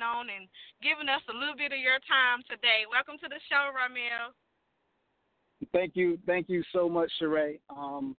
Coming 0.00 0.16
on 0.16 0.26
and 0.30 0.48
giving 0.82 1.08
us 1.08 1.20
a 1.28 1.36
little 1.36 1.56
bit 1.56 1.72
of 1.72 1.78
your 1.78 1.98
time 2.08 2.42
today. 2.48 2.84
Welcome 2.90 3.16
to 3.20 3.28
the 3.28 3.40
show, 3.48 3.70
Rahmel. 3.72 4.32
Thank 5.72 5.92
you, 5.94 6.18
thank 6.26 6.48
you 6.48 6.62
so 6.72 6.88
much, 6.88 7.10
Sheree. 7.20 7.60
Um, 7.68 8.16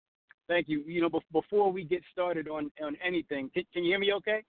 thank 0.49 0.69
you. 0.69 0.83
You 0.87 1.03
know, 1.03 1.21
before 1.33 1.73
we 1.73 1.85
get 1.85 2.03
started 2.13 2.49
on 2.49 2.71
on 2.83 2.97
anything, 3.05 3.51
can, 3.55 3.65
can 3.73 3.85
you 3.85 3.93
hear 3.93 3.99
me? 3.99 4.13
Okay. 4.15 4.43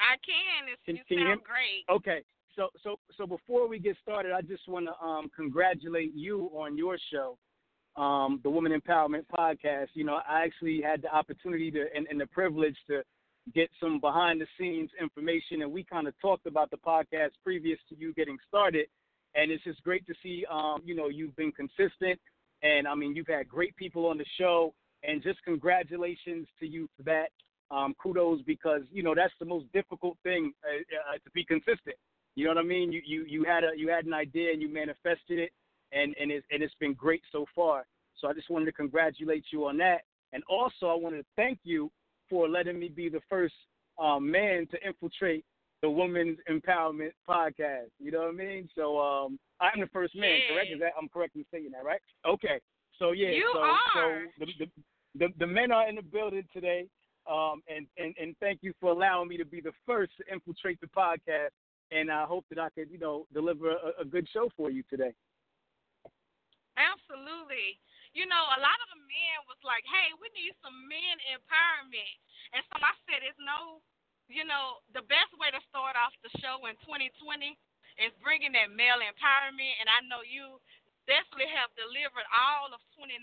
I 0.00 0.16
can. 0.26 0.72
It's, 0.72 0.82
Can- 0.84 0.96
you 0.96 1.02
can 1.06 1.18
you 1.18 1.26
sound 1.26 1.40
great. 1.44 1.84
Okay. 1.94 2.22
So 2.56 2.68
so 2.82 2.96
so 3.16 3.26
before 3.26 3.68
we 3.68 3.78
get 3.78 3.96
started, 4.02 4.32
I 4.32 4.42
just 4.42 4.66
want 4.68 4.86
to 4.86 5.04
um, 5.04 5.30
congratulate 5.34 6.14
you 6.14 6.50
on 6.54 6.76
your 6.76 6.98
show, 7.12 7.38
um, 8.00 8.40
the 8.42 8.50
Woman 8.50 8.72
Empowerment 8.72 9.24
Podcast. 9.32 9.88
You 9.94 10.04
know, 10.04 10.20
I 10.28 10.44
actually 10.44 10.80
had 10.82 11.02
the 11.02 11.14
opportunity 11.14 11.70
to 11.70 11.84
and, 11.94 12.06
and 12.10 12.20
the 12.20 12.26
privilege 12.26 12.76
to 12.88 13.02
get 13.54 13.70
some 13.80 14.00
behind 14.00 14.40
the 14.40 14.46
scenes 14.58 14.90
information, 15.00 15.62
and 15.62 15.72
we 15.72 15.84
kind 15.84 16.06
of 16.06 16.14
talked 16.20 16.46
about 16.46 16.70
the 16.70 16.76
podcast 16.76 17.30
previous 17.42 17.78
to 17.88 17.96
you 17.96 18.12
getting 18.14 18.38
started. 18.48 18.86
And 19.34 19.50
it's 19.50 19.64
just 19.64 19.82
great 19.82 20.06
to 20.06 20.14
see, 20.22 20.44
um, 20.50 20.82
you 20.84 20.94
know, 20.94 21.08
you've 21.08 21.34
been 21.36 21.52
consistent, 21.52 22.20
and 22.62 22.86
I 22.86 22.94
mean, 22.94 23.16
you've 23.16 23.28
had 23.28 23.48
great 23.48 23.74
people 23.76 24.06
on 24.06 24.18
the 24.18 24.26
show, 24.38 24.74
and 25.02 25.22
just 25.22 25.42
congratulations 25.44 26.46
to 26.60 26.66
you 26.66 26.88
for 26.96 27.02
that. 27.04 27.28
Um, 27.70 27.94
kudos 28.02 28.42
because 28.42 28.82
you 28.92 29.02
know 29.02 29.14
that's 29.14 29.32
the 29.40 29.46
most 29.46 29.64
difficult 29.72 30.18
thing 30.22 30.52
uh, 30.62 31.14
uh, 31.14 31.14
to 31.14 31.30
be 31.32 31.42
consistent. 31.42 31.96
You 32.34 32.44
know 32.44 32.50
what 32.50 32.58
I 32.58 32.64
mean? 32.64 32.92
You 32.92 33.00
you 33.04 33.24
you 33.26 33.44
had 33.44 33.64
a 33.64 33.70
you 33.74 33.88
had 33.88 34.04
an 34.04 34.12
idea 34.12 34.52
and 34.52 34.60
you 34.60 34.68
manifested 34.68 35.38
it, 35.38 35.52
and 35.90 36.14
and 36.20 36.30
it's 36.30 36.46
and 36.50 36.62
it's 36.62 36.74
been 36.80 36.92
great 36.92 37.22
so 37.32 37.46
far. 37.54 37.86
So 38.20 38.28
I 38.28 38.34
just 38.34 38.50
wanted 38.50 38.66
to 38.66 38.72
congratulate 38.72 39.44
you 39.50 39.66
on 39.66 39.78
that, 39.78 40.02
and 40.34 40.42
also 40.50 40.86
I 40.88 40.94
wanted 40.94 41.18
to 41.18 41.26
thank 41.34 41.60
you 41.64 41.90
for 42.32 42.48
letting 42.48 42.78
me 42.78 42.88
be 42.88 43.10
the 43.10 43.20
first 43.28 43.52
um, 44.02 44.30
man 44.30 44.66
to 44.70 44.78
infiltrate 44.86 45.44
the 45.82 45.90
Women's 45.90 46.38
Empowerment 46.50 47.10
Podcast. 47.28 47.90
You 48.00 48.10
know 48.10 48.20
what 48.20 48.28
I 48.28 48.32
mean? 48.32 48.70
So 48.74 48.98
um, 48.98 49.38
I'm 49.60 49.80
the 49.80 49.86
first 49.92 50.16
man, 50.16 50.38
correct? 50.50 50.70
Is 50.72 50.80
that 50.80 50.92
I'm 50.98 51.10
correct 51.10 51.36
in 51.36 51.44
saying 51.52 51.68
that, 51.72 51.84
right? 51.84 52.00
Okay. 52.26 52.58
So 52.98 53.12
yeah, 53.12 53.28
You 53.28 53.50
so 53.52 53.60
are. 53.60 53.78
so 53.92 54.46
the, 54.46 54.46
the 54.60 54.66
the 55.18 55.34
the 55.40 55.46
men 55.46 55.72
are 55.72 55.86
in 55.86 55.96
the 55.96 56.02
building 56.02 56.44
today. 56.54 56.86
Um, 57.30 57.62
and, 57.68 57.86
and, 57.98 58.16
and 58.20 58.34
thank 58.40 58.60
you 58.62 58.72
for 58.80 58.90
allowing 58.90 59.28
me 59.28 59.36
to 59.36 59.44
be 59.44 59.60
the 59.60 59.70
first 59.86 60.10
to 60.16 60.32
infiltrate 60.32 60.80
the 60.80 60.88
podcast. 60.88 61.54
And 61.92 62.10
I 62.10 62.24
hope 62.24 62.44
that 62.50 62.58
I 62.58 62.68
could, 62.70 62.90
you 62.90 62.98
know, 62.98 63.26
deliver 63.32 63.70
a, 63.70 64.00
a 64.00 64.04
good 64.04 64.26
show 64.32 64.48
for 64.56 64.70
you 64.70 64.82
today. 64.90 65.12
Absolutely. 66.76 67.78
You 68.12 68.28
know, 68.28 68.44
a 68.52 68.60
lot 68.60 68.78
of 68.84 68.88
the 68.92 69.00
men 69.00 69.36
was 69.48 69.60
like, 69.64 69.84
"Hey, 69.88 70.12
we 70.20 70.28
need 70.36 70.52
some 70.60 70.76
men 70.88 71.16
empowerment," 71.32 72.16
and 72.52 72.60
so 72.68 72.76
I 72.80 72.92
said, 73.08 73.24
"It's 73.24 73.38
no, 73.40 73.80
you 74.28 74.44
know, 74.44 74.84
the 74.92 75.04
best 75.08 75.32
way 75.40 75.50
to 75.50 75.60
start 75.72 75.96
off 75.96 76.12
the 76.20 76.32
show 76.40 76.60
in 76.68 76.76
2020 76.84 77.56
is 77.96 78.12
bringing 78.20 78.52
that 78.52 78.70
male 78.70 79.00
empowerment." 79.00 79.74
And 79.80 79.88
I 79.88 80.00
know 80.08 80.20
you 80.20 80.60
definitely 81.08 81.48
have 81.50 81.72
delivered 81.74 82.28
all 82.30 82.72
of 82.72 82.80
2019. 82.94 83.16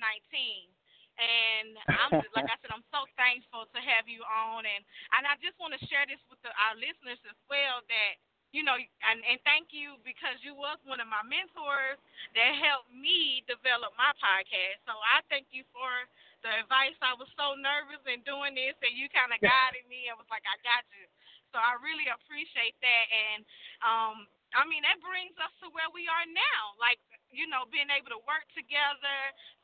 And 1.19 1.75
I'm 2.00 2.11
just, 2.23 2.31
like 2.38 2.47
I 2.47 2.56
said, 2.63 2.71
I'm 2.71 2.88
so 2.95 3.03
thankful 3.19 3.67
to 3.67 3.79
have 3.83 4.07
you 4.07 4.23
on, 4.23 4.66
and 4.66 4.81
and 5.19 5.23
I 5.27 5.35
just 5.44 5.59
want 5.59 5.75
to 5.75 5.81
share 5.91 6.07
this 6.07 6.21
with 6.31 6.39
the, 6.41 6.50
our 6.56 6.75
listeners 6.79 7.19
as 7.27 7.38
well 7.51 7.83
that 7.85 8.13
you 8.49 8.65
know, 8.65 8.73
and, 8.75 9.19
and 9.21 9.37
thank 9.45 9.69
you 9.69 9.97
because 10.01 10.41
you 10.41 10.57
was 10.57 10.81
one 10.89 10.97
of 10.97 11.09
my 11.09 11.21
mentors 11.21 12.01
that 12.33 12.51
helped 12.57 12.89
me 12.89 13.45
develop 13.45 13.93
my 13.93 14.09
podcast. 14.17 14.81
So 14.89 14.93
I 14.97 15.21
thank 15.29 15.49
you 15.53 15.61
for 15.69 15.89
the 16.41 16.63
advice. 16.63 16.97
I 17.03 17.13
was 17.13 17.29
so 17.38 17.53
nervous 17.59 18.01
in 18.09 18.25
doing 18.25 18.57
this, 18.57 18.73
and 18.81 18.93
you 18.97 19.05
kind 19.13 19.29
of 19.29 19.39
guided 19.43 19.85
me 19.85 20.09
and 20.09 20.17
was 20.17 20.29
like, 20.33 20.45
"I 20.49 20.57
got 20.65 20.88
you." 20.95 21.05
So 21.53 21.57
I 21.61 21.77
really 21.81 22.09
appreciate 22.09 22.77
that, 22.81 23.05
and 23.09 23.41
um, 23.81 24.25
I 24.53 24.65
mean 24.65 24.81
that 24.85 25.01
brings 25.01 25.33
us 25.41 25.53
to 25.61 25.69
where 25.73 25.89
we 25.93 26.09
are 26.09 26.25
now. 26.29 26.77
Like 26.81 27.01
you 27.29 27.45
know, 27.45 27.69
being 27.69 27.89
able 27.93 28.09
to 28.13 28.21
work 28.25 28.45
together 28.57 29.19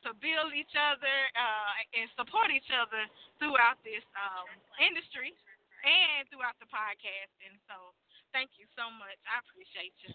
to 0.06 0.14
build 0.22 0.54
each 0.54 0.74
other 0.78 1.16
uh, 1.34 1.98
and 1.98 2.06
support 2.14 2.50
each 2.54 2.70
other 2.70 3.06
throughout 3.42 3.78
this 3.82 4.02
um, 4.14 4.46
industry 4.78 5.34
and 5.82 6.26
throughout 6.30 6.56
the 6.62 6.70
podcast. 6.70 7.32
And 7.42 7.54
so, 7.66 7.94
thank 8.36 8.50
you 8.60 8.66
so 8.76 8.92
much. 8.92 9.16
I 9.24 9.40
appreciate 9.40 9.96
you. 10.04 10.12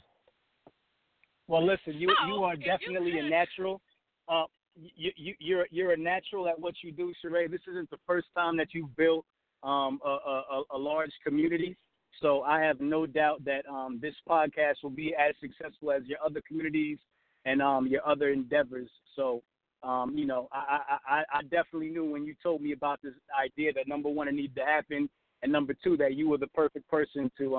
Well, 1.48 1.66
listen, 1.66 2.00
you 2.00 2.14
you 2.28 2.44
are 2.44 2.54
if 2.54 2.60
you 2.60 2.66
definitely 2.66 3.18
a 3.18 3.28
natural. 3.28 3.82
Uh, 4.30 4.46
you, 4.76 5.12
you 5.18 5.34
you're 5.40 5.68
you're 5.72 5.94
a 5.94 5.98
natural 5.98 6.48
at 6.48 6.58
what 6.58 6.76
you 6.84 6.92
do, 6.92 7.12
Sheree. 7.20 7.50
This 7.50 7.62
isn't 7.70 7.90
the 7.90 7.98
first 8.06 8.28
time 8.36 8.56
that 8.58 8.70
you've 8.74 8.96
built 8.96 9.26
um, 9.64 10.00
a, 10.06 10.10
a, 10.10 10.64
a 10.74 10.78
large 10.78 11.12
community. 11.26 11.76
So 12.22 12.42
I 12.44 12.62
have 12.62 12.80
no 12.80 13.06
doubt 13.06 13.44
that 13.46 13.64
um, 13.68 14.00
this 14.02 14.14
podcast 14.30 14.76
will 14.84 14.92
be 14.92 15.16
as 15.16 15.34
successful 15.42 15.92
as 15.92 16.04
your 16.06 16.20
other 16.24 16.42
communities 16.48 17.00
and 17.46 17.62
um, 17.62 17.88
your 17.88 18.08
other 18.08 18.30
endeavors. 18.30 18.90
So, 19.16 19.42
um, 19.82 20.14
you 20.16 20.26
know, 20.26 20.48
I, 20.52 20.80
I, 21.08 21.16
I, 21.16 21.24
I 21.40 21.42
definitely 21.44 21.90
knew 21.90 22.12
when 22.12 22.26
you 22.26 22.36
told 22.44 22.62
me 22.62 22.74
about 22.74 23.00
this 23.02 23.14
idea 23.44 23.74
that 23.74 23.88
number 23.88 24.10
one, 24.10 24.28
it 24.28 24.34
needed 24.34 24.56
to 24.56 24.66
happen, 24.66 25.10
and 25.42 25.52
number 25.52 25.74
two, 25.84 25.98
that 25.98 26.14
you 26.14 26.30
were 26.30 26.38
the 26.38 26.48
perfect 26.48 26.88
person 26.90 27.32
to 27.40 27.56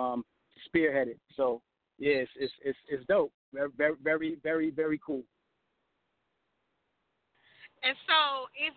spearhead 0.64 1.08
it. 1.08 1.18
So, 1.36 1.62
yes, 1.98 2.26
it's 2.36 2.52
it's 2.64 2.78
it's 2.88 3.04
dope. 3.06 3.32
Very 3.52 3.96
very 4.02 4.36
very 4.42 4.70
very 4.70 5.00
cool. 5.04 5.24
And 7.82 7.96
so, 8.06 8.46
if 8.54 8.74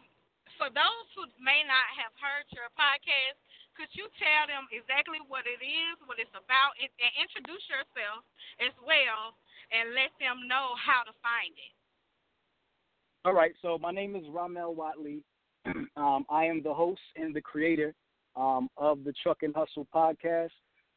for 0.58 0.72
those 0.74 1.08
who 1.14 1.30
may 1.38 1.62
not 1.68 1.88
have 2.00 2.14
heard 2.18 2.48
your 2.56 2.72
podcast, 2.74 3.38
could 3.78 3.92
you 3.92 4.08
tell 4.18 4.48
them 4.48 4.66
exactly 4.72 5.20
what 5.28 5.44
it 5.44 5.60
is, 5.60 5.96
what 6.08 6.18
it's 6.18 6.32
about, 6.32 6.74
and, 6.80 6.90
and 6.98 7.12
introduce 7.20 7.62
yourself 7.68 8.24
as 8.64 8.72
well, 8.82 9.36
and 9.70 9.92
let 9.94 10.16
them 10.18 10.48
know 10.48 10.74
how 10.80 11.04
to 11.04 11.14
find 11.20 11.54
it. 11.54 11.76
All 13.26 13.34
right. 13.34 13.54
So 13.62 13.78
my 13.78 13.92
name 13.92 14.16
is 14.16 14.24
Rahmel 14.26 14.76
Wattley. 14.76 15.22
um, 15.98 16.26
I 16.30 16.46
am 16.46 16.62
the 16.62 16.74
host 16.74 17.02
and 17.16 17.36
the 17.36 17.42
creator 17.42 17.94
um, 18.36 18.70
of 18.78 19.04
the 19.04 19.14
Truck 19.22 19.40
N 19.44 19.54
Hustle 19.56 19.88
podcast. 19.94 20.56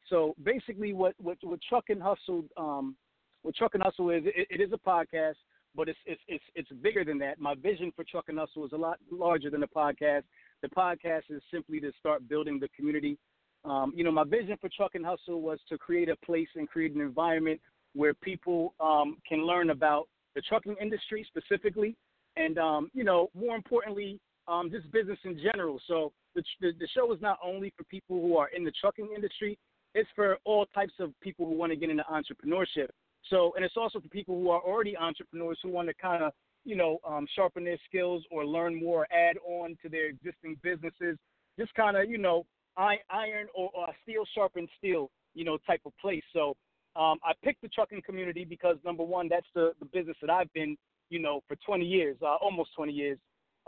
So 0.08 0.34
basically, 0.42 0.92
what 0.92 1.14
what, 1.18 1.38
what 1.42 1.60
Truck 1.68 1.84
N 1.90 2.00
Hustle 2.00 2.44
um, 2.56 2.96
what 3.42 3.54
Truck 3.54 3.72
N 3.74 3.80
Hustle 3.82 4.10
is, 4.10 4.22
it, 4.26 4.46
it 4.50 4.60
is 4.60 4.72
a 4.72 4.88
podcast, 4.88 5.36
but 5.74 5.88
it's 5.88 5.98
it's 6.06 6.20
it's 6.28 6.44
it's 6.54 6.70
bigger 6.82 7.04
than 7.04 7.18
that. 7.18 7.40
My 7.40 7.54
vision 7.54 7.92
for 7.94 8.04
Truck 8.04 8.26
N 8.28 8.36
Hustle 8.36 8.66
is 8.66 8.72
a 8.72 8.76
lot 8.76 8.98
larger 9.10 9.50
than 9.50 9.60
the 9.60 9.66
podcast. 9.66 10.22
The 10.62 10.68
podcast 10.68 11.22
is 11.30 11.42
simply 11.52 11.80
to 11.80 11.92
start 11.98 12.28
building 12.28 12.58
the 12.58 12.68
community. 12.68 13.18
Um, 13.64 13.92
you 13.94 14.04
know, 14.04 14.12
my 14.12 14.24
vision 14.24 14.56
for 14.60 14.68
Truck 14.74 14.92
N 14.94 15.04
Hustle 15.04 15.40
was 15.40 15.58
to 15.68 15.78
create 15.78 16.08
a 16.08 16.16
place 16.16 16.48
and 16.56 16.68
create 16.68 16.94
an 16.94 17.00
environment 17.00 17.60
where 17.94 18.14
people 18.14 18.74
um, 18.80 19.16
can 19.28 19.46
learn 19.46 19.70
about 19.70 20.08
the 20.34 20.42
trucking 20.42 20.76
industry 20.80 21.26
specifically, 21.28 21.96
and 22.36 22.58
um, 22.58 22.90
you 22.94 23.04
know, 23.04 23.30
more 23.34 23.56
importantly, 23.56 24.20
um, 24.46 24.70
just 24.70 24.90
business 24.92 25.18
in 25.24 25.38
general. 25.38 25.80
So 25.86 26.12
the, 26.34 26.42
the, 26.60 26.72
the 26.78 26.88
show 26.94 27.12
is 27.12 27.20
not 27.20 27.38
only 27.44 27.72
for 27.76 27.84
people 27.84 28.20
who 28.20 28.36
are 28.36 28.48
in 28.48 28.64
the 28.64 28.72
trucking 28.80 29.08
industry; 29.14 29.58
it's 29.94 30.08
for 30.14 30.38
all 30.44 30.66
types 30.66 30.94
of 31.00 31.12
people 31.20 31.46
who 31.46 31.54
want 31.54 31.70
to 31.72 31.76
get 31.76 31.90
into 31.90 32.04
entrepreneurship. 32.04 32.88
So, 33.30 33.52
and 33.56 33.64
it's 33.64 33.76
also 33.76 34.00
for 34.00 34.08
people 34.08 34.36
who 34.36 34.50
are 34.50 34.60
already 34.60 34.96
entrepreneurs 34.96 35.58
who 35.62 35.70
want 35.70 35.88
to 35.88 35.94
kind 35.94 36.22
of, 36.22 36.32
you 36.64 36.76
know, 36.76 36.98
um, 37.06 37.26
sharpen 37.34 37.64
their 37.64 37.78
skills 37.88 38.24
or 38.30 38.44
learn 38.44 38.78
more, 38.82 39.06
add 39.12 39.36
on 39.46 39.76
to 39.82 39.88
their 39.88 40.06
existing 40.06 40.56
businesses. 40.62 41.18
Just 41.58 41.74
kind 41.74 41.96
of, 41.96 42.08
you 42.08 42.18
know, 42.18 42.46
iron 42.76 43.48
or, 43.54 43.70
or 43.74 43.88
steel 44.02 44.24
sharpen 44.34 44.68
steel, 44.78 45.10
you 45.34 45.44
know, 45.44 45.58
type 45.66 45.80
of 45.84 45.92
place. 46.00 46.22
So, 46.32 46.56
um, 46.96 47.18
I 47.22 47.32
picked 47.44 47.62
the 47.62 47.68
trucking 47.68 48.02
community 48.04 48.44
because 48.44 48.76
number 48.84 49.04
one, 49.04 49.28
that's 49.28 49.46
the, 49.54 49.72
the 49.78 49.86
business 49.86 50.16
that 50.20 50.30
I've 50.30 50.52
been, 50.52 50.76
you 51.10 51.20
know, 51.20 51.42
for 51.46 51.56
20 51.64 51.84
years, 51.84 52.16
uh, 52.22 52.36
almost 52.36 52.70
20 52.76 52.92
years, 52.92 53.18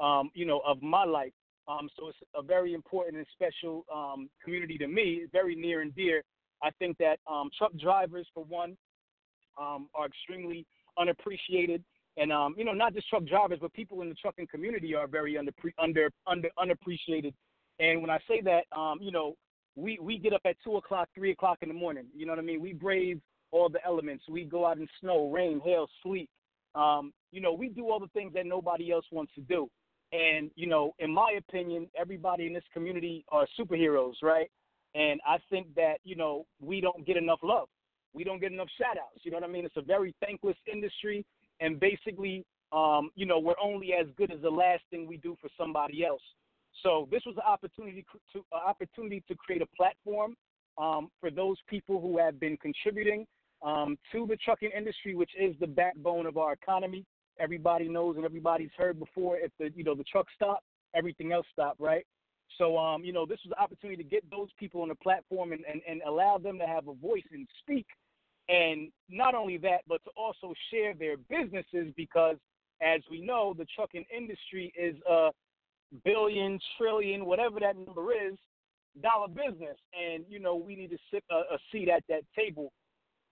um, 0.03 0.31
you 0.35 0.47
know, 0.47 0.61
of 0.67 0.83
my 0.83 1.05
life. 1.05 1.33
Um, 1.69 1.89
so 1.99 2.09
it's 2.09 2.19
a 2.35 2.43
very 2.43 2.75
important 2.75 3.17
and 3.17 3.27
special 3.33 3.85
um, 3.95 4.29
community 4.43 4.79
to 4.79 4.89
me, 4.89 5.27
very 5.33 5.55
near 5.55 5.83
and 5.83 5.95
dear. 5.95 6.23
I 6.63 6.71
think 6.79 6.99
that 6.99 7.19
um, 7.31 7.51
truck 7.57 7.73
drivers, 7.81 8.27
for 8.35 8.45
one, 8.45 8.77
um, 9.61 9.89
are 9.95 10.07
extremely 10.07 10.67
unappreciated, 10.99 11.83
and 12.17 12.33
um, 12.33 12.55
you 12.59 12.65
know, 12.65 12.73
not 12.73 12.95
just 12.95 13.09
truck 13.09 13.25
drivers, 13.25 13.59
but 13.61 13.73
people 13.73 14.03
in 14.03 14.09
the 14.09 14.15
trucking 14.15 14.49
community 14.49 14.95
are 14.95 15.07
very 15.07 15.39
under 15.39 15.53
under 15.79 16.11
under 16.27 16.49
unappreciated. 16.59 17.35
And 17.79 18.03
when 18.03 18.11
I 18.11 18.19
say 18.29 18.43
that, 18.43 18.65
um, 18.79 18.99
you 19.01 19.13
know, 19.13 19.35
we 19.77 19.99
we 20.03 20.19
get 20.19 20.33
up 20.33 20.43
at 20.45 20.57
two 20.63 20.77
o'clock, 20.77 21.09
three 21.15 21.31
o'clock 21.31 21.59
in 21.63 21.69
the 21.69 21.75
morning. 21.75 22.07
You 22.15 22.27
know 22.27 22.33
what 22.33 22.39
I 22.39 22.43
mean? 22.43 22.61
We 22.61 22.73
brave 22.73 23.21
all 23.53 23.69
the 23.69 23.85
elements. 23.87 24.25
We 24.29 24.45
go 24.45 24.67
out 24.67 24.79
in 24.79 24.87
snow, 25.01 25.31
rain, 25.31 25.61
hail, 25.65 25.89
sleet. 26.03 26.29
You 27.33 27.41
know, 27.41 27.53
we 27.53 27.69
do 27.69 27.89
all 27.89 28.01
the 28.01 28.09
things 28.09 28.33
that 28.35 28.47
nobody 28.47 28.91
else 28.91 29.05
wants 29.11 29.33
to 29.35 29.41
do. 29.41 29.69
And 30.13 30.51
you 30.57 30.67
know, 30.67 30.95
in 30.99 31.13
my 31.13 31.39
opinion, 31.39 31.89
everybody 31.99 32.47
in 32.47 32.53
this 32.53 32.65
community 32.73 33.25
are 33.31 33.47
superheroes, 33.59 34.15
right? 34.23 34.51
And 34.95 35.21
I 35.27 35.39
think 35.51 35.75
that 35.77 35.99
you 36.05 36.17
know 36.17 36.47
we 36.61 36.81
don't 36.81 37.07
get 37.07 37.17
enough 37.17 37.41
love 37.43 37.69
we 38.13 38.25
don't 38.25 38.41
get 38.41 38.53
enough 38.53 38.69
shout 38.79 38.97
outs. 38.97 39.21
You 39.23 39.31
know 39.31 39.39
what 39.39 39.49
I 39.49 39.53
mean? 39.53 39.65
It's 39.65 39.77
a 39.77 39.83
very 39.83 40.15
thankless 40.25 40.57
industry, 40.71 41.25
and 41.61 41.79
basically, 41.79 42.45
um, 42.73 43.11
you 43.15 43.27
know, 43.27 43.39
we're 43.39 43.61
only 43.63 43.93
as 43.93 44.07
good 44.17 44.33
as 44.33 44.41
the 44.43 44.51
last 44.51 44.83
thing 44.91 45.07
we 45.07 45.17
do 45.17 45.37
for 45.41 45.49
somebody 45.59 46.05
else. 46.05 46.23
So 46.83 47.09
this 47.11 47.23
was 47.27 47.37
an 47.37 47.43
opportunity 47.47 48.05
to 48.33 48.45
uh, 48.53 48.69
opportunity 48.69 49.23
to 49.29 49.35
create 49.35 49.63
a 49.63 49.67
platform 49.77 50.37
um, 50.79 51.09
for 51.21 51.31
those 51.31 51.57
people 51.69 52.01
who 52.01 52.19
have 52.19 52.39
been 52.39 52.57
contributing 52.57 53.27
um, 53.63 53.99
to 54.13 54.27
the 54.27 54.37
trucking 54.37 54.71
industry, 54.77 55.15
which 55.15 55.33
is 55.39 55.55
the 55.61 55.67
backbone 55.67 56.27
of 56.27 56.37
our 56.37 56.53
economy. 56.53 57.05
Everybody 57.41 57.89
knows 57.89 58.17
and 58.17 58.25
everybody's 58.25 58.71
heard 58.77 58.99
before. 58.99 59.39
If 59.39 59.53
the 59.59 59.71
you 59.75 59.85
know 59.85 59.95
the 59.95 60.05
truck 60.05 60.27
stopped, 60.35 60.65
everything 60.95 61.33
else 61.33 61.47
stopped, 61.53 61.81
right? 61.81 62.07
So, 62.59 62.77
um, 62.77 63.05
you 63.05 63.13
know, 63.13 63.27
this 63.27 63.39
was 63.45 63.55
an 63.57 63.63
opportunity 63.63 64.03
to 64.03 64.09
get 64.09 64.29
those 64.31 64.49
people 64.59 64.83
on 64.83 64.89
the 64.89 64.95
platform 64.95 65.53
and, 65.53 65.63
and, 65.71 65.81
and 65.89 66.03
allow 66.03 66.39
them 66.39 66.59
to 66.59 66.67
have 66.67 66.89
a 66.89 66.95
voice 66.95 67.25
and 67.33 67.47
speak. 67.61 67.87
And 68.49 68.91
not 69.09 69.35
only 69.35 69.57
that, 69.59 69.83
but 69.89 70.03
to 70.05 70.11
also 70.17 70.53
share 70.71 70.93
their 70.95 71.17
businesses 71.17 71.93
because, 71.97 72.37
as 72.83 73.01
we 73.11 73.21
know, 73.21 73.55
the 73.57 73.67
trucking 73.75 74.05
industry 74.15 74.73
is 74.77 74.97
a 75.09 75.31
billion, 76.05 76.59
trillion, 76.77 77.25
whatever 77.25 77.61
that 77.61 77.77
number 77.77 78.13
is, 78.13 78.35
dollar 79.03 79.29
business. 79.29 79.77
And, 79.95 80.25
you 80.29 80.41
know, 80.41 80.57
we 80.57 80.75
need 80.75 80.91
to 80.91 80.99
sit 81.13 81.23
a, 81.31 81.55
a 81.55 81.59
seat 81.71 81.89
at 81.89 82.03
that 82.09 82.23
table. 82.37 82.73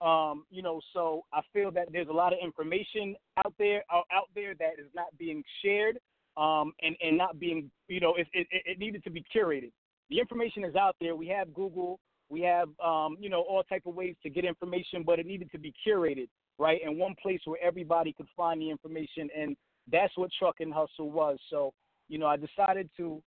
Um, 0.01 0.45
you 0.51 0.63
know, 0.63 0.81
so 0.93 1.25
I 1.33 1.41
feel 1.53 1.73
that 1.73 1.89
there's 1.91 2.09
a 2.09 2.13
lot 2.13 2.33
of 2.33 2.39
information 2.43 3.17
out 3.45 3.53
there 3.59 3.83
out 3.91 4.29
there 4.35 4.55
that 4.55 4.79
is 4.79 4.87
not 4.95 5.07
being 5.19 5.43
shared 5.63 5.99
um, 6.37 6.73
and 6.83 6.97
and 7.03 7.19
not 7.19 7.39
being 7.41 7.71
you 7.89 8.01
know 8.01 8.15
it, 8.15 8.29
it, 8.33 8.47
it 8.51 8.79
needed 8.79 9.03
to 9.05 9.11
be 9.11 9.25
curated. 9.35 9.73
The 10.11 10.21
information 10.21 10.65
is 10.65 10.77
out 10.77 10.97
there. 11.01 11.17
We 11.17 11.27
have 11.29 11.53
Google, 11.53 11.99
we 12.31 12.41
have 12.43 12.69
um, 12.85 13.17
you 13.21 13.29
know 13.29 13.43
all 13.43 13.63
type 13.65 13.83
of 13.87 13.95
ways 13.95 14.15
to 14.23 14.31
get 14.31 14.45
information, 14.45 15.03
but 15.05 15.19
it 15.19 15.27
needed 15.27 15.51
to 15.53 15.59
be 15.59 15.75
curated, 15.87 16.29
right? 16.59 16.81
In 16.85 16.99
one 16.99 17.15
place 17.21 17.41
where 17.45 17.59
everybody 17.63 18.13
could 18.13 18.29
find 18.37 18.61
the 18.61 18.71
information, 18.71 19.29
and 19.37 19.57
that's 19.91 20.17
what 20.17 20.31
Truck 20.39 20.57
N 20.61 20.71
Hustle 20.71 21.11
was. 21.11 21.39
So 21.51 21.73
you 22.09 22.19
know 22.19 22.27
I 22.27 22.37
decided 22.37 22.89
to 22.99 23.21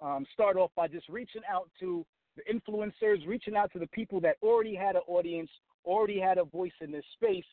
um, 0.00 0.24
start 0.32 0.56
off 0.56 0.70
by 0.76 0.86
just 0.86 1.08
reaching 1.08 1.42
out 1.50 1.68
to 1.80 2.06
the 2.36 2.42
influencers, 2.52 3.26
reaching 3.26 3.56
out 3.56 3.72
to 3.72 3.80
the 3.80 3.88
people 3.88 4.20
that 4.20 4.36
already 4.42 4.76
had 4.76 4.94
an 4.94 5.02
audience, 5.08 5.50
already 5.88 6.20
had 6.20 6.38
a 6.38 6.44
voice 6.44 6.72
in 6.80 6.92
this 6.92 7.04
space, 7.14 7.44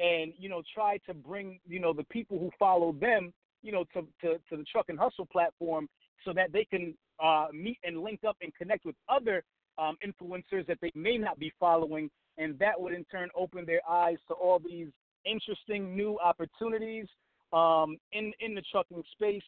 and 0.00 0.32
you 0.36 0.48
know 0.48 0.62
try 0.74 0.98
to 1.06 1.14
bring 1.14 1.60
you 1.66 1.78
know 1.78 1.92
the 1.92 2.04
people 2.04 2.38
who 2.38 2.50
follow 2.58 2.92
them 2.92 3.32
you 3.64 3.72
know, 3.72 3.84
to, 3.94 4.02
to, 4.20 4.38
to 4.50 4.56
the 4.58 4.64
Truck 4.70 4.86
N 4.88 4.96
Hustle 4.96 5.26
platform 5.26 5.88
so 6.24 6.32
that 6.34 6.52
they 6.52 6.64
can 6.64 6.94
uh, 7.20 7.46
meet 7.52 7.78
and 7.82 8.00
link 8.00 8.20
up 8.26 8.36
and 8.42 8.54
connect 8.54 8.84
with 8.84 8.94
other 9.08 9.42
um, 9.78 9.96
influencers 10.06 10.66
that 10.68 10.78
they 10.80 10.92
may 10.94 11.16
not 11.16 11.38
be 11.38 11.52
following. 11.58 12.10
And 12.38 12.58
that 12.58 12.78
would 12.78 12.92
in 12.92 13.04
turn 13.06 13.30
open 13.34 13.64
their 13.64 13.80
eyes 13.88 14.18
to 14.28 14.34
all 14.34 14.60
these 14.60 14.88
interesting 15.24 15.96
new 15.96 16.18
opportunities 16.22 17.06
um, 17.52 17.96
in, 18.12 18.32
in 18.40 18.54
the 18.54 18.62
trucking 18.70 19.02
space. 19.12 19.42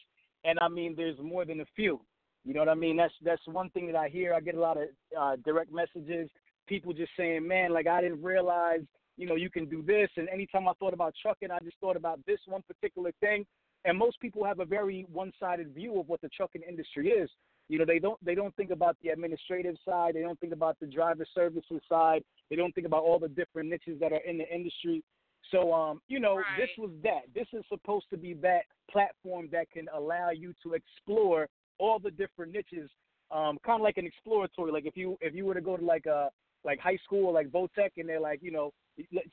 And 0.44 0.58
I 0.60 0.68
mean, 0.68 0.94
there's 0.96 1.18
more 1.22 1.44
than 1.44 1.60
a 1.60 1.66
few. 1.76 2.00
You 2.44 2.54
know 2.54 2.60
what 2.60 2.68
I 2.68 2.74
mean? 2.74 2.96
That's 2.96 3.12
that's 3.24 3.42
one 3.46 3.70
thing 3.70 3.88
that 3.88 3.96
I 3.96 4.08
hear. 4.08 4.32
I 4.32 4.38
get 4.38 4.54
a 4.54 4.60
lot 4.60 4.76
of 4.76 4.84
uh, 5.18 5.34
direct 5.44 5.72
messages, 5.72 6.30
people 6.66 6.92
just 6.92 7.12
saying, 7.16 7.46
"Man, 7.46 7.72
like 7.72 7.86
I 7.86 8.00
didn't 8.00 8.22
realize, 8.22 8.82
you 9.16 9.26
know, 9.26 9.36
you 9.36 9.50
can 9.50 9.66
do 9.66 9.82
this." 9.82 10.10
And 10.16 10.28
anytime 10.28 10.68
I 10.68 10.72
thought 10.74 10.94
about 10.94 11.14
trucking, 11.20 11.50
I 11.50 11.58
just 11.64 11.76
thought 11.80 11.96
about 11.96 12.24
this 12.26 12.40
one 12.46 12.62
particular 12.62 13.12
thing. 13.20 13.46
And 13.84 13.96
most 13.96 14.18
people 14.20 14.44
have 14.44 14.58
a 14.58 14.64
very 14.64 15.06
one-sided 15.12 15.72
view 15.72 16.00
of 16.00 16.08
what 16.08 16.20
the 16.20 16.28
trucking 16.28 16.62
industry 16.68 17.10
is. 17.10 17.30
You 17.68 17.78
know, 17.78 17.84
they 17.84 17.98
don't 17.98 18.22
they 18.24 18.34
don't 18.34 18.54
think 18.56 18.70
about 18.70 18.96
the 19.02 19.10
administrative 19.10 19.76
side. 19.84 20.14
They 20.14 20.22
don't 20.22 20.38
think 20.40 20.52
about 20.52 20.78
the 20.80 20.86
driver 20.86 21.26
services 21.34 21.80
side. 21.88 22.22
They 22.50 22.56
don't 22.56 22.74
think 22.74 22.86
about 22.86 23.02
all 23.02 23.18
the 23.18 23.28
different 23.28 23.68
niches 23.68 23.98
that 24.00 24.12
are 24.12 24.22
in 24.26 24.38
the 24.38 24.54
industry. 24.54 25.02
So, 25.50 25.72
um, 25.72 26.00
you 26.08 26.18
know, 26.18 26.36
right. 26.36 26.44
this 26.58 26.70
was 26.78 26.90
that. 27.02 27.22
This 27.34 27.46
is 27.52 27.64
supposed 27.68 28.06
to 28.10 28.16
be 28.16 28.34
that 28.34 28.62
platform 28.90 29.48
that 29.52 29.70
can 29.70 29.86
allow 29.94 30.30
you 30.30 30.54
to 30.62 30.74
explore 30.74 31.48
all 31.78 31.98
the 31.98 32.10
different 32.10 32.52
niches, 32.52 32.90
um, 33.30 33.58
kind 33.64 33.80
of 33.80 33.84
like 33.84 33.98
an 33.98 34.06
exploratory. 34.06 34.72
Like 34.72 34.86
if 34.86 34.96
you 34.96 35.16
if 35.20 35.34
you 35.34 35.44
were 35.44 35.54
to 35.54 35.60
go 35.60 35.76
to 35.76 35.84
like 35.84 36.06
a 36.06 36.30
like 36.66 36.78
high 36.78 36.98
school 37.04 37.32
like 37.32 37.48
Votech, 37.48 37.92
and 37.96 38.08
they're 38.08 38.20
like, 38.20 38.40
you 38.42 38.50
know, 38.50 38.72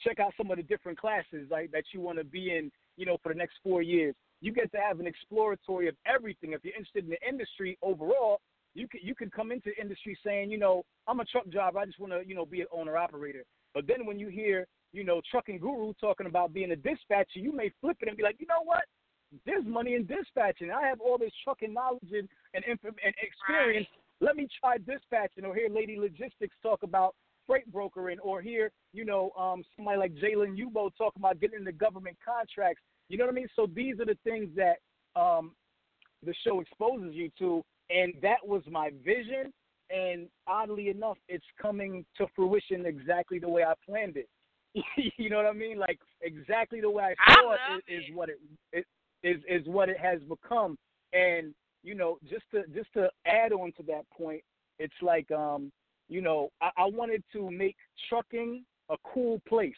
check 0.02 0.20
out 0.20 0.34
some 0.38 0.52
of 0.52 0.58
the 0.58 0.64
different 0.64 0.98
classes 0.98 1.48
like 1.50 1.72
that 1.72 1.84
you 1.94 2.00
want 2.00 2.18
to 2.20 2.24
be 2.24 2.52
in, 2.52 2.72
you 2.96 3.06
know, 3.06 3.18
for 3.22 3.34
the 3.34 3.38
next 3.38 3.56
four 3.64 3.82
years 3.82 4.16
you 4.44 4.52
get 4.52 4.70
to 4.74 4.78
have 4.78 5.00
an 5.00 5.08
exploratory 5.08 5.88
of 5.88 5.96
everything. 6.06 6.52
If 6.52 6.66
you're 6.66 6.76
interested 6.76 7.06
in 7.06 7.10
the 7.10 7.28
industry 7.28 7.78
overall, 7.82 8.42
you 8.76 8.90
can 8.90 9.00
you 9.02 9.16
can 9.16 9.30
come 9.30 9.54
into 9.54 9.72
the 9.74 9.82
industry 9.82 10.18
saying, 10.24 10.52
you 10.52 10.58
know, 10.58 10.84
I'm 11.08 11.22
a 11.22 11.26
truck 11.26 11.50
driver. 11.50 11.80
I 11.80 11.86
just 11.86 12.00
want 12.00 12.12
to, 12.12 12.28
you 12.28 12.36
know, 12.36 12.46
be 12.46 12.60
an 12.60 12.68
owner 12.70 12.98
operator. 12.98 13.46
But 13.74 13.88
then 13.88 14.06
when 14.06 14.20
you 14.20 14.28
hear, 14.28 14.68
you 14.92 15.06
know, 15.06 15.22
trucking 15.32 15.60
guru 15.60 15.94
talking 15.94 16.28
about 16.28 16.54
being 16.54 16.72
a 16.72 16.76
dispatcher, 16.76 17.40
you 17.40 17.56
may 17.56 17.72
flip 17.80 17.96
it 18.02 18.10
and 18.10 18.18
be 18.18 18.24
like, 18.24 18.36
you 18.40 18.46
know 18.46 18.64
what? 18.66 18.84
There's 19.46 19.66
money 19.66 19.96
in 19.96 20.06
dispatching. 20.06 20.72
I 20.72 20.86
have 20.88 21.00
all 21.00 21.18
this 21.18 21.32
trucking 21.46 21.74
knowledge 21.74 22.12
and 22.12 22.28
and, 22.54 22.66
and 22.68 23.16
experience. 23.22 23.88
Right. 23.90 24.03
Let 24.22 24.36
me 24.36 24.48
try 24.60 24.78
dispatching. 24.78 25.46
Or 25.46 25.56
hear 25.56 25.70
Lady 25.70 25.98
Logistics 26.00 26.56
talk 26.62 26.84
about 26.84 27.16
freight 27.48 27.72
brokering. 27.72 28.20
Or 28.20 28.42
hear, 28.42 28.72
you 28.94 29.06
know, 29.06 29.32
um, 29.38 29.64
somebody 29.76 29.98
like 29.98 30.14
Jalen 30.16 30.58
Ubo 30.58 30.90
talk 30.98 31.14
about 31.16 31.40
getting 31.40 31.60
into 31.60 31.72
government 31.72 32.18
contracts. 32.24 32.82
You 33.10 33.18
know 33.18 33.26
what 33.26 33.32
I 33.32 33.36
mean? 33.36 33.48
So 33.56 33.68
these 33.74 34.00
are 34.00 34.06
the 34.06 34.18
things 34.24 34.50
that 34.56 34.78
um, 35.20 35.52
the 36.26 36.34
show 36.46 36.62
exposes 36.62 37.14
you 37.14 37.30
to, 37.40 37.64
and 37.90 38.14
that 38.22 38.46
was 38.46 38.64
my 38.70 38.92
vision. 39.04 39.52
And 39.90 40.28
oddly 40.48 40.90
enough, 40.90 41.18
it's 41.28 41.46
coming 41.62 42.06
to 42.18 42.26
fruition 42.36 42.86
exactly 42.86 43.38
the 43.38 43.50
way 43.50 43.64
I 43.64 43.74
planned 43.86 44.18
it. 44.18 44.28
you 45.18 45.30
know 45.30 45.38
what 45.38 45.46
I 45.46 45.54
mean? 45.54 45.78
Like 45.78 46.00
exactly 46.22 46.82
the 46.82 46.90
way 46.90 47.04
I 47.04 47.34
thought 47.34 47.58
is, 47.88 48.04
is 48.04 48.16
what 48.16 48.30
it, 48.30 48.40
it 48.72 48.86
is 49.24 49.42
is 49.48 49.68
what 49.68 49.90
it 49.90 50.00
has 50.00 50.20
become. 50.22 50.78
And 51.14 51.54
you 51.84 51.96
know, 51.96 52.18
just 52.30 52.44
to 52.52 52.64
just 52.74 52.92
to 52.94 53.10
add 53.26 53.52
on 53.52 53.72
to 53.78 53.84
that 53.84 54.10
point, 54.10 54.42
It's 54.80 54.94
like 55.02 55.30
um, 55.32 55.72
you 56.10 56.22
know, 56.22 56.50
I, 56.62 56.70
I 56.78 56.86
wanted 56.86 57.24
to 57.34 57.52
make 57.52 57.76
trucking 58.10 58.64
a 58.90 58.96
cool 59.04 59.42
place, 59.48 59.74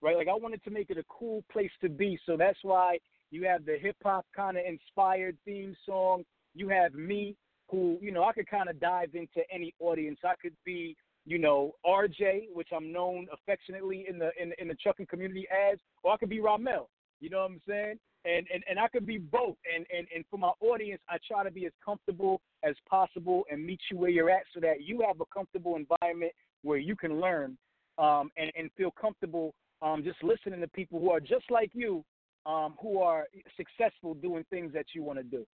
right? 0.00 0.16
Like 0.16 0.28
I 0.28 0.34
wanted 0.34 0.62
to 0.64 0.70
make 0.70 0.90
it 0.90 0.98
a 0.98 1.04
cool 1.08 1.44
place 1.52 1.70
to 1.82 1.88
be. 1.88 2.18
So 2.26 2.36
that's 2.36 2.58
why 2.62 2.98
you 3.30 3.44
have 3.44 3.64
the 3.64 3.76
hip 3.80 3.96
hop 4.02 4.26
kind 4.34 4.56
of 4.56 4.64
inspired 4.66 5.36
theme 5.44 5.76
song. 5.86 6.24
You 6.54 6.68
have 6.68 6.94
me, 6.94 7.36
who 7.70 7.98
you 8.00 8.12
know 8.12 8.24
I 8.24 8.32
could 8.32 8.48
kind 8.48 8.68
of 8.68 8.80
dive 8.80 9.14
into 9.14 9.40
any 9.52 9.74
audience. 9.80 10.18
I 10.24 10.34
could 10.40 10.56
be 10.64 10.96
you 11.26 11.38
know 11.38 11.72
RJ, 11.86 12.52
which 12.52 12.68
I'm 12.74 12.92
known 12.92 13.26
affectionately 13.32 14.06
in 14.08 14.18
the 14.18 14.30
in, 14.40 14.52
in 14.58 14.68
the 14.68 14.74
trucking 14.74 15.06
community 15.06 15.46
as, 15.50 15.78
or 16.02 16.12
I 16.12 16.16
could 16.16 16.30
be 16.30 16.40
Rahmel. 16.40 16.86
You 17.20 17.30
know 17.30 17.40
what 17.40 17.50
I'm 17.50 17.60
saying? 17.68 17.98
And, 18.24 18.46
and 18.52 18.62
and 18.68 18.78
I 18.78 18.86
could 18.88 19.06
be 19.06 19.18
both. 19.18 19.56
And, 19.74 19.86
and 19.96 20.06
and 20.14 20.24
for 20.30 20.38
my 20.38 20.52
audience, 20.60 21.00
I 21.08 21.16
try 21.26 21.42
to 21.42 21.50
be 21.50 21.64
as 21.64 21.72
comfortable 21.82 22.42
as 22.62 22.74
possible 22.88 23.44
and 23.50 23.64
meet 23.64 23.80
you 23.90 23.96
where 23.96 24.10
you're 24.10 24.30
at, 24.30 24.42
so 24.52 24.60
that 24.60 24.82
you 24.82 25.02
have 25.06 25.20
a 25.20 25.24
comfortable 25.32 25.76
environment 25.76 26.32
where 26.62 26.76
you 26.76 26.94
can 26.94 27.18
learn 27.20 27.56
um, 27.96 28.30
and 28.36 28.52
and 28.56 28.70
feel 28.76 28.90
comfortable 28.90 29.54
um, 29.80 30.04
just 30.04 30.22
listening 30.22 30.60
to 30.60 30.68
people 30.68 31.00
who 31.00 31.10
are 31.10 31.20
just 31.20 31.48
like 31.50 31.70
you, 31.72 32.04
um, 32.44 32.74
who 32.80 33.00
are 33.00 33.24
successful 33.56 34.12
doing 34.12 34.44
things 34.50 34.72
that 34.72 34.86
you 34.94 35.02
want 35.02 35.18
to 35.18 35.24
do. 35.24 35.46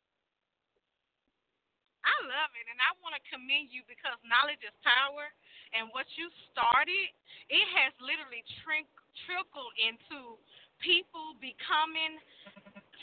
I 2.06 2.18
love 2.30 2.54
it, 2.54 2.66
and 2.70 2.78
I 2.82 2.94
want 3.02 3.18
to 3.18 3.22
commend 3.34 3.74
you 3.74 3.82
because 3.90 4.18
knowledge 4.26 4.62
is 4.62 4.74
power, 4.86 5.26
and 5.74 5.90
what 5.94 6.06
you 6.18 6.30
started, 6.54 7.10
it 7.50 7.66
has 7.82 7.94
literally 7.98 8.46
trickled 8.62 9.74
into 9.82 10.38
people 10.80 11.36
becoming 11.40 12.20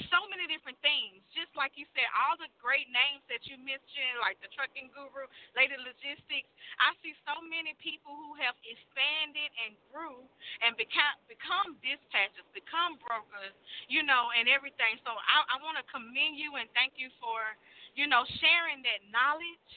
so 0.09 0.25
many 0.29 0.49
different 0.49 0.81
things. 0.81 1.21
Just 1.33 1.53
like 1.53 1.77
you 1.77 1.85
said, 1.93 2.09
all 2.13 2.37
the 2.41 2.49
great 2.61 2.89
names 2.89 3.21
that 3.29 3.45
you 3.45 3.61
mentioned, 3.61 4.21
like 4.21 4.41
the 4.41 4.49
trucking 4.53 4.89
guru, 4.93 5.29
Lady 5.53 5.77
Logistics. 5.77 6.49
I 6.81 6.97
see 7.05 7.13
so 7.29 7.41
many 7.45 7.77
people 7.81 8.13
who 8.13 8.37
have 8.41 8.57
expanded 8.65 9.51
and 9.65 9.77
grew 9.93 10.25
and 10.65 10.77
become 10.77 11.17
become 11.29 11.77
dispatchers, 11.85 12.47
become 12.57 12.97
brokers, 13.01 13.55
you 13.89 14.05
know, 14.05 14.33
and 14.33 14.49
everything. 14.49 14.97
So 15.05 15.13
I, 15.13 15.45
I 15.49 15.57
want 15.61 15.77
to 15.81 15.85
commend 15.89 16.41
you 16.41 16.57
and 16.57 16.69
thank 16.73 16.97
you 16.97 17.13
for, 17.21 17.41
you 17.97 18.09
know, 18.09 18.25
sharing 18.41 18.81
that 18.85 19.01
knowledge 19.13 19.73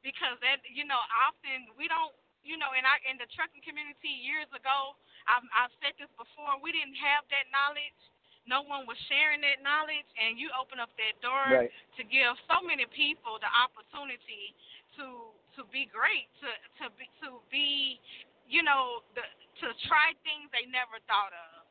because 0.00 0.36
that, 0.44 0.60
you 0.68 0.84
know, 0.84 1.00
often 1.24 1.68
we 1.76 1.88
don't 1.88 2.12
you 2.44 2.60
know, 2.60 2.76
in 2.76 2.84
our 2.84 3.00
in 3.08 3.16
the 3.16 3.24
trucking 3.32 3.64
community 3.64 4.12
years 4.20 4.46
ago, 4.52 4.92
I've, 5.24 5.46
I've 5.52 5.74
said 5.80 5.96
this 5.96 6.10
before. 6.16 6.60
We 6.60 6.72
didn't 6.72 6.96
have 7.00 7.24
that 7.32 7.48
knowledge, 7.52 7.98
no 8.44 8.60
one 8.60 8.84
was 8.84 8.96
sharing 9.08 9.40
that 9.40 9.64
knowledge, 9.64 10.04
and 10.20 10.36
you 10.36 10.52
open 10.52 10.76
up 10.76 10.92
that 11.00 11.16
door 11.24 11.64
right. 11.64 11.72
to 11.96 12.02
give 12.04 12.36
so 12.44 12.60
many 12.60 12.84
people 12.92 13.40
the 13.40 13.48
opportunity 13.48 14.52
to 15.00 15.32
to 15.56 15.64
be 15.72 15.88
great, 15.88 16.28
to 16.44 16.50
to 16.84 16.92
be 16.92 17.08
to 17.24 17.40
be, 17.48 17.96
you 18.44 18.60
know, 18.60 19.00
the, 19.16 19.24
to 19.64 19.66
try 19.88 20.12
things 20.28 20.52
they 20.52 20.68
never 20.68 21.00
thought 21.08 21.32
of. 21.32 21.64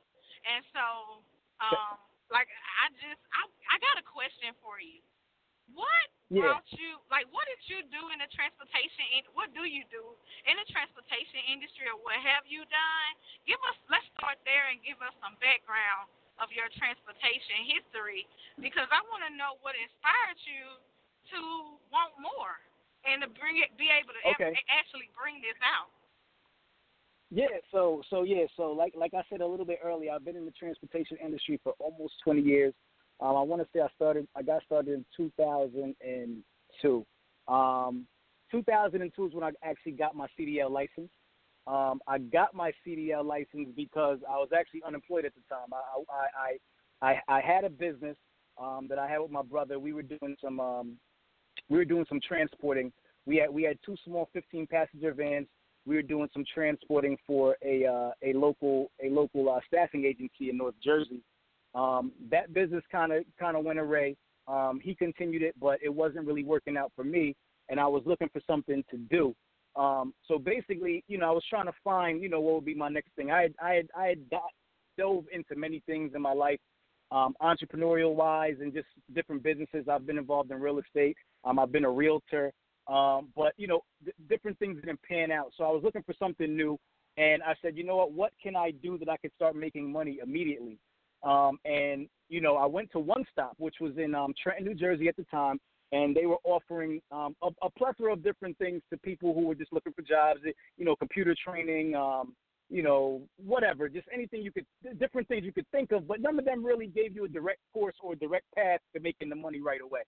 And 0.50 0.66
so, 0.74 1.22
um, 1.62 2.02
like 2.34 2.50
I 2.50 2.90
just 2.98 3.22
I 3.30 3.46
I 3.70 3.76
got 3.78 4.02
a 4.02 4.06
question 4.06 4.58
for 4.66 4.82
you. 4.82 4.98
What 5.72 6.08
yeah. 6.28 6.44
brought 6.44 6.68
you 6.76 7.00
like 7.08 7.30
what 7.32 7.46
did 7.48 7.62
you 7.70 7.80
do 7.88 8.12
in 8.12 8.18
the 8.20 8.30
transportation 8.34 9.24
what 9.38 9.54
do 9.56 9.64
you 9.64 9.86
do 9.88 10.04
in 10.50 10.56
the 10.60 10.68
transportation 10.68 11.40
industry 11.48 11.88
or 11.88 11.98
what 12.02 12.20
have 12.20 12.44
you 12.50 12.68
done? 12.68 13.12
Give 13.48 13.60
us 13.70 13.78
let's 13.88 14.06
start 14.20 14.42
there 14.44 14.68
and 14.74 14.82
give 14.84 15.00
us 15.00 15.14
some 15.24 15.40
background 15.40 16.12
of 16.42 16.50
your 16.50 16.68
transportation 16.74 17.70
history 17.70 18.26
because 18.58 18.90
I 18.90 19.02
want 19.14 19.22
to 19.30 19.32
know 19.38 19.62
what 19.62 19.78
inspired 19.78 20.40
you 20.50 20.82
to 21.38 21.40
want 21.94 22.18
more 22.18 22.58
and 23.06 23.22
to 23.22 23.30
bring 23.38 23.60
it, 23.60 23.76
be 23.78 23.92
able 23.92 24.16
to 24.16 24.24
okay. 24.36 24.56
actually 24.72 25.12
bring 25.14 25.44
this 25.44 25.58
out. 25.62 25.92
Yeah, 27.34 27.50
so 27.74 28.02
so 28.10 28.22
yeah, 28.22 28.46
so 28.56 28.72
like 28.72 28.94
like 28.96 29.14
I 29.14 29.24
said 29.30 29.42
a 29.42 29.48
little 29.48 29.66
bit 29.66 29.80
earlier, 29.84 30.12
I've 30.14 30.24
been 30.24 30.38
in 30.38 30.46
the 30.46 30.54
transportation 30.54 31.18
industry 31.18 31.60
for 31.64 31.74
almost 31.80 32.14
20 32.24 32.42
years. 32.42 32.74
Um, 33.24 33.38
I 33.38 33.42
want 33.42 33.62
to 33.62 33.68
say 33.74 33.80
I 33.80 33.88
started 33.96 34.28
I 34.36 34.42
got 34.42 34.64
started 34.64 34.94
in 34.94 35.06
2002. 35.16 37.06
Um, 37.48 38.06
2002 38.52 39.26
is 39.26 39.34
when 39.34 39.44
I 39.44 39.52
actually 39.64 39.94
got 39.94 40.16
my 40.16 40.28
CDL 40.38 40.70
license. 40.70 41.10
Um, 41.66 42.02
I 42.06 42.18
got 42.18 42.54
my 42.54 42.74
CDL 42.86 43.24
license 43.24 43.70
because 43.78 44.20
I 44.30 44.34
was 44.34 44.50
actually 44.56 44.84
unemployed 44.86 45.24
at 45.24 45.32
the 45.36 45.42
time. 45.50 45.70
I 45.74 45.80
I 46.22 46.58
I, 47.02 47.38
I 47.38 47.42
had 47.42 47.64
a 47.64 47.70
business 47.70 48.18
um, 48.62 48.88
that 48.90 49.00
I 49.00 49.08
had 49.08 49.20
with 49.20 49.32
my 49.32 49.42
brother. 49.42 49.80
We 49.80 49.94
were 49.94 50.04
doing 50.04 50.36
some 50.44 50.60
um, 50.60 50.98
we 51.70 51.78
were 51.78 51.86
doing 51.86 52.06
some 52.10 52.20
transporting. 52.28 52.92
We 53.26 53.38
had 53.38 53.50
we 53.50 53.64
had 53.64 53.78
two 53.86 53.96
small 54.04 54.30
15 54.34 54.68
passenger 54.68 55.14
vans. 55.14 55.48
We 55.86 55.96
were 55.96 56.02
doing 56.02 56.28
some 56.34 56.44
transporting 56.54 57.18
for 57.26 57.56
a 57.64 57.86
uh, 57.86 58.12
a 58.22 58.34
local 58.34 58.92
a 59.02 59.10
local 59.10 59.50
uh, 59.50 59.62
staffing 59.66 60.04
agency 60.04 60.50
in 60.50 60.58
North 60.58 60.76
Jersey. 60.84 61.22
Um, 61.76 62.12
that 62.30 62.54
business 62.54 62.84
kind 62.92 63.12
of 63.12 63.24
kind 63.40 63.58
of 63.58 63.64
went 63.64 63.80
away. 63.80 64.16
Um, 64.48 64.80
he 64.84 64.94
continued 64.94 65.42
it, 65.42 65.56
but 65.60 65.80
it 65.82 65.90
wasn't 65.90 66.28
really 66.28 66.44
working 66.44 66.78
out 66.78 66.92
for 66.96 67.04
me, 67.04 67.36
and 67.70 67.80
I 67.80 67.88
was 67.88 68.04
looking 68.06 68.30
for 68.32 68.42
something 68.46 68.84
to 68.92 68.98
do. 68.98 69.36
Um, 69.76 70.14
so 70.28 70.38
basically, 70.38 71.04
you 71.08 71.18
know, 71.18 71.30
I 71.30 71.32
was 71.32 71.44
trying 71.50 71.66
to 71.66 71.74
find, 71.84 72.22
you 72.22 72.30
know, 72.30 72.40
what 72.40 72.56
would 72.56 72.66
be 72.66 72.76
my 72.76 72.90
next 72.90 73.10
thing. 73.16 73.32
I 73.32 73.44
had, 73.44 73.54
I 73.62 73.74
had, 73.74 73.88
I 73.98 74.06
had 74.08 74.30
dove 74.98 75.26
into 75.32 75.56
many 75.56 75.82
things 75.86 76.12
in 76.16 76.22
my 76.22 76.34
life, 76.34 76.60
um, 77.12 77.36
entrepreneurial 77.42 78.14
wise, 78.14 78.56
and 78.62 78.74
just 78.74 78.88
different 79.16 79.42
businesses. 79.42 79.88
I've 79.90 80.06
been 80.06 80.18
involved 80.18 80.52
in 80.52 80.60
real 80.60 80.80
estate. 80.80 81.18
Um, 81.44 81.58
I've 81.58 81.72
been 81.72 81.86
a 81.86 81.90
realtor, 81.90 82.52
um, 82.88 83.30
but 83.36 83.54
you 83.58 83.68
know, 83.68 83.82
th- 84.04 84.16
different 84.30 84.60
things 84.60 84.78
didn't 84.80 85.02
pan 85.02 85.32
out. 85.32 85.52
So 85.58 85.64
I 85.64 85.72
was 85.72 85.82
looking 85.84 86.04
for 86.04 86.14
something 86.20 86.56
new, 86.56 86.78
and 87.18 87.42
I 87.42 87.56
said, 87.62 87.76
you 87.76 87.84
know 87.84 87.96
what, 87.96 88.12
what 88.12 88.32
can 88.42 88.56
I 88.56 88.72
do 88.72 88.98
that 89.00 89.10
I 89.10 89.18
could 89.18 89.32
start 89.36 89.56
making 89.56 89.92
money 89.92 90.20
immediately? 90.22 90.78
Um, 91.24 91.58
and 91.66 92.08
you 92.30 92.42
know, 92.42 92.56
I 92.58 92.66
went 92.66 92.92
to 92.92 93.00
One 93.00 93.24
Stop, 93.32 93.54
which 93.58 93.76
was 93.80 93.94
in 93.98 94.16
um, 94.16 94.34
Trenton, 94.42 94.66
New 94.66 94.74
Jersey 94.74 95.08
at 95.08 95.16
the 95.16 95.24
time, 95.26 95.60
and 95.92 96.16
they 96.16 96.26
were 96.26 96.40
offering 96.44 97.02
um, 97.12 97.36
a, 97.44 97.50
a, 97.62 97.70
plethora 97.70 98.14
of 98.14 98.24
different 98.24 98.58
things 98.58 98.82
to 98.92 98.98
people 98.98 99.34
who 99.34 99.46
were 99.46 99.56
just 99.56 99.72
looking 99.72 99.94
for 99.94 100.02
jobs. 100.02 100.40
You 100.78 100.86
know, 100.86 100.96
computer 100.96 101.36
training, 101.46 101.96
um, 101.96 102.34
you 102.70 102.82
know, 102.82 103.22
whatever, 103.38 103.88
just 103.88 104.08
anything 104.14 104.42
you 104.42 104.52
could, 104.52 104.66
different 105.00 105.28
things 105.28 105.46
you 105.46 105.54
could 105.54 105.70
think 105.72 105.92
of. 105.92 106.08
But 106.08 106.22
none 106.22 106.40
of 106.40 106.46
them 106.46 106.66
really 106.66 106.88
gave 106.88 107.16
you 107.16 107.26
a 107.26 107.30
direct 107.30 107.60
course 107.72 107.96
or 108.02 108.14
a 108.14 108.16
direct 108.18 108.46
path 108.56 108.80
to 108.96 109.00
making 109.00 109.30
the 109.30 109.36
money 109.36 109.62
right 109.62 109.82
away, 109.82 110.02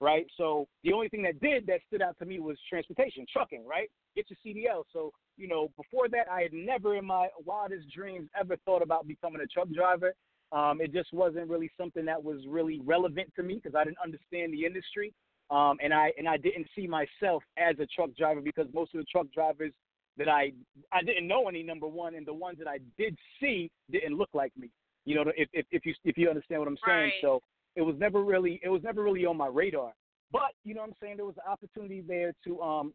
right? 0.00 0.26
So 0.38 0.66
the 0.82 0.94
only 0.94 1.08
thing 1.08 1.22
that 1.24 1.40
did 1.40 1.66
that 1.66 1.80
stood 1.86 2.00
out 2.00 2.16
to 2.20 2.24
me 2.24 2.40
was 2.40 2.56
transportation, 2.68 3.26
trucking, 3.30 3.66
right? 3.66 3.90
Get 4.14 4.26
your 4.30 4.38
CDL. 4.44 4.84
So 4.92 5.12
you 5.36 5.48
know, 5.48 5.68
before 5.76 6.08
that, 6.08 6.26
I 6.30 6.42
had 6.42 6.52
never 6.52 6.96
in 6.96 7.04
my 7.04 7.28
wildest 7.44 7.92
dreams 7.94 8.28
ever 8.38 8.56
thought 8.64 8.82
about 8.82 9.06
becoming 9.06 9.42
a 9.42 9.46
truck 9.46 9.68
driver. 9.70 10.14
Um, 10.52 10.80
it 10.80 10.92
just 10.92 11.12
wasn't 11.12 11.48
really 11.48 11.70
something 11.78 12.04
that 12.04 12.22
was 12.22 12.40
really 12.48 12.80
relevant 12.84 13.32
to 13.36 13.42
me 13.42 13.60
because 13.62 13.74
I 13.74 13.84
didn't 13.84 13.98
understand 14.02 14.52
the 14.52 14.64
industry. 14.64 15.12
Um, 15.50 15.78
and 15.82 15.94
I 15.94 16.12
and 16.18 16.28
I 16.28 16.36
didn't 16.36 16.66
see 16.74 16.86
myself 16.86 17.42
as 17.56 17.76
a 17.78 17.86
truck 17.86 18.10
driver 18.16 18.40
because 18.40 18.66
most 18.74 18.94
of 18.94 19.00
the 19.00 19.06
truck 19.10 19.26
drivers 19.32 19.72
that 20.18 20.28
I 20.28 20.52
I 20.92 21.02
didn't 21.02 21.28
know 21.28 21.48
any 21.48 21.62
number 21.62 21.86
one, 21.86 22.14
and 22.14 22.26
the 22.26 22.34
ones 22.34 22.58
that 22.58 22.68
I 22.68 22.78
did 22.98 23.16
see 23.40 23.70
didn't 23.90 24.16
look 24.16 24.30
like 24.34 24.52
me. 24.56 24.70
You 25.04 25.14
know, 25.16 25.32
if 25.36 25.48
if, 25.52 25.66
if 25.70 25.86
you 25.86 25.94
if 26.04 26.18
you 26.18 26.28
understand 26.28 26.60
what 26.60 26.68
I'm 26.68 26.78
saying. 26.84 26.98
Right. 26.98 27.12
So 27.20 27.40
it 27.76 27.82
was 27.82 27.94
never 27.98 28.24
really 28.24 28.60
it 28.62 28.68
was 28.68 28.82
never 28.82 29.02
really 29.02 29.24
on 29.24 29.36
my 29.36 29.46
radar. 29.46 29.92
But 30.32 30.52
you 30.64 30.74
know 30.74 30.80
what 30.80 30.88
I'm 30.88 30.96
saying, 31.00 31.16
there 31.16 31.26
was 31.26 31.36
an 31.36 31.50
opportunity 31.50 32.02
there 32.06 32.32
to 32.44 32.60
um 32.60 32.92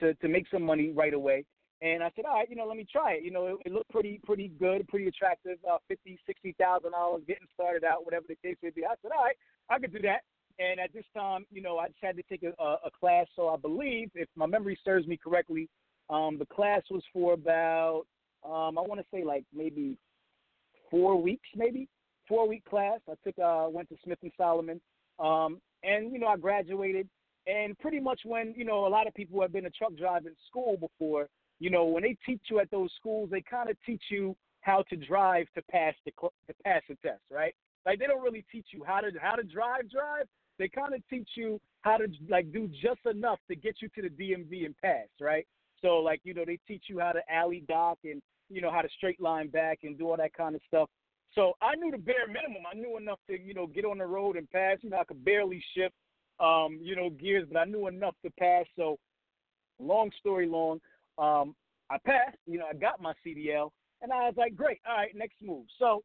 to 0.00 0.14
to 0.14 0.28
make 0.28 0.46
some 0.50 0.62
money 0.62 0.90
right 0.90 1.14
away. 1.14 1.44
And 1.82 2.02
I 2.02 2.10
said, 2.14 2.26
all 2.26 2.34
right, 2.34 2.50
you 2.50 2.56
know, 2.56 2.66
let 2.66 2.76
me 2.76 2.86
try 2.90 3.12
it. 3.12 3.24
You 3.24 3.30
know, 3.30 3.46
it, 3.46 3.56
it 3.66 3.72
looked 3.72 3.88
pretty, 3.90 4.20
pretty 4.24 4.48
good, 4.60 4.86
pretty 4.88 5.08
attractive. 5.08 5.56
Uh, 5.68 5.78
fifty, 5.88 6.18
sixty 6.26 6.54
thousand 6.58 6.92
dollars, 6.92 7.22
getting 7.26 7.46
started 7.54 7.84
out, 7.84 8.04
whatever 8.04 8.26
the 8.28 8.36
case 8.36 8.56
may 8.62 8.70
be. 8.70 8.84
I 8.84 8.94
said, 9.00 9.12
all 9.16 9.24
right, 9.24 9.36
I 9.70 9.78
could 9.78 9.92
do 9.92 10.00
that. 10.02 10.20
And 10.58 10.78
at 10.78 10.92
this 10.92 11.06
time, 11.16 11.46
you 11.50 11.62
know, 11.62 11.78
I 11.78 11.86
just 11.86 11.98
had 12.02 12.16
to 12.16 12.22
take 12.24 12.42
a, 12.42 12.62
a, 12.62 12.90
class. 12.98 13.26
So 13.34 13.48
I 13.48 13.56
believe, 13.56 14.10
if 14.14 14.28
my 14.36 14.44
memory 14.44 14.78
serves 14.84 15.06
me 15.06 15.16
correctly, 15.16 15.70
um, 16.10 16.36
the 16.38 16.44
class 16.44 16.82
was 16.90 17.02
for 17.14 17.32
about, 17.32 18.02
um, 18.44 18.76
I 18.76 18.82
want 18.82 19.00
to 19.00 19.06
say 19.10 19.24
like 19.24 19.44
maybe 19.54 19.96
four 20.90 21.20
weeks, 21.20 21.48
maybe 21.56 21.88
four 22.28 22.46
week 22.46 22.64
class. 22.66 22.98
I 23.08 23.14
took, 23.24 23.38
uh, 23.38 23.68
went 23.70 23.88
to 23.88 23.96
Smith 24.04 24.18
and 24.22 24.32
Solomon, 24.36 24.82
um, 25.18 25.62
and 25.82 26.12
you 26.12 26.18
know, 26.18 26.26
I 26.26 26.36
graduated. 26.36 27.08
And 27.46 27.78
pretty 27.78 28.00
much 28.00 28.20
when 28.26 28.52
you 28.54 28.66
know 28.66 28.86
a 28.86 28.88
lot 28.88 29.06
of 29.06 29.14
people 29.14 29.40
have 29.40 29.52
been 29.52 29.64
a 29.64 29.70
truck 29.70 29.96
driver 29.96 30.28
in 30.28 30.34
school 30.46 30.76
before, 30.76 31.26
you 31.60 31.70
know, 31.70 31.84
when 31.84 32.02
they 32.02 32.16
teach 32.26 32.42
you 32.50 32.58
at 32.58 32.70
those 32.70 32.90
schools, 32.98 33.28
they 33.30 33.42
kind 33.42 33.70
of 33.70 33.76
teach 33.86 34.02
you 34.10 34.34
how 34.62 34.82
to 34.90 34.96
drive 34.96 35.46
to 35.54 35.62
pass 35.70 35.94
the 36.04 36.12
to 36.20 36.54
pass 36.64 36.82
the 36.88 36.96
test, 36.96 37.22
right? 37.30 37.54
Like 37.86 37.98
they 37.98 38.06
don't 38.06 38.22
really 38.22 38.44
teach 38.50 38.66
you 38.72 38.82
how 38.84 39.00
to 39.00 39.10
how 39.20 39.36
to 39.36 39.42
drive, 39.42 39.90
drive. 39.90 40.26
They 40.58 40.68
kind 40.68 40.94
of 40.94 41.00
teach 41.08 41.30
you 41.36 41.60
how 41.82 41.96
to 41.96 42.06
like 42.28 42.52
do 42.52 42.68
just 42.68 43.00
enough 43.10 43.38
to 43.48 43.56
get 43.56 43.76
you 43.80 43.88
to 43.94 44.02
the 44.02 44.10
DMV 44.10 44.66
and 44.66 44.74
pass, 44.82 45.08
right? 45.20 45.46
So 45.82 45.98
like 45.98 46.20
you 46.24 46.34
know 46.34 46.44
they 46.46 46.58
teach 46.66 46.84
you 46.88 46.98
how 46.98 47.12
to 47.12 47.20
alley 47.32 47.64
dock 47.68 47.98
and 48.04 48.20
you 48.48 48.60
know 48.60 48.70
how 48.70 48.82
to 48.82 48.88
straight 48.96 49.20
line 49.20 49.48
back 49.48 49.80
and 49.84 49.96
do 49.98 50.10
all 50.10 50.16
that 50.16 50.34
kind 50.34 50.54
of 50.54 50.60
stuff. 50.66 50.88
So 51.34 51.52
I 51.62 51.76
knew 51.76 51.90
the 51.90 51.98
bare 51.98 52.26
minimum. 52.26 52.64
I 52.70 52.74
knew 52.74 52.96
enough 52.98 53.20
to 53.28 53.40
you 53.40 53.54
know 53.54 53.66
get 53.66 53.84
on 53.84 53.98
the 53.98 54.06
road 54.06 54.36
and 54.36 54.50
pass. 54.50 54.78
You 54.82 54.90
know 54.90 54.98
I 54.98 55.04
could 55.04 55.24
barely 55.24 55.62
shift. 55.74 55.94
um, 56.40 56.78
you 56.80 56.96
know, 56.96 57.10
gears, 57.10 57.46
but 57.52 57.58
I 57.58 57.64
knew 57.64 57.86
enough 57.86 58.14
to 58.24 58.30
pass. 58.38 58.64
So, 58.76 58.98
long 59.78 60.10
story 60.18 60.46
long, 60.46 60.80
um, 61.18 61.54
I 61.90 61.98
passed. 62.04 62.38
You 62.46 62.58
know, 62.58 62.66
I 62.70 62.74
got 62.74 63.00
my 63.00 63.12
CDL, 63.26 63.70
and 64.02 64.12
I 64.12 64.26
was 64.26 64.34
like, 64.36 64.54
great, 64.54 64.78
all 64.88 64.96
right, 64.96 65.14
next 65.14 65.36
move. 65.42 65.66
So, 65.78 66.02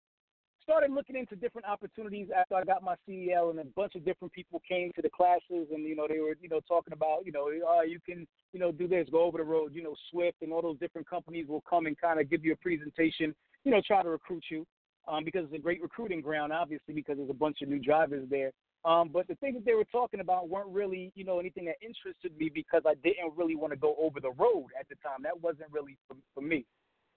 started 0.66 0.92
looking 0.92 1.16
into 1.16 1.36
different 1.36 1.68
opportunities 1.68 2.28
after 2.36 2.56
I 2.56 2.64
got 2.64 2.82
my 2.82 2.96
CDL, 3.08 3.52
and 3.52 3.60
a 3.60 3.66
bunch 3.76 3.96
of 3.96 4.04
different 4.04 4.34
people 4.34 4.62
came 4.68 4.92
to 4.96 5.02
the 5.02 5.10
classes, 5.10 5.68
and 5.72 5.84
you 5.86 5.96
know, 5.96 6.08
they 6.10 6.20
were, 6.20 6.36
you 6.42 6.50
know, 6.50 6.60
talking 6.68 6.94
about, 6.94 7.26
you 7.26 7.32
know, 7.32 7.48
uh, 7.48 7.82
you 7.84 8.00
can, 8.04 8.28
you 8.52 8.60
know, 8.60 8.72
do 8.72 8.88
this, 8.88 9.08
go 9.12 9.22
over 9.22 9.38
the 9.38 9.44
road. 9.44 9.74
You 9.74 9.84
know, 9.84 9.96
Swift 10.12 10.38
and 10.42 10.52
all 10.52 10.62
those 10.62 10.80
different 10.80 11.08
companies 11.08 11.48
will 11.48 11.64
come 11.70 11.86
and 11.86 12.00
kind 12.00 12.20
of 12.20 12.30
give 12.30 12.44
you 12.44 12.54
a 12.54 12.58
presentation, 12.58 13.36
you 13.64 13.72
know, 13.72 13.82
try 13.86 14.02
to 14.02 14.10
recruit 14.10 14.44
you. 14.50 14.66
Um, 15.08 15.24
because 15.24 15.44
it's 15.46 15.54
a 15.54 15.60
great 15.60 15.84
recruiting 15.84 16.20
ground, 16.20 16.52
obviously, 16.52 16.96
because 16.96 17.18
there's 17.18 17.30
a 17.30 17.34
bunch 17.34 17.62
of 17.62 17.70
new 17.70 17.78
drivers 17.78 18.28
there. 18.28 18.52
Um, 18.86 19.10
but 19.12 19.28
the 19.28 19.36
things 19.36 19.56
that 19.56 19.66
they 19.66 19.74
were 19.74 19.86
talking 19.86 20.20
about 20.20 20.48
weren't 20.48 20.70
really, 20.70 21.12
you 21.16 21.26
know, 21.26 21.40
anything 21.40 21.66
that 21.66 21.76
interested 21.82 22.38
me 22.38 22.52
because 22.54 22.84
I 22.86 22.94
didn't 23.04 23.36
really 23.36 23.56
want 23.56 23.74
to 23.74 23.78
go 23.78 23.96
over 24.00 24.20
the 24.20 24.32
road 24.32 24.68
at 24.80 24.88
the 24.88 24.96
time. 24.96 25.24
That 25.24 25.42
wasn't 25.42 25.72
really 25.72 25.98
for, 26.08 26.16
for 26.36 26.42
me. 26.42 26.66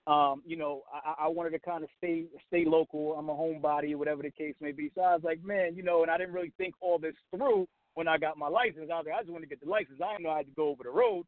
Um, 0.06 0.42
you 0.46 0.56
know, 0.56 0.84
I, 0.90 1.26
I 1.26 1.28
wanted 1.28 1.50
to 1.50 1.58
kind 1.58 1.84
of 1.84 1.90
stay 1.98 2.24
stay 2.46 2.64
local. 2.64 3.12
I'm 3.12 3.28
a 3.28 3.34
homebody, 3.34 3.94
whatever 3.94 4.22
the 4.22 4.30
case 4.30 4.54
may 4.62 4.72
be. 4.72 4.90
So 4.94 5.02
I 5.02 5.14
was 5.14 5.22
like, 5.22 5.44
man, 5.44 5.76
you 5.76 5.82
know, 5.82 6.00
and 6.00 6.10
I 6.10 6.16
didn't 6.16 6.32
really 6.32 6.52
think 6.56 6.74
all 6.80 6.98
this 6.98 7.14
through 7.30 7.68
when 7.92 8.08
I 8.08 8.16
got 8.16 8.38
my 8.38 8.48
license. 8.48 8.88
I 8.90 8.96
was 8.96 9.04
like, 9.06 9.14
I 9.14 9.20
just 9.20 9.30
want 9.30 9.42
to 9.42 9.48
get 9.48 9.60
the 9.60 9.68
license. 9.68 10.00
I 10.02 10.12
didn't 10.12 10.24
know 10.24 10.30
I 10.30 10.38
had 10.38 10.46
to 10.46 10.52
go 10.56 10.70
over 10.70 10.84
the 10.84 10.90
road. 10.90 11.26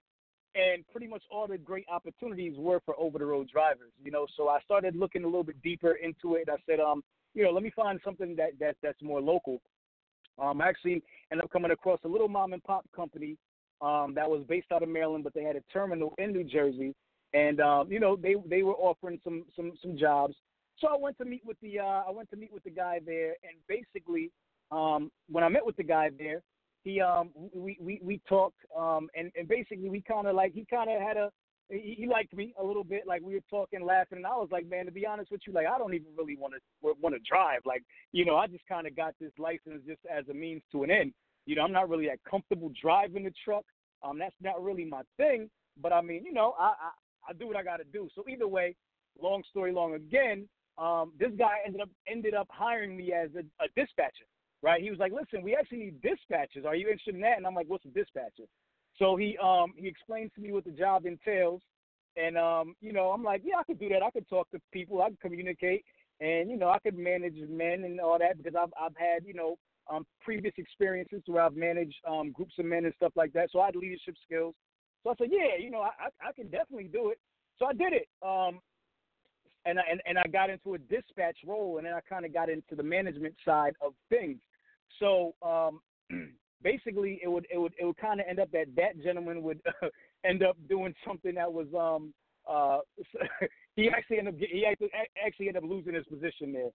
And 0.54 0.82
pretty 0.90 1.06
much 1.06 1.22
all 1.30 1.46
the 1.46 1.58
great 1.58 1.84
opportunities 1.92 2.54
were 2.56 2.80
for 2.86 2.98
over 2.98 3.18
the 3.18 3.26
road 3.26 3.48
drivers, 3.52 3.92
you 4.02 4.10
know. 4.10 4.26
So 4.36 4.48
I 4.48 4.60
started 4.64 4.96
looking 4.96 5.24
a 5.24 5.26
little 5.26 5.44
bit 5.44 5.60
deeper 5.62 5.92
into 5.92 6.36
it. 6.36 6.48
I 6.50 6.56
said, 6.66 6.80
um, 6.80 7.04
you 7.34 7.44
know, 7.44 7.50
let 7.50 7.62
me 7.62 7.70
find 7.76 8.00
something 8.02 8.34
that, 8.36 8.58
that 8.58 8.76
that's 8.82 9.00
more 9.02 9.20
local. 9.20 9.60
Um, 10.38 10.60
I 10.60 10.68
actually 10.68 11.02
ended 11.30 11.44
up 11.44 11.50
coming 11.50 11.70
across 11.70 12.00
a 12.04 12.08
little 12.08 12.28
mom 12.28 12.52
and 12.52 12.62
pop 12.62 12.84
company 12.94 13.36
um, 13.82 14.12
that 14.14 14.28
was 14.28 14.42
based 14.48 14.72
out 14.72 14.82
of 14.82 14.88
Maryland, 14.88 15.24
but 15.24 15.34
they 15.34 15.42
had 15.42 15.56
a 15.56 15.62
terminal 15.72 16.14
in 16.18 16.32
New 16.32 16.44
Jersey, 16.44 16.94
and 17.34 17.60
um, 17.60 17.90
you 17.90 18.00
know 18.00 18.16
they 18.16 18.34
they 18.48 18.62
were 18.62 18.74
offering 18.74 19.20
some 19.24 19.44
some 19.56 19.72
some 19.82 19.96
jobs. 19.96 20.34
So 20.78 20.88
I 20.88 20.96
went 20.96 21.18
to 21.18 21.24
meet 21.24 21.42
with 21.44 21.58
the 21.62 21.78
uh, 21.78 22.02
I 22.06 22.10
went 22.10 22.30
to 22.30 22.36
meet 22.36 22.52
with 22.52 22.64
the 22.64 22.70
guy 22.70 23.00
there, 23.04 23.34
and 23.42 23.56
basically 23.68 24.30
um, 24.70 25.10
when 25.30 25.44
I 25.44 25.48
met 25.48 25.64
with 25.64 25.76
the 25.76 25.82
guy 25.82 26.10
there, 26.18 26.42
he 26.84 27.00
um 27.00 27.30
we 27.54 27.76
we 27.80 28.00
we 28.02 28.20
talked 28.28 28.58
um 28.76 29.08
and 29.14 29.30
and 29.36 29.48
basically 29.48 29.88
we 29.88 30.00
kind 30.00 30.26
of 30.26 30.34
like 30.34 30.52
he 30.52 30.66
kind 30.70 30.90
of 30.90 31.00
had 31.00 31.16
a 31.16 31.30
he, 31.70 31.94
he 31.98 32.06
liked 32.06 32.34
me 32.34 32.54
a 32.60 32.64
little 32.64 32.84
bit. 32.84 33.06
Like 33.06 33.22
we 33.22 33.34
were 33.34 33.40
talking, 33.48 33.84
laughing, 33.84 34.18
and 34.18 34.26
I 34.26 34.30
was 34.30 34.48
like, 34.50 34.68
man, 34.68 34.86
to 34.86 34.92
be 34.92 35.06
honest 35.06 35.30
with 35.30 35.42
you, 35.46 35.52
like 35.52 35.66
I 35.66 35.78
don't 35.78 35.94
even 35.94 36.08
really 36.16 36.36
want 36.36 36.54
to 36.54 36.60
want 37.00 37.14
to 37.14 37.20
drive. 37.20 37.60
Like 37.64 37.82
you 38.12 38.24
know, 38.24 38.36
I 38.36 38.46
just 38.46 38.66
kind 38.68 38.86
of 38.86 38.96
got 38.96 39.14
this 39.20 39.32
license 39.38 39.82
just 39.86 40.00
as 40.10 40.28
a 40.28 40.34
means 40.34 40.62
to 40.72 40.82
an 40.82 40.90
end. 40.90 41.12
You 41.46 41.56
know, 41.56 41.62
I'm 41.62 41.72
not 41.72 41.88
really 41.88 42.06
that 42.06 42.18
comfortable 42.28 42.70
driving 42.80 43.24
the 43.24 43.32
truck. 43.44 43.64
Um, 44.02 44.18
that's 44.18 44.34
not 44.42 44.62
really 44.62 44.84
my 44.84 45.02
thing. 45.16 45.50
But 45.80 45.92
I 45.92 46.00
mean, 46.00 46.24
you 46.24 46.32
know, 46.32 46.54
I 46.58 46.66
I, 46.66 47.30
I 47.30 47.32
do 47.32 47.46
what 47.46 47.56
I 47.56 47.62
got 47.62 47.78
to 47.78 47.84
do. 47.84 48.08
So 48.14 48.24
either 48.28 48.48
way, 48.48 48.74
long 49.20 49.42
story 49.50 49.72
long 49.72 49.94
again, 49.94 50.48
um, 50.78 51.12
this 51.18 51.32
guy 51.38 51.58
ended 51.64 51.80
up 51.80 51.90
ended 52.06 52.34
up 52.34 52.48
hiring 52.50 52.96
me 52.96 53.12
as 53.12 53.30
a, 53.34 53.40
a 53.62 53.68
dispatcher. 53.76 54.26
Right? 54.62 54.82
He 54.82 54.90
was 54.90 54.98
like, 54.98 55.12
listen, 55.12 55.42
we 55.42 55.56
actually 55.56 55.78
need 55.78 56.02
dispatchers. 56.02 56.66
Are 56.66 56.74
you 56.74 56.88
interested 56.88 57.14
in 57.14 57.22
that? 57.22 57.38
And 57.38 57.46
I'm 57.46 57.54
like, 57.54 57.66
what's 57.68 57.86
a 57.86 57.88
dispatcher? 57.88 58.44
So 59.00 59.16
he 59.16 59.36
um 59.42 59.72
he 59.76 59.88
explains 59.88 60.30
to 60.34 60.40
me 60.40 60.52
what 60.52 60.64
the 60.64 60.70
job 60.70 61.06
entails, 61.06 61.62
and 62.16 62.36
um 62.36 62.76
you 62.80 62.92
know 62.92 63.10
I'm 63.10 63.24
like 63.24 63.40
yeah 63.44 63.56
I 63.58 63.64
could 63.64 63.80
do 63.80 63.88
that. 63.88 64.02
I 64.02 64.10
could 64.10 64.28
talk 64.28 64.48
to 64.50 64.60
people. 64.72 65.02
I 65.02 65.08
could 65.08 65.20
communicate. 65.20 65.84
And 66.20 66.50
you 66.50 66.58
know 66.58 66.68
I 66.68 66.78
could 66.78 66.96
manage 66.98 67.36
men 67.48 67.84
and 67.84 67.98
all 67.98 68.18
that 68.18 68.36
because 68.36 68.54
I've 68.54 68.72
I've 68.78 68.96
had 68.96 69.24
you 69.24 69.34
know 69.34 69.56
um 69.90 70.06
previous 70.20 70.52
experiences 70.58 71.22
where 71.26 71.42
I've 71.42 71.56
managed 71.56 71.96
um 72.06 72.30
groups 72.30 72.54
of 72.58 72.66
men 72.66 72.84
and 72.84 72.94
stuff 72.94 73.12
like 73.16 73.32
that. 73.32 73.48
So 73.50 73.60
I 73.60 73.66
had 73.66 73.76
leadership 73.76 74.14
skills. 74.24 74.54
So 75.02 75.10
I 75.10 75.14
said 75.16 75.28
yeah 75.30 75.56
you 75.58 75.70
know 75.70 75.80
I 75.80 75.90
I, 75.98 76.28
I 76.28 76.32
can 76.32 76.48
definitely 76.50 76.90
do 76.92 77.08
it. 77.08 77.18
So 77.58 77.64
I 77.64 77.72
did 77.72 77.94
it. 77.94 78.08
Um 78.22 78.60
and 79.64 79.78
I, 79.78 79.82
and 79.90 80.02
and 80.04 80.18
I 80.18 80.24
got 80.28 80.50
into 80.50 80.74
a 80.74 80.78
dispatch 80.78 81.38
role 81.46 81.78
and 81.78 81.86
then 81.86 81.94
I 81.94 82.00
kind 82.06 82.26
of 82.26 82.34
got 82.34 82.50
into 82.50 82.76
the 82.76 82.82
management 82.82 83.34
side 83.46 83.72
of 83.80 83.94
things. 84.10 84.40
So 84.98 85.34
um 85.42 85.80
basically 86.62 87.20
it 87.22 87.28
would 87.28 87.46
it 87.52 87.58
would 87.58 87.72
it 87.78 87.84
would 87.84 87.96
kind 87.96 88.20
of 88.20 88.26
end 88.28 88.38
up 88.38 88.50
that 88.52 88.66
that 88.76 89.02
gentleman 89.02 89.42
would 89.42 89.60
uh, 89.82 89.88
end 90.24 90.42
up 90.42 90.56
doing 90.68 90.94
something 91.06 91.34
that 91.34 91.52
was 91.52 91.66
um 91.78 92.12
uh 92.48 92.78
he 93.76 93.88
actually 93.88 94.18
ended 94.18 94.34
up 94.34 94.40
he 94.40 94.66
actually, 94.66 94.90
actually 95.24 95.48
ended 95.48 95.62
up 95.62 95.68
losing 95.70 95.94
his 95.94 96.04
position 96.06 96.52
there. 96.52 96.70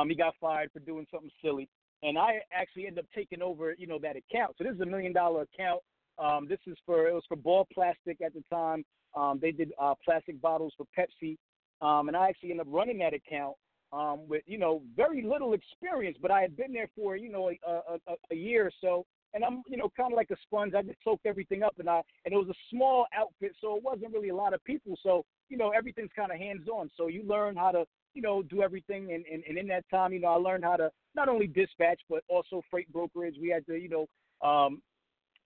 Um, 0.00 0.08
he 0.08 0.16
got 0.16 0.34
fired 0.40 0.70
for 0.72 0.80
doing 0.80 1.06
something 1.12 1.30
silly, 1.42 1.68
and 2.02 2.18
I 2.18 2.40
actually 2.52 2.86
ended 2.86 3.04
up 3.04 3.10
taking 3.14 3.42
over 3.42 3.74
you 3.78 3.86
know 3.86 3.98
that 4.00 4.16
account. 4.16 4.54
So 4.58 4.64
this 4.64 4.74
is 4.74 4.80
a 4.80 4.86
million 4.86 5.12
dollar 5.12 5.42
account. 5.42 5.80
Um, 6.18 6.46
this 6.48 6.58
is 6.66 6.76
for 6.86 7.08
it 7.08 7.14
was 7.14 7.24
for 7.28 7.36
ball 7.36 7.66
plastic 7.72 8.20
at 8.20 8.34
the 8.34 8.42
time. 8.50 8.84
Um, 9.14 9.38
they 9.40 9.52
did 9.52 9.72
uh, 9.80 9.94
plastic 10.04 10.40
bottles 10.40 10.72
for 10.76 10.86
Pepsi, 10.96 11.36
um, 11.80 12.08
and 12.08 12.16
I 12.16 12.28
actually 12.28 12.50
ended 12.50 12.66
up 12.66 12.72
running 12.72 12.98
that 12.98 13.14
account 13.14 13.54
um, 13.92 14.28
with 14.28 14.42
you 14.46 14.58
know 14.58 14.82
very 14.96 15.22
little 15.22 15.52
experience, 15.52 16.18
but 16.20 16.30
I 16.30 16.40
had 16.40 16.56
been 16.56 16.72
there 16.72 16.88
for 16.96 17.16
you 17.16 17.30
know 17.30 17.50
a, 17.50 17.70
a, 17.70 17.98
a 18.32 18.34
year 18.34 18.66
or 18.66 18.72
so, 18.80 19.06
and 19.36 19.44
I'm, 19.44 19.62
you 19.68 19.76
know, 19.76 19.92
kind 19.94 20.12
of 20.12 20.16
like 20.16 20.30
a 20.30 20.36
sponge. 20.42 20.72
I 20.74 20.82
just 20.82 20.98
soaked 21.04 21.26
everything 21.26 21.62
up, 21.62 21.74
and 21.78 21.88
I 21.88 22.00
and 22.24 22.34
it 22.34 22.36
was 22.36 22.48
a 22.48 22.58
small 22.70 23.04
outfit, 23.14 23.52
so 23.60 23.76
it 23.76 23.82
wasn't 23.84 24.12
really 24.12 24.30
a 24.30 24.34
lot 24.34 24.54
of 24.54 24.64
people. 24.64 24.98
So 25.02 25.24
you 25.50 25.58
know, 25.58 25.70
everything's 25.70 26.10
kind 26.16 26.32
of 26.32 26.38
hands 26.38 26.68
on. 26.68 26.90
So 26.96 27.08
you 27.08 27.22
learn 27.24 27.54
how 27.54 27.70
to, 27.70 27.84
you 28.14 28.22
know, 28.22 28.42
do 28.42 28.62
everything, 28.62 29.12
and, 29.12 29.24
and 29.30 29.44
and 29.46 29.58
in 29.58 29.68
that 29.68 29.84
time, 29.90 30.14
you 30.14 30.20
know, 30.20 30.28
I 30.28 30.36
learned 30.36 30.64
how 30.64 30.76
to 30.76 30.90
not 31.14 31.28
only 31.28 31.46
dispatch 31.46 32.00
but 32.08 32.24
also 32.28 32.62
freight 32.70 32.90
brokerage. 32.92 33.36
We 33.40 33.50
had 33.50 33.66
to, 33.66 33.76
you 33.76 33.90
know, 33.90 34.48
um, 34.48 34.80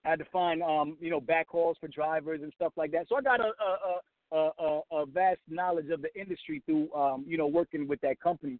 had 0.05 0.20
to 0.20 0.24
find, 0.26 0.62
um, 0.62 0.96
you 1.00 1.11
know, 1.11 1.20
backhauls 1.20 1.74
for 1.81 1.88
drivers 1.88 2.40
and 2.42 2.53
stuff 2.55 2.72
like 2.76 2.92
that. 2.92 3.07
So 3.09 3.16
I 3.16 3.22
got 3.22 3.40
a 3.40 3.50
a, 3.61 4.37
a, 4.37 4.50
a, 4.59 4.81
a 4.92 5.07
vast 5.07 5.40
knowledge 5.48 5.90
of 5.90 6.00
the 6.00 6.14
industry 6.18 6.62
through, 6.64 6.92
um, 6.94 7.24
you 7.26 7.37
know, 7.37 7.48
working 7.48 7.88
with 7.88 8.00
that 8.03 8.20
company. 8.20 8.59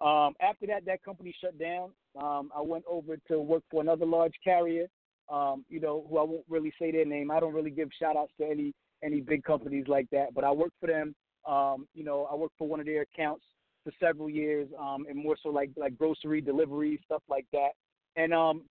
Um, 0.00 0.34
after 0.40 0.66
that, 0.68 0.84
that 0.86 1.02
company 1.02 1.34
shut 1.40 1.58
down. 1.58 1.90
Um, 2.20 2.50
I 2.56 2.60
went 2.60 2.84
over 2.88 3.16
to 3.28 3.40
work 3.40 3.62
for 3.70 3.82
another 3.82 4.06
large 4.06 4.34
carrier, 4.44 4.86
um, 5.28 5.64
you 5.68 5.80
know, 5.80 6.06
who 6.08 6.18
I 6.18 6.22
won't 6.22 6.44
really 6.48 6.72
say 6.80 6.92
their 6.92 7.04
name. 7.04 7.30
I 7.30 7.40
don't 7.40 7.54
really 7.54 7.70
give 7.70 7.88
shout 7.98 8.16
outs 8.16 8.32
to 8.40 8.46
any 8.46 8.74
any 9.02 9.20
big 9.20 9.44
companies 9.44 9.86
like 9.86 10.08
that, 10.10 10.34
but 10.34 10.44
I 10.44 10.50
worked 10.50 10.74
for 10.80 10.88
them. 10.88 11.14
Um, 11.46 11.86
you 11.94 12.04
know, 12.04 12.28
I 12.30 12.34
worked 12.34 12.54
for 12.58 12.66
one 12.66 12.80
of 12.80 12.86
their 12.86 13.02
accounts 13.02 13.44
for 13.84 13.92
several 14.00 14.28
years, 14.28 14.68
um, 14.78 15.06
and 15.08 15.16
more 15.16 15.36
so 15.42 15.50
like 15.50 15.70
like 15.76 15.96
grocery 15.96 16.40
delivery 16.40 17.00
stuff 17.04 17.22
like 17.28 17.46
that. 17.52 17.70
And 18.16 18.32
um, 18.32 18.62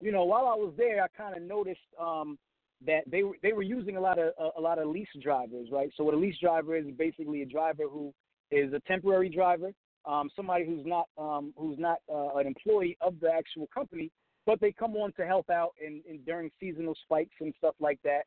you 0.00 0.12
know, 0.12 0.24
while 0.24 0.46
I 0.46 0.54
was 0.54 0.72
there, 0.76 1.02
I 1.02 1.08
kind 1.16 1.36
of 1.36 1.42
noticed 1.42 1.80
um, 2.00 2.38
that 2.86 3.02
they 3.06 3.22
were 3.22 3.36
they 3.42 3.52
were 3.52 3.62
using 3.62 3.96
a 3.96 4.00
lot 4.00 4.18
of 4.18 4.32
a, 4.38 4.58
a 4.58 4.60
lot 4.60 4.78
of 4.78 4.88
lease 4.88 5.08
drivers, 5.22 5.68
right? 5.70 5.90
So 5.96 6.04
what 6.04 6.14
a 6.14 6.18
lease 6.18 6.38
driver 6.40 6.76
is 6.76 6.86
basically 6.98 7.42
a 7.42 7.46
driver 7.46 7.84
who 7.90 8.12
is 8.50 8.72
a 8.72 8.80
temporary 8.80 9.28
driver 9.28 9.72
um, 10.06 10.30
somebody 10.36 10.66
who's 10.66 10.84
not 10.84 11.08
um, 11.18 11.52
who's 11.56 11.78
not 11.78 11.98
uh, 12.12 12.36
an 12.36 12.46
employee 12.46 12.96
of 13.00 13.14
the 13.20 13.30
actual 13.30 13.66
company, 13.72 14.10
but 14.46 14.60
they 14.60 14.72
come 14.72 14.96
on 14.96 15.12
to 15.14 15.26
help 15.26 15.50
out 15.50 15.72
in 15.84 16.02
during 16.26 16.50
seasonal 16.60 16.94
spikes 17.04 17.34
and 17.40 17.54
stuff 17.58 17.74
like 17.80 17.98
that. 18.04 18.22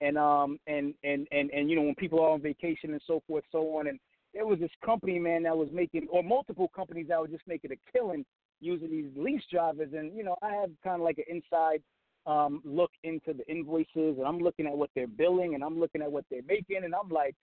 And 0.00 0.18
um 0.18 0.58
and, 0.66 0.94
and 1.04 1.28
and 1.30 1.50
and 1.50 1.70
you 1.70 1.76
know 1.76 1.82
when 1.82 1.94
people 1.94 2.20
are 2.20 2.30
on 2.30 2.42
vacation 2.42 2.92
and 2.92 3.00
so 3.06 3.22
forth, 3.26 3.44
so 3.52 3.78
on. 3.78 3.86
And 3.86 3.98
there 4.34 4.46
was 4.46 4.58
this 4.58 4.70
company 4.84 5.18
man 5.18 5.44
that 5.44 5.56
was 5.56 5.68
making, 5.72 6.08
or 6.10 6.22
multiple 6.22 6.70
companies 6.74 7.06
that 7.08 7.20
were 7.20 7.28
just 7.28 7.46
making 7.46 7.72
a 7.72 7.92
killing 7.92 8.24
using 8.60 8.90
these 8.90 9.10
lease 9.16 9.42
drivers. 9.50 9.90
And 9.96 10.16
you 10.16 10.24
know 10.24 10.36
I 10.42 10.52
have 10.54 10.70
kind 10.82 10.96
of 10.96 11.02
like 11.02 11.18
an 11.18 11.24
inside 11.28 11.82
um, 12.26 12.62
look 12.64 12.90
into 13.04 13.32
the 13.32 13.46
invoices, 13.48 14.18
and 14.18 14.26
I'm 14.26 14.38
looking 14.38 14.66
at 14.66 14.76
what 14.76 14.90
they're 14.94 15.06
billing, 15.06 15.54
and 15.54 15.64
I'm 15.64 15.78
looking 15.78 16.02
at 16.02 16.10
what 16.10 16.24
they're 16.30 16.42
making, 16.46 16.84
and 16.84 16.94
I'm 16.94 17.08
like, 17.08 17.34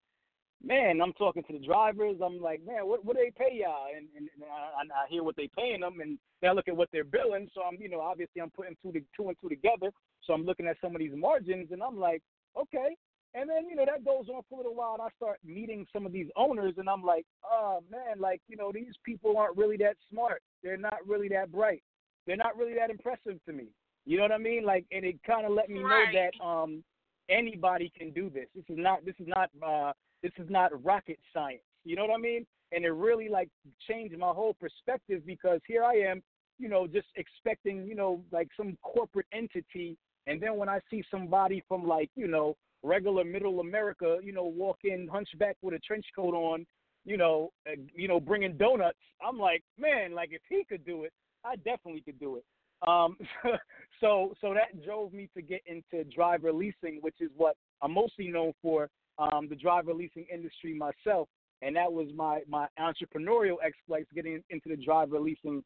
man, 0.64 1.00
I'm 1.00 1.12
talking 1.14 1.42
to 1.44 1.52
the 1.52 1.64
drivers. 1.64 2.16
I'm 2.24 2.40
like, 2.40 2.64
man, 2.66 2.86
what 2.86 3.04
what 3.04 3.16
do 3.16 3.22
they 3.22 3.32
pay 3.32 3.60
y'all? 3.60 3.86
And, 3.96 4.06
and, 4.16 4.28
and 4.34 4.44
I, 4.44 5.04
I 5.04 5.08
hear 5.08 5.22
what 5.22 5.36
they 5.36 5.48
paying 5.56 5.80
them, 5.80 6.00
and 6.00 6.18
then 6.40 6.50
I 6.50 6.54
look 6.54 6.68
at 6.68 6.76
what 6.76 6.88
they're 6.92 7.04
billing. 7.04 7.48
So 7.54 7.62
I'm, 7.62 7.76
you 7.80 7.88
know, 7.88 8.00
obviously 8.00 8.42
I'm 8.42 8.50
putting 8.50 8.76
two 8.82 8.92
to 8.92 9.00
two 9.16 9.28
and 9.28 9.36
two 9.40 9.48
together. 9.48 9.90
So 10.24 10.32
I'm 10.32 10.44
looking 10.44 10.66
at 10.66 10.76
some 10.82 10.94
of 10.94 10.98
these 10.98 11.14
margins, 11.14 11.68
and 11.72 11.82
I'm 11.82 11.98
like, 11.98 12.22
okay. 12.56 12.96
And 13.32 13.48
then 13.48 13.68
you 13.68 13.76
know 13.76 13.84
that 13.86 14.04
goes 14.04 14.26
on 14.28 14.42
for 14.48 14.56
a 14.56 14.58
little 14.58 14.74
while, 14.74 14.94
and 14.94 15.02
I 15.02 15.08
start 15.16 15.38
meeting 15.44 15.86
some 15.92 16.04
of 16.04 16.12
these 16.12 16.26
owners, 16.36 16.74
and 16.78 16.88
I'm 16.88 17.02
like, 17.02 17.24
oh 17.44 17.80
man, 17.90 18.18
like 18.18 18.40
you 18.48 18.56
know 18.56 18.72
these 18.72 18.94
people 19.04 19.36
aren't 19.38 19.56
really 19.56 19.76
that 19.78 19.96
smart. 20.10 20.42
They're 20.62 20.76
not 20.76 20.98
really 21.06 21.28
that 21.28 21.52
bright. 21.52 21.82
They're 22.26 22.36
not 22.36 22.56
really 22.56 22.74
that 22.74 22.90
impressive 22.90 23.38
to 23.46 23.52
me. 23.52 23.66
You 24.04 24.16
know 24.16 24.24
what 24.24 24.32
I 24.32 24.38
mean? 24.38 24.64
Like, 24.64 24.84
and 24.90 25.04
it 25.04 25.16
kind 25.24 25.46
of 25.46 25.52
let 25.52 25.70
me 25.70 25.80
know 25.80 26.04
that 26.12 26.44
um 26.44 26.82
anybody 27.28 27.92
can 27.96 28.10
do 28.10 28.30
this. 28.30 28.46
This 28.54 28.64
is 28.68 28.76
not 28.76 29.04
this 29.04 29.14
is 29.20 29.28
not 29.28 29.50
uh 29.64 29.92
this 30.22 30.32
is 30.38 30.48
not 30.50 30.84
rocket 30.84 31.18
science. 31.32 31.62
You 31.84 31.96
know 31.96 32.02
what 32.02 32.14
I 32.14 32.20
mean? 32.20 32.46
And 32.72 32.84
it 32.84 32.90
really 32.90 33.28
like 33.28 33.48
changed 33.88 34.16
my 34.18 34.28
whole 34.28 34.54
perspective 34.54 35.22
because 35.26 35.60
here 35.66 35.82
I 35.82 35.94
am, 35.94 36.22
you 36.58 36.68
know, 36.68 36.86
just 36.86 37.08
expecting, 37.16 37.86
you 37.86 37.94
know, 37.94 38.22
like 38.30 38.48
some 38.56 38.76
corporate 38.82 39.26
entity. 39.32 39.96
And 40.26 40.40
then 40.40 40.56
when 40.56 40.68
I 40.68 40.80
see 40.90 41.02
somebody 41.10 41.64
from 41.68 41.86
like, 41.86 42.10
you 42.14 42.28
know, 42.28 42.56
regular 42.82 43.24
middle 43.24 43.60
America, 43.60 44.18
you 44.22 44.32
know, 44.32 44.44
walk 44.44 44.78
in 44.84 45.08
hunchback 45.08 45.56
with 45.62 45.74
a 45.74 45.78
trench 45.80 46.06
coat 46.14 46.34
on, 46.34 46.66
you 47.04 47.16
know, 47.16 47.50
uh, 47.66 47.76
you 47.94 48.08
know, 48.08 48.20
bringing 48.20 48.56
donuts, 48.56 48.98
I'm 49.26 49.38
like, 49.38 49.62
man, 49.78 50.14
like 50.14 50.30
if 50.32 50.42
he 50.48 50.64
could 50.68 50.84
do 50.84 51.04
it, 51.04 51.12
I 51.44 51.56
definitely 51.56 52.02
could 52.02 52.20
do 52.20 52.36
it. 52.36 52.44
Um, 52.86 53.16
so 54.00 54.34
so 54.40 54.54
that 54.54 54.84
drove 54.84 55.12
me 55.12 55.28
to 55.36 55.42
get 55.42 55.62
into 55.66 56.04
driver 56.10 56.52
leasing, 56.52 56.98
which 57.00 57.16
is 57.20 57.30
what 57.36 57.56
I'm 57.82 57.92
mostly 57.92 58.28
known 58.28 58.52
for, 58.62 58.88
um, 59.20 59.48
the 59.48 59.56
driver 59.56 59.92
leasing 59.92 60.26
industry 60.32 60.74
myself, 60.74 61.28
and 61.62 61.76
that 61.76 61.92
was 61.92 62.08
my 62.14 62.40
my 62.48 62.66
entrepreneurial 62.78 63.56
exploits 63.64 64.08
getting 64.14 64.42
into 64.50 64.68
the 64.68 64.76
driver 64.76 65.20
leasing 65.20 65.62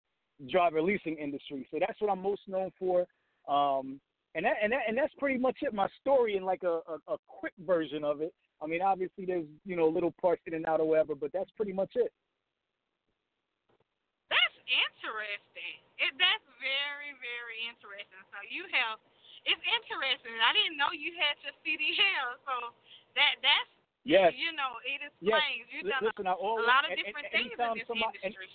driver 0.50 0.82
leasing 0.82 1.16
industry. 1.16 1.66
So 1.70 1.78
that's 1.78 2.00
what 2.00 2.10
I'm 2.10 2.22
most 2.22 2.42
known 2.48 2.70
for. 2.78 3.06
Um, 3.46 4.00
and 4.34 4.44
that, 4.44 4.58
and 4.62 4.72
that, 4.72 4.82
and 4.88 4.98
that's 4.98 5.14
pretty 5.14 5.38
much 5.38 5.62
it. 5.62 5.72
My 5.72 5.86
story 6.02 6.36
in 6.36 6.42
like 6.42 6.66
a, 6.66 6.82
a, 6.90 6.98
a 7.14 7.16
quick 7.28 7.54
version 7.62 8.02
of 8.02 8.20
it. 8.20 8.34
I 8.58 8.66
mean, 8.66 8.82
obviously 8.82 9.26
there's 9.26 9.46
you 9.64 9.76
know 9.76 9.86
little 9.86 10.12
parts 10.20 10.42
in 10.46 10.54
and 10.54 10.66
out 10.66 10.80
or 10.80 10.88
whatever, 10.88 11.14
but 11.14 11.30
that's 11.32 11.50
pretty 11.54 11.72
much 11.72 11.94
it. 11.94 12.10
That's 14.26 14.58
interesting. 14.66 15.78
It 16.02 16.10
that's 16.18 16.48
very 16.58 17.14
very 17.22 17.58
interesting. 17.70 18.22
So 18.34 18.38
you 18.50 18.66
have 18.74 18.98
it's 19.46 19.62
interesting. 19.78 20.34
I 20.42 20.50
didn't 20.56 20.80
know 20.80 20.90
you 20.90 21.14
had 21.14 21.38
your 21.44 21.54
CDL. 21.62 22.40
So 22.42 22.74
that 23.16 23.34
that's 23.42 23.70
yes. 24.04 24.32
You 24.36 24.54
know, 24.54 24.78
it 24.84 25.00
explains. 25.02 25.66
Yes. 25.66 25.70
You've 25.70 25.90
done 25.90 26.04
Listen, 26.04 26.26
a, 26.26 26.34
always, 26.34 26.64
a 26.64 26.68
lot 26.68 26.84
of 26.86 26.92
different 26.98 27.28
things 27.32 27.50
in 27.54 27.78
this 27.78 27.86
somebody, 27.86 28.18
industry. 28.22 28.50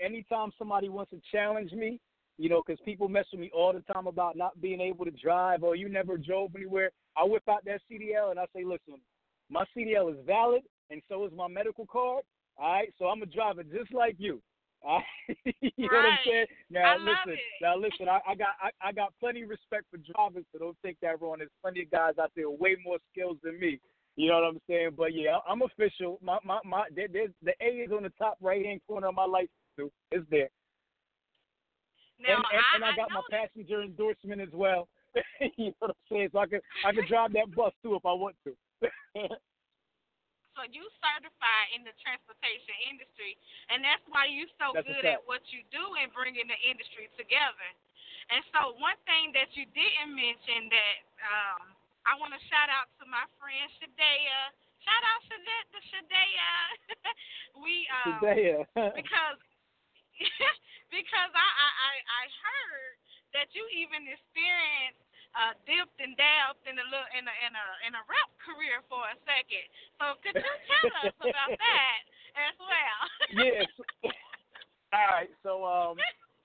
Anytime 0.00 0.50
somebody 0.58 0.88
wants 0.88 1.10
to 1.10 1.20
challenge 1.30 1.72
me, 1.72 2.00
you 2.38 2.48
know, 2.48 2.62
because 2.64 2.80
people 2.84 3.08
mess 3.08 3.26
with 3.30 3.40
me 3.40 3.50
all 3.54 3.72
the 3.72 3.84
time 3.92 4.06
about 4.06 4.36
not 4.36 4.60
being 4.60 4.80
able 4.80 5.04
to 5.04 5.10
drive 5.12 5.62
or 5.62 5.76
you 5.76 5.88
never 5.88 6.16
drove 6.16 6.56
anywhere. 6.56 6.90
I 7.16 7.24
whip 7.24 7.42
out 7.48 7.64
that 7.66 7.80
CDL 7.90 8.30
and 8.30 8.40
I 8.40 8.46
say, 8.54 8.64
listen, 8.64 9.00
my 9.50 9.64
CDL 9.76 10.10
is 10.10 10.18
valid 10.26 10.62
and 10.90 11.02
so 11.08 11.24
is 11.26 11.32
my 11.36 11.48
medical 11.48 11.86
card. 11.86 12.24
All 12.58 12.72
right, 12.72 12.92
so 12.98 13.06
I'm 13.06 13.22
a 13.22 13.26
driver 13.26 13.62
just 13.62 13.92
like 13.92 14.16
you. 14.18 14.40
All 14.84 15.02
right? 15.28 15.54
you 15.60 15.88
know 15.88 15.98
what 15.98 16.06
I'm 16.06 16.18
saying? 16.26 16.46
Now 16.70 16.94
I 16.94 16.96
listen, 16.96 17.38
now 17.60 17.76
listen. 17.76 18.08
I, 18.08 18.20
I 18.26 18.34
got 18.34 18.48
I, 18.60 18.88
I 18.88 18.92
got 18.92 19.12
plenty 19.20 19.42
of 19.42 19.50
respect 19.50 19.84
for 19.90 19.98
drivers, 19.98 20.44
so 20.52 20.58
don't 20.58 20.76
take 20.84 20.98
that 21.00 21.20
wrong. 21.20 21.36
There's 21.38 21.50
plenty 21.62 21.82
of 21.82 21.90
guys 21.90 22.14
out 22.20 22.32
there 22.34 22.50
with 22.50 22.60
way 22.60 22.76
more 22.84 22.98
skills 23.12 23.36
than 23.42 23.58
me. 23.60 23.78
You 24.16 24.28
know 24.28 24.34
what 24.34 24.44
I'm 24.44 24.60
saying? 24.68 24.90
But 24.96 25.14
yeah, 25.14 25.38
I'm 25.48 25.62
official. 25.62 26.18
My 26.22 26.38
my 26.44 26.58
my. 26.64 26.84
There, 26.94 27.08
there's 27.10 27.30
the 27.42 27.52
A 27.60 27.84
is 27.84 27.92
on 27.92 28.02
the 28.02 28.12
top 28.18 28.36
right 28.40 28.64
hand 28.64 28.80
corner 28.86 29.08
of 29.08 29.14
my 29.14 29.24
license. 29.24 29.50
Too. 29.76 29.90
It's 30.10 30.26
there. 30.30 30.50
Now, 32.20 32.36
and, 32.36 32.44
and, 32.52 32.84
I, 32.84 32.90
and 32.90 32.94
I 32.94 32.96
got 32.96 33.10
I 33.10 33.14
my 33.14 33.22
passenger 33.30 33.82
endorsement 33.82 34.40
as 34.40 34.52
well. 34.52 34.88
you 35.56 35.66
know 35.66 35.72
what 35.78 35.90
I'm 35.90 35.96
saying? 36.10 36.28
So 36.32 36.38
I 36.38 36.46
could 36.46 36.60
I 36.86 36.92
could 36.92 37.08
drive 37.08 37.32
that 37.32 37.54
bus 37.54 37.72
too 37.82 37.94
if 37.94 38.04
I 38.04 38.12
want 38.12 38.36
to. 38.44 38.54
So 40.52 40.68
you 40.68 40.84
certified 41.00 41.68
in 41.72 41.82
the 41.82 41.96
transportation 42.04 42.76
industry, 42.92 43.40
and 43.72 43.80
that's 43.80 44.04
why 44.12 44.28
you 44.28 44.44
so 44.60 44.76
That's 44.76 44.84
good 44.84 45.04
at 45.08 45.24
what 45.24 45.40
you 45.48 45.64
do 45.72 45.96
in 46.00 46.12
bringing 46.12 46.44
the 46.44 46.60
industry 46.60 47.08
together. 47.16 47.68
And 48.28 48.44
so 48.52 48.76
one 48.78 48.96
thing 49.08 49.32
that 49.34 49.50
you 49.56 49.64
didn't 49.72 50.12
mention 50.12 50.68
that 50.70 50.96
um, 51.24 51.62
I 52.04 52.16
want 52.20 52.36
to 52.36 52.40
shout 52.52 52.68
out 52.68 52.92
to 53.00 53.04
my 53.08 53.24
friend 53.40 53.66
Shadea. 53.80 54.40
Shout 54.84 55.04
out 55.08 55.20
Shadea, 55.26 55.62
to 55.72 55.78
Shadea. 55.90 56.52
we 57.62 57.86
um, 58.04 58.20
Today, 58.20 58.60
because 58.98 59.38
because 60.96 61.32
I, 61.32 61.48
I 61.48 61.68
I 61.70 61.94
I 62.02 62.24
heard 62.44 62.94
that 63.40 63.48
you 63.56 63.64
even 63.72 64.04
experienced 64.04 65.02
uh, 65.34 65.54
dipped 65.64 65.98
and 66.00 66.16
dabbed 66.16 66.60
in 66.68 66.76
a 66.76 66.86
little 66.86 67.10
in 67.16 67.24
a 67.24 67.34
in 67.46 67.52
a 67.52 67.66
in 67.88 67.92
a 67.96 68.02
rap 68.08 68.30
career 68.40 68.84
for 68.88 69.00
a 69.08 69.16
second. 69.24 69.66
So 70.00 70.16
could 70.20 70.36
you 70.36 70.54
tell 70.68 71.08
us 71.08 71.14
about 71.24 71.52
that 71.56 72.00
as 72.36 72.56
well? 72.60 73.00
yes. 73.32 73.68
All 74.92 75.08
right. 75.08 75.32
So 75.42 75.64
um 75.64 75.96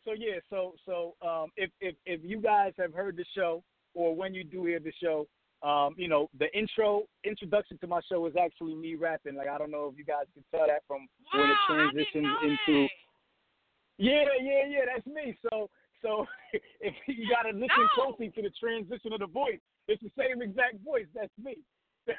so 0.08 0.16
yeah, 0.16 0.40
so 0.50 0.76
so 0.88 1.16
um 1.26 1.52
if 1.60 1.72
if 1.82 1.96
if 2.06 2.22
you 2.24 2.40
guys 2.40 2.74
have 2.78 2.94
heard 2.94 3.18
the 3.18 3.26
show 3.36 3.64
or 3.94 4.16
when 4.16 4.34
you 4.34 4.44
do 4.44 4.66
hear 4.66 4.80
the 4.80 4.94
show, 5.02 5.28
um, 5.64 5.96
you 5.98 6.08
know, 6.08 6.30
the 6.38 6.46
intro 6.58 7.04
introduction 7.24 7.78
to 7.80 7.88
my 7.88 8.00
show 8.08 8.26
is 8.28 8.36
actually 8.40 8.76
me 8.76 8.96
rapping. 8.96 9.36
Like 9.36 9.48
I 9.48 9.58
don't 9.58 9.72
know 9.72 9.90
if 9.92 9.98
you 9.98 10.06
guys 10.06 10.26
can 10.34 10.44
tell 10.52 10.68
that 10.68 10.84
from 10.88 11.08
wow, 11.34 11.42
when 11.42 11.50
it 11.50 11.58
transitions 11.68 12.34
into 12.44 12.84
that. 12.84 12.90
Yeah, 13.98 14.24
yeah, 14.40 14.64
yeah, 14.70 14.86
that's 14.94 15.08
me. 15.08 15.36
So 15.50 15.70
so 16.02 16.26
if 16.82 16.94
you 17.08 17.28
gotta 17.30 17.50
listen 17.50 17.70
No. 17.78 17.88
closely 17.96 18.30
to 18.32 18.42
the 18.42 18.52
transition 18.60 19.14
of 19.14 19.20
the 19.20 19.28
voice, 19.28 19.60
it's 19.88 20.02
the 20.02 20.12
same 20.18 20.42
exact 20.42 20.84
voice, 20.84 21.08
that's 21.14 21.32
me. 21.38 21.58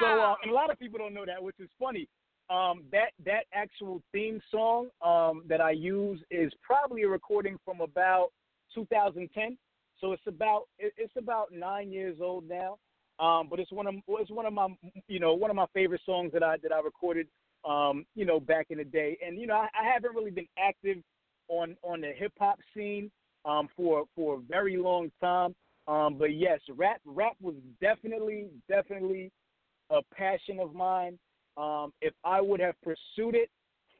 So 0.00 0.06
uh, 0.06 0.16
Wow. 0.16 0.36
and 0.42 0.50
a 0.50 0.54
lot 0.54 0.70
of 0.70 0.78
people 0.78 0.98
don't 0.98 1.14
know 1.14 1.24
that, 1.26 1.42
which 1.42 1.58
is 1.60 1.70
funny. 1.78 2.08
Um, 2.50 2.84
that 2.92 3.10
that 3.24 3.44
actual 3.52 4.02
theme 4.12 4.40
song 4.50 4.88
um, 5.04 5.42
that 5.48 5.60
I 5.60 5.72
use 5.72 6.20
is 6.30 6.52
probably 6.62 7.02
a 7.02 7.08
recording 7.08 7.58
from 7.64 7.80
about 7.80 8.28
2010. 8.74 9.56
So 10.00 10.12
it's 10.12 10.22
about 10.26 10.64
it's 10.78 11.16
about 11.16 11.52
nine 11.52 11.90
years 11.90 12.18
old 12.20 12.48
now. 12.48 12.78
Um, 13.18 13.48
but 13.48 13.58
it's 13.58 13.72
one 13.72 13.86
of 13.86 13.94
it's 14.08 14.30
one 14.30 14.46
of 14.46 14.52
my 14.52 14.68
you 15.08 15.18
know 15.18 15.34
one 15.34 15.50
of 15.50 15.56
my 15.56 15.66
favorite 15.72 16.02
songs 16.04 16.32
that 16.34 16.42
I 16.42 16.56
that 16.62 16.72
I 16.72 16.80
recorded 16.80 17.26
um, 17.64 18.04
you 18.14 18.26
know 18.26 18.38
back 18.38 18.66
in 18.70 18.78
the 18.78 18.84
day. 18.84 19.16
And 19.26 19.38
you 19.40 19.46
know 19.46 19.54
I, 19.54 19.68
I 19.80 19.90
haven't 19.92 20.14
really 20.14 20.30
been 20.30 20.48
active 20.58 20.98
on 21.48 21.76
on 21.82 22.00
the 22.00 22.12
hip 22.16 22.32
hop 22.38 22.58
scene 22.74 23.10
um, 23.44 23.68
for 23.76 24.04
for 24.14 24.36
a 24.36 24.40
very 24.40 24.76
long 24.76 25.10
time. 25.20 25.54
Um, 25.88 26.16
but 26.18 26.34
yes, 26.34 26.60
rap 26.74 27.00
rap 27.04 27.36
was 27.40 27.54
definitely 27.80 28.48
definitely 28.68 29.30
a 29.90 30.00
passion 30.14 30.58
of 30.60 30.74
mine. 30.74 31.18
Um, 31.56 31.92
if 32.00 32.12
I 32.24 32.40
would 32.40 32.60
have 32.60 32.74
pursued 32.82 33.34
it 33.34 33.50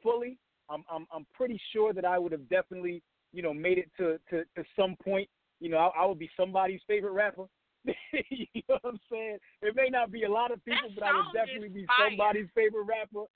fully, 0.03 0.37
I'm, 0.69 0.85
I'm 0.91 1.07
I'm 1.15 1.27
pretty 1.33 1.61
sure 1.73 1.93
that 1.93 2.05
I 2.05 2.19
would 2.19 2.33
have 2.33 2.49
definitely 2.49 3.03
you 3.33 3.43
know 3.43 3.55
made 3.55 3.79
it 3.79 3.91
to 3.99 4.19
to, 4.31 4.45
to 4.57 4.69
some 4.79 4.97
point. 5.03 5.29
You 5.61 5.71
know, 5.71 5.79
I, 5.79 6.03
I 6.03 6.07
would 6.07 6.19
be 6.19 6.31
somebody's 6.37 6.81
favorite 6.87 7.13
rapper. 7.13 7.45
you 7.87 8.47
know 8.69 8.79
what 8.81 8.95
I'm 8.95 9.01
saying? 9.11 9.39
It 9.63 9.77
may 9.77 9.89
not 9.89 10.11
be 10.11 10.25
a 10.25 10.31
lot 10.31 10.51
of 10.51 10.63
people, 10.65 10.89
That 10.89 11.01
but 11.01 11.05
I 11.05 11.13
would 11.13 11.33
definitely 11.33 11.69
be 11.69 11.87
somebody's 12.11 12.49
favorite 12.55 12.85
rapper. 12.85 13.27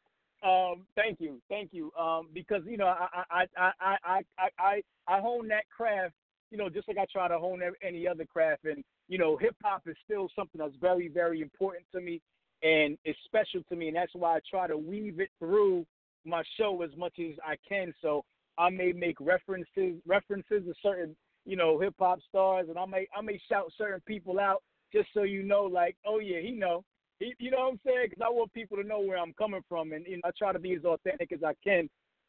Um, 0.42 0.86
thank 0.96 1.20
you, 1.20 1.40
thank 1.48 1.70
you. 1.72 1.92
Um, 1.98 2.28
because 2.32 2.62
you 2.66 2.76
know, 2.76 2.86
I 2.86 3.08
I 3.30 3.44
I 3.56 3.70
I 3.80 3.96
I 4.04 4.18
I 4.58 4.82
I, 5.06 5.20
hone 5.20 5.48
that 5.48 5.64
craft. 5.74 6.14
You 6.50 6.58
know, 6.58 6.68
just 6.68 6.88
like 6.88 6.98
I 6.98 7.06
try 7.12 7.28
to 7.28 7.38
hone 7.38 7.60
any 7.82 8.08
other 8.08 8.24
craft, 8.24 8.64
and 8.64 8.82
you 9.08 9.18
know, 9.18 9.36
hip 9.36 9.54
hop 9.62 9.82
is 9.86 9.96
still 10.04 10.28
something 10.34 10.58
that's 10.58 10.76
very 10.80 11.08
very 11.08 11.42
important 11.42 11.84
to 11.94 12.00
me, 12.00 12.20
and 12.62 12.96
it's 13.04 13.18
special 13.26 13.62
to 13.68 13.76
me, 13.76 13.88
and 13.88 13.96
that's 13.96 14.14
why 14.14 14.36
I 14.36 14.40
try 14.48 14.66
to 14.66 14.78
weave 14.78 15.20
it 15.20 15.30
through 15.38 15.86
my 16.24 16.42
show 16.58 16.82
as 16.82 16.90
much 16.96 17.14
as 17.18 17.36
I 17.44 17.56
can. 17.68 17.92
So 18.00 18.24
I 18.58 18.70
may 18.70 18.92
make 18.92 19.20
references 19.20 20.00
references 20.06 20.64
to 20.64 20.74
certain 20.82 21.14
you 21.44 21.56
know 21.56 21.78
hip 21.78 21.94
hop 21.98 22.20
stars, 22.28 22.68
and 22.68 22.78
I 22.78 22.86
may 22.86 23.06
I 23.14 23.20
may 23.20 23.40
shout 23.48 23.70
certain 23.76 24.00
people 24.06 24.40
out 24.40 24.62
just 24.92 25.08
so 25.14 25.22
you 25.22 25.42
know, 25.42 25.64
like, 25.64 25.96
oh 26.06 26.18
yeah, 26.18 26.40
he 26.40 26.52
know. 26.52 26.84
You 27.20 27.50
know 27.50 27.58
what 27.58 27.72
I'm 27.72 27.80
saying? 27.86 28.06
Because 28.10 28.22
I 28.24 28.30
want 28.30 28.52
people 28.54 28.78
to 28.78 28.82
know 28.82 29.00
where 29.00 29.18
I'm 29.18 29.34
coming 29.34 29.62
from, 29.68 29.92
and 29.92 30.06
you 30.06 30.16
know, 30.16 30.22
I 30.24 30.30
try 30.38 30.52
to 30.52 30.58
be 30.58 30.74
as 30.74 30.84
authentic 30.84 31.32
as 31.32 31.40
I 31.44 31.52
can, 31.62 31.88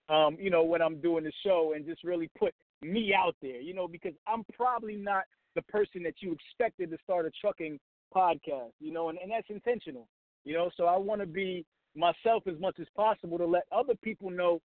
um, 0.09 0.37
you 0.39 0.49
know, 0.49 0.63
when 0.63 0.81
I'm 0.81 0.99
doing 0.99 1.23
the 1.23 1.31
show, 1.45 1.73
and 1.75 1.85
just 1.85 2.03
really 2.03 2.29
put 2.37 2.53
me 2.81 3.13
out 3.17 3.35
there, 3.41 3.61
you 3.61 3.73
know, 3.73 3.87
because 3.87 4.13
I'm 4.27 4.43
probably 4.53 4.95
not 4.95 5.23
the 5.55 5.61
person 5.63 6.03
that 6.03 6.15
you 6.19 6.33
expected 6.33 6.91
to 6.91 6.97
start 7.03 7.25
a 7.25 7.31
trucking 7.39 7.79
podcast, 8.13 8.71
you 8.79 8.91
know, 8.91 9.09
and, 9.09 9.17
and 9.19 9.31
that's 9.31 9.49
intentional, 9.49 10.07
you 10.43 10.53
know. 10.53 10.69
So 10.75 10.85
I 10.85 10.97
want 10.97 11.21
to 11.21 11.27
be 11.27 11.65
myself 11.95 12.43
as 12.47 12.59
much 12.59 12.75
as 12.79 12.87
possible 12.95 13.37
to 13.37 13.45
let 13.45 13.63
other 13.71 13.93
people 14.03 14.29
know 14.29 14.61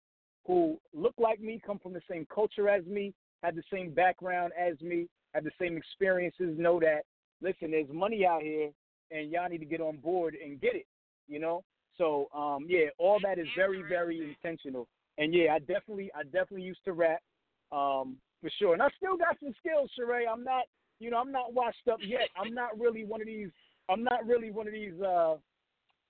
who 0.47 0.79
look 0.95 1.15
like 1.19 1.41
me, 1.41 1.61
come 1.65 1.79
from 1.79 1.93
the 1.93 2.03
same 2.11 2.27
culture 2.35 2.69
as 2.69 2.85
me, 2.87 3.13
have 3.43 3.57
the 3.57 3.63
same 3.73 3.93
background 3.93 4.53
as 4.59 4.81
me, 4.81 5.07
have 5.35 5.45
the 5.45 5.51
same 5.61 5.77
experiences, 5.77 6.59
know 6.59 6.81
that 6.81 7.03
listen, 7.43 7.71
there's 7.73 7.89
money 7.93 8.25
out 8.25 8.43
here 8.43 8.71
and 9.11 9.31
y'all 9.31 9.49
need 9.49 9.59
to 9.59 9.65
get 9.65 9.81
on 9.81 9.97
board 9.97 10.37
and 10.43 10.61
get 10.61 10.75
it, 10.75 10.87
you 11.29 11.39
know? 11.39 11.63
So 11.99 12.29
um 12.35 12.67
yeah, 12.69 12.87
all 12.99 13.19
that 13.23 13.39
is 13.39 13.47
very, 13.57 13.83
very 13.89 14.21
intentional. 14.21 14.89
And 15.19 15.33
yeah, 15.33 15.55
I 15.55 15.59
definitely 15.61 16.11
I 16.15 16.25
definitely 16.25 16.63
used 16.63 16.85
to 16.85 16.93
rap, 16.93 17.23
um, 17.73 18.17
for 18.41 18.51
sure. 18.59 18.73
And 18.73 18.83
I 18.83 18.89
still 18.97 19.17
got 19.17 19.37
some 19.43 19.55
skills, 19.59 19.91
Sheree. 19.99 20.25
I'm 20.31 20.45
not 20.45 20.65
you 21.01 21.11
know, 21.11 21.19
I'm 21.19 21.33
not 21.33 21.53
washed 21.53 21.89
up 21.91 21.99
yet. 22.07 22.29
I'm 22.37 22.55
not 22.55 22.79
really 22.79 23.05
one 23.05 23.21
of 23.21 23.27
these 23.27 23.51
I'm 23.89 24.03
not 24.03 24.27
really 24.27 24.51
one 24.51 24.67
of 24.67 24.73
these 24.73 25.01
uh 25.01 25.37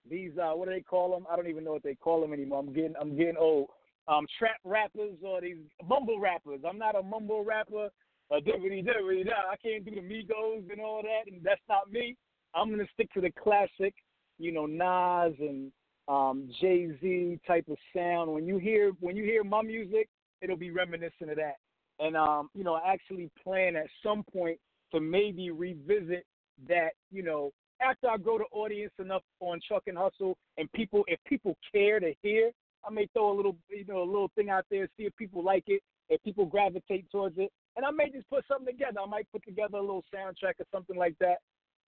these 0.08 0.32
uh 0.38 0.52
what 0.54 0.68
do 0.68 0.74
they 0.74 0.80
call 0.80 1.10
them? 1.12 1.26
I 1.30 1.36
don't 1.36 1.48
even 1.48 1.64
know 1.64 1.72
what 1.72 1.82
they 1.82 1.94
call 1.94 2.20
them 2.20 2.32
anymore. 2.32 2.60
I'm 2.60 2.72
getting 2.72 2.94
I'm 3.00 3.16
getting 3.16 3.36
old. 3.36 3.68
Um 4.06 4.26
trap 4.38 4.58
rappers 4.64 5.16
or 5.22 5.40
these 5.40 5.56
mumble 5.86 6.20
rappers. 6.20 6.60
I'm 6.68 6.78
not 6.78 6.96
a 6.96 7.02
mumble 7.02 7.44
rapper. 7.44 7.88
Da. 8.30 9.32
I 9.50 9.56
can't 9.62 9.84
do 9.84 9.90
the 9.94 10.00
Migos 10.00 10.70
and 10.70 10.80
all 10.80 11.02
that, 11.02 11.30
and 11.30 11.42
that's 11.42 11.60
not 11.68 11.90
me. 11.90 12.16
I'm 12.54 12.70
gonna 12.70 12.86
stick 12.92 13.12
to 13.14 13.20
the 13.20 13.30
classic, 13.30 13.94
you 14.38 14.52
know, 14.52 14.66
Nas 14.66 15.34
and 15.40 15.72
um, 16.08 16.50
Jay 16.60 16.88
Z 17.00 17.40
type 17.46 17.66
of 17.68 17.76
sound. 17.94 18.32
When 18.32 18.46
you 18.46 18.58
hear 18.58 18.92
when 19.00 19.16
you 19.16 19.24
hear 19.24 19.44
my 19.44 19.62
music, 19.62 20.08
it'll 20.40 20.56
be 20.56 20.70
reminiscent 20.70 21.30
of 21.30 21.36
that. 21.36 21.56
And 21.98 22.16
um, 22.16 22.50
you 22.54 22.64
know, 22.64 22.74
I 22.74 22.92
actually 22.92 23.30
plan 23.42 23.76
at 23.76 23.86
some 24.02 24.24
point 24.32 24.58
to 24.92 25.00
maybe 25.00 25.50
revisit 25.50 26.24
that, 26.68 26.90
you 27.10 27.22
know, 27.22 27.50
after 27.80 28.08
I 28.08 28.16
grow 28.16 28.38
the 28.38 28.44
audience 28.52 28.92
enough 28.98 29.22
on 29.40 29.60
Truck 29.66 29.82
N 29.88 29.96
Hustle, 29.96 30.36
and 30.56 30.70
people, 30.72 31.04
if 31.08 31.18
people 31.26 31.56
care 31.72 32.00
to 32.00 32.12
hear, 32.22 32.50
I 32.86 32.90
may 32.90 33.06
throw 33.12 33.32
a 33.32 33.36
little, 33.36 33.56
you 33.68 33.84
know, 33.86 34.02
a 34.02 34.04
little 34.04 34.30
thing 34.34 34.50
out 34.50 34.64
there, 34.70 34.88
see 34.96 35.04
if 35.04 35.16
people 35.16 35.42
like 35.42 35.64
it, 35.66 35.82
if 36.08 36.22
people 36.22 36.46
gravitate 36.46 37.10
towards 37.10 37.36
it. 37.38 37.50
And 37.76 37.84
I 37.84 37.90
may 37.90 38.08
just 38.10 38.28
put 38.30 38.44
something 38.46 38.72
together. 38.72 39.00
I 39.00 39.06
might 39.06 39.30
put 39.32 39.44
together 39.44 39.78
a 39.78 39.80
little 39.80 40.04
soundtrack 40.14 40.60
or 40.60 40.66
something 40.72 40.96
like 40.96 41.16
that. 41.20 41.38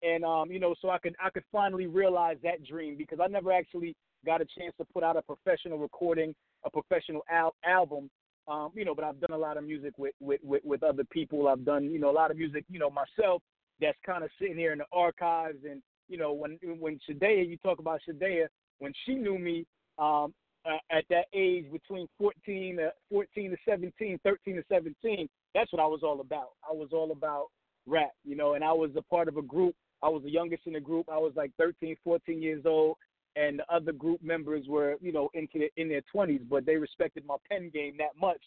And 0.05 0.25
um, 0.25 0.51
you 0.51 0.61
know, 0.61 0.75
so 0.81 0.91
I 0.91 0.99
could 0.99 1.15
I 1.25 1.31
could 1.31 1.45
finally 1.51 1.87
realize 1.87 2.37
that 2.43 2.65
dream 2.65 2.97
because 2.97 3.19
I 3.23 3.27
never 3.27 3.53
actually 3.53 3.95
got 4.27 4.41
a 4.41 4.47
chance 4.59 4.75
to 4.79 4.85
put 4.93 5.03
out 5.03 5.17
a 5.17 5.23
professional 5.23 5.79
recording, 5.79 6.35
a 6.65 6.71
professional 6.71 7.23
al- 7.31 7.55
album. 7.65 8.11
Um, 8.47 8.71
you 8.75 8.85
know, 8.85 8.95
but 8.95 9.05
I've 9.05 9.21
done 9.21 9.33
a 9.33 9.39
lot 9.39 9.57
of 9.57 9.65
music 9.65 9.95
with, 9.97 10.13
with, 10.21 10.39
with, 10.45 10.63
with 10.67 10.83
other 10.83 11.05
people. 11.05 11.49
I've 11.49 11.65
done, 11.65 11.85
you 11.85 11.99
know, 11.99 12.11
a 12.11 12.13
lot 12.13 12.31
of 12.31 12.37
music, 12.37 12.67
you 12.69 12.79
know, 12.79 12.91
myself 12.91 13.41
that's 13.81 13.97
kind 14.05 14.23
of 14.23 14.29
sitting 14.39 14.59
here 14.59 14.73
in 14.73 14.79
the 14.79 14.85
archives. 14.93 15.61
And, 15.69 15.81
you 16.09 16.19
know, 16.19 16.35
when 16.35 16.59
when 16.79 17.01
Shadea, 17.09 17.49
you 17.49 17.57
talk 17.59 17.79
about 17.79 18.01
Shadea, 18.07 18.47
when 18.81 18.93
she 19.07 19.15
knew 19.15 19.39
me, 19.39 19.65
um, 19.99 20.35
uh, 20.67 20.79
at 20.91 21.05
that 21.11 21.27
age 21.35 21.71
between 21.71 22.07
14 22.19 22.77
to 22.77 22.93
14 23.11 23.51
to 23.51 23.57
17, 23.69 24.19
13 24.23 24.57
to 24.57 24.63
17, 24.71 25.29
that's 25.55 25.73
what 25.73 25.83
I 25.83 25.87
was 25.87 26.01
all 26.03 26.21
about. 26.21 26.51
I 26.69 26.73
was 26.73 26.89
all 26.93 27.13
about 27.13 27.47
rap, 27.87 28.11
you 28.25 28.35
know, 28.35 28.55
and 28.55 28.65
I 28.65 28.73
was 28.73 28.91
a 28.97 29.03
part 29.03 29.29
of 29.29 29.37
a 29.37 29.43
group. 29.43 29.75
I 30.05 30.09
was 30.09 30.23
the 30.23 30.31
youngest 30.31 30.67
in 30.67 30.75
the 30.75 30.81
group. 30.81 31.09
I 31.11 31.17
was 31.17 31.33
like 31.35 31.51
13, 31.59 31.97
14 32.05 32.43
years 32.43 32.63
old, 32.67 32.97
and 33.37 33.61
the 33.61 33.75
other 33.75 33.93
group 33.93 34.23
members 34.23 34.67
were, 34.69 34.97
you 35.01 35.13
know, 35.13 35.31
into 35.33 35.59
the, 35.59 35.71
in 35.81 35.89
their 35.89 36.03
20s, 36.15 36.47
but 36.49 36.67
they 36.67 36.77
respected 36.77 37.25
my 37.27 37.37
pen 37.51 37.71
game 37.73 37.95
that 37.99 38.21
much 38.21 38.41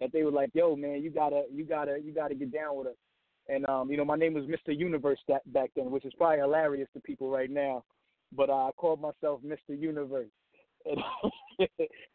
that 0.00 0.12
they 0.12 0.24
were 0.24 0.32
like, 0.32 0.50
"Yo, 0.54 0.74
man, 0.74 1.02
you 1.02 1.10
gotta, 1.10 1.44
you 1.52 1.64
gotta, 1.64 1.98
you 2.02 2.12
gotta 2.12 2.34
get 2.34 2.52
down 2.52 2.76
with 2.76 2.88
us." 2.88 2.96
And 3.48 3.68
um, 3.68 3.90
you 3.90 3.96
know, 3.96 4.04
my 4.04 4.16
name 4.16 4.34
was 4.34 4.44
Mr. 4.44 4.76
Universe 4.76 5.20
that 5.28 5.50
back 5.52 5.70
then, 5.76 5.90
which 5.90 6.04
is 6.04 6.12
probably 6.18 6.38
hilarious 6.38 6.88
to 6.94 7.00
people 7.00 7.30
right 7.30 7.50
now, 7.50 7.84
but 8.36 8.50
uh, 8.50 8.68
I 8.68 8.70
called 8.76 9.00
myself 9.00 9.40
Mr. 9.46 9.78
Universe 9.78 10.30
and, 10.84 11.00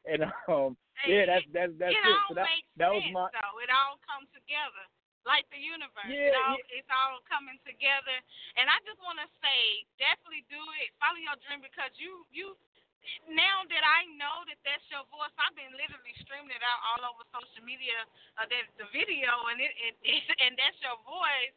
and 0.06 0.24
um, 0.48 0.78
yeah, 1.08 1.26
that's 1.26 1.46
that's 1.54 1.74
that's 1.80 1.96
it. 1.96 2.06
it. 2.06 2.22
So 2.30 2.36
that, 2.36 2.46
that 2.78 2.92
was 2.92 3.04
my. 3.14 3.30
though. 3.34 3.58
It 3.64 3.72
all 3.74 3.98
comes 4.06 4.30
together 4.36 4.86
like 5.28 5.46
the 5.52 5.60
universe. 5.60 6.08
Yeah, 6.08 6.32
it 6.32 6.38
all, 6.38 6.56
yeah. 6.58 6.78
It's 6.80 6.92
all 6.92 7.20
coming 7.28 7.60
together, 7.68 8.18
and 8.56 8.68
I 8.72 8.78
just 8.88 9.00
want 9.04 9.20
to 9.20 9.28
say, 9.44 9.84
definitely 10.00 10.44
do 10.48 10.62
it. 10.84 10.92
Follow 11.00 11.20
your 11.20 11.38
dream 11.48 11.64
because 11.64 11.92
you 12.00 12.24
you. 12.32 12.56
Now 13.32 13.64
that 13.72 13.80
I 13.80 14.12
know 14.20 14.44
that 14.52 14.60
that's 14.68 14.84
your 14.92 15.08
voice, 15.08 15.32
I've 15.40 15.56
been 15.56 15.72
literally 15.72 16.12
streaming 16.20 16.52
it 16.52 16.60
out 16.60 16.80
all 16.84 17.16
over 17.16 17.24
social 17.32 17.64
media, 17.64 17.96
uh, 18.36 18.44
that 18.44 18.64
the 18.76 18.92
video, 18.92 19.32
and 19.50 19.58
it, 19.64 19.72
it, 19.80 19.96
it 20.04 20.22
and 20.44 20.54
that's 20.60 20.78
your 20.84 21.00
voice. 21.08 21.56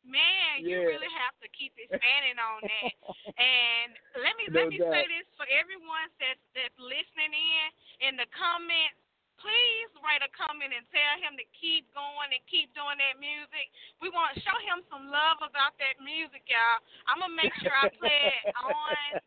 Man, 0.00 0.64
you 0.64 0.80
really 0.80 1.12
have 1.20 1.36
to 1.44 1.48
keep 1.52 1.76
expanding 1.76 2.40
on 2.40 2.64
that. 2.64 2.92
and 3.36 3.92
let 4.24 4.32
me 4.40 4.48
No 4.48 4.64
let 4.64 4.72
me 4.72 4.80
doubt. 4.80 4.96
say 4.96 5.04
this 5.12 5.28
for 5.36 5.44
everyone 5.52 6.08
that's 6.16 6.40
that's 6.56 6.78
listening 6.80 7.36
in 7.36 7.68
in 8.08 8.12
the 8.16 8.24
comments. 8.32 8.96
Please 9.40 9.88
write 10.04 10.20
a 10.20 10.28
comment 10.36 10.70
and 10.76 10.84
tell 10.92 11.16
him 11.24 11.34
to 11.40 11.46
keep 11.56 11.88
going 11.96 12.28
and 12.28 12.42
keep 12.46 12.68
doing 12.76 13.00
that 13.00 13.16
music. 13.16 13.72
We 14.04 14.12
want 14.12 14.36
to 14.36 14.40
show 14.44 14.56
him 14.68 14.84
some 14.92 15.08
love 15.08 15.40
about 15.40 15.74
that 15.80 15.96
music, 16.04 16.44
y'all. 16.44 16.80
I'm 17.08 17.24
gonna 17.24 17.32
make 17.32 17.52
sure 17.64 17.72
I 17.72 17.88
play 17.96 18.20
it 18.36 18.52
on 18.68 19.20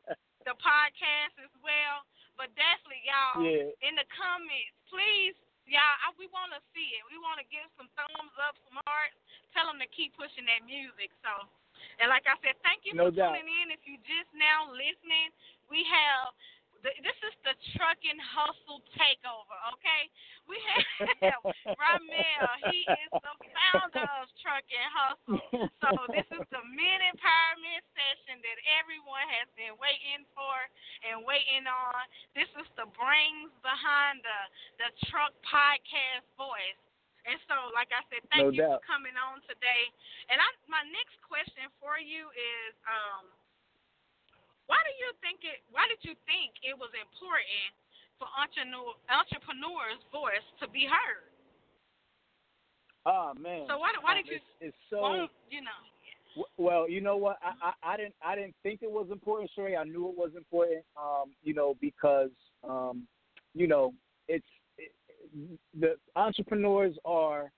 the 0.46 0.54
podcast 0.62 1.34
as 1.42 1.54
well. 1.66 2.06
But 2.38 2.54
definitely, 2.58 3.02
y'all, 3.06 3.42
Yeah. 3.42 3.74
in 3.86 3.94
the 3.98 4.06
comments, 4.14 4.74
please, 4.90 5.34
y'all, 5.70 5.82
I, 6.06 6.14
we 6.18 6.30
want 6.34 6.54
to 6.54 6.62
see 6.74 6.98
it. 6.98 7.02
We 7.10 7.18
want 7.22 7.38
to 7.42 7.46
give 7.50 7.66
some 7.78 7.90
thumbs 7.98 8.34
up, 8.42 8.54
some 8.70 8.82
hearts. 8.90 9.18
Tell 9.54 9.70
them 9.70 9.78
to 9.82 9.90
keep 9.94 10.14
pushing 10.18 10.46
that 10.50 10.66
music. 10.66 11.14
So, 11.22 11.30
and 12.02 12.10
like 12.10 12.26
I 12.26 12.34
said, 12.42 12.58
thank 12.66 12.86
you 12.90 12.98
No 12.98 13.10
for 13.10 13.18
doubt. 13.18 13.38
tuning 13.38 13.50
in. 13.66 13.70
If 13.70 13.86
you 13.86 14.02
just 14.06 14.30
now 14.34 14.70
listening, 14.74 15.30
we 15.70 15.86
have. 15.90 16.34
This 16.84 17.16
is 17.24 17.36
the 17.48 17.56
trucking 17.80 18.20
hustle 18.20 18.84
takeover, 19.00 19.56
okay? 19.72 20.12
We 20.52 20.60
have 21.24 21.40
Rahmel. 21.80 22.48
He 22.68 22.84
is 22.84 23.12
the 23.24 23.36
founder 23.56 24.04
of 24.20 24.28
Trucking 24.44 24.90
Hustle. 24.92 25.40
So 25.80 25.90
this 26.12 26.28
is 26.28 26.44
the 26.52 26.64
men 26.76 27.00
empowerment 27.08 27.84
session 27.96 28.44
that 28.44 28.58
everyone 28.84 29.24
has 29.32 29.48
been 29.56 29.80
waiting 29.80 30.28
for 30.36 30.56
and 31.08 31.24
waiting 31.24 31.64
on. 31.72 32.04
This 32.36 32.52
is 32.60 32.68
the 32.76 32.92
brains 33.00 33.56
behind 33.64 34.20
the 34.20 34.40
the 34.84 34.90
truck 35.08 35.32
podcast 35.48 36.28
voice. 36.36 36.80
And 37.24 37.40
so, 37.48 37.72
like 37.72 37.88
I 37.96 38.04
said, 38.12 38.20
thank 38.36 38.44
No 38.44 38.52
you 38.52 38.60
doubt. 38.68 38.84
for 38.84 39.00
coming 39.00 39.16
on 39.16 39.40
today. 39.48 39.84
And 40.28 40.44
I, 40.44 40.48
my 40.68 40.84
next 40.92 41.16
question 41.24 41.72
for 41.80 41.96
you 41.96 42.28
is, 42.36 42.76
um, 42.84 43.32
why 44.68 44.80
do 44.84 44.92
you 45.00 45.10
think 45.20 45.44
it? 45.44 45.60
Why 45.72 45.86
did 45.92 46.00
you 46.04 46.16
think 46.26 46.56
it 46.64 46.76
was 46.78 46.90
important 46.96 47.72
for 48.20 48.28
entrepreneur, 48.38 48.96
entrepreneurs' 49.12 50.04
voice 50.12 50.46
to 50.62 50.68
be 50.72 50.88
heard? 50.88 51.28
Ah 53.06 53.34
man. 53.36 53.66
So 53.68 53.78
why, 53.78 53.92
why 54.02 54.16
Um, 54.16 54.24
did 54.24 54.28
you 54.32 54.40
It's, 54.62 54.74
it's 54.74 54.78
so. 54.90 55.28
you 55.50 55.62
know? 55.62 56.46
Well, 56.58 56.90
you 56.90 57.02
know 57.02 57.18
what? 57.18 57.38
I, 57.44 57.70
I 57.70 57.94
I 57.94 57.98
didn't 57.98 58.16
I 58.22 58.36
didn't 58.36 58.56
think 58.64 58.82
it 58.82 58.90
was 58.90 59.08
important, 59.12 59.52
Sheree. 59.56 59.78
I 59.78 59.84
knew 59.84 60.10
it 60.10 60.18
was 60.18 60.32
important. 60.36 60.84
Um, 60.98 61.36
you 61.44 61.54
know, 61.54 61.76
because 61.80 62.32
um, 62.68 63.08
you 63.54 63.68
know, 63.68 63.94
it's 64.28 64.46
it, 64.78 64.92
the 65.80 65.96
entrepreneurs 66.16 66.96
are 67.06 67.52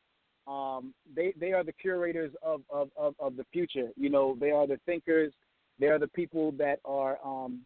um 0.48 0.94
they 1.16 1.34
they 1.40 1.54
are 1.54 1.64
the 1.64 1.74
curators 1.74 2.34
of, 2.42 2.62
of 2.70 2.90
of 2.98 3.16
of 3.20 3.38
the 3.38 3.46
future. 3.54 3.90
You 3.96 4.10
know, 4.10 4.36
they 4.40 4.52
are 4.52 4.68
the 4.68 4.80
thinkers. 4.86 5.32
They 5.80 5.88
are 5.88 6.00
the 6.00 6.08
people 6.08 6.52
that 6.54 6.80
are 6.86 7.18
um 7.24 7.62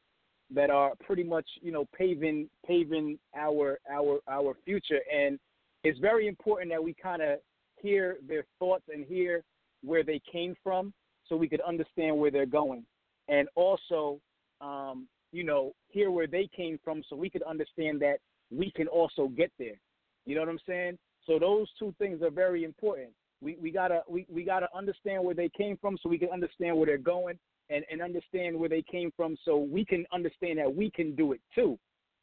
that 0.51 0.69
are 0.69 0.93
pretty 1.05 1.23
much 1.23 1.45
you 1.61 1.71
know 1.71 1.85
paving 1.95 2.49
paving 2.65 3.19
our 3.35 3.79
our 3.91 4.19
our 4.29 4.55
future. 4.65 4.99
And 5.13 5.39
it's 5.83 5.99
very 5.99 6.27
important 6.27 6.71
that 6.71 6.83
we 6.83 6.93
kind 6.93 7.21
of 7.21 7.39
hear 7.81 8.17
their 8.27 8.45
thoughts 8.59 8.83
and 8.93 9.05
hear 9.05 9.43
where 9.83 10.03
they 10.03 10.21
came 10.31 10.55
from 10.63 10.93
so 11.27 11.37
we 11.37 11.47
could 11.47 11.61
understand 11.61 12.17
where 12.17 12.31
they're 12.31 12.45
going. 12.45 12.83
And 13.27 13.47
also 13.55 14.19
um, 14.61 15.07
you 15.31 15.43
know 15.43 15.73
hear 15.89 16.11
where 16.11 16.27
they 16.27 16.49
came 16.55 16.79
from 16.83 17.03
so 17.09 17.15
we 17.15 17.29
could 17.29 17.43
understand 17.43 18.01
that 18.01 18.17
we 18.51 18.71
can 18.71 18.87
also 18.87 19.27
get 19.27 19.51
there. 19.59 19.79
You 20.25 20.35
know 20.35 20.41
what 20.41 20.49
i'm 20.49 20.59
saying? 20.67 20.97
So 21.25 21.37
those 21.37 21.67
two 21.77 21.93
things 21.99 22.21
are 22.23 22.31
very 22.31 22.63
important. 22.63 23.09
We 23.41 23.55
we 23.61 23.71
gotta 23.71 24.01
we, 24.09 24.25
we 24.29 24.43
gotta 24.43 24.67
understand 24.75 25.23
where 25.23 25.35
they 25.35 25.49
came 25.55 25.77
from 25.77 25.97
so 26.01 26.09
we 26.09 26.17
can 26.17 26.29
understand 26.29 26.75
where 26.75 26.87
they're 26.87 26.97
going 26.97 27.37
and, 27.69 27.85
and 27.91 28.01
understand 28.01 28.57
where 28.57 28.69
they 28.69 28.81
came 28.81 29.11
from 29.15 29.37
so 29.45 29.57
we 29.57 29.85
can 29.85 30.05
understand 30.11 30.59
that 30.59 30.73
we 30.73 30.89
can 30.91 31.15
do 31.15 31.33
it 31.33 31.41
too 31.53 31.77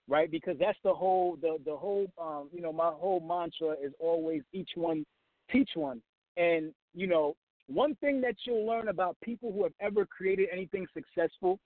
right? 0.09 0.31
Because 0.31 0.57
that's 0.61 0.79
the 0.85 0.95
whole 0.95 1.37
the 1.41 1.59
the 1.65 1.77
whole 1.77 2.07
um 2.21 2.49
you 2.53 2.61
know 2.61 2.73
my 2.73 2.91
whole 2.91 3.21
mantra 3.21 3.75
is 3.83 3.93
always 3.99 4.43
each 4.53 4.71
one 4.75 5.05
teach 5.51 5.71
one. 5.75 6.01
And 6.37 6.73
you 6.95 7.07
know 7.07 7.37
one 7.69 7.95
thing 7.97 8.21
that 8.21 8.37
you'll 8.45 8.67
learn 8.67 8.89
about 8.89 9.17
people 9.23 9.53
who 9.53 9.63
have 9.65 9.73
ever 9.81 10.07
created 10.07 10.49
anything 10.53 10.87
successful 10.95 11.59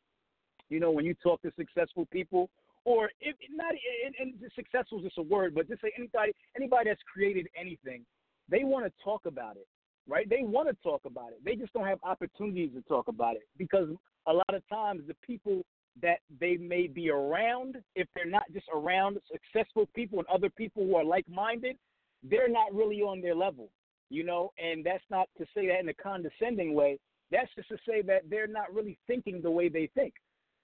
you 0.68 0.80
know 0.80 0.90
when 0.90 1.04
you 1.04 1.14
talk 1.22 1.42
to 1.42 1.52
successful 1.56 2.06
people 2.10 2.48
or 2.84 3.10
if 3.20 3.36
not 3.50 3.72
and, 4.06 4.14
and 4.18 4.50
successful 4.54 4.98
is 4.98 5.04
just 5.04 5.18
a 5.18 5.22
word 5.22 5.54
but 5.54 5.68
just 5.68 5.82
say 5.82 5.92
anybody 5.98 6.32
anybody 6.56 6.88
that's 6.88 7.00
created 7.12 7.46
anything 7.58 8.04
they 8.48 8.64
want 8.64 8.84
to 8.84 8.92
talk 9.04 9.26
about 9.26 9.56
it 9.56 9.66
right? 10.08 10.28
They 10.28 10.42
want 10.42 10.68
to 10.68 10.76
talk 10.82 11.02
about 11.04 11.30
it. 11.30 11.40
They 11.44 11.56
just 11.56 11.72
don't 11.72 11.86
have 11.86 11.98
opportunities 12.02 12.70
to 12.74 12.82
talk 12.82 13.08
about 13.08 13.36
it 13.36 13.48
because 13.56 13.88
a 14.26 14.32
lot 14.32 14.54
of 14.54 14.62
times 14.68 15.02
the 15.06 15.16
people 15.24 15.62
that 16.02 16.18
they 16.38 16.56
may 16.56 16.86
be 16.86 17.10
around 17.10 17.76
if 17.96 18.06
they're 18.14 18.30
not 18.30 18.44
just 18.52 18.66
around 18.74 19.18
successful 19.30 19.88
people 19.94 20.18
and 20.18 20.28
other 20.28 20.48
people 20.50 20.86
who 20.86 20.94
are 20.94 21.04
like-minded 21.04 21.76
they're 22.22 22.48
not 22.48 22.72
really 22.72 23.00
on 23.00 23.20
their 23.20 23.34
level 23.34 23.68
you 24.12 24.24
know? 24.24 24.52
And 24.58 24.84
that's 24.84 25.04
not 25.08 25.28
to 25.38 25.46
say 25.54 25.68
that 25.68 25.80
in 25.80 25.88
a 25.88 25.94
condescending 25.94 26.74
way. 26.74 26.98
That's 27.30 27.48
just 27.54 27.68
to 27.68 27.76
say 27.88 28.02
that 28.02 28.22
they're 28.28 28.48
not 28.48 28.74
really 28.74 28.98
thinking 29.06 29.40
the 29.40 29.50
way 29.50 29.68
they 29.68 29.88
think 29.94 30.12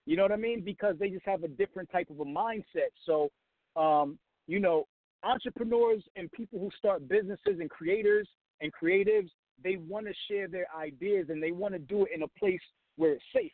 you 0.06 0.16
know 0.16 0.22
what 0.22 0.32
i 0.32 0.36
mean? 0.36 0.62
Because 0.62 0.94
they 0.98 1.10
just 1.10 1.26
have 1.26 1.42
a 1.42 1.48
different 1.48 1.90
type 1.90 2.08
of 2.10 2.20
a 2.20 2.24
mindset. 2.24 2.92
So 3.04 3.28
um 3.76 4.18
you 4.46 4.60
know 4.60 4.86
entrepreneurs 5.22 6.02
and 6.14 6.30
people 6.32 6.58
who 6.58 6.70
start 6.78 7.08
businesses 7.08 7.58
and 7.60 7.68
creators 7.68 8.28
and 8.60 8.72
creatives 8.72 9.30
they 9.64 9.76
want 9.76 10.06
to 10.06 10.12
share 10.30 10.48
their 10.48 10.66
ideas 10.78 11.26
and 11.30 11.42
they 11.42 11.52
want 11.52 11.72
to 11.72 11.78
do 11.78 12.02
it 12.04 12.10
in 12.14 12.22
a 12.22 12.28
place 12.38 12.60
where 12.96 13.12
it's 13.12 13.24
safe 13.34 13.52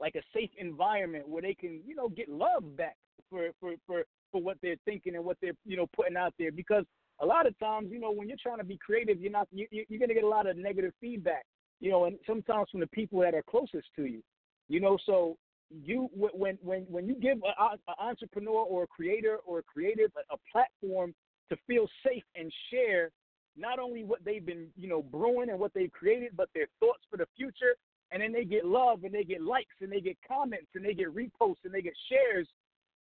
like 0.00 0.14
a 0.14 0.22
safe 0.34 0.50
environment 0.58 1.28
where 1.28 1.42
they 1.42 1.54
can 1.54 1.80
you 1.86 1.94
know 1.94 2.08
get 2.08 2.28
love 2.28 2.76
back 2.76 2.96
for 3.30 3.48
for 3.60 3.72
for 3.86 4.04
for 4.30 4.40
what 4.42 4.56
they're 4.62 4.76
thinking 4.84 5.16
and 5.16 5.24
what 5.24 5.36
they're 5.40 5.52
you 5.64 5.76
know 5.76 5.86
putting 5.96 6.16
out 6.16 6.34
there. 6.38 6.52
Because 6.52 6.84
a 7.20 7.26
lot 7.26 7.46
of 7.46 7.58
times 7.58 7.88
you 7.90 7.98
know 7.98 8.12
when 8.12 8.28
you're 8.28 8.36
trying 8.42 8.58
to 8.58 8.64
be 8.64 8.78
creative 8.78 9.20
you're 9.20 9.32
not 9.32 9.48
you, 9.50 9.66
you- 9.70 9.84
you're 9.88 9.98
going 9.98 10.08
to 10.08 10.14
get 10.14 10.24
a 10.24 10.28
lot 10.28 10.46
of 10.46 10.56
negative 10.56 10.92
feedback 11.00 11.44
you 11.80 11.90
know 11.90 12.04
and 12.04 12.18
sometimes 12.26 12.68
from 12.70 12.80
the 12.80 12.86
people 12.88 13.20
that 13.20 13.34
are 13.34 13.42
closest 13.48 13.88
to 13.96 14.04
you 14.04 14.22
you 14.68 14.80
know? 14.80 14.98
So 15.06 15.36
you 15.84 16.08
when 16.14 16.56
when 16.62 16.82
when 16.88 17.06
you 17.06 17.14
give 17.14 17.38
an 17.44 17.78
entrepreneur 17.98 18.62
or 18.62 18.84
a 18.84 18.86
creator 18.86 19.38
or 19.46 19.58
a 19.58 19.62
creative 19.62 20.10
a, 20.16 20.34
a 20.34 20.38
platform 20.50 21.14
to 21.50 21.56
feel 21.66 21.86
safe 22.06 22.22
and 22.36 22.52
share 22.70 23.10
not 23.58 23.78
only 23.78 24.04
what 24.04 24.24
they've 24.24 24.44
been 24.44 24.68
you 24.76 24.88
know 24.88 25.02
brewing 25.02 25.50
and 25.50 25.58
what 25.58 25.72
they've 25.74 25.92
created 25.92 26.32
but 26.36 26.48
their 26.54 26.66
thoughts 26.80 27.02
for 27.10 27.16
the 27.16 27.26
future 27.36 27.76
and 28.10 28.22
then 28.22 28.32
they 28.32 28.44
get 28.44 28.64
love 28.64 29.04
and 29.04 29.12
they 29.12 29.24
get 29.24 29.42
likes 29.42 29.74
and 29.80 29.92
they 29.92 30.00
get 30.00 30.16
comments 30.26 30.68
and 30.74 30.84
they 30.84 30.94
get 30.94 31.14
reposts 31.14 31.64
and 31.64 31.72
they 31.72 31.82
get 31.82 31.94
shares 32.08 32.48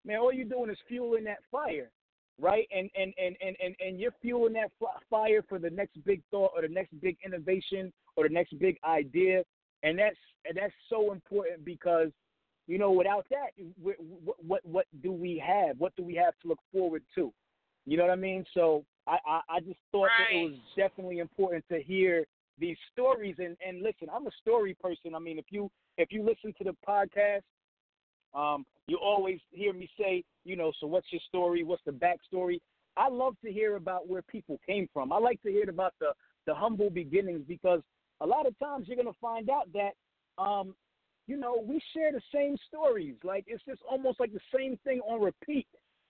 man 0.04 0.18
all 0.18 0.32
you're 0.32 0.44
doing 0.44 0.70
is 0.70 0.78
fueling 0.88 1.24
that 1.24 1.38
fire 1.50 1.90
right? 2.38 2.66
And 2.74 2.90
and 2.94 3.12
and 3.18 3.36
and 3.40 3.56
and, 3.62 3.74
and 3.80 4.00
you're 4.00 4.14
fueling 4.22 4.54
that 4.54 4.70
fire 5.10 5.42
for 5.48 5.58
the 5.58 5.70
next 5.70 6.02
big 6.04 6.22
thought 6.30 6.52
or 6.54 6.62
the 6.62 6.68
next 6.68 6.98
big 7.00 7.16
innovation 7.24 7.92
or 8.16 8.24
the 8.28 8.34
next 8.34 8.58
big 8.58 8.76
idea, 8.84 9.42
and 9.82 9.98
that's 9.98 10.16
and 10.44 10.56
that's 10.56 10.74
so 10.88 11.12
important 11.12 11.64
because 11.64 12.10
you 12.66 12.78
know 12.78 12.92
without 12.92 13.26
that, 13.30 13.50
what 13.80 13.96
what 14.46 14.60
what 14.64 14.86
do 15.02 15.12
we 15.12 15.42
have? 15.44 15.78
What 15.78 15.94
do 15.96 16.04
we 16.04 16.14
have 16.14 16.34
to 16.42 16.48
look 16.48 16.60
forward 16.72 17.02
to? 17.14 17.32
You 17.86 17.96
know 17.96 18.04
what 18.04 18.12
I 18.12 18.16
mean? 18.16 18.44
So 18.52 18.84
I 19.06 19.18
I, 19.26 19.40
I 19.48 19.60
just 19.60 19.78
thought 19.92 20.04
right. 20.04 20.26
that 20.30 20.36
it 20.36 20.50
was 20.50 20.58
definitely 20.76 21.18
important 21.18 21.64
to 21.70 21.82
hear 21.82 22.24
these 22.58 22.76
stories 22.92 23.36
and 23.38 23.56
and 23.66 23.82
listen. 23.82 24.08
I'm 24.12 24.26
a 24.26 24.30
story 24.40 24.76
person. 24.80 25.14
I 25.14 25.18
mean, 25.18 25.38
if 25.38 25.46
you 25.50 25.70
if 25.98 26.10
you 26.10 26.22
listen 26.22 26.54
to 26.58 26.64
the 26.64 26.76
podcast, 26.86 27.42
um, 28.34 28.64
you 28.86 28.98
always 28.98 29.40
hear 29.50 29.72
me 29.72 29.88
say, 29.98 30.24
you 30.44 30.56
know, 30.56 30.72
so 30.80 30.86
what's 30.86 31.06
your 31.10 31.20
story? 31.28 31.64
What's 31.64 31.82
the 31.84 31.92
backstory? 31.92 32.60
I 32.96 33.08
love 33.08 33.36
to 33.44 33.52
hear 33.52 33.76
about 33.76 34.08
where 34.08 34.22
people 34.22 34.58
came 34.66 34.88
from. 34.92 35.12
I 35.12 35.18
like 35.18 35.42
to 35.42 35.50
hear 35.50 35.68
about 35.68 35.94
the 36.00 36.12
the 36.46 36.54
humble 36.54 36.90
beginnings 36.90 37.42
because 37.46 37.80
a 38.20 38.26
lot 38.26 38.46
of 38.46 38.58
times 38.58 38.86
you're 38.88 38.96
gonna 38.96 39.10
find 39.20 39.50
out 39.50 39.68
that, 39.72 39.92
um, 40.42 40.74
you 41.26 41.36
know, 41.36 41.62
we 41.66 41.80
share 41.92 42.12
the 42.12 42.22
same 42.32 42.56
stories. 42.68 43.16
Like 43.24 43.44
it's 43.46 43.62
just 43.68 43.80
almost 43.90 44.20
like 44.20 44.32
the 44.32 44.40
same 44.56 44.78
thing 44.84 45.00
on 45.00 45.20
repeat. 45.20 45.66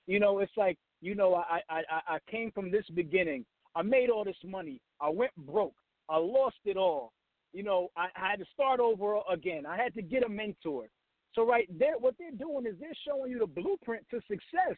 You 0.07 0.21
know, 0.21 0.39
it's 0.39 0.53
like, 0.57 0.79
you 1.01 1.15
know, 1.15 1.35
I 1.35 1.61
I 1.69 1.83
I 1.91 2.19
came 2.31 2.51
from 2.53 2.71
this 2.71 2.85
beginning. 2.95 3.45
I 3.75 3.83
made 3.83 4.11
all 4.11 4.25
this 4.25 4.37
money. 4.45 4.81
I 5.01 5.11
went 5.11 5.33
broke. 5.37 5.75
I 6.09 6.17
lost 6.17 6.57
it 6.65 6.77
all. 6.77 7.13
You 7.53 7.63
know, 7.63 7.89
I, 7.97 8.07
I 8.17 8.31
had 8.31 8.39
to 8.39 8.45
start 8.53 8.81
over 8.81 9.21
again. 9.31 9.67
I 9.67 9.77
had 9.77 9.95
to 9.95 10.03
get 10.03 10.25
a 10.25 10.29
mentor. 10.29 10.89
So 11.35 11.47
right 11.47 11.69
there, 11.79 11.99
what 11.99 12.15
they're 12.19 12.31
doing 12.31 12.67
is 12.67 12.75
they're 12.81 12.91
showing 13.07 13.31
you 13.31 13.39
the 13.39 13.47
blueprint 13.47 14.05
to 14.11 14.21
success, 14.29 14.77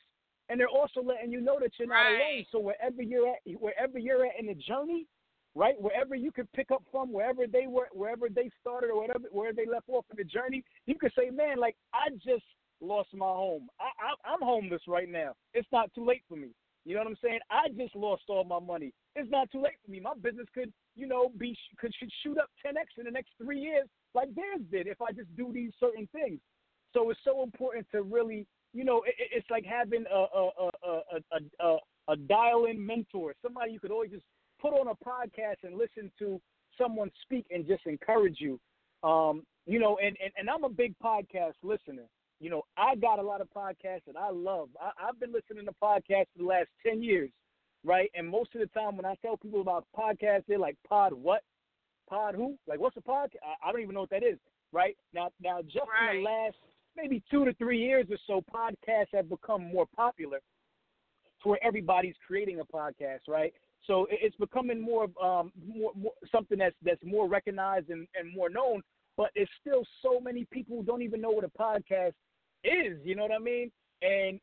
and 0.49 0.59
they're 0.59 0.69
also 0.69 1.01
letting 1.01 1.31
you 1.31 1.41
know 1.41 1.59
that 1.61 1.71
you're 1.79 1.89
not 1.89 1.95
right. 2.03 2.15
alone. 2.15 2.47
So 2.51 2.59
wherever 2.59 3.03
you're 3.03 3.29
at, 3.29 3.61
wherever 3.61 3.99
you're 3.99 4.27
at 4.27 4.41
in 4.41 4.47
the 4.47 4.55
journey, 4.55 5.07
right, 5.55 5.81
wherever 5.81 6.15
you 6.15 6.33
can 6.33 6.49
pick 6.55 6.71
up 6.73 6.83
from, 6.91 7.13
wherever 7.13 7.47
they 7.47 7.67
were, 7.69 7.89
wherever 7.93 8.29
they 8.29 8.51
started, 8.61 8.91
or 8.91 9.01
whatever 9.01 9.29
where 9.31 9.53
they 9.53 9.67
left 9.67 9.89
off 9.89 10.05
in 10.11 10.17
the 10.17 10.25
journey, 10.25 10.65
you 10.87 10.97
can 10.97 11.11
say, 11.17 11.31
man, 11.31 11.59
like 11.59 11.77
I 11.95 12.11
just 12.11 12.45
lost 12.81 13.11
my 13.15 13.27
home. 13.27 13.69
I, 13.81 13.85
I 13.85 14.33
I'm 14.33 14.41
homeless 14.41 14.83
right 14.87 15.09
now. 15.09 15.35
It's 15.55 15.69
not 15.73 15.93
too 15.95 16.05
late 16.05 16.23
for 16.29 16.37
me. 16.37 16.49
You 16.85 16.95
know 16.95 17.01
what 17.01 17.09
I'm 17.09 17.17
saying? 17.23 17.41
I 17.51 17.69
just 17.77 17.95
lost 17.95 18.23
all 18.29 18.45
my 18.45 18.61
money. 18.61 18.93
It's 19.15 19.31
not 19.31 19.51
too 19.51 19.63
late 19.63 19.75
for 19.85 19.91
me. 19.91 20.01
My 20.01 20.15
business 20.23 20.47
could, 20.55 20.73
you 20.97 21.07
know, 21.07 21.31
be 21.37 21.57
could 21.79 21.93
should 21.99 22.11
shoot 22.23 22.39
up 22.39 22.49
10x 22.65 22.99
in 22.99 23.05
the 23.05 23.11
next 23.11 23.31
three 23.43 23.61
years 23.61 23.87
like 24.15 24.35
theirs 24.35 24.61
did 24.71 24.87
if 24.87 25.01
I 25.03 25.13
just 25.13 25.35
do 25.37 25.53
these 25.53 25.73
certain 25.79 26.09
things. 26.13 26.41
So 26.95 27.11
it's 27.11 27.21
so 27.25 27.43
important 27.43 27.87
to 27.93 28.03
really, 28.03 28.47
you 28.73 28.85
know, 28.85 29.03
it, 29.07 29.15
it's 29.19 29.51
like 29.51 29.65
having 29.65 30.05
a 30.11 30.17
a 30.17 30.51
a 30.59 31.01
a, 31.33 31.67
a, 31.67 31.77
a 32.09 32.17
dial-in 32.17 32.85
mentor, 32.85 33.35
somebody 33.43 33.73
you 33.73 33.81
could 33.81 33.91
always 33.91 34.11
just 34.11 34.25
put 34.61 34.73
on 34.73 34.89
a 34.89 35.05
podcast 35.05 35.63
and 35.63 35.77
listen 35.77 36.11
to 36.19 36.41
someone 36.81 37.11
speak 37.23 37.47
and 37.51 37.67
just 37.67 37.87
encourage 37.87 38.39
you. 38.41 38.59
Um, 39.03 39.43
you 39.67 39.79
know, 39.79 39.99
and, 40.03 40.17
and, 40.23 40.33
and 40.39 40.49
I'm 40.51 40.65
a 40.65 40.71
big 40.71 40.95
podcast 41.05 41.55
listener. 41.63 42.05
You 42.41 42.51
know, 42.51 42.63
I 42.77 42.95
got 42.95 43.19
a 43.19 43.23
lot 43.23 43.41
of 43.41 43.49
podcasts 43.51 44.05
that 44.07 44.17
I 44.17 44.31
love. 44.31 44.69
I, 44.81 45.09
I've 45.09 45.19
been 45.19 45.33
listening 45.33 45.67
to 45.67 45.73
podcasts 45.83 46.27
for 46.33 46.39
the 46.39 46.45
last 46.45 46.69
10 46.87 47.03
years, 47.03 47.31
right? 47.85 48.11
And 48.15 48.29
most 48.29 48.55
of 48.55 48.61
the 48.61 48.67
time 48.69 48.97
when 48.97 49.05
I 49.05 49.17
tell 49.23 49.37
people 49.37 49.61
about 49.61 49.87
podcasts, 49.97 50.45
they're 50.47 50.59
like, 50.59 50.77
pod 50.89 51.13
what? 51.13 51.43
Pod 52.09 52.35
who? 52.35 52.57
Like, 52.67 52.81
what's 52.81 52.97
a 52.97 53.01
podcast? 53.01 53.43
I, 53.43 53.69
I 53.69 53.73
don't 53.73 53.83
even 53.83 53.95
know 53.95 54.03
what 54.03 54.11
that 54.11 54.23
is, 54.23 54.39
right? 54.73 54.97
Now, 55.13 55.31
now 55.41 55.63
just 55.63 55.79
right. 55.79 56.17
in 56.17 56.23
the 56.23 56.29
last 56.29 56.57
maybe 56.97 57.23
two 57.31 57.45
to 57.45 57.53
three 57.55 57.79
years 57.79 58.07
or 58.11 58.19
so, 58.27 58.45
podcasts 58.53 59.15
have 59.15 59.29
become 59.29 59.65
more 59.65 59.87
popular 59.97 60.39
to 61.43 61.49
where 61.49 61.65
everybody's 61.65 62.17
creating 62.27 62.61
a 62.61 62.65
podcast, 62.65 63.21
right? 63.29 63.53
So 63.87 64.07
it's 64.11 64.37
becoming 64.37 64.81
more, 64.81 65.05
um, 65.23 65.53
more, 65.67 65.93
more 65.95 66.13
something 66.31 66.59
that's 66.59 66.75
that's 66.83 67.03
more 67.05 67.29
recognized 67.29 67.91
and, 67.91 68.07
and 68.19 68.35
more 68.35 68.51
known. 68.51 68.83
But 69.17 69.31
it's 69.35 69.51
still 69.61 69.85
so 70.03 70.21
many 70.21 70.47
people 70.53 70.77
who 70.77 70.85
don't 70.85 71.03
even 71.03 71.21
know 71.21 71.31
what 71.31 71.45
a 71.45 71.49
podcast 71.49 72.13
is. 72.65 72.99
You 73.05 73.15
know 73.15 73.23
what 73.23 73.33
I 73.33 73.39
mean? 73.39 73.71
And 74.03 74.41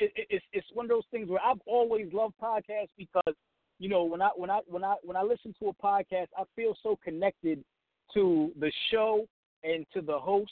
it, 0.00 0.12
it's 0.30 0.44
it's 0.52 0.66
one 0.72 0.86
of 0.86 0.90
those 0.90 1.04
things 1.10 1.28
where 1.28 1.40
I've 1.44 1.60
always 1.66 2.12
loved 2.12 2.34
podcasts 2.42 2.90
because 2.96 3.34
you 3.78 3.88
know 3.88 4.04
when 4.04 4.22
I 4.22 4.30
when 4.36 4.50
I 4.50 4.60
when 4.66 4.84
I 4.84 4.96
when 5.02 5.16
I 5.16 5.22
listen 5.22 5.54
to 5.60 5.68
a 5.68 5.74
podcast, 5.74 6.28
I 6.36 6.44
feel 6.56 6.74
so 6.82 6.98
connected 7.02 7.62
to 8.14 8.52
the 8.58 8.72
show 8.90 9.26
and 9.62 9.86
to 9.94 10.00
the 10.00 10.18
host 10.18 10.50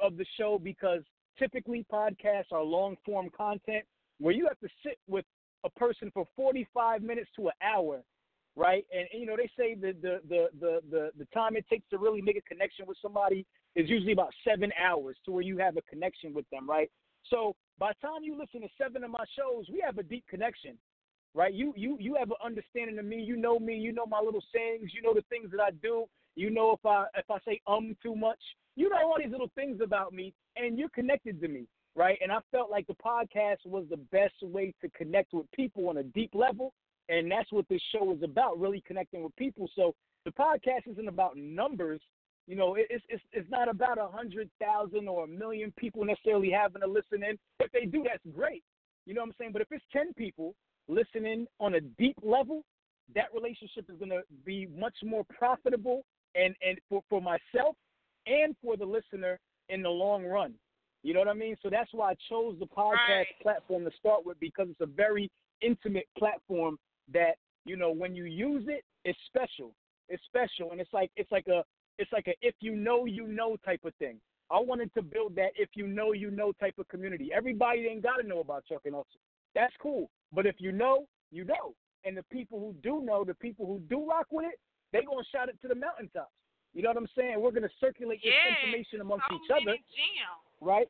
of 0.00 0.16
the 0.16 0.26
show 0.36 0.58
because 0.62 1.02
typically 1.38 1.86
podcasts 1.92 2.52
are 2.52 2.62
long 2.62 2.96
form 3.04 3.30
content 3.36 3.84
where 4.18 4.34
you 4.34 4.46
have 4.46 4.58
to 4.60 4.68
sit 4.84 4.98
with 5.08 5.24
a 5.64 5.70
person 5.70 6.10
for 6.12 6.26
45 6.36 7.02
minutes 7.02 7.30
to 7.36 7.46
an 7.48 7.54
hour, 7.62 8.02
right? 8.56 8.84
And, 8.92 9.06
and 9.12 9.20
you 9.20 9.26
know 9.26 9.36
they 9.36 9.50
say 9.58 9.74
the 9.74 9.94
the, 10.02 10.20
the 10.28 10.80
the 10.90 11.10
the 11.18 11.24
time 11.34 11.56
it 11.56 11.66
takes 11.68 11.88
to 11.90 11.98
really 11.98 12.20
make 12.20 12.36
a 12.36 12.42
connection 12.42 12.86
with 12.86 12.96
somebody 13.00 13.46
is 13.74 13.88
usually 13.88 14.12
about 14.12 14.32
seven 14.46 14.70
hours 14.82 15.16
to 15.24 15.32
where 15.32 15.42
you 15.42 15.58
have 15.58 15.76
a 15.76 15.82
connection 15.82 16.34
with 16.34 16.48
them, 16.50 16.68
right? 16.68 16.90
So 17.30 17.54
by 17.78 17.92
the 17.92 18.06
time 18.06 18.22
you 18.22 18.38
listen 18.38 18.60
to 18.60 18.68
seven 18.76 19.04
of 19.04 19.10
my 19.10 19.24
shows, 19.36 19.66
we 19.72 19.82
have 19.84 19.98
a 19.98 20.02
deep 20.02 20.24
connection, 20.28 20.76
right? 21.34 21.52
You 21.52 21.72
you 21.76 21.96
you 21.98 22.14
have 22.18 22.30
an 22.30 22.36
understanding 22.44 22.98
of 22.98 23.04
me. 23.04 23.22
You 23.22 23.36
know 23.36 23.58
me. 23.58 23.76
You 23.76 23.92
know 23.92 24.06
my 24.06 24.20
little 24.20 24.42
sayings. 24.54 24.92
You 24.94 25.02
know 25.02 25.14
the 25.14 25.24
things 25.30 25.50
that 25.52 25.60
I 25.60 25.70
do. 25.82 26.06
You 26.36 26.50
know 26.50 26.72
if 26.72 26.84
I 26.84 27.06
if 27.16 27.30
I 27.30 27.38
say 27.46 27.60
um 27.66 27.96
too 28.02 28.14
much. 28.14 28.40
You 28.76 28.88
know 28.88 28.96
all 29.04 29.16
these 29.18 29.30
little 29.30 29.50
things 29.54 29.80
about 29.82 30.12
me, 30.14 30.32
and 30.56 30.78
you're 30.78 30.88
connected 30.90 31.40
to 31.42 31.48
me, 31.48 31.66
right? 31.94 32.18
And 32.22 32.32
I 32.32 32.38
felt 32.50 32.70
like 32.70 32.86
the 32.86 32.94
podcast 32.94 33.66
was 33.66 33.84
the 33.90 33.98
best 33.98 34.34
way 34.42 34.72
to 34.80 34.88
connect 34.90 35.34
with 35.34 35.50
people 35.52 35.90
on 35.90 35.98
a 35.98 36.02
deep 36.02 36.30
level, 36.34 36.72
and 37.12 37.30
that's 37.30 37.52
what 37.52 37.68
this 37.68 37.82
show 37.92 38.12
is 38.12 38.22
about, 38.22 38.58
really 38.58 38.82
connecting 38.86 39.22
with 39.22 39.36
people. 39.36 39.68
So 39.76 39.94
the 40.24 40.30
podcast 40.30 40.90
isn't 40.90 41.08
about 41.08 41.36
numbers. 41.36 42.00
You 42.46 42.56
know, 42.56 42.74
it's 42.74 43.04
it's 43.08 43.22
it's 43.32 43.50
not 43.50 43.68
about 43.68 43.98
a 43.98 44.08
hundred 44.08 44.50
thousand 44.60 45.08
or 45.08 45.24
a 45.24 45.28
million 45.28 45.72
people 45.78 46.04
necessarily 46.04 46.50
having 46.50 46.80
to 46.80 46.88
listen 46.88 47.22
in. 47.22 47.38
If 47.60 47.70
they 47.72 47.84
do, 47.84 48.02
that's 48.02 48.34
great. 48.34 48.64
You 49.06 49.14
know 49.14 49.20
what 49.20 49.28
I'm 49.28 49.34
saying? 49.38 49.52
But 49.52 49.62
if 49.62 49.68
it's 49.70 49.84
ten 49.92 50.12
people 50.14 50.54
listening 50.88 51.46
on 51.60 51.74
a 51.74 51.80
deep 51.80 52.16
level, 52.22 52.64
that 53.14 53.26
relationship 53.34 53.84
is 53.88 53.98
going 53.98 54.10
to 54.10 54.22
be 54.44 54.68
much 54.76 54.96
more 55.04 55.24
profitable 55.38 56.02
and 56.34 56.54
and 56.66 56.78
for 56.88 57.02
for 57.10 57.20
myself 57.20 57.76
and 58.26 58.56
for 58.62 58.76
the 58.76 58.86
listener 58.86 59.38
in 59.68 59.82
the 59.82 59.90
long 59.90 60.24
run. 60.24 60.54
You 61.02 61.14
know 61.14 61.20
what 61.20 61.28
I 61.28 61.34
mean? 61.34 61.56
So 61.62 61.68
that's 61.68 61.92
why 61.92 62.12
I 62.12 62.14
chose 62.28 62.56
the 62.58 62.66
podcast 62.66 63.08
right. 63.08 63.26
platform 63.42 63.84
to 63.84 63.90
start 63.98 64.24
with 64.24 64.38
because 64.40 64.68
it's 64.70 64.80
a 64.80 64.86
very 64.86 65.30
intimate 65.60 66.06
platform 66.16 66.78
that 67.12 67.36
you 67.64 67.76
know 67.76 67.90
when 67.90 68.14
you 68.14 68.24
use 68.24 68.64
it, 68.68 68.84
it's 69.04 69.18
special. 69.26 69.72
It's 70.08 70.22
special, 70.24 70.72
and 70.72 70.80
it's 70.80 70.92
like 70.92 71.10
it's 71.16 71.30
like 71.32 71.46
a 71.48 71.62
it's 71.98 72.12
like 72.12 72.26
a 72.28 72.34
if 72.42 72.54
you 72.60 72.74
know 72.74 73.06
you 73.06 73.26
know 73.26 73.56
type 73.64 73.84
of 73.84 73.94
thing. 73.96 74.18
I 74.50 74.58
wanted 74.58 74.92
to 74.94 75.02
build 75.02 75.34
that 75.36 75.52
if 75.56 75.70
you 75.74 75.86
know 75.86 76.12
you 76.12 76.30
know 76.30 76.52
type 76.52 76.74
of 76.78 76.86
community. 76.88 77.30
Everybody 77.34 77.86
ain't 77.86 78.02
got 78.02 78.16
to 78.16 78.26
know 78.26 78.40
about 78.40 78.64
Truck 78.66 78.82
N 78.86 78.92
Hustle. 78.92 79.20
That's 79.54 79.72
cool, 79.80 80.10
but 80.32 80.46
if 80.46 80.56
you 80.58 80.72
know, 80.72 81.06
you 81.30 81.44
know. 81.44 81.74
And 82.04 82.16
the 82.16 82.24
people 82.32 82.58
who 82.58 82.74
do 82.82 83.00
know, 83.00 83.22
the 83.24 83.34
people 83.34 83.64
who 83.64 83.78
do 83.88 84.04
rock 84.10 84.26
with 84.32 84.46
it, 84.46 84.58
they 84.92 85.02
gonna 85.04 85.22
shout 85.30 85.48
it 85.48 85.56
to 85.62 85.68
the 85.68 85.74
mountaintops. 85.76 86.32
You 86.74 86.82
know 86.82 86.88
what 86.88 86.96
I'm 86.96 87.08
saying? 87.16 87.40
We're 87.40 87.52
going 87.52 87.68
to 87.68 87.76
circulate 87.80 88.20
this 88.24 88.32
information 88.32 89.00
amongst 89.00 89.26
so 89.28 89.36
each 89.36 89.50
other, 89.52 89.76
gems. 89.76 90.40
right? 90.60 90.88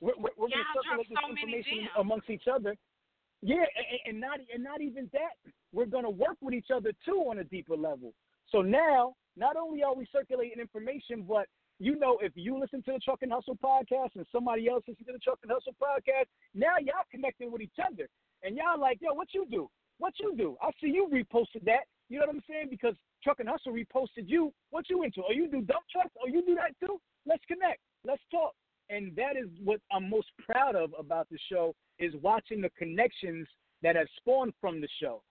We're, 0.00 0.18
we're, 0.18 0.34
we're 0.36 0.50
going 0.50 0.66
to 0.66 0.74
circulate 0.74 1.08
this 1.08 1.18
so 1.22 1.30
information 1.30 1.88
amongst 1.98 2.28
each 2.30 2.48
other. 2.50 2.74
Yeah, 3.42 3.56
and, 3.56 4.00
and 4.06 4.20
not 4.20 4.38
and 4.52 4.64
not 4.64 4.80
even 4.80 5.10
that. 5.12 5.52
We're 5.72 5.86
to 5.86 6.10
work 6.10 6.36
with 6.40 6.54
each 6.54 6.70
other 6.74 6.92
too 7.04 7.26
on 7.28 7.38
a 7.38 7.44
deeper 7.44 7.76
level. 7.76 8.14
So 8.50 8.62
now, 8.62 9.14
not 9.36 9.56
only 9.56 9.82
are 9.82 9.94
we 9.94 10.06
circulating 10.10 10.60
information, 10.60 11.24
but 11.28 11.46
you 11.78 11.98
know, 11.98 12.18
if 12.22 12.32
you 12.34 12.58
listen 12.58 12.82
to 12.84 12.92
the 12.92 12.98
Truck 12.98 13.18
N 13.22 13.30
Hustle 13.30 13.58
podcast 13.62 14.16
and 14.16 14.26
somebody 14.32 14.68
else 14.68 14.84
listens 14.88 15.06
to 15.06 15.12
the 15.12 15.18
Truck 15.18 15.38
N 15.44 15.50
Hustle 15.52 15.76
podcast, 15.80 16.26
now 16.54 16.74
y'all 16.80 17.04
connecting 17.10 17.52
with 17.52 17.60
each 17.60 17.76
other, 17.84 18.08
and 18.42 18.56
y'all 18.56 18.80
like, 18.80 18.98
yo, 19.00 19.12
what 19.12 19.28
you 19.34 19.46
do? 19.50 19.68
What 19.98 20.14
you 20.18 20.34
do? 20.36 20.56
I 20.62 20.70
see 20.80 20.88
you 20.88 21.08
reposted 21.12 21.64
that. 21.64 21.84
You 22.08 22.20
know 22.20 22.26
what 22.26 22.36
I'm 22.36 22.42
saying? 22.48 22.68
Because 22.70 22.94
Truck 23.22 23.40
N 23.40 23.46
Hustle 23.46 23.72
reposted 23.72 24.24
you. 24.26 24.52
What 24.70 24.88
you 24.88 25.02
into? 25.02 25.20
Oh, 25.28 25.32
you 25.32 25.48
do 25.48 25.60
dump 25.60 25.84
trucks? 25.92 26.14
Oh, 26.22 26.28
you 26.28 26.42
do 26.46 26.54
that 26.54 26.72
too? 26.80 26.98
Let's 27.26 27.44
connect. 27.46 27.80
Let's 28.04 28.22
talk. 28.30 28.54
And 28.88 29.14
that 29.16 29.36
is 29.36 29.48
what 29.64 29.80
I'm 29.92 30.08
most 30.08 30.28
proud 30.38 30.76
of 30.76 30.94
about 30.98 31.28
the 31.30 31.38
show 31.50 31.74
is 31.98 32.14
watching 32.22 32.60
the 32.60 32.70
connections 32.70 33.48
that 33.82 33.96
have 33.96 34.06
spawned 34.16 34.52
from 34.60 34.80
the 34.80 34.88
show. 35.00 35.22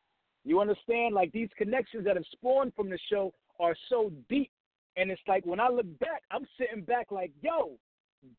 You 0.43 0.59
understand? 0.59 1.15
Like 1.15 1.31
these 1.31 1.49
connections 1.57 2.05
that 2.05 2.15
have 2.15 2.25
spawned 2.31 2.73
from 2.75 2.89
the 2.89 2.99
show 3.09 3.33
are 3.59 3.75
so 3.89 4.11
deep. 4.29 4.51
And 4.97 5.09
it's 5.09 5.21
like 5.27 5.45
when 5.45 5.59
I 5.59 5.69
look 5.69 5.87
back, 5.99 6.21
I'm 6.31 6.45
sitting 6.57 6.83
back 6.83 7.11
like, 7.11 7.31
yo, 7.41 7.77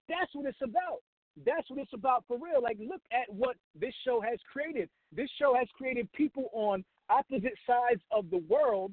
that's 0.08 0.34
what 0.34 0.46
it's 0.46 0.58
about. 0.62 1.00
That's 1.44 1.68
what 1.68 1.78
it's 1.78 1.92
about 1.92 2.24
for 2.26 2.38
real. 2.38 2.62
Like, 2.62 2.78
look 2.80 3.02
at 3.12 3.32
what 3.32 3.56
this 3.78 3.92
show 4.04 4.22
has 4.22 4.38
created. 4.50 4.88
This 5.12 5.28
show 5.38 5.54
has 5.54 5.68
created 5.76 6.10
people 6.12 6.48
on 6.52 6.84
opposite 7.10 7.54
sides 7.66 8.00
of 8.10 8.30
the 8.30 8.42
world 8.48 8.92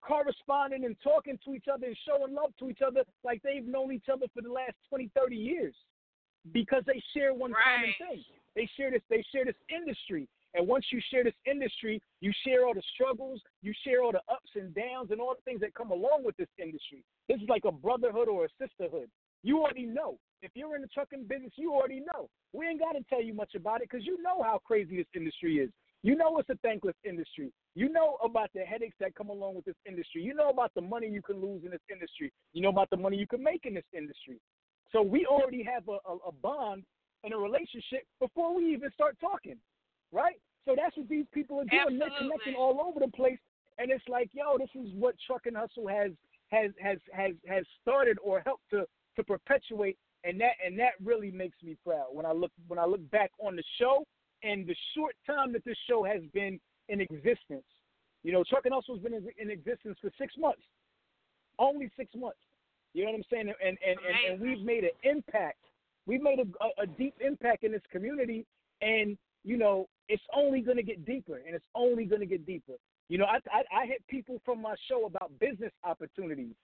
corresponding 0.00 0.84
and 0.84 0.96
talking 1.02 1.38
to 1.44 1.54
each 1.54 1.66
other 1.72 1.86
and 1.86 1.96
showing 2.06 2.34
love 2.34 2.52
to 2.58 2.70
each 2.70 2.82
other 2.86 3.02
like 3.24 3.42
they've 3.42 3.66
known 3.66 3.92
each 3.92 4.08
other 4.12 4.26
for 4.34 4.42
the 4.42 4.52
last 4.52 4.74
20, 4.88 5.10
30 5.14 5.36
years 5.36 5.74
because 6.52 6.82
they 6.86 7.02
share 7.14 7.34
one 7.34 7.52
right. 7.52 7.62
common 7.64 7.94
thing. 7.98 8.24
They 8.54 8.68
share 8.76 8.90
this. 8.90 9.02
They 9.10 9.24
share 9.32 9.44
this 9.44 9.58
industry. 9.68 10.28
And 10.54 10.66
once 10.66 10.86
you 10.90 11.00
share 11.10 11.24
this 11.24 11.34
industry, 11.44 12.00
you 12.20 12.32
share 12.44 12.66
all 12.66 12.74
the 12.74 12.82
struggles, 12.94 13.40
you 13.62 13.72
share 13.84 14.02
all 14.02 14.12
the 14.12 14.22
ups 14.32 14.50
and 14.54 14.74
downs, 14.74 15.10
and 15.10 15.20
all 15.20 15.34
the 15.34 15.42
things 15.44 15.60
that 15.60 15.74
come 15.74 15.90
along 15.90 16.22
with 16.24 16.36
this 16.36 16.48
industry. 16.58 17.04
This 17.28 17.38
is 17.40 17.48
like 17.48 17.64
a 17.66 17.72
brotherhood 17.72 18.28
or 18.28 18.46
a 18.46 18.48
sisterhood. 18.58 19.10
You 19.42 19.60
already 19.60 19.86
know. 19.86 20.18
If 20.40 20.52
you're 20.54 20.74
in 20.74 20.82
the 20.82 20.88
trucking 20.88 21.24
business, 21.24 21.52
you 21.56 21.72
already 21.74 22.00
know. 22.00 22.28
We 22.52 22.66
ain't 22.66 22.80
got 22.80 22.92
to 22.92 23.04
tell 23.08 23.22
you 23.22 23.34
much 23.34 23.54
about 23.54 23.82
it 23.82 23.88
because 23.90 24.06
you 24.06 24.20
know 24.22 24.42
how 24.42 24.60
crazy 24.64 24.96
this 24.96 25.06
industry 25.14 25.56
is. 25.56 25.70
You 26.02 26.16
know 26.16 26.38
it's 26.38 26.48
a 26.48 26.56
thankless 26.62 26.94
industry. 27.04 27.52
You 27.78 27.88
know 27.88 28.16
about 28.24 28.50
the 28.56 28.62
headaches 28.62 28.96
that 28.98 29.14
come 29.14 29.28
along 29.28 29.54
with 29.54 29.64
this 29.64 29.76
industry. 29.86 30.20
You 30.20 30.34
know 30.34 30.48
about 30.48 30.74
the 30.74 30.80
money 30.80 31.06
you 31.06 31.22
can 31.22 31.40
lose 31.40 31.62
in 31.64 31.70
this 31.70 31.86
industry. 31.88 32.32
You 32.52 32.60
know 32.60 32.70
about 32.70 32.90
the 32.90 32.96
money 32.96 33.16
you 33.16 33.28
can 33.28 33.40
make 33.40 33.66
in 33.66 33.74
this 33.74 33.84
industry. 33.96 34.40
So 34.90 35.00
we 35.00 35.26
already 35.26 35.62
have 35.62 35.84
a, 35.86 35.98
a, 36.10 36.16
a 36.26 36.32
bond 36.32 36.82
and 37.22 37.32
a 37.32 37.36
relationship 37.36 38.02
before 38.18 38.52
we 38.52 38.72
even 38.72 38.90
start 38.90 39.16
talking, 39.20 39.58
right? 40.10 40.40
So 40.64 40.74
that's 40.76 40.96
what 40.96 41.08
these 41.08 41.26
people 41.32 41.60
are 41.60 41.66
doing. 41.66 42.00
They're 42.00 42.18
connecting 42.18 42.56
all 42.56 42.80
over 42.84 42.98
the 42.98 43.12
place, 43.12 43.38
and 43.78 43.92
it's 43.92 44.02
like, 44.08 44.30
yo, 44.32 44.58
this 44.58 44.70
is 44.74 44.92
what 44.94 45.14
Truck 45.24 45.42
N 45.46 45.54
Hustle 45.54 45.86
has 45.86 46.10
has 46.48 46.72
has 46.82 46.98
has 47.12 47.34
has 47.46 47.64
started 47.80 48.18
or 48.24 48.42
helped 48.44 48.68
to 48.70 48.86
to 49.14 49.22
perpetuate, 49.22 49.96
and 50.24 50.40
that 50.40 50.54
and 50.66 50.76
that 50.80 50.94
really 51.00 51.30
makes 51.30 51.62
me 51.62 51.76
proud 51.84 52.06
when 52.10 52.26
I 52.26 52.32
look 52.32 52.50
when 52.66 52.80
I 52.80 52.86
look 52.86 53.08
back 53.12 53.30
on 53.38 53.54
the 53.54 53.64
show 53.78 54.04
and 54.42 54.66
the 54.66 54.74
short 54.96 55.14
time 55.24 55.52
that 55.52 55.64
this 55.64 55.78
show 55.88 56.02
has 56.02 56.22
been 56.34 56.58
in 56.88 57.00
existence. 57.00 57.64
You 58.22 58.32
know, 58.32 58.44
Truck 58.48 58.66
and 58.66 58.74
has 58.74 58.98
been 59.00 59.14
in, 59.14 59.26
in 59.38 59.50
existence 59.50 59.96
for 60.00 60.10
six 60.18 60.34
months, 60.38 60.62
only 61.58 61.90
six 61.96 62.10
months. 62.14 62.38
You 62.94 63.04
know 63.04 63.12
what 63.12 63.18
I'm 63.18 63.24
saying? 63.30 63.52
And 63.64 63.78
and 63.86 63.98
and, 64.06 64.32
and 64.32 64.40
we've 64.40 64.64
made 64.64 64.84
an 64.84 64.90
impact. 65.04 65.58
We've 66.06 66.22
made 66.22 66.38
a, 66.38 66.82
a 66.82 66.86
deep 66.86 67.14
impact 67.20 67.64
in 67.64 67.72
this 67.72 67.82
community, 67.92 68.46
and 68.82 69.16
you 69.44 69.56
know, 69.56 69.86
it's 70.08 70.22
only 70.34 70.60
going 70.60 70.78
to 70.78 70.82
get 70.82 71.04
deeper, 71.04 71.36
and 71.46 71.54
it's 71.54 71.64
only 71.74 72.06
going 72.06 72.20
to 72.20 72.26
get 72.26 72.46
deeper. 72.46 72.72
You 73.08 73.18
know, 73.18 73.26
I, 73.26 73.38
I 73.52 73.82
I 73.82 73.86
hit 73.86 74.02
people 74.08 74.40
from 74.44 74.60
my 74.60 74.74
show 74.88 75.06
about 75.06 75.30
business 75.38 75.72
opportunities. 75.84 76.54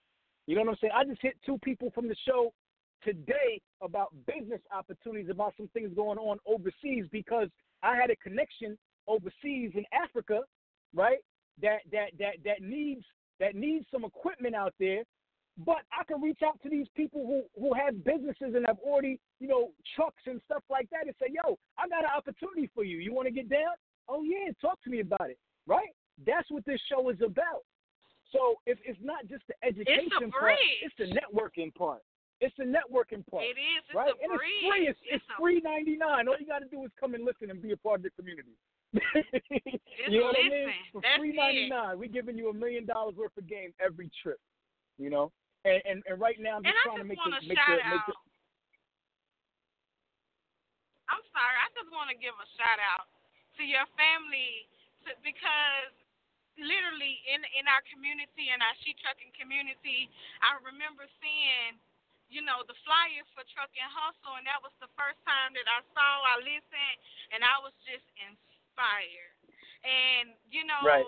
You 0.47 0.55
know 0.55 0.61
what 0.61 0.71
I'm 0.71 0.77
saying? 0.81 0.93
I 0.95 1.03
just 1.05 1.21
hit 1.21 1.35
two 1.45 1.57
people 1.59 1.91
from 1.95 2.07
the 2.07 2.15
show 2.27 2.53
today 3.03 3.61
about 3.81 4.13
business 4.27 4.61
opportunities, 4.75 5.29
about 5.29 5.53
some 5.57 5.69
things 5.73 5.91
going 5.95 6.17
on 6.17 6.37
overseas 6.45 7.05
because 7.11 7.49
I 7.83 7.95
had 7.95 8.09
a 8.09 8.15
connection 8.17 8.77
overseas 9.07 9.71
in 9.73 9.83
Africa, 9.93 10.41
right? 10.93 11.19
That 11.61 11.79
that 11.91 12.11
that 12.19 12.35
that 12.43 12.61
needs 12.61 13.03
that 13.39 13.55
needs 13.55 13.85
some 13.91 14.05
equipment 14.05 14.55
out 14.55 14.73
there. 14.79 15.03
But 15.57 15.87
I 15.97 16.03
can 16.03 16.21
reach 16.21 16.39
out 16.45 16.59
to 16.63 16.69
these 16.69 16.87
people 16.95 17.25
who 17.25 17.61
who 17.61 17.73
have 17.73 18.03
businesses 18.03 18.55
and 18.55 18.65
have 18.67 18.77
already, 18.79 19.19
you 19.39 19.47
know, 19.47 19.71
trucks 19.95 20.23
and 20.25 20.41
stuff 20.45 20.63
like 20.69 20.89
that 20.89 21.05
and 21.05 21.15
say, 21.19 21.27
"Yo, 21.31 21.57
I 21.77 21.87
got 21.87 22.03
an 22.03 22.11
opportunity 22.15 22.69
for 22.75 22.83
you. 22.83 22.97
You 22.97 23.13
want 23.13 23.27
to 23.27 23.31
get 23.31 23.49
down? 23.49 23.75
Oh 24.09 24.23
yeah, 24.23 24.51
talk 24.61 24.81
to 24.83 24.89
me 24.89 24.99
about 24.99 25.29
it." 25.29 25.37
Right? 25.65 25.89
That's 26.25 26.49
what 26.51 26.65
this 26.65 26.79
show 26.89 27.09
is 27.09 27.17
about. 27.21 27.63
So 28.31 28.55
if 28.65 28.77
it's 28.83 28.99
not 29.01 29.27
just 29.27 29.43
the 29.47 29.55
education 29.63 30.11
it's 30.21 30.35
part, 30.35 30.59
it's 30.83 30.95
the 30.97 31.05
networking 31.05 31.73
part. 31.73 32.01
It's 32.41 32.55
the 32.57 32.65
networking 32.65 33.23
part. 33.31 33.43
It 33.47 33.55
is. 33.55 33.83
It's 33.87 33.95
right? 33.95 34.11
and 34.21 34.33
it's 34.33 34.43
free. 34.43 34.87
It's, 34.87 34.99
it's, 35.07 35.23
it's 35.23 35.25
free 35.39 35.61
ninety 35.63 35.95
nine. 35.95 36.27
All 36.27 36.35
you 36.37 36.45
got 36.45 36.59
to 36.59 36.67
do 36.67 36.83
is 36.83 36.91
come 36.99 37.15
and 37.15 37.23
listen 37.23 37.49
and 37.49 37.61
be 37.61 37.71
a 37.71 37.77
part 37.77 37.99
of 37.99 38.03
the 38.03 38.09
community. 38.11 38.59
you 40.07 40.19
know 40.19 40.31
what 40.31 40.39
I 40.39 40.47
mean? 40.47 40.71
For 40.91 41.01
free 41.19 41.35
ninety 41.35 41.67
nine, 41.69 41.99
we're 41.99 42.11
giving 42.11 42.37
you 42.37 42.49
a 42.49 42.55
million 42.55 42.85
dollars 42.85 43.15
worth 43.15 43.35
of 43.37 43.47
game 43.47 43.73
every 43.83 44.09
trip. 44.23 44.39
You 44.97 45.09
know, 45.09 45.31
and 45.67 45.81
and, 45.83 45.97
and 46.07 46.17
right 46.19 46.39
now 46.39 46.57
I'm 46.59 46.63
just 46.63 46.71
and 46.71 46.83
trying 46.87 47.03
just 47.03 47.03
to 47.03 47.09
make 47.11 47.19
it 47.19 47.31
make 47.49 47.59
the, 47.59 47.75
make 47.91 48.05
the 48.07 48.15
I'm 51.11 51.23
sorry. 51.29 51.57
I 51.59 51.67
just 51.75 51.91
want 51.93 52.09
to 52.09 52.17
give 52.17 52.33
a 52.33 52.47
shout 52.57 52.79
out 52.81 53.11
to 53.59 53.63
your 53.63 53.85
family 53.93 54.65
to, 55.05 55.13
because 55.21 55.93
literally 56.57 57.19
in 57.27 57.43
in 57.59 57.67
our 57.67 57.83
community 57.91 58.49
in 58.49 58.59
our 58.63 58.75
She 58.81 58.95
Trucking 59.03 59.35
community, 59.35 60.07
I 60.41 60.57
remember 60.63 61.05
seeing 61.19 61.77
you 62.31 62.41
know 62.41 62.65
the 62.65 62.77
flyers 62.87 63.27
for 63.35 63.45
Truck 63.53 63.69
N 63.75 63.89
Hustle, 63.91 64.39
and 64.39 64.47
that 64.47 64.63
was 64.63 64.73
the 64.81 64.89
first 64.97 65.19
time 65.27 65.53
that 65.53 65.67
I 65.69 65.83
saw, 65.93 66.09
I 66.25 66.41
listened, 66.41 66.97
and 67.35 67.41
I 67.45 67.59
was 67.61 67.75
just 67.85 68.05
inspired. 68.17 68.54
And 69.85 70.35
you 70.51 70.63
know, 70.67 70.81
right. 70.83 71.07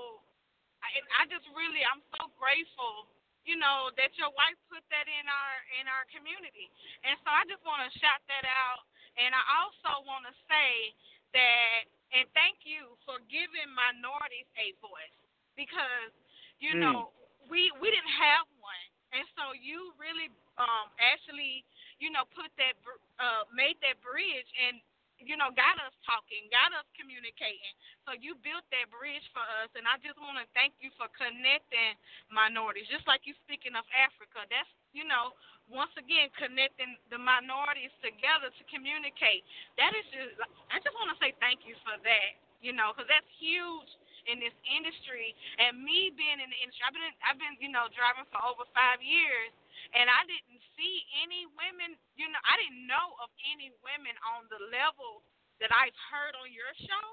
I, 0.84 0.89
I 1.20 1.24
just 1.28 1.45
really 1.53 1.84
I'm 1.84 2.03
so 2.15 2.32
grateful 2.39 3.11
you 3.47 3.55
know 3.55 3.88
that 3.95 4.11
your 4.20 4.28
wife 4.36 4.59
put 4.68 4.84
that 4.91 5.07
in 5.07 5.26
our 5.26 5.55
in 5.80 5.88
our 5.88 6.03
community. 6.11 6.68
And 7.07 7.15
so 7.24 7.32
i 7.32 7.47
just 7.47 7.63
want 7.63 7.80
to 7.88 7.89
shout 7.97 8.20
that 8.28 8.43
out. 8.43 8.84
And 9.15 9.32
i 9.32 9.43
also 9.63 10.03
want 10.03 10.28
to 10.28 10.36
say 10.51 10.91
that 11.32 11.88
and 12.11 12.28
thank 12.36 12.63
you 12.68 12.95
for 13.07 13.24
giving 13.32 13.72
minorities 13.72 14.47
a 14.59 14.76
voice. 14.84 15.18
Because 15.55 16.11
you 16.59 16.76
mm. 16.76 16.84
know 16.84 17.15
we 17.47 17.72
we 17.80 17.88
didn't 17.88 18.15
have 18.20 18.45
one, 18.59 18.88
and 19.15 19.24
so 19.39 19.55
you 19.55 19.95
really 19.95 20.28
um 20.59 20.91
actually 20.99 21.63
you 22.03 22.11
know 22.11 22.28
put 22.36 22.51
that 22.59 22.76
uh 23.18 23.47
made 23.55 23.80
that 23.80 23.97
bridge. 24.03 24.49
And 24.59 24.84
you 25.22 25.36
know, 25.36 25.49
got 25.53 25.78
us 25.82 25.93
talking, 26.05 26.45
got 26.53 26.74
us 26.78 26.86
communicating. 26.93 27.74
So 28.05 28.13
you 28.18 28.38
built 28.45 28.65
that 28.70 28.88
bridge 28.93 29.26
for 29.34 29.43
us, 29.61 29.70
and 29.74 29.86
I 29.89 29.97
just 30.01 30.18
want 30.22 30.38
to 30.38 30.45
thank 30.53 30.78
you 30.80 30.93
for 30.95 31.09
connecting 31.18 31.97
minorities. 32.30 32.88
Just 32.89 33.05
like 33.09 33.26
you 33.26 33.34
speaking 33.45 33.74
of 33.74 33.86
Africa, 33.93 34.45
that's 34.47 34.70
you 34.95 35.05
know, 35.05 35.36
once 35.68 35.91
again 35.99 36.32
connecting 36.39 36.95
the 37.11 37.20
minorities 37.20 37.93
together 37.99 38.49
to 38.49 38.63
communicate. 38.72 39.43
That 39.76 39.91
is 39.93 40.05
just, 40.09 40.34
I 40.72 40.80
just 40.80 40.95
want 40.95 41.11
to 41.13 41.18
say 41.20 41.36
thank 41.43 41.68
you 41.68 41.76
for 41.84 41.97
that. 42.01 42.32
You 42.65 42.74
know, 42.74 42.89
because 42.89 43.05
that's 43.05 43.30
huge 43.38 43.91
in 44.26 44.41
this 44.41 44.55
industry. 44.65 45.38
And 45.61 45.78
me 45.82 46.09
being 46.13 46.41
in 46.41 46.49
the 46.49 46.59
industry, 46.59 46.84
I've 46.84 46.95
been 46.95 47.15
I've 47.22 47.39
been 47.39 47.55
you 47.61 47.70
know 47.70 47.86
driving 47.93 48.26
for 48.34 48.41
over 48.41 48.65
five 48.74 48.99
years, 48.99 49.53
and 49.95 50.07
I 50.07 50.21
didn't 50.27 50.61
see 50.75 50.95
any 51.23 51.47
women. 51.55 51.95
You 52.19 52.27
know, 52.31 52.41
I 52.43 52.55
didn't 52.59 52.88
know 52.88 53.15
of 53.23 53.29
any 53.53 53.71
women 53.83 54.15
on 54.35 54.47
the 54.51 54.59
level 54.71 55.23
that 55.63 55.71
I've 55.73 55.95
heard 56.11 56.33
on 56.39 56.49
your 56.51 56.71
show. 56.83 57.07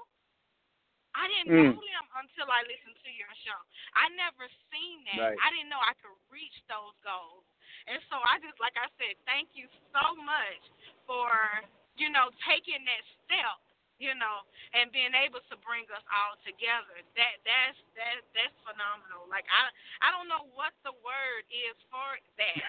I 1.15 1.31
didn't 1.31 1.51
mm. 1.55 1.63
know 1.71 1.79
them 1.79 2.07
until 2.19 2.51
I 2.51 2.67
listened 2.67 2.99
to 2.99 3.11
your 3.15 3.31
show. 3.47 3.59
I 3.95 4.11
never 4.19 4.45
seen 4.67 5.07
that. 5.07 5.31
Right. 5.31 5.39
I 5.39 5.47
didn't 5.55 5.71
know 5.71 5.79
I 5.79 5.95
could 6.03 6.11
reach 6.27 6.55
those 6.67 6.91
goals. 7.07 7.47
And 7.87 8.03
so 8.11 8.19
I 8.19 8.35
just, 8.43 8.59
like 8.59 8.75
I 8.75 8.91
said, 8.99 9.15
thank 9.23 9.55
you 9.55 9.71
so 9.95 10.05
much 10.19 10.63
for, 11.07 11.31
you 11.95 12.11
know, 12.11 12.27
taking 12.43 12.83
that 12.83 13.03
step 13.23 13.64
you 13.97 14.11
know, 14.15 14.43
and 14.75 14.91
being 14.91 15.15
able 15.15 15.39
to 15.47 15.55
bring 15.63 15.87
us 15.91 16.03
all 16.11 16.35
together. 16.43 16.99
That 17.15 17.39
that's 17.47 17.79
that 17.95 18.17
that's 18.35 18.55
phenomenal. 18.67 19.27
Like 19.31 19.47
I 19.47 19.71
I 20.03 20.07
don't 20.11 20.27
know 20.27 20.51
what 20.55 20.75
the 20.83 20.91
word 20.99 21.43
is 21.47 21.77
for 21.87 22.09
that, 22.39 22.63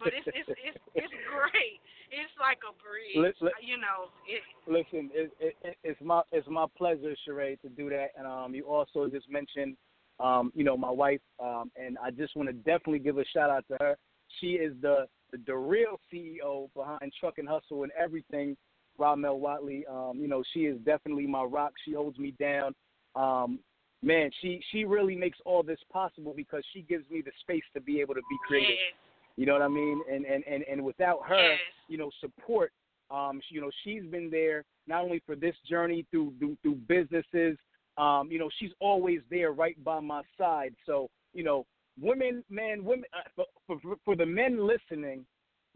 but 0.00 0.16
it's 0.16 0.28
it's 0.32 0.50
it's, 0.56 0.80
it's 0.96 1.16
great. 1.32 1.80
It's 2.10 2.34
like 2.40 2.58
a 2.66 2.74
bridge, 2.80 3.38
you 3.62 3.78
know. 3.78 4.10
It, 4.26 4.42
listen, 4.66 5.10
it, 5.14 5.30
it, 5.38 5.76
it's 5.84 6.00
my 6.02 6.22
it's 6.32 6.48
my 6.48 6.66
pleasure, 6.76 7.14
Sheree, 7.22 7.60
to 7.62 7.68
do 7.68 7.90
that. 7.90 8.16
And 8.16 8.26
um, 8.26 8.54
you 8.54 8.64
also 8.64 9.06
just 9.06 9.30
mentioned, 9.30 9.76
um, 10.18 10.50
you 10.54 10.64
know, 10.64 10.76
my 10.76 10.90
wife, 10.90 11.20
um, 11.38 11.70
and 11.76 11.98
I 12.02 12.10
just 12.10 12.34
want 12.34 12.48
to 12.48 12.54
definitely 12.54 12.98
give 12.98 13.18
a 13.18 13.24
shout 13.32 13.50
out 13.50 13.64
to 13.68 13.76
her. 13.80 13.96
She 14.40 14.58
is 14.58 14.72
the 14.80 15.06
the, 15.30 15.38
the 15.46 15.56
real 15.56 16.00
CEO 16.12 16.68
behind 16.74 17.12
Truck 17.20 17.34
N 17.38 17.46
Hustle 17.46 17.84
and 17.84 17.92
everything 17.92 18.56
Rahmel 19.00 19.40
Wattley. 19.40 19.82
Um, 19.90 20.18
you 20.20 20.28
know, 20.28 20.42
she 20.52 20.60
is 20.60 20.78
definitely 20.84 21.26
my 21.26 21.42
rock. 21.42 21.72
She 21.84 21.94
holds 21.94 22.18
me 22.18 22.34
down. 22.38 22.74
Um, 23.16 23.58
man, 24.02 24.30
she 24.40 24.60
she 24.70 24.84
really 24.84 25.16
makes 25.16 25.38
all 25.44 25.62
this 25.62 25.78
possible 25.92 26.34
because 26.36 26.62
she 26.72 26.82
gives 26.82 27.08
me 27.10 27.22
the 27.22 27.32
space 27.40 27.62
to 27.74 27.80
be 27.80 28.00
able 28.00 28.14
to 28.14 28.22
be 28.30 28.36
creative. 28.46 28.70
Yes. 28.70 28.94
You 29.36 29.46
know 29.46 29.54
what 29.54 29.62
I 29.62 29.68
mean? 29.68 30.02
And 30.10 30.24
and 30.24 30.44
and 30.46 30.64
and 30.70 30.84
without 30.84 31.20
her, 31.26 31.52
yes. 31.52 31.58
you 31.88 31.98
know, 31.98 32.10
support. 32.20 32.72
Um, 33.10 33.40
she, 33.48 33.56
you 33.56 33.60
know, 33.60 33.70
she's 33.82 34.04
been 34.04 34.30
there 34.30 34.64
not 34.86 35.02
only 35.02 35.20
for 35.26 35.34
this 35.34 35.54
journey 35.68 36.06
through 36.10 36.34
through, 36.38 36.56
through 36.62 36.76
businesses. 36.86 37.56
Um, 37.98 38.28
you 38.30 38.38
know, 38.38 38.48
she's 38.58 38.70
always 38.80 39.20
there, 39.30 39.52
right 39.52 39.82
by 39.82 40.00
my 40.00 40.22
side. 40.38 40.74
So, 40.86 41.08
you 41.34 41.42
know, 41.42 41.66
women, 42.00 42.44
man, 42.48 42.84
women. 42.84 43.04
Uh, 43.12 43.42
for, 43.66 43.78
for 43.82 43.96
for 44.04 44.16
the 44.16 44.26
men 44.26 44.66
listening, 44.66 45.24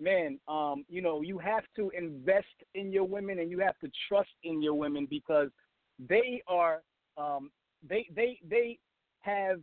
man, 0.05 0.39
um, 0.47 0.85
you 0.89 1.01
know, 1.01 1.23
you 1.23 1.39
have 1.39 1.65
to 1.77 1.91
invest 1.97 2.47
in 2.75 2.93
your 2.93 3.05
women 3.05 3.39
and 3.39 3.51
you 3.51 3.59
have 3.61 3.79
to 3.79 3.91
trust 4.09 4.31
in 4.45 4.63
your 4.63 4.75
women 4.75 5.07
because 5.09 5.49
they 6.09 6.43
are 6.47 6.83
um, 7.17 7.51
they 7.89 8.07
they 8.15 8.39
they 8.49 8.79
have 9.21 9.61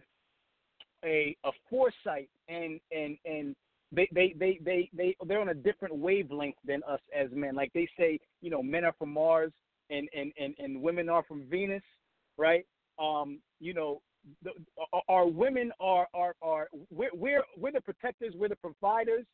a 1.05 1.35
a 1.45 1.51
foresight 1.69 2.29
and 2.49 2.79
and 2.91 3.17
and 3.25 3.55
they 3.91 4.07
they 4.13 4.33
they 4.37 4.59
they 4.63 4.89
they 4.93 5.15
they're 5.27 5.41
on 5.41 5.49
a 5.49 5.53
different 5.53 5.95
wavelength 5.95 6.55
than 6.65 6.81
us 6.87 7.01
as 7.15 7.29
men. 7.31 7.55
Like 7.55 7.71
they 7.73 7.87
say, 7.97 8.19
you 8.41 8.49
know, 8.49 8.63
men 8.63 8.83
are 8.83 8.95
from 8.97 9.13
Mars 9.13 9.51
and 9.89 10.09
and 10.15 10.31
and, 10.39 10.55
and 10.57 10.81
women 10.81 11.09
are 11.09 11.23
from 11.23 11.43
Venus, 11.49 11.83
right? 12.37 12.65
Um, 12.99 13.39
you 13.59 13.73
know, 13.73 14.01
the, 14.43 14.51
our 15.09 15.27
women 15.27 15.71
are 15.79 16.07
are 16.13 16.35
are 16.41 16.67
we're 16.89 17.09
we're 17.13 17.43
we're 17.57 17.71
the 17.71 17.81
protectors, 17.81 18.33
we're 18.37 18.49
the 18.49 18.55
providers, 18.55 19.25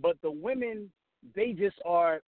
but 0.00 0.16
the 0.22 0.30
women 0.30 0.90
they 1.34 1.52
just 1.52 1.76
are 1.84 2.20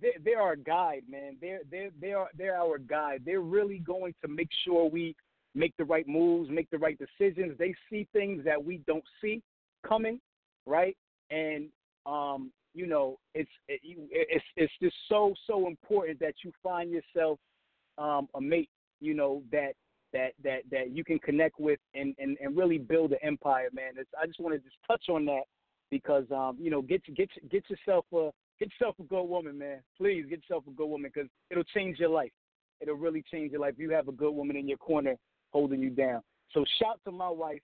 they're, 0.00 0.12
they're 0.24 0.40
our 0.40 0.56
guide, 0.56 1.02
man. 1.08 1.36
They're 1.40 1.60
they're 1.70 1.90
they 2.00 2.12
are 2.12 2.28
they're 2.36 2.56
our 2.56 2.78
guide. 2.78 3.22
They're 3.24 3.40
really 3.40 3.78
going 3.78 4.14
to 4.22 4.28
make 4.28 4.50
sure 4.64 4.88
we 4.88 5.14
make 5.54 5.74
the 5.76 5.84
right 5.84 6.06
moves, 6.06 6.50
make 6.50 6.70
the 6.70 6.78
right 6.78 6.98
decisions. 6.98 7.56
They 7.58 7.74
see 7.90 8.06
things 8.12 8.44
that 8.44 8.62
we 8.62 8.78
don't 8.86 9.04
see 9.20 9.42
coming, 9.86 10.20
right? 10.66 10.96
And 11.30 11.68
um, 12.06 12.52
you 12.74 12.86
know, 12.86 13.18
it's 13.34 13.50
it, 13.68 13.80
it's 14.10 14.44
it's 14.56 14.72
just 14.80 14.96
so 15.08 15.34
so 15.46 15.66
important 15.66 16.20
that 16.20 16.34
you 16.44 16.52
find 16.62 16.90
yourself 16.90 17.38
um, 17.98 18.28
a 18.34 18.40
mate, 18.40 18.70
you 19.00 19.14
know, 19.14 19.42
that 19.52 19.72
that 20.12 20.32
that 20.44 20.62
that 20.70 20.90
you 20.90 21.04
can 21.04 21.18
connect 21.18 21.58
with 21.58 21.78
and 21.94 22.14
and, 22.18 22.36
and 22.40 22.56
really 22.56 22.78
build 22.78 23.12
an 23.12 23.18
empire, 23.22 23.68
man. 23.72 23.92
It's, 23.96 24.10
I 24.20 24.26
just 24.26 24.40
want 24.40 24.54
to 24.54 24.60
just 24.60 24.76
touch 24.86 25.04
on 25.08 25.24
that 25.26 25.42
because 25.92 26.24
um, 26.34 26.56
you 26.58 26.70
know, 26.70 26.80
get 26.80 27.02
get 27.14 27.28
get 27.50 27.62
yourself 27.68 28.06
a 28.14 28.30
get 28.58 28.70
yourself 28.72 28.96
a 28.98 29.02
good 29.02 29.24
woman, 29.24 29.58
man. 29.58 29.80
Please 29.98 30.24
get 30.28 30.40
yourself 30.40 30.64
a 30.66 30.70
good 30.70 30.86
woman 30.86 31.10
because 31.14 31.28
it'll 31.50 31.62
change 31.64 31.98
your 31.98 32.08
life. 32.08 32.32
It'll 32.80 32.96
really 32.96 33.22
change 33.30 33.52
your 33.52 33.60
life. 33.60 33.74
You 33.76 33.90
have 33.90 34.08
a 34.08 34.12
good 34.12 34.32
woman 34.32 34.56
in 34.56 34.66
your 34.66 34.78
corner 34.78 35.16
holding 35.50 35.80
you 35.80 35.90
down. 35.90 36.22
So 36.52 36.64
shout 36.80 36.98
to 37.04 37.12
my 37.12 37.28
wife, 37.28 37.60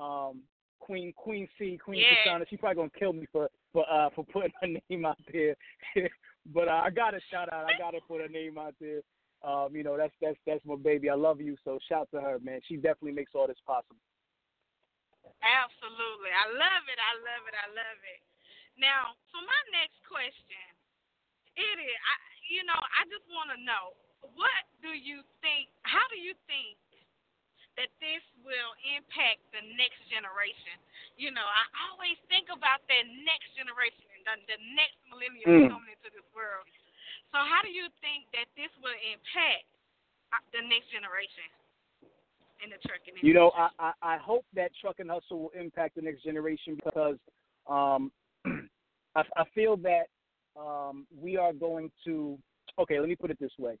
um, 0.00 0.42
Queen 0.78 1.12
Queen 1.16 1.48
C, 1.58 1.76
Queen 1.84 1.98
yeah. 1.98 2.32
Kasana. 2.32 2.44
She's 2.48 2.60
probably 2.60 2.76
gonna 2.76 2.90
kill 2.96 3.12
me 3.12 3.26
for 3.32 3.50
for 3.72 3.84
uh 3.92 4.10
for 4.14 4.24
putting 4.24 4.52
her 4.62 4.68
name 4.88 5.04
out 5.04 5.18
there. 5.32 5.56
but 6.54 6.68
uh, 6.68 6.82
I 6.84 6.90
gotta 6.90 7.18
shout 7.32 7.52
out. 7.52 7.64
I 7.64 7.76
gotta 7.76 7.98
put 8.06 8.20
her 8.20 8.28
name 8.28 8.58
out 8.58 8.74
there. 8.80 9.00
Um, 9.42 9.74
you 9.74 9.82
know, 9.82 9.96
that's 9.96 10.14
that's 10.22 10.38
that's 10.46 10.64
my 10.64 10.76
baby. 10.76 11.10
I 11.10 11.14
love 11.14 11.40
you. 11.40 11.56
So 11.64 11.80
shout 11.88 12.08
to 12.14 12.20
her, 12.20 12.38
man. 12.38 12.60
She 12.68 12.76
definitely 12.76 13.12
makes 13.12 13.32
all 13.34 13.48
this 13.48 13.56
possible. 13.66 13.96
Absolutely. 15.42 16.32
I 16.32 16.46
love 16.54 16.84
it. 16.90 16.98
I 16.98 17.14
love 17.22 17.44
it. 17.46 17.56
I 17.56 17.68
love 17.74 18.00
it. 18.06 18.20
Now, 18.76 19.16
for 19.32 19.40
my 19.40 19.62
next 19.72 19.98
question, 20.04 20.66
it 21.56 21.76
is 21.80 21.96
I 21.96 22.14
you 22.46 22.62
know, 22.62 22.78
I 22.78 23.02
just 23.10 23.26
want 23.34 23.50
to 23.50 23.58
know 23.58 23.96
what 24.38 24.62
do 24.82 24.94
you 24.94 25.22
think 25.42 25.70
how 25.82 26.02
do 26.10 26.18
you 26.18 26.34
think 26.46 26.78
that 27.76 27.92
this 28.00 28.24
will 28.40 28.72
impact 28.96 29.44
the 29.52 29.60
next 29.76 30.00
generation. 30.08 30.80
You 31.20 31.28
know, 31.28 31.44
I 31.44 31.64
always 31.88 32.16
think 32.32 32.48
about 32.48 32.80
that 32.88 33.04
next 33.24 33.52
generation 33.52 34.08
and 34.16 34.40
the, 34.48 34.56
the 34.56 34.58
next 34.72 34.96
millennium 35.12 35.44
mm. 35.44 35.68
coming 35.68 35.92
into 35.92 36.08
this 36.08 36.24
world. 36.32 36.64
So, 37.32 37.36
how 37.36 37.60
do 37.60 37.68
you 37.68 37.92
think 38.00 38.28
that 38.32 38.48
this 38.56 38.72
will 38.80 38.96
impact 39.12 39.68
uh, 40.32 40.40
the 40.56 40.64
next 40.64 40.88
generation 40.88 41.46
in 42.62 42.70
the 42.70 42.76
trucking 42.86 43.08
industry? 43.08 43.28
You 43.28 43.34
know, 43.34 43.52
I, 43.56 43.68
I, 43.78 43.92
I 44.14 44.16
hope 44.18 44.44
that 44.54 44.70
Truck 44.80 44.96
N 45.00 45.08
Hustle 45.08 45.40
will 45.40 45.52
impact 45.58 45.96
the 45.96 46.02
next 46.02 46.22
generation 46.22 46.78
because 46.84 47.16
um, 47.68 48.12
I, 49.16 49.22
I 49.36 49.44
feel 49.54 49.76
that 49.78 50.06
um, 50.58 51.06
we 51.16 51.36
are 51.36 51.52
going 51.52 51.90
to. 52.04 52.38
Okay, 52.78 53.00
let 53.00 53.08
me 53.08 53.16
put 53.16 53.30
it 53.30 53.38
this 53.40 53.52
way 53.58 53.78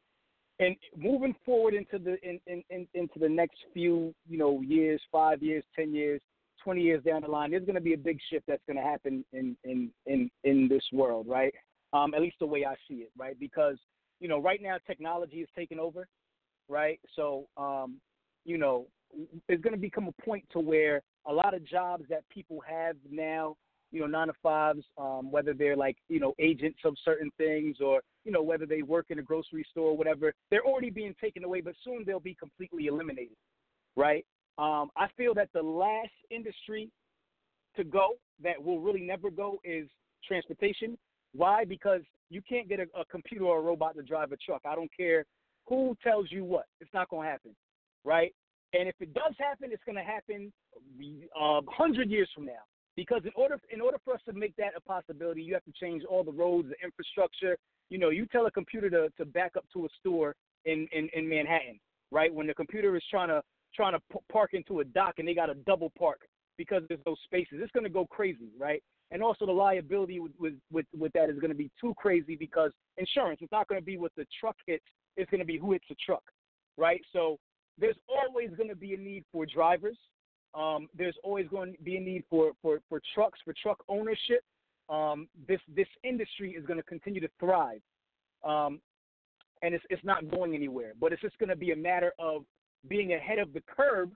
and 0.58 0.76
moving 0.96 1.34
forward 1.44 1.74
into 1.74 1.98
the 1.98 2.16
in, 2.22 2.40
in, 2.46 2.62
in, 2.70 2.86
into 2.94 3.18
the 3.18 3.28
next 3.28 3.58
few 3.72 4.14
you 4.28 4.38
know 4.38 4.60
years, 4.62 5.00
five 5.12 5.42
years, 5.42 5.64
ten 5.74 5.94
years, 5.94 6.20
twenty 6.62 6.82
years 6.82 7.02
down 7.04 7.22
the 7.22 7.28
line, 7.28 7.50
there's 7.50 7.64
going 7.64 7.74
to 7.74 7.80
be 7.80 7.94
a 7.94 7.98
big 7.98 8.18
shift 8.30 8.46
that's 8.46 8.62
going 8.66 8.76
to 8.76 8.82
happen 8.82 9.24
in 9.32 9.56
in 9.64 9.90
in 10.06 10.30
in 10.44 10.68
this 10.68 10.84
world, 10.92 11.26
right? 11.28 11.52
Um, 11.92 12.14
at 12.14 12.20
least 12.20 12.36
the 12.40 12.46
way 12.46 12.64
I 12.64 12.74
see 12.88 12.96
it, 12.96 13.10
right? 13.18 13.38
Because 13.38 13.76
you 14.20 14.28
know, 14.28 14.40
right 14.40 14.60
now 14.62 14.76
technology 14.86 15.36
is 15.36 15.48
taking 15.54 15.78
over, 15.78 16.08
right? 16.68 16.98
So 17.14 17.48
um, 17.56 18.00
you 18.46 18.56
know, 18.56 18.86
it's 19.48 19.62
going 19.62 19.74
to 19.74 19.80
become 19.80 20.08
a 20.08 20.22
point 20.22 20.44
to 20.52 20.60
where 20.60 21.02
a 21.26 21.32
lot 21.32 21.52
of 21.52 21.64
jobs 21.64 22.04
that 22.08 22.26
people 22.30 22.62
have 22.66 22.96
now 23.10 23.56
you 23.92 24.00
know, 24.00 24.06
nine 24.06 24.26
to 24.26 24.32
fives, 24.42 24.84
um, 24.98 25.30
whether 25.30 25.54
they're 25.54 25.76
like, 25.76 25.96
you 26.08 26.20
know, 26.20 26.34
agents 26.38 26.80
of 26.84 26.94
certain 27.04 27.30
things 27.38 27.76
or, 27.80 28.02
you 28.24 28.32
know, 28.32 28.42
whether 28.42 28.66
they 28.66 28.82
work 28.82 29.06
in 29.10 29.18
a 29.18 29.22
grocery 29.22 29.64
store 29.70 29.90
or 29.90 29.96
whatever, 29.96 30.32
they're 30.50 30.64
already 30.64 30.90
being 30.90 31.14
taken 31.20 31.44
away, 31.44 31.60
but 31.60 31.74
soon 31.84 32.02
they'll 32.04 32.20
be 32.20 32.34
completely 32.34 32.86
eliminated, 32.86 33.36
right? 33.96 34.26
Um, 34.58 34.90
I 34.96 35.06
feel 35.16 35.34
that 35.34 35.50
the 35.54 35.62
last 35.62 36.10
industry 36.30 36.90
to 37.76 37.84
go 37.84 38.14
that 38.42 38.62
will 38.62 38.80
really 38.80 39.02
never 39.02 39.30
go 39.30 39.60
is 39.64 39.88
transportation. 40.26 40.98
Why? 41.32 41.64
Because 41.64 42.00
you 42.30 42.42
can't 42.48 42.68
get 42.68 42.80
a, 42.80 42.86
a 42.98 43.04
computer 43.04 43.44
or 43.44 43.58
a 43.58 43.62
robot 43.62 43.94
to 43.96 44.02
drive 44.02 44.32
a 44.32 44.36
truck. 44.36 44.62
I 44.66 44.74
don't 44.74 44.90
care 44.96 45.24
who 45.68 45.96
tells 46.02 46.30
you 46.30 46.44
what. 46.44 46.66
It's 46.80 46.92
not 46.92 47.08
going 47.08 47.26
to 47.26 47.30
happen, 47.30 47.54
right? 48.06 48.32
And 48.72 48.88
if 48.88 48.94
it 49.00 49.12
does 49.12 49.34
happen, 49.38 49.70
it's 49.72 49.82
going 49.84 49.96
to 49.96 50.02
happen 50.02 50.52
uh, 51.38 51.60
hundred 51.68 52.10
years 52.10 52.30
from 52.34 52.46
now. 52.46 52.64
Because 52.94 53.20
in 53.24 53.32
order 53.36 53.58
in 53.70 53.82
order 53.82 53.98
for 54.04 54.14
us 54.14 54.20
to 54.26 54.32
make 54.32 54.56
that 54.56 54.72
a 54.74 54.80
possibility, 54.80 55.42
you 55.42 55.52
have 55.52 55.64
to 55.64 55.72
change 55.78 56.02
all 56.08 56.24
the 56.24 56.32
roads, 56.32 56.68
the 56.68 56.84
infrastructure. 56.84 57.56
You 57.90 57.98
know, 57.98 58.08
you 58.08 58.26
tell 58.26 58.46
a 58.46 58.50
computer 58.50 58.88
to, 58.88 59.08
to 59.18 59.24
back 59.26 59.52
up 59.56 59.64
to 59.74 59.84
a 59.84 59.88
store 60.00 60.34
in, 60.64 60.88
in, 60.92 61.08
in 61.12 61.28
Manhattan, 61.28 61.78
right? 62.10 62.32
When 62.32 62.46
the 62.46 62.54
computer 62.54 62.96
is 62.96 63.02
trying 63.10 63.28
to 63.28 63.42
trying 63.74 63.92
to 63.92 64.00
p- 64.10 64.18
park 64.32 64.50
into 64.54 64.80
a 64.80 64.84
dock 64.84 65.14
and 65.18 65.28
they 65.28 65.34
got 65.34 65.50
a 65.50 65.54
double 65.54 65.92
park 65.98 66.20
because 66.56 66.82
there's 66.88 67.00
no 67.04 67.14
spaces, 67.24 67.58
it's 67.60 67.72
going 67.72 67.84
to 67.84 67.90
go 67.90 68.06
crazy, 68.06 68.50
right? 68.58 68.82
And 69.10 69.22
also 69.22 69.44
the 69.44 69.52
liability 69.52 70.18
with 70.18 70.32
with 70.38 70.54
with, 70.72 70.86
with 70.96 71.12
that 71.12 71.28
is 71.28 71.38
going 71.38 71.50
to 71.50 71.56
be 71.56 71.70
too 71.78 71.92
crazy 71.98 72.34
because 72.34 72.72
insurance. 72.96 73.40
It's 73.42 73.52
not 73.52 73.68
going 73.68 73.80
to 73.80 73.84
be 73.84 73.98
what 73.98 74.12
the 74.16 74.26
truck 74.40 74.56
hits. 74.66 74.84
It's 75.18 75.30
going 75.30 75.40
to 75.40 75.46
be 75.46 75.58
who 75.58 75.72
hits 75.72 75.84
the 75.88 75.96
truck, 76.04 76.24
right? 76.78 77.02
So 77.12 77.38
there's 77.78 77.96
always 78.08 78.50
going 78.56 78.68
to 78.68 78.76
be 78.76 78.94
a 78.94 78.98
need 78.98 79.24
for 79.32 79.46
drivers 79.46 79.96
um, 80.56 80.88
there's 80.96 81.16
always 81.22 81.46
going 81.48 81.74
to 81.74 81.82
be 81.82 81.96
a 81.96 82.00
need 82.00 82.24
for, 82.30 82.52
for, 82.62 82.80
for 82.88 83.00
trucks, 83.14 83.38
for 83.44 83.54
truck 83.62 83.78
ownership. 83.88 84.42
Um, 84.88 85.28
this 85.48 85.60
this 85.74 85.88
industry 86.04 86.52
is 86.52 86.64
going 86.64 86.78
to 86.78 86.82
continue 86.84 87.20
to 87.20 87.28
thrive, 87.40 87.80
um, 88.44 88.80
and 89.62 89.74
it's 89.74 89.84
it's 89.90 90.04
not 90.04 90.30
going 90.30 90.54
anywhere. 90.54 90.92
But 91.00 91.12
it's 91.12 91.20
just 91.20 91.36
going 91.38 91.48
to 91.48 91.56
be 91.56 91.72
a 91.72 91.76
matter 91.76 92.12
of 92.20 92.44
being 92.88 93.14
ahead 93.14 93.40
of 93.40 93.52
the 93.52 93.62
curve, 93.66 94.10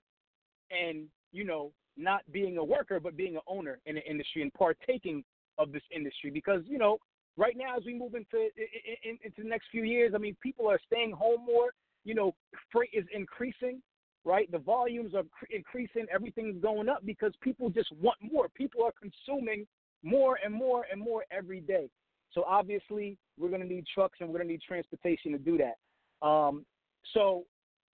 and 0.70 1.06
you 1.32 1.44
know 1.44 1.72
not 1.96 2.20
being 2.30 2.56
a 2.56 2.64
worker 2.64 3.00
but 3.00 3.16
being 3.16 3.34
an 3.34 3.42
owner 3.48 3.80
in 3.84 3.96
the 3.96 4.02
industry 4.08 4.42
and 4.42 4.54
partaking 4.54 5.24
of 5.58 5.72
this 5.72 5.82
industry. 5.94 6.30
Because 6.30 6.62
you 6.66 6.78
know 6.78 6.98
right 7.36 7.56
now 7.56 7.76
as 7.76 7.84
we 7.84 7.92
move 7.92 8.14
into 8.14 8.48
in, 9.02 9.18
into 9.24 9.42
the 9.42 9.48
next 9.48 9.66
few 9.72 9.82
years, 9.82 10.12
I 10.14 10.18
mean 10.18 10.36
people 10.40 10.68
are 10.68 10.78
staying 10.86 11.10
home 11.10 11.44
more. 11.44 11.72
You 12.04 12.14
know, 12.14 12.34
freight 12.72 12.90
is 12.92 13.04
increasing 13.14 13.80
right? 14.24 14.50
The 14.50 14.58
volumes 14.58 15.14
are 15.14 15.22
increasing, 15.50 16.06
everything's 16.12 16.60
going 16.62 16.88
up 16.88 17.04
because 17.04 17.32
people 17.40 17.70
just 17.70 17.90
want 18.00 18.18
more. 18.20 18.48
People 18.48 18.84
are 18.84 18.92
consuming 19.00 19.66
more 20.02 20.38
and 20.44 20.52
more 20.52 20.86
and 20.90 21.00
more 21.00 21.24
every 21.30 21.60
day. 21.60 21.88
So 22.32 22.44
obviously, 22.44 23.16
we're 23.38 23.48
going 23.48 23.62
to 23.62 23.66
need 23.66 23.84
trucks 23.92 24.18
and 24.20 24.28
we're 24.28 24.38
going 24.38 24.48
to 24.48 24.52
need 24.52 24.62
transportation 24.66 25.32
to 25.32 25.38
do 25.38 25.58
that. 25.58 26.26
Um, 26.26 26.64
so 27.14 27.44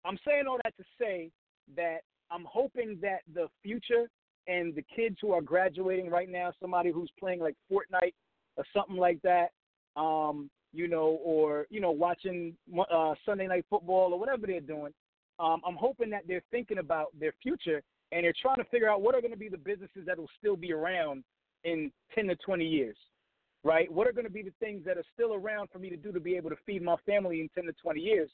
I'm 0.05 0.19
saying 0.27 0.45
all 0.49 0.59
that 0.65 0.77
to 0.77 0.85
say 1.01 1.31
that 1.77 1.99
I'm 2.31 2.45
hoping 2.49 2.99
that 3.03 3.21
the 3.33 3.47
future 3.63 4.11
and 4.49 4.75
the 4.75 4.85
kids 4.95 5.17
who 5.21 5.33
are 5.33 5.41
graduating 5.41 6.11
right 6.11 6.29
now, 6.29 6.53
somebody 6.61 6.91
who's 6.91 7.11
playing 7.19 7.41
like 7.41 7.55
Fortnite 7.71 8.15
or 8.57 8.65
something 8.75 8.97
like 8.97 9.21
that, 9.23 9.51
um, 9.97 10.51
you 10.77 10.89
know, 10.89 11.19
or 11.25 11.67
you 11.71 11.81
know, 11.81 11.91
watching 11.91 12.55
uh, 12.93 13.15
Sunday 13.25 13.47
night 13.47 13.65
football 13.71 14.13
or 14.13 14.19
whatever 14.19 14.47
they're 14.47 14.61
doing, 14.61 14.93
um, 15.39 15.63
I'm 15.67 15.77
hoping 15.77 16.11
that 16.11 16.25
they're 16.29 16.43
thinking 16.51 16.79
about 16.79 17.09
their 17.19 17.33
future 17.43 17.83
and 18.13 18.25
they're 18.25 18.35
trying 18.41 18.59
to 18.59 18.65
figure 18.65 18.89
out 18.89 19.01
what 19.01 19.15
are 19.15 19.21
going 19.21 19.33
to 19.33 19.39
be 19.39 19.49
the 19.49 19.57
businesses 19.57 20.05
that 20.07 20.19
will 20.19 20.31
still 20.39 20.57
be 20.57 20.73
around 20.73 21.25
in 21.65 21.91
10 22.15 22.27
to 22.29 22.37
20 22.37 22.65
years, 22.65 22.97
right? 23.65 23.91
What 23.91 24.07
are 24.07 24.13
going 24.13 24.27
to 24.27 24.33
be 24.33 24.43
the 24.43 24.53
things 24.61 24.85
that 24.85 24.97
are 24.99 25.05
still 25.15 25.35
around 25.35 25.69
for 25.73 25.79
me 25.79 25.91
to 25.91 25.97
do 25.97 26.13
to 26.13 26.21
be 26.21 26.37
able 26.37 26.51
to 26.51 26.57
feed 26.65 26.83
my 26.83 26.97
family 27.07 27.41
in 27.41 27.49
10 27.55 27.65
to 27.65 27.73
20 27.73 28.01
years? 28.01 28.31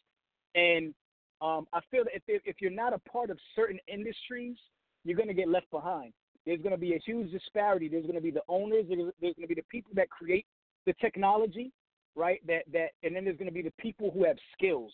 And 0.55 0.93
um, 1.41 1.67
I 1.73 1.81
feel 1.91 2.05
that 2.05 2.15
if, 2.15 2.43
if 2.45 2.57
you're 2.61 2.71
not 2.71 2.93
a 2.93 2.99
part 2.99 3.31
of 3.31 3.39
certain 3.57 3.79
industries, 3.89 4.57
you're 5.05 5.17
going 5.17 5.29
to 5.29 5.35
get 5.35 5.49
left 5.49 5.71
behind. 5.71 6.13
There's 6.45 6.61
going 6.61 6.73
to 6.73 6.79
be 6.79 6.95
a 6.95 6.99
huge 6.99 7.31
disparity. 7.31 7.89
There's 7.89 8.05
going 8.05 8.17
to 8.17 8.21
be 8.21 8.31
the 8.31 8.43
owners. 8.49 8.85
There's, 8.89 9.13
there's 9.21 9.35
going 9.35 9.49
to 9.49 9.55
be 9.55 9.61
the 9.61 9.67
people 9.71 9.93
that 9.95 10.11
create 10.11 10.45
the 10.87 10.93
technology, 10.95 11.73
right? 12.17 12.41
That 12.47 12.65
that, 12.73 12.91
and 13.03 13.15
then 13.15 13.25
there's 13.25 13.37
going 13.37 13.49
to 13.49 13.55
be 13.55 13.63
the 13.63 13.73
people 13.79 14.11
who 14.11 14.25
have 14.25 14.37
skills 14.57 14.93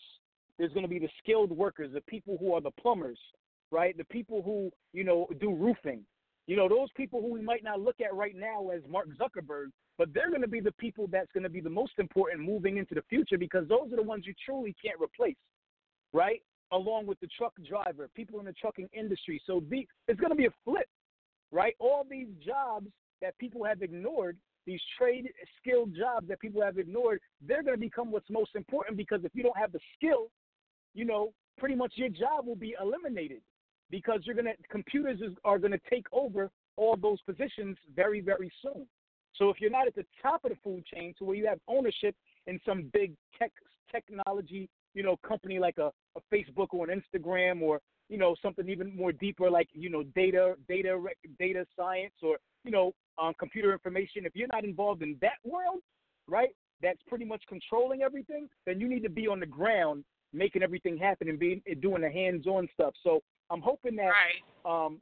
there's 0.59 0.73
going 0.73 0.83
to 0.83 0.89
be 0.89 0.99
the 0.99 1.09
skilled 1.23 1.51
workers, 1.51 1.91
the 1.93 2.01
people 2.01 2.37
who 2.37 2.53
are 2.53 2.61
the 2.61 2.71
plumbers, 2.71 3.17
right? 3.71 3.97
The 3.97 4.03
people 4.03 4.43
who, 4.43 4.69
you 4.91 5.05
know, 5.05 5.25
do 5.39 5.55
roofing. 5.55 6.01
You 6.47 6.57
know, 6.57 6.67
those 6.67 6.89
people 6.97 7.21
who 7.21 7.31
we 7.31 7.41
might 7.41 7.63
not 7.63 7.79
look 7.79 7.95
at 8.01 8.13
right 8.13 8.35
now 8.35 8.69
as 8.69 8.81
Mark 8.89 9.07
Zuckerberg, 9.17 9.67
but 9.97 10.13
they're 10.13 10.29
going 10.29 10.41
to 10.41 10.47
be 10.47 10.59
the 10.59 10.73
people 10.73 11.07
that's 11.09 11.31
going 11.31 11.43
to 11.43 11.49
be 11.49 11.61
the 11.61 11.69
most 11.69 11.93
important 11.97 12.41
moving 12.41 12.77
into 12.77 12.93
the 12.93 13.03
future 13.09 13.37
because 13.37 13.67
those 13.69 13.93
are 13.93 13.95
the 13.95 14.03
ones 14.03 14.25
you 14.27 14.33
truly 14.45 14.75
can't 14.83 14.99
replace, 15.01 15.37
right? 16.11 16.41
Along 16.71 17.05
with 17.05 17.19
the 17.21 17.27
truck 17.37 17.53
driver, 17.67 18.09
people 18.13 18.39
in 18.39 18.45
the 18.45 18.53
trucking 18.53 18.89
industry. 18.91 19.41
So 19.45 19.63
the, 19.69 19.87
it's 20.07 20.19
going 20.19 20.31
to 20.31 20.35
be 20.35 20.47
a 20.47 20.53
flip, 20.65 20.87
right? 21.51 21.75
All 21.79 22.05
these 22.09 22.27
jobs 22.45 22.87
that 23.21 23.37
people 23.37 23.63
have 23.63 23.81
ignored 23.81 24.37
these 24.65 24.81
trade 24.97 25.29
skilled 25.59 25.95
jobs 25.95 26.27
that 26.27 26.39
people 26.39 26.61
have 26.61 26.77
ignored, 26.77 27.19
they're 27.45 27.63
going 27.63 27.75
to 27.75 27.79
become 27.79 28.11
what's 28.11 28.29
most 28.29 28.51
important 28.55 28.97
because 28.97 29.21
if 29.23 29.31
you 29.33 29.43
don't 29.43 29.57
have 29.57 29.71
the 29.71 29.79
skill, 29.95 30.29
you 30.93 31.05
know, 31.05 31.33
pretty 31.57 31.75
much 31.75 31.93
your 31.95 32.09
job 32.09 32.45
will 32.45 32.55
be 32.55 32.75
eliminated 32.81 33.41
because 33.89 34.21
you're 34.23 34.35
gonna 34.35 34.53
computers 34.69 35.19
is, 35.21 35.35
are 35.43 35.59
gonna 35.59 35.79
take 35.89 36.05
over 36.11 36.49
all 36.77 36.95
those 36.95 37.21
positions 37.21 37.77
very 37.95 38.21
very 38.21 38.51
soon. 38.61 38.87
So 39.35 39.49
if 39.49 39.57
you're 39.59 39.71
not 39.71 39.87
at 39.87 39.95
the 39.95 40.05
top 40.21 40.43
of 40.43 40.51
the 40.51 40.57
food 40.63 40.85
chain, 40.85 41.13
to 41.19 41.25
where 41.25 41.35
you 41.35 41.47
have 41.47 41.59
ownership 41.67 42.15
in 42.47 42.59
some 42.65 42.89
big 42.93 43.13
tech 43.37 43.51
technology, 43.91 44.69
you 44.93 45.03
know, 45.03 45.17
company 45.17 45.59
like 45.59 45.77
a, 45.77 45.91
a 46.15 46.21
Facebook 46.33 46.67
or 46.71 46.89
an 46.89 47.01
Instagram 47.01 47.61
or 47.61 47.79
you 48.09 48.17
know 48.17 48.35
something 48.41 48.67
even 48.69 48.95
more 48.95 49.11
deeper 49.11 49.49
like 49.49 49.69
you 49.71 49.89
know 49.89 50.03
data 50.15 50.55
data 50.67 50.99
data 51.37 51.65
science 51.77 52.13
or 52.21 52.37
you 52.63 52.71
know 52.71 52.91
um, 53.21 53.33
computer 53.39 53.71
information. 53.73 54.25
If 54.25 54.35
you're 54.35 54.47
not 54.51 54.63
involved 54.63 55.01
in 55.01 55.17
that 55.21 55.37
world, 55.43 55.81
right, 56.27 56.49
that's 56.81 56.99
pretty 57.07 57.25
much 57.25 57.43
controlling 57.47 58.01
everything, 58.01 58.47
then 58.65 58.79
you 58.79 58.87
need 58.87 59.03
to 59.03 59.09
be 59.09 59.27
on 59.27 59.39
the 59.39 59.45
ground 59.45 60.03
making 60.33 60.61
everything 60.61 60.97
happen 60.97 61.27
and 61.27 61.39
being 61.39 61.61
doing 61.81 62.01
the 62.01 62.09
hands-on 62.09 62.67
stuff. 62.73 62.93
So 63.03 63.21
I'm 63.49 63.61
hoping 63.61 63.95
that 63.95 64.11
right. 64.11 64.85
um, 64.85 64.99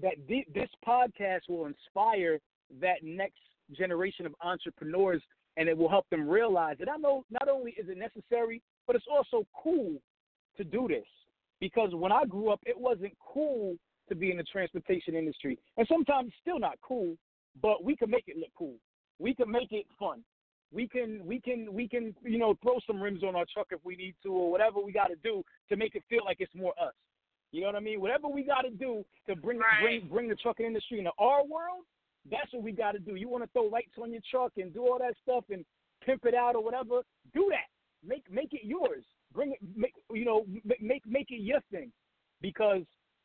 that 0.00 0.14
th- 0.26 0.46
this 0.54 0.70
podcast 0.86 1.42
will 1.48 1.66
inspire 1.66 2.38
that 2.80 3.02
next 3.02 3.40
generation 3.76 4.26
of 4.26 4.34
entrepreneurs 4.42 5.22
and 5.56 5.68
it 5.68 5.76
will 5.76 5.88
help 5.88 6.08
them 6.08 6.28
realize 6.28 6.76
that 6.78 6.88
I 6.88 6.96
know 6.96 7.24
not 7.30 7.48
only 7.48 7.72
is 7.72 7.88
it 7.88 7.98
necessary, 7.98 8.62
but 8.86 8.96
it's 8.96 9.06
also 9.10 9.46
cool 9.60 9.96
to 10.56 10.64
do 10.64 10.86
this. 10.88 11.04
Because 11.60 11.90
when 11.92 12.12
I 12.12 12.24
grew 12.24 12.50
up, 12.50 12.60
it 12.64 12.78
wasn't 12.78 13.12
cool 13.20 13.76
to 14.08 14.14
be 14.14 14.30
in 14.30 14.36
the 14.36 14.44
transportation 14.44 15.14
industry. 15.14 15.58
And 15.76 15.86
sometimes 15.88 16.32
still 16.40 16.60
not 16.60 16.78
cool, 16.80 17.16
but 17.62 17.84
we 17.84 17.96
can 17.96 18.10
make 18.10 18.24
it 18.26 18.36
look 18.36 18.50
cool. 18.56 18.76
We 19.18 19.34
can 19.34 19.50
make 19.50 19.72
it 19.72 19.86
fun. 19.98 20.22
We 20.70 20.86
can 20.86 21.24
we 21.24 21.40
can 21.40 21.72
we 21.72 21.88
can 21.88 22.14
you 22.22 22.38
know 22.38 22.54
throw 22.62 22.78
some 22.86 23.00
rims 23.00 23.22
on 23.24 23.34
our 23.34 23.46
truck 23.52 23.68
if 23.70 23.80
we 23.84 23.96
need 23.96 24.14
to 24.22 24.32
or 24.32 24.50
whatever 24.50 24.80
we 24.80 24.92
got 24.92 25.06
to 25.06 25.16
do 25.16 25.42
to 25.70 25.76
make 25.76 25.94
it 25.94 26.02
feel 26.10 26.24
like 26.24 26.38
it's 26.40 26.54
more 26.54 26.74
us. 26.80 26.92
You 27.52 27.62
know 27.62 27.68
what 27.68 27.76
I 27.76 27.80
mean? 27.80 28.00
Whatever 28.00 28.28
we 28.28 28.42
got 28.42 28.62
to 28.62 28.70
do 28.70 29.04
to 29.26 29.34
bring 29.34 29.58
right. 29.58 29.82
bring 29.82 30.08
bring 30.08 30.28
the 30.28 30.34
trucking 30.36 30.66
industry 30.66 30.98
into 30.98 31.12
our 31.18 31.44
world, 31.44 31.84
that's 32.30 32.52
what 32.52 32.62
we 32.62 32.72
got 32.72 32.92
to 32.92 32.98
do. 32.98 33.14
You 33.14 33.28
want 33.28 33.44
to 33.44 33.50
throw 33.52 33.64
lights 33.64 33.96
on 34.00 34.12
your 34.12 34.20
truck 34.30 34.52
and 34.58 34.72
do 34.74 34.82
all 34.82 34.98
that 34.98 35.14
stuff 35.22 35.44
and 35.50 35.64
pimp 36.04 36.26
it 36.26 36.34
out 36.34 36.54
or 36.54 36.62
whatever? 36.62 37.00
Do 37.32 37.46
that. 37.50 37.68
Make 38.06 38.30
make 38.30 38.52
it 38.52 38.64
yours. 38.64 39.04
Bring 39.32 39.52
it. 39.52 39.58
Make 39.74 39.94
you 40.12 40.26
know 40.26 40.44
make 40.80 41.06
make 41.06 41.30
it 41.30 41.40
your 41.40 41.60
thing, 41.70 41.90
because 42.42 42.82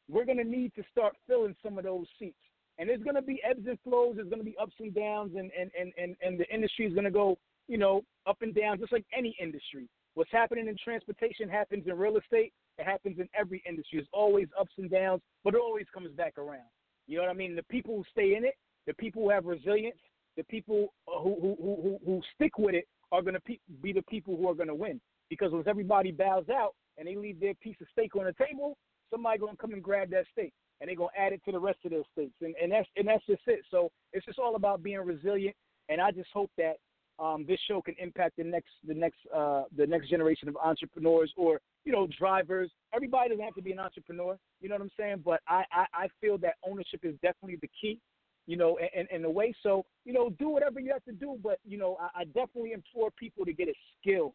we're 0.09 0.25
gonna 0.25 0.43
need 0.43 0.73
to 0.75 0.84
start 0.91 1.15
filling 1.27 1.55
some 1.61 1.77
of 1.77 1.84
those 1.84 2.07
seats. 2.17 2.38
And 2.78 2.89
there's 2.89 3.03
gonna 3.03 3.21
be 3.21 3.41
ebbs 3.47 3.65
and 3.67 3.78
flows. 3.84 4.15
There's 4.15 4.30
gonna 4.30 4.43
be 4.43 4.57
ups 4.59 4.76
and 4.80 4.93
downs, 4.93 5.34
and 5.38 5.51
and 5.59 5.71
and 5.80 5.93
and, 5.97 6.15
and 6.21 6.39
the 6.39 6.47
industry 6.53 6.86
is 6.86 6.93
gonna 6.93 7.11
go 7.11 7.38
you 7.67 7.78
know 7.78 8.01
up 8.26 8.38
and 8.41 8.53
down, 8.53 8.80
just 8.80 8.91
like 8.91 9.05
any 9.15 9.36
industry. 9.41 9.88
What's 10.15 10.32
happening 10.32 10.67
in 10.67 10.76
transportation 10.84 11.49
happens 11.49 11.86
in 11.88 11.97
real 11.97 12.17
estate. 12.17 12.53
It 12.78 12.86
happens 12.86 13.19
in 13.19 13.28
every 13.38 13.63
industry. 13.67 13.99
There's 13.99 14.07
always 14.13 14.47
ups 14.59 14.74
and 14.78 14.89
downs, 14.89 15.21
but 15.43 15.53
it 15.53 15.61
always 15.61 15.86
comes 15.93 16.11
back 16.11 16.38
around. 16.38 16.69
You 17.07 17.17
know 17.17 17.24
what 17.24 17.32
I 17.32 17.36
mean? 17.36 17.55
The 17.55 17.63
people 17.63 17.95
who 17.95 18.03
stay 18.11 18.36
in 18.36 18.45
it, 18.45 18.55
the 18.88 18.93
people 18.93 19.24
who 19.24 19.30
have 19.30 19.45
resilience, 19.45 19.97
the 20.38 20.43
people 20.43 20.93
uh, 21.07 21.19
who 21.19 21.36
who 21.41 21.55
who 21.59 21.99
who, 22.05 22.21
stick 22.36 22.57
with 22.57 22.76
it 22.76 22.88
are 23.11 23.21
going 23.21 23.36
to 23.36 23.39
pe- 23.41 23.59
be 23.82 23.93
the 23.93 24.01
people 24.03 24.36
who 24.36 24.47
are 24.49 24.55
going 24.55 24.67
to 24.67 24.76
win. 24.76 24.99
Because 25.30 25.51
once 25.51 25.65
everybody 25.67 26.11
bows 26.11 26.45
out 26.49 26.74
and 26.97 27.07
they 27.07 27.15
leave 27.15 27.39
their 27.39 27.53
piece 27.55 27.76
of 27.82 27.88
steak 27.91 28.15
on 28.15 28.26
the 28.26 28.34
table, 28.34 28.78
somebody 29.09 29.39
going 29.39 29.53
to 29.53 29.57
come 29.57 29.74
and 29.74 29.84
grab 29.84 30.09
that 30.11 30.26
steak 30.32 30.53
and 30.82 30.89
they're 30.89 30.95
to 30.95 31.07
add 31.17 31.34
it 31.34 31.41
to 31.45 31.51
the 31.51 31.59
rest 31.59 31.80
of 31.86 31.91
their 31.91 32.03
steaks. 32.11 32.36
And, 32.41 32.55
and 32.61 32.71
that's 32.71 32.88
and 32.95 33.07
that's 33.07 33.26
just 33.26 33.41
it. 33.47 33.61
So 33.71 33.91
it's 34.11 34.26
just 34.26 34.39
all 34.39 34.55
about 34.55 34.84
being 34.84 34.99
resilient. 34.99 35.55
And 35.89 36.01
I 36.01 36.11
just 36.11 36.30
hope 36.34 36.51
that 36.57 36.78
um, 37.19 37.45
this 37.47 37.59
show 37.67 37.82
can 37.82 37.95
impact 37.99 38.38
the 38.38 38.43
next 38.43 38.71
the 38.88 38.93
next 38.93 39.19
uh, 39.34 39.63
the 39.78 39.86
next 39.86 40.09
generation 40.09 40.49
of 40.49 40.57
entrepreneurs 40.57 41.32
or 41.38 41.59
you 41.86 41.91
know 41.91 42.07
drivers. 42.17 42.71
Everybody 42.93 43.30
doesn't 43.30 43.43
have 43.43 43.55
to 43.55 43.61
be 43.61 43.71
an 43.71 43.80
entrepreneur. 43.80 44.38
You 44.61 44.69
know 44.69 44.76
what 44.76 44.82
I'm 44.82 44.91
saying? 44.97 45.21
But 45.24 45.41
I 45.47 45.63
I, 45.71 45.86
I 45.93 46.07
feel 46.19 46.38
that 46.39 46.55
ownership 46.67 47.01
is 47.03 47.13
definitely 47.21 47.57
the 47.61 47.69
key. 47.80 47.99
You 48.45 48.57
know, 48.57 48.78
in, 48.93 49.07
in 49.09 49.24
a 49.24 49.30
way. 49.30 49.53
So 49.63 49.86
you 50.03 50.11
know, 50.11 50.30
do 50.32 50.49
whatever 50.49 50.80
you 50.80 50.91
have 50.91 51.03
to 51.05 51.13
do. 51.13 51.38
But 51.41 51.59
you 51.63 51.78
know, 51.78 51.97
I, 51.99 52.21
I 52.21 52.24
definitely 52.26 52.74
implore 52.74 53.09
people 53.11 53.45
to 53.45 53.53
get 53.53 53.69
a 53.69 53.74
skill. 54.01 54.34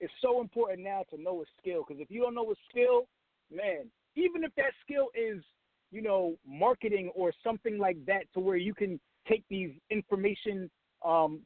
It's 0.00 0.12
so 0.22 0.40
important 0.40 0.80
now 0.80 1.04
to 1.10 1.20
know 1.20 1.42
a 1.42 1.44
skill 1.60 1.84
because 1.86 2.00
if 2.00 2.10
you 2.10 2.22
don't 2.22 2.34
know 2.34 2.50
a 2.50 2.54
skill, 2.70 3.02
man, 3.54 3.90
even 4.14 4.42
if 4.42 4.54
that 4.56 4.72
skill 4.84 5.08
is 5.14 5.42
you 5.92 6.02
know 6.02 6.36
marketing 6.46 7.12
or 7.14 7.32
something 7.44 7.78
like 7.78 8.04
that, 8.06 8.24
to 8.34 8.40
where 8.40 8.56
you 8.56 8.74
can 8.74 8.98
take 9.28 9.44
these 9.48 9.70
information 9.90 10.68
um, 11.04 11.40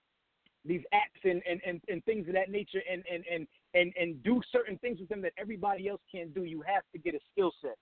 these 0.66 0.82
apps 0.92 1.30
and, 1.30 1.42
and, 1.48 1.60
and, 1.66 1.80
and 1.88 2.04
things 2.04 2.26
of 2.28 2.34
that 2.34 2.50
nature 2.50 2.80
and, 2.90 3.02
and, 3.12 3.24
and, 3.32 3.46
and, 3.74 3.92
and 3.98 4.22
do 4.22 4.40
certain 4.50 4.76
things 4.78 4.98
with 4.98 5.08
them 5.08 5.22
that 5.22 5.32
everybody 5.38 5.88
else 5.88 6.00
can't 6.10 6.34
do. 6.34 6.44
You 6.44 6.62
have 6.66 6.82
to 6.92 6.98
get 6.98 7.14
a 7.14 7.20
skill 7.32 7.52
set 7.62 7.76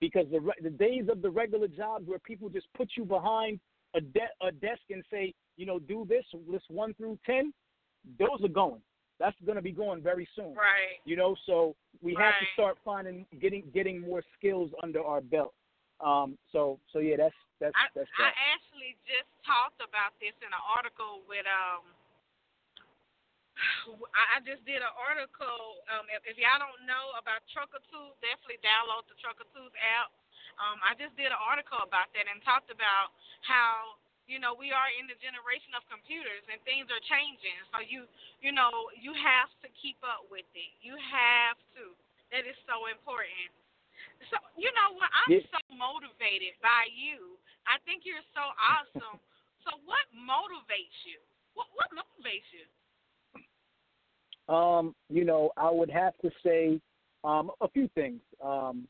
because 0.00 0.26
the, 0.30 0.40
the 0.62 0.70
days 0.70 1.04
of 1.10 1.22
the 1.22 1.30
regular 1.30 1.68
jobs 1.68 2.06
where 2.06 2.18
people 2.18 2.48
just 2.48 2.66
put 2.76 2.90
you 2.96 3.04
behind 3.04 3.60
a, 3.94 4.00
de- 4.00 4.20
a 4.42 4.52
desk 4.52 4.80
and 4.90 5.04
say, 5.10 5.34
you 5.56 5.66
know, 5.66 5.78
do 5.78 6.06
this, 6.08 6.24
list 6.48 6.64
one 6.68 6.94
through 6.94 7.18
10, 7.26 7.52
those 8.18 8.42
are 8.42 8.48
going. 8.48 8.80
That's 9.18 9.36
going 9.44 9.56
to 9.56 9.62
be 9.62 9.72
going 9.72 10.02
very 10.02 10.26
soon. 10.34 10.54
Right. 10.54 10.96
You 11.04 11.16
know, 11.16 11.36
so 11.44 11.76
we 12.00 12.16
right. 12.16 12.24
have 12.26 12.34
to 12.40 12.46
start 12.54 12.78
finding, 12.84 13.26
getting, 13.40 13.64
getting 13.74 14.00
more 14.00 14.22
skills 14.38 14.70
under 14.82 15.02
our 15.02 15.20
belt. 15.20 15.52
Um, 16.00 16.40
so, 16.50 16.80
so 16.92 16.98
yeah, 16.98 17.20
that's, 17.20 17.36
that's, 17.60 17.76
I, 17.76 17.92
that's 17.92 18.08
I 18.16 18.32
actually 18.56 18.96
just 19.04 19.28
talked 19.44 19.84
about 19.84 20.16
this 20.16 20.32
in 20.40 20.48
an 20.48 20.64
article 20.64 21.20
with, 21.28 21.44
um, 21.44 21.84
I 24.16 24.40
just 24.40 24.64
did 24.64 24.80
an 24.80 24.94
article. 24.96 25.84
Um, 25.92 26.08
if, 26.08 26.24
if 26.24 26.36
y'all 26.40 26.56
don't 26.56 26.80
know 26.88 27.12
about 27.20 27.44
Trucker 27.52 27.82
Tools, 27.92 28.16
definitely 28.24 28.56
download 28.64 29.04
the 29.04 29.16
Trucker 29.20 29.44
Tools 29.52 29.74
app. 29.76 30.08
Um, 30.56 30.80
I 30.84 30.96
just 30.96 31.16
did 31.16 31.32
an 31.32 31.40
article 31.40 31.80
about 31.80 32.12
that 32.16 32.24
and 32.28 32.40
talked 32.44 32.72
about 32.72 33.12
how 33.44 34.00
you 34.28 34.36
know 34.36 34.52
we 34.52 34.70
are 34.72 34.88
in 35.00 35.08
the 35.08 35.16
generation 35.20 35.72
of 35.72 35.84
computers 35.88 36.44
and 36.52 36.60
things 36.68 36.88
are 36.92 37.02
changing. 37.08 37.56
So 37.72 37.80
you 37.84 38.04
you 38.44 38.52
know 38.52 38.92
you 38.96 39.12
have 39.16 39.48
to 39.64 39.68
keep 39.80 40.00
up 40.04 40.28
with 40.28 40.48
it. 40.52 40.70
You 40.84 40.96
have 40.96 41.56
to. 41.80 41.92
That 42.32 42.46
is 42.46 42.56
so 42.68 42.86
important. 42.92 43.50
So 44.28 44.36
you 44.56 44.68
know 44.76 44.92
what? 44.96 45.08
I'm 45.14 45.32
yeah. 45.32 45.46
so 45.48 45.60
motivated 45.72 46.58
by 46.60 46.90
you. 46.92 47.40
I 47.64 47.80
think 47.88 48.04
you're 48.04 48.24
so 48.36 48.44
awesome. 48.60 49.16
so 49.64 49.80
what 49.88 50.04
motivates 50.12 50.98
you? 51.08 51.20
What 51.54 51.72
what 51.72 51.88
motivates 51.96 52.48
you? 52.52 52.66
Um, 54.52 54.94
you 55.08 55.24
know, 55.24 55.50
I 55.56 55.70
would 55.70 55.90
have 55.90 56.16
to 56.18 56.30
say 56.44 56.80
um, 57.24 57.50
a 57.60 57.68
few 57.68 57.88
things. 57.94 58.20
Um, 58.44 58.86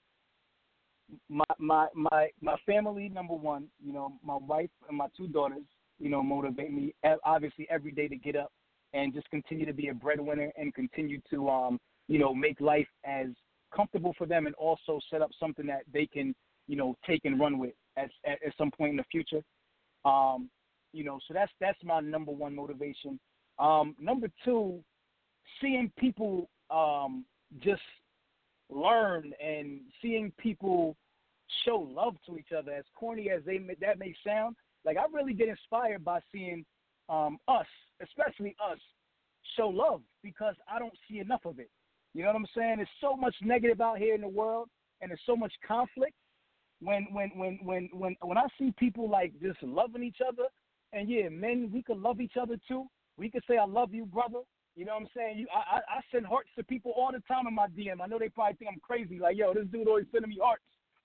my 1.29 1.45
my 1.59 1.87
my 1.95 2.29
my 2.41 2.57
family, 2.67 3.09
number 3.09 3.35
one. 3.35 3.69
You 3.85 3.93
know, 3.93 4.13
my 4.25 4.37
wife 4.37 4.71
and 4.89 4.99
my 4.99 5.07
two 5.17 5.29
daughters. 5.29 5.65
You 5.99 6.09
know, 6.09 6.23
motivate 6.23 6.73
me 6.73 6.95
obviously 7.25 7.69
every 7.71 7.93
day 7.93 8.09
to 8.09 8.17
get 8.17 8.35
up 8.35 8.51
and 8.95 9.13
just 9.15 9.29
continue 9.31 9.67
to 9.67 9.73
be 9.73 9.89
a 9.89 9.95
breadwinner 9.95 10.51
and 10.57 10.75
continue 10.75 11.21
to 11.31 11.49
um 11.49 11.79
you 12.09 12.19
know 12.19 12.35
make 12.35 12.61
life 12.61 12.89
as 13.05 13.27
comfortable 13.75 14.15
for 14.17 14.27
them 14.27 14.47
and 14.47 14.55
also 14.57 15.01
set 15.11 15.23
up 15.23 15.31
something 15.39 15.67
that 15.67 15.83
they 15.93 16.07
can 16.07 16.35
you 16.67 16.77
know 16.77 16.97
take 17.07 17.25
and 17.25 17.41
run 17.41 17.59
with 17.59 17.75
at 17.97 18.11
at, 18.27 18.39
some 18.57 18.71
point 18.71 18.91
in 18.91 18.97
the 18.97 19.05
future. 19.11 19.43
Um, 20.05 20.49
you 20.93 21.05
know, 21.05 21.19
so 21.27 21.35
that's 21.35 21.53
that's 21.61 21.79
my 21.85 22.01
number 22.01 22.33
one 22.33 22.55
motivation. 22.55 23.19
Um, 23.59 23.95
number 23.99 24.29
two, 24.45 24.83
seeing 25.61 25.93
people 25.99 26.49
um, 26.71 27.25
just 27.61 27.83
learn 28.71 29.33
and 29.45 29.81
seeing 30.01 30.33
people 30.39 30.97
show 31.65 31.77
love 31.77 32.15
to 32.27 32.39
each 32.39 32.53
other, 32.57 32.73
as 32.73 32.85
corny 32.95 33.31
as 33.31 33.43
they 33.45 33.59
that 33.81 33.99
may 33.99 34.15
sound, 34.25 34.57
like 34.85 34.97
I 34.97 35.05
really 35.13 35.35
get 35.35 35.49
inspired 35.49 36.05
by 36.05 36.21
seeing 36.33 36.65
um, 37.09 37.39
us, 37.49 37.67
especially 38.03 38.55
us, 38.65 38.79
show 39.57 39.69
love 39.69 40.01
because 40.23 40.55
I 40.73 40.79
don't 40.79 40.95
see 41.09 41.19
enough 41.19 41.45
of 41.45 41.59
it. 41.59 41.71
You 42.15 42.23
know 42.23 42.29
what 42.29 42.37
I'm 42.37 42.47
saying? 42.57 42.77
There's 42.77 42.89
so 43.01 43.17
much 43.17 43.35
negative 43.43 43.81
out 43.81 43.99
here 43.99 44.15
in 44.15 44.21
the 44.21 44.29
world, 44.29 44.69
and 45.01 45.11
there's 45.11 45.21
so 45.27 45.37
much 45.37 45.53
conflict. 45.67 46.15
When 46.81 47.07
when 47.13 47.31
when 47.37 47.59
when 47.63 47.89
when 47.93 48.17
when 48.23 48.39
I 48.39 48.47
see 48.59 48.73
people 48.79 49.09
like 49.09 49.33
just 49.41 49.63
loving 49.63 50.03
each 50.03 50.19
other, 50.27 50.45
and 50.93 51.09
yeah, 51.09 51.29
men, 51.29 51.71
we 51.73 51.83
could 51.83 51.99
love 51.99 52.21
each 52.21 52.37
other 52.41 52.57
too. 52.67 52.87
We 53.17 53.31
could 53.31 53.43
say 53.49 53.59
I 53.59 53.67
love 53.67 53.93
you, 53.93 54.07
brother. 54.07 54.41
You 54.77 54.87
know 54.87 54.95
what 54.95 55.03
I'm 55.03 55.09
saying? 55.15 55.39
You, 55.39 55.47
I, 55.53 55.81
I, 55.99 56.01
send 56.13 56.25
hearts 56.25 56.49
to 56.57 56.65
people 56.65 56.93
all 56.97 57.11
the 57.13 57.21
time 57.27 57.47
in 57.49 57.55
my 57.55 57.67
DM. 57.67 58.01
I 58.01 58.07
know 58.07 58.19
they 58.19 58.29
probably 58.29 58.55
think 58.55 58.71
I'm 58.73 58.81
crazy. 58.81 59.19
Like, 59.19 59.37
yo, 59.37 59.53
this 59.53 59.67
dude 59.67 59.89
always 59.89 60.07
sending 60.13 60.31
me 60.31 60.39
hearts 60.41 60.63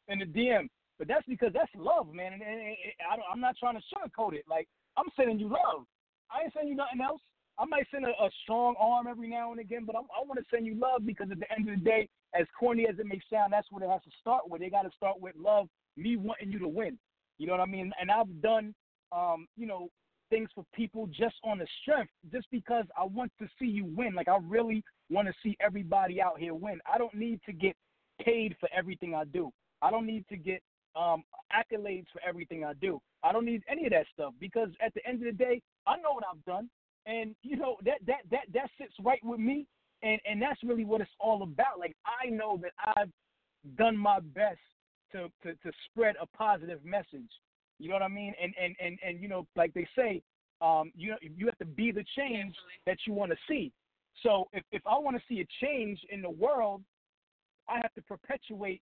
in 0.08 0.20
the 0.20 0.26
DM. 0.26 0.70
But 0.98 1.08
that's 1.08 1.26
because 1.28 1.52
that's 1.52 1.72
love, 1.76 2.14
man. 2.14 2.34
And, 2.34 2.42
and, 2.42 2.62
and 2.62 2.76
I 3.04 3.18
I'm 3.32 3.42
not 3.42 3.58
trying 3.58 3.76
to 3.76 3.84
sugarcoat 3.92 4.34
it. 4.34 4.46
Like, 4.48 4.70
I'm 4.96 5.10
sending 5.18 5.40
you 5.40 5.50
love. 5.50 5.84
I 6.32 6.44
ain't 6.44 6.54
sending 6.54 6.70
you 6.70 6.78
nothing 6.78 7.02
else. 7.02 7.22
I 7.58 7.66
might 7.66 7.88
send 7.92 8.06
a, 8.06 8.10
a 8.10 8.30
strong 8.44 8.76
arm 8.80 9.08
every 9.08 9.30
now 9.30 9.52
and 9.52 9.60
again, 9.60 9.86
but 9.86 9.96
I'm, 9.96 10.04
I 10.04 10.26
want 10.26 10.40
to 10.40 10.46
send 10.54 10.66
you 10.66 10.76
love 10.76 11.06
because 11.06 11.28
at 11.32 11.40
the 11.40 11.52
end 11.52 11.70
of 11.70 11.80
the 11.80 11.86
day, 11.86 12.10
as 12.34 12.46
corny 12.60 12.86
as 12.88 13.00
it 13.00 13.06
may 13.06 13.22
sound, 13.32 13.54
that's 13.54 13.72
what 13.72 13.82
it 13.82 13.90
has 13.90 14.02
to 14.04 14.12
start 14.20 14.50
with. 14.50 14.62
They 14.62 14.70
got 14.70 14.82
to 14.84 14.92
start 14.96 15.22
with 15.22 15.36
love, 15.38 15.68
me 15.96 16.18
wanting 16.18 16.52
you 16.52 16.60
to 16.60 16.68
win. 16.68 16.98
You 17.38 17.48
know 17.48 17.54
what 17.54 17.62
I 17.62 17.66
mean? 17.66 17.92
And 18.00 18.12
I've 18.12 18.42
done, 18.42 18.74
um, 19.12 19.48
you 19.56 19.68
know, 19.68 19.90
things 20.30 20.50
for 20.54 20.66
people 20.74 21.08
just 21.08 21.36
on 21.44 21.60
the 21.60 21.68
strength, 21.82 22.12
just 22.32 22.48
because 22.52 22.86
I 22.98 23.06
want 23.06 23.32
to 23.40 23.48
see 23.60 23.68
you 23.68 23.86
win. 23.96 24.16
Like 24.16 24.28
I 24.28 24.38
really 24.42 24.84
want 25.10 25.28
to 25.28 25.34
see 25.44 25.56
everybody 25.60 26.22
out 26.22 26.40
here 26.40 26.54
win. 26.54 26.80
I 26.92 26.98
don't 26.98 27.14
need 27.14 27.40
to 27.46 27.54
get 27.54 27.76
paid 28.22 28.56
for 28.60 28.70
everything 28.76 29.14
I 29.14 29.26
do. 29.26 29.52
I 29.82 29.92
don't 29.92 30.08
need 30.08 30.26
to 30.30 30.38
get 30.38 30.62
um, 30.96 31.24
accolades 31.54 32.08
for 32.12 32.22
everything 32.28 32.64
I 32.64 32.74
do. 32.74 33.00
I 33.24 33.32
don't 33.32 33.46
need 33.46 33.64
any 33.70 33.86
of 33.86 33.92
that 33.92 34.06
stuff 34.14 34.34
because 34.40 34.70
at 34.86 34.94
the 34.94 35.06
end 35.08 35.26
of 35.26 35.26
the 35.26 35.44
day, 35.44 35.62
I 35.88 35.98
know 35.98 36.14
what 36.14 36.24
I've 36.32 36.44
done, 36.46 36.70
and 37.06 37.36
you 37.44 37.56
know 37.58 37.78
that 37.86 38.00
that 38.08 38.22
that 38.32 38.46
that 38.54 38.70
sits 38.78 38.94
right 39.04 39.24
with 39.24 39.40
me, 39.40 39.68
and 40.04 40.20
and 40.30 40.42
that's 40.42 40.64
really 40.64 40.86
what 40.86 41.02
it's 41.02 41.10
all 41.20 41.44
about. 41.44 41.80
Like 41.80 41.96
I 42.06 42.30
know 42.30 42.60
that 42.62 42.72
I've 42.98 43.12
done 43.78 43.98
my 43.98 44.20
best 44.20 44.60
to 45.12 45.30
to 45.44 45.54
to 45.54 45.72
spread 45.90 46.16
a 46.22 46.26
positive 46.38 46.84
message. 46.84 47.30
You 47.80 47.90
know 47.90 47.96
what 47.96 48.04
I 48.04 48.08
mean? 48.08 48.34
And 48.42 48.54
and 48.62 48.76
and 48.80 48.98
and 49.06 49.22
you 49.22 49.28
know, 49.28 49.48
like 49.56 49.74
they 49.74 49.88
say, 49.96 50.22
um, 50.62 50.92
you 50.96 51.12
know, 51.12 51.18
you 51.22 51.46
have 51.46 51.58
to 51.60 51.66
be 51.66 51.92
the 51.92 52.06
change 52.18 52.56
that 52.86 52.98
you 53.06 53.14
want 53.14 53.32
to 53.32 53.38
see. 53.48 53.72
So 54.24 54.48
if 54.54 54.64
if 54.72 54.82
I 54.86 54.98
want 54.98 55.18
to 55.18 55.24
see 55.28 55.42
a 55.42 55.66
change 55.66 56.00
in 56.10 56.22
the 56.22 56.30
world, 56.30 56.82
I 57.68 57.78
have 57.78 57.94
to 57.96 58.02
perpetuate 58.02 58.82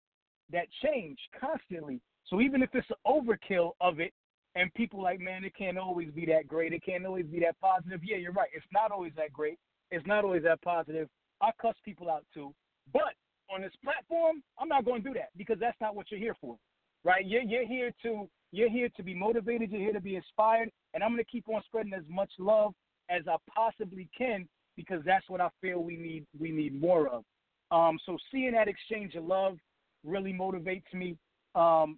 that 0.51 0.67
change 0.83 1.17
constantly. 1.39 2.01
So 2.27 2.41
even 2.41 2.61
if 2.61 2.69
it's 2.73 2.87
an 2.89 2.95
overkill 3.07 3.71
of 3.81 3.99
it, 3.99 4.13
and 4.55 4.73
people 4.73 5.01
like, 5.01 5.19
man, 5.19 5.43
it 5.43 5.55
can't 5.57 5.77
always 5.77 6.09
be 6.11 6.25
that 6.27 6.47
great. 6.47 6.73
It 6.73 6.83
can't 6.85 7.05
always 7.05 7.25
be 7.25 7.39
that 7.39 7.59
positive. 7.59 8.01
Yeah, 8.03 8.17
you're 8.17 8.33
right. 8.33 8.49
It's 8.53 8.65
not 8.73 8.91
always 8.91 9.13
that 9.15 9.31
great. 9.31 9.57
It's 9.91 10.05
not 10.05 10.23
always 10.23 10.43
that 10.43 10.61
positive. 10.61 11.07
I 11.41 11.51
cuss 11.61 11.75
people 11.83 12.09
out 12.09 12.25
too. 12.33 12.53
But 12.93 13.13
on 13.53 13.61
this 13.61 13.71
platform, 13.83 14.43
I'm 14.59 14.67
not 14.67 14.85
going 14.85 15.03
to 15.03 15.09
do 15.09 15.13
that 15.15 15.29
because 15.37 15.57
that's 15.59 15.79
not 15.79 15.95
what 15.95 16.11
you're 16.11 16.19
here 16.19 16.35
for, 16.39 16.57
right? 17.03 17.25
You're, 17.25 17.43
you're 17.43 17.67
here 17.67 17.91
to 18.03 18.27
you're 18.53 18.69
here 18.69 18.89
to 18.97 19.03
be 19.03 19.13
motivated. 19.13 19.71
You're 19.71 19.81
here 19.81 19.93
to 19.93 20.01
be 20.01 20.17
inspired, 20.17 20.69
and 20.93 21.01
I'm 21.01 21.11
going 21.11 21.23
to 21.23 21.31
keep 21.31 21.47
on 21.47 21.61
spreading 21.65 21.93
as 21.93 22.03
much 22.09 22.29
love 22.37 22.73
as 23.09 23.21
I 23.27 23.37
possibly 23.53 24.09
can 24.17 24.47
because 24.75 25.01
that's 25.05 25.29
what 25.29 25.39
I 25.39 25.49
feel 25.61 25.81
we 25.81 25.95
need 25.95 26.25
we 26.37 26.51
need 26.51 26.79
more 26.79 27.07
of. 27.07 27.23
Um, 27.71 27.97
so 28.05 28.17
seeing 28.31 28.51
that 28.51 28.67
exchange 28.67 29.15
of 29.15 29.23
love 29.23 29.57
really 30.03 30.33
motivates 30.33 30.93
me. 30.93 31.17
Um, 31.55 31.97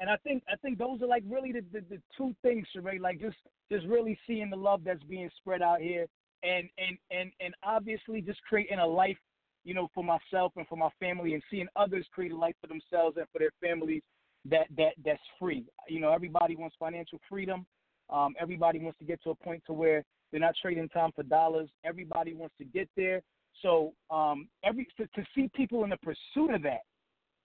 and 0.00 0.08
I 0.08 0.16
think 0.18 0.42
I 0.50 0.56
think 0.56 0.78
those 0.78 1.02
are 1.02 1.06
like 1.06 1.24
really 1.28 1.52
the, 1.52 1.64
the, 1.72 1.80
the 1.88 2.00
two 2.16 2.34
things, 2.42 2.66
Sheree. 2.74 3.00
Like 3.00 3.20
just 3.20 3.36
just 3.70 3.86
really 3.86 4.18
seeing 4.26 4.50
the 4.50 4.56
love 4.56 4.82
that's 4.84 5.02
being 5.04 5.30
spread 5.38 5.62
out 5.62 5.80
here, 5.80 6.06
and 6.42 6.68
and 6.78 6.98
and 7.10 7.32
and 7.40 7.54
obviously 7.62 8.20
just 8.20 8.40
creating 8.48 8.78
a 8.78 8.86
life, 8.86 9.18
you 9.64 9.74
know, 9.74 9.88
for 9.94 10.04
myself 10.04 10.52
and 10.56 10.66
for 10.68 10.76
my 10.76 10.90
family, 11.00 11.34
and 11.34 11.42
seeing 11.50 11.66
others 11.76 12.06
create 12.12 12.32
a 12.32 12.36
life 12.36 12.54
for 12.60 12.68
themselves 12.68 13.16
and 13.16 13.26
for 13.32 13.38
their 13.38 13.50
families 13.62 14.02
that 14.44 14.66
that 14.76 14.92
that's 15.04 15.22
free. 15.38 15.64
You 15.88 16.00
know, 16.00 16.12
everybody 16.12 16.56
wants 16.56 16.76
financial 16.78 17.18
freedom. 17.28 17.66
Um, 18.10 18.34
everybody 18.40 18.78
wants 18.78 18.98
to 19.00 19.04
get 19.04 19.22
to 19.24 19.30
a 19.30 19.34
point 19.34 19.62
to 19.66 19.72
where 19.72 20.04
they're 20.30 20.40
not 20.40 20.54
trading 20.60 20.88
time 20.90 21.10
for 21.14 21.22
dollars. 21.24 21.68
Everybody 21.84 22.34
wants 22.34 22.54
to 22.58 22.64
get 22.64 22.88
there. 22.96 23.22
So 23.62 23.92
um, 24.10 24.48
every 24.64 24.86
to, 24.96 25.06
to 25.06 25.26
see 25.34 25.50
people 25.54 25.84
in 25.84 25.90
the 25.90 25.96
pursuit 25.98 26.54
of 26.54 26.62
that 26.62 26.82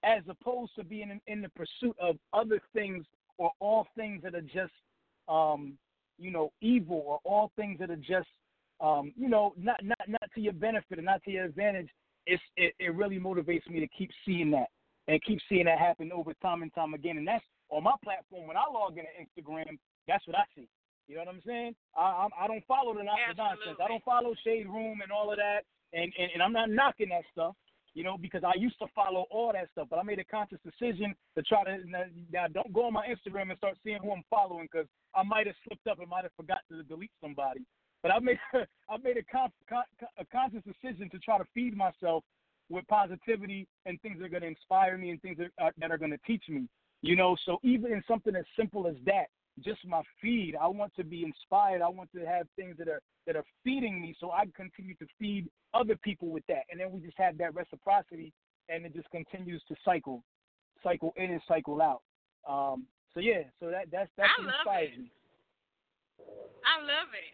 as 0.03 0.23
opposed 0.27 0.75
to 0.75 0.83
being 0.83 1.09
in, 1.09 1.21
in 1.27 1.41
the 1.41 1.49
pursuit 1.49 1.95
of 1.99 2.17
other 2.33 2.61
things 2.73 3.05
or 3.37 3.51
all 3.59 3.87
things 3.95 4.21
that 4.23 4.35
are 4.35 4.41
just, 4.41 4.73
um, 5.27 5.73
you 6.17 6.31
know, 6.31 6.51
evil 6.61 7.03
or 7.05 7.19
all 7.23 7.51
things 7.55 7.79
that 7.79 7.89
are 7.89 7.95
just, 7.95 8.27
um, 8.81 9.13
you 9.15 9.29
know, 9.29 9.53
not 9.57 9.83
not 9.83 9.99
not 10.07 10.29
to 10.35 10.41
your 10.41 10.53
benefit 10.53 10.97
and 10.97 11.05
not 11.05 11.23
to 11.23 11.31
your 11.31 11.45
advantage. 11.45 11.89
It's 12.25 12.43
it, 12.57 12.73
it 12.79 12.93
really 12.93 13.19
motivates 13.19 13.67
me 13.69 13.79
to 13.79 13.87
keep 13.87 14.11
seeing 14.25 14.51
that 14.51 14.67
and 15.07 15.21
keep 15.23 15.39
seeing 15.49 15.65
that 15.65 15.79
happen 15.79 16.11
over 16.11 16.33
time 16.41 16.61
and 16.61 16.73
time 16.73 16.93
again. 16.93 17.17
And 17.17 17.27
that's 17.27 17.43
on 17.69 17.83
my 17.83 17.93
platform. 18.03 18.47
When 18.47 18.57
I 18.57 18.63
log 18.71 18.97
into 18.97 19.09
Instagram, 19.19 19.77
that's 20.07 20.25
what 20.27 20.37
I 20.37 20.43
see. 20.55 20.67
You 21.07 21.15
know 21.15 21.21
what 21.21 21.35
I'm 21.35 21.41
saying? 21.45 21.75
I 21.97 22.01
I, 22.01 22.45
I 22.45 22.47
don't 22.47 22.65
follow 22.67 22.93
the, 22.93 23.03
nonsense. 23.03 23.79
I 23.83 23.87
don't 23.87 24.03
follow 24.03 24.33
Shade 24.43 24.67
Room 24.67 24.99
and 25.01 25.11
all 25.11 25.31
of 25.31 25.37
that. 25.37 25.61
And, 25.93 26.11
and 26.19 26.31
and 26.33 26.43
I'm 26.43 26.53
not 26.53 26.69
knocking 26.69 27.09
that 27.09 27.23
stuff 27.31 27.55
you 27.93 28.03
know, 28.03 28.17
because 28.17 28.43
I 28.43 28.57
used 28.57 28.79
to 28.79 28.87
follow 28.95 29.25
all 29.29 29.51
that 29.53 29.69
stuff, 29.71 29.87
but 29.89 29.99
I 29.99 30.03
made 30.03 30.19
a 30.19 30.23
conscious 30.23 30.59
decision 30.63 31.13
to 31.35 31.43
try 31.43 31.63
to 31.63 31.77
now 32.31 32.47
don't 32.47 32.73
go 32.73 32.85
on 32.85 32.93
my 32.93 33.07
Instagram 33.07 33.49
and 33.49 33.57
start 33.57 33.77
seeing 33.83 33.99
who 34.01 34.11
I'm 34.11 34.23
following 34.29 34.67
because 34.71 34.87
I 35.15 35.23
might 35.23 35.47
have 35.47 35.55
slipped 35.67 35.87
up 35.87 35.99
and 35.99 36.09
might 36.09 36.23
have 36.23 36.33
forgot 36.35 36.59
to 36.71 36.83
delete 36.83 37.11
somebody. 37.21 37.61
But 38.01 38.11
I 38.11 38.19
made 38.19 38.39
I 38.53 38.97
made 39.03 39.17
a, 39.17 39.23
con, 39.23 39.49
con, 39.69 39.83
a 40.17 40.25
conscious 40.25 40.63
decision 40.63 41.09
to 41.11 41.19
try 41.19 41.37
to 41.37 41.45
feed 41.53 41.77
myself 41.77 42.23
with 42.69 42.87
positivity 42.87 43.67
and 43.85 44.01
things 44.01 44.17
that 44.19 44.25
are 44.25 44.29
going 44.29 44.41
to 44.41 44.47
inspire 44.47 44.97
me 44.97 45.11
and 45.11 45.21
things 45.21 45.37
that 45.37 45.51
are, 45.59 45.71
that 45.77 45.91
are 45.91 45.97
going 45.97 46.11
to 46.11 46.19
teach 46.25 46.43
me. 46.49 46.67
You 47.01 47.15
know, 47.15 47.35
so 47.45 47.59
even 47.63 47.91
in 47.91 48.01
something 48.07 48.35
as 48.35 48.45
simple 48.57 48.87
as 48.87 48.95
that, 49.05 49.25
just 49.61 49.85
my 49.85 50.01
feed. 50.21 50.55
I 50.59 50.67
want 50.67 50.95
to 50.95 51.03
be 51.03 51.23
inspired. 51.23 51.81
I 51.81 51.89
want 51.89 52.09
to 52.13 52.25
have 52.25 52.47
things 52.55 52.75
that 52.77 52.87
are 52.87 53.01
that 53.27 53.35
are 53.35 53.45
feeding 53.63 54.01
me, 54.01 54.15
so 54.19 54.31
I 54.31 54.45
continue 54.55 54.95
to 54.95 55.05
feed 55.19 55.47
other 55.73 55.95
people 56.03 56.29
with 56.29 56.43
that, 56.47 56.67
and 56.69 56.79
then 56.79 56.91
we 56.91 56.99
just 56.99 57.17
have 57.17 57.37
that 57.37 57.55
reciprocity, 57.55 58.33
and 58.69 58.85
it 58.85 58.93
just 58.93 59.09
continues 59.11 59.61
to 59.69 59.75
cycle, 59.85 60.23
cycle 60.83 61.13
in 61.15 61.31
and 61.31 61.41
cycle 61.47 61.81
out. 61.81 62.01
Um, 62.43 62.83
so 63.13 63.21
yeah, 63.21 63.47
so 63.59 63.69
that 63.69 63.87
that's 63.91 64.09
that's 64.17 64.33
what 64.37 64.51
inspires 64.51 64.91
it. 64.97 65.07
me. 65.07 65.11
I 66.65 66.81
love 66.83 67.11
it. 67.15 67.33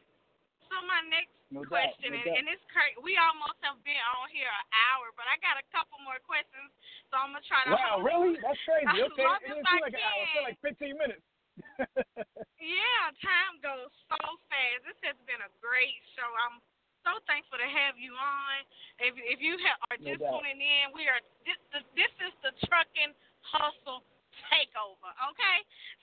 So 0.69 0.77
my 0.85 1.01
next 1.09 1.33
no 1.49 1.65
question, 1.65 2.13
doubt, 2.13 2.29
no 2.29 2.37
and, 2.37 2.45
and, 2.45 2.53
it's 2.53 2.61
crazy. 2.69 2.93
We 3.01 3.17
almost 3.17 3.57
have 3.65 3.81
been 3.81 3.97
on 4.21 4.29
here 4.29 4.45
an 4.45 4.67
hour, 4.69 5.09
but 5.17 5.25
I 5.25 5.41
got 5.41 5.57
a 5.57 5.65
couple 5.73 5.97
more 6.05 6.21
questions, 6.21 6.69
so 7.09 7.17
I'm 7.17 7.33
gonna 7.33 7.41
try 7.49 7.65
to. 7.65 7.73
Wow, 7.73 8.05
really? 8.05 8.37
That's 8.37 8.61
crazy. 8.61 8.85
Okay, 9.09 9.25
it 9.25 9.65
feel 9.65 9.81
like 9.81 9.97
an 9.97 10.05
hour. 10.05 10.21
It 10.21 10.29
felt 10.37 10.45
like 10.45 10.61
15 10.61 10.93
minutes. 10.93 11.25
yeah, 12.59 13.03
time 13.19 13.55
goes 13.63 13.91
so 14.07 14.19
fast. 14.47 14.79
This 14.85 14.99
has 15.05 15.17
been 15.25 15.41
a 15.43 15.51
great 15.59 15.99
show. 16.15 16.27
I'm 16.47 16.59
so 17.03 17.19
thankful 17.25 17.59
to 17.59 17.69
have 17.69 17.95
you 17.95 18.13
on. 18.13 18.57
If 18.99 19.15
if 19.15 19.39
you 19.39 19.55
are 19.89 19.97
just 19.99 20.19
no 20.19 20.39
tuning 20.39 20.59
in, 20.59 20.91
we 20.91 21.07
are 21.07 21.19
this, 21.47 21.59
this 21.95 22.13
is 22.19 22.33
the 22.43 22.51
trucking 22.67 23.15
hustle 23.41 24.03
takeover. 24.51 25.11
Okay, 25.31 25.57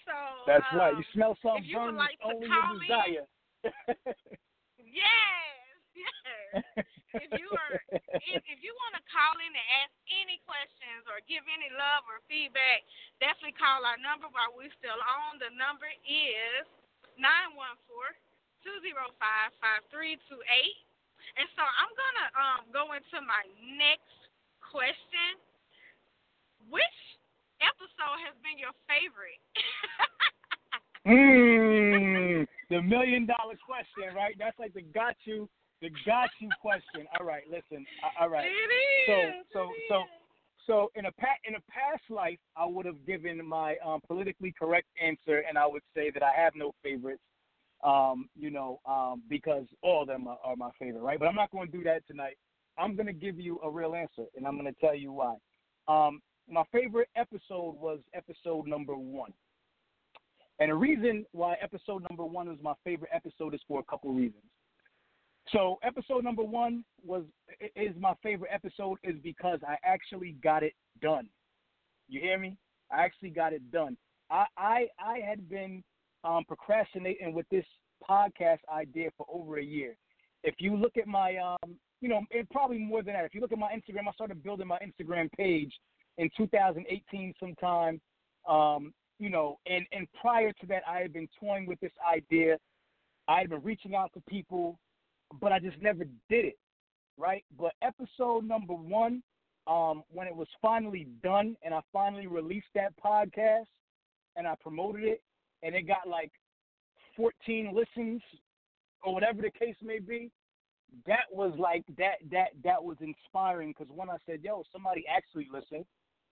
so 0.04 0.14
that's 0.48 0.66
um, 0.72 0.78
right. 0.78 0.94
You 0.96 1.04
smell 1.12 1.36
something 1.40 1.64
if 1.64 1.70
you 1.70 1.80
would 1.80 1.96
like 1.96 2.18
only 2.24 2.46
to 2.46 2.52
call 2.52 2.72
desire. 2.80 3.26
yes, 4.80 5.68
yes. 5.96 6.86
If 7.20 7.30
you 7.36 7.48
are, 7.52 7.80
if, 7.92 8.42
if 8.44 8.58
you 8.60 8.72
want 8.86 8.94
to 8.98 9.02
call 9.08 9.34
in 9.40 9.50
and 9.50 9.68
ask 9.84 9.92
any 10.12 10.40
questions 10.44 11.08
or 11.08 11.20
give 11.24 11.44
any 11.48 11.72
love 11.72 12.04
or 12.08 12.20
feedback, 12.28 12.84
definitely 13.18 13.56
call 13.56 13.84
our 13.84 13.98
number 14.00 14.28
while 14.30 14.52
we're 14.52 14.72
still 14.76 15.00
on. 15.00 15.40
The 15.40 15.50
number 15.56 15.88
is 16.04 16.66
914-205-5328. 18.64 20.76
And 21.36 21.48
so 21.58 21.62
I'm 21.64 21.90
to 21.90 22.24
um, 22.38 22.62
go 22.70 22.94
into 22.94 23.18
my 23.24 23.42
next 23.76 24.14
question. 24.62 25.36
Which 26.70 26.98
episode 27.62 28.18
has 28.26 28.34
been 28.42 28.58
your 28.58 28.74
favorite? 28.86 29.38
mm, 31.06 32.46
the 32.70 32.82
million 32.82 33.26
dollar 33.26 33.54
question, 33.62 34.14
right? 34.14 34.34
That's 34.38 34.58
like 34.58 34.74
the 34.74 34.82
got 34.82 35.14
you 35.24 35.48
the 35.82 35.90
got 36.04 36.30
you 36.40 36.48
question. 36.60 37.06
All 37.18 37.26
right, 37.26 37.42
listen. 37.50 37.84
All 38.20 38.28
right. 38.28 38.46
It 38.46 39.10
is. 39.10 39.44
So 39.52 39.68
so 39.68 39.68
so 39.88 40.02
so 40.66 40.90
in 40.94 41.06
a 41.06 41.12
pa- 41.12 41.40
in 41.46 41.54
a 41.54 41.60
past 41.70 42.02
life, 42.08 42.38
I 42.56 42.66
would 42.66 42.86
have 42.86 43.04
given 43.06 43.44
my 43.46 43.76
um, 43.84 44.00
politically 44.06 44.54
correct 44.58 44.86
answer, 45.02 45.42
and 45.48 45.58
I 45.58 45.66
would 45.66 45.82
say 45.94 46.10
that 46.10 46.22
I 46.22 46.32
have 46.36 46.54
no 46.56 46.72
favorites. 46.82 47.22
Um, 47.84 48.30
you 48.34 48.50
know, 48.50 48.80
um, 48.86 49.22
because 49.28 49.66
all 49.82 50.00
of 50.00 50.08
them 50.08 50.26
are, 50.26 50.38
are 50.42 50.56
my 50.56 50.70
favorite, 50.78 51.02
right? 51.02 51.18
But 51.18 51.28
I'm 51.28 51.34
not 51.34 51.50
going 51.50 51.70
to 51.70 51.76
do 51.76 51.84
that 51.84 52.06
tonight. 52.06 52.38
I'm 52.78 52.96
going 52.96 53.06
to 53.06 53.12
give 53.12 53.38
you 53.38 53.60
a 53.62 53.70
real 53.70 53.94
answer, 53.94 54.24
and 54.34 54.46
I'm 54.46 54.58
going 54.58 54.72
to 54.72 54.80
tell 54.80 54.94
you 54.94 55.12
why. 55.12 55.36
Um, 55.86 56.22
my 56.48 56.62
favorite 56.72 57.08
episode 57.16 57.76
was 57.78 57.98
episode 58.14 58.66
number 58.66 58.96
one. 58.96 59.32
And 60.58 60.70
the 60.70 60.74
reason 60.74 61.26
why 61.32 61.56
episode 61.60 62.02
number 62.08 62.24
one 62.24 62.48
is 62.48 62.58
my 62.62 62.72
favorite 62.82 63.10
episode 63.12 63.54
is 63.54 63.60
for 63.68 63.80
a 63.80 63.84
couple 63.84 64.12
reasons. 64.12 64.42
So 65.52 65.78
episode 65.82 66.24
number 66.24 66.42
one 66.42 66.84
was 67.04 67.22
is 67.76 67.94
my 67.98 68.14
favorite 68.22 68.50
episode 68.52 68.98
is 69.04 69.14
because 69.22 69.60
I 69.66 69.76
actually 69.84 70.36
got 70.42 70.62
it 70.62 70.74
done. 71.00 71.28
You 72.08 72.20
hear 72.20 72.38
me? 72.38 72.56
I 72.90 73.04
actually 73.04 73.30
got 73.30 73.52
it 73.52 73.70
done. 73.70 73.96
I 74.30 74.46
I, 74.56 74.86
I 74.98 75.18
had 75.18 75.48
been 75.48 75.84
um, 76.24 76.44
procrastinating 76.46 77.32
with 77.32 77.46
this 77.50 77.64
podcast 78.08 78.58
idea 78.72 79.10
for 79.16 79.26
over 79.32 79.58
a 79.58 79.64
year. 79.64 79.96
If 80.42 80.56
you 80.58 80.76
look 80.76 80.96
at 80.96 81.06
my 81.06 81.36
um, 81.36 81.76
you 82.00 82.08
know, 82.08 82.20
and 82.30 82.48
probably 82.50 82.78
more 82.78 83.02
than 83.02 83.14
that. 83.14 83.24
If 83.24 83.34
you 83.34 83.40
look 83.40 83.52
at 83.52 83.58
my 83.58 83.72
Instagram, 83.72 84.08
I 84.08 84.12
started 84.12 84.42
building 84.42 84.66
my 84.66 84.78
Instagram 84.78 85.30
page 85.32 85.72
in 86.18 86.28
2018 86.36 87.34
sometime. 87.40 88.00
Um, 88.48 88.92
you 89.18 89.30
know, 89.30 89.58
and 89.66 89.86
and 89.92 90.06
prior 90.20 90.52
to 90.52 90.66
that, 90.66 90.82
I 90.88 90.98
had 90.98 91.12
been 91.12 91.28
toying 91.40 91.66
with 91.66 91.80
this 91.80 91.92
idea. 92.12 92.58
I 93.28 93.40
had 93.40 93.50
been 93.50 93.62
reaching 93.62 93.94
out 93.94 94.12
to 94.14 94.22
people 94.28 94.78
but 95.40 95.52
I 95.52 95.58
just 95.58 95.80
never 95.80 96.04
did 96.28 96.44
it, 96.44 96.58
right? 97.16 97.44
But 97.58 97.72
episode 97.82 98.44
number 98.44 98.74
one, 98.74 99.22
um, 99.66 100.04
when 100.12 100.26
it 100.26 100.34
was 100.34 100.48
finally 100.62 101.08
done 101.22 101.56
and 101.62 101.74
I 101.74 101.80
finally 101.92 102.26
released 102.26 102.68
that 102.74 102.92
podcast 103.04 103.66
and 104.36 104.46
I 104.46 104.54
promoted 104.60 105.04
it 105.04 105.22
and 105.62 105.74
it 105.74 105.82
got 105.82 106.08
like 106.08 106.30
14 107.16 107.72
listens 107.74 108.22
or 109.02 109.12
whatever 109.12 109.42
the 109.42 109.50
case 109.50 109.76
may 109.82 109.98
be, 109.98 110.30
that 111.06 111.24
was 111.32 111.52
like 111.58 111.84
that 111.98 112.18
that 112.30 112.50
that 112.62 112.82
was 112.82 112.96
inspiring 113.00 113.74
because 113.76 113.92
when 113.94 114.08
I 114.08 114.16
said, 114.24 114.40
"Yo, 114.42 114.62
somebody 114.72 115.04
actually 115.08 115.48
listened," 115.52 115.84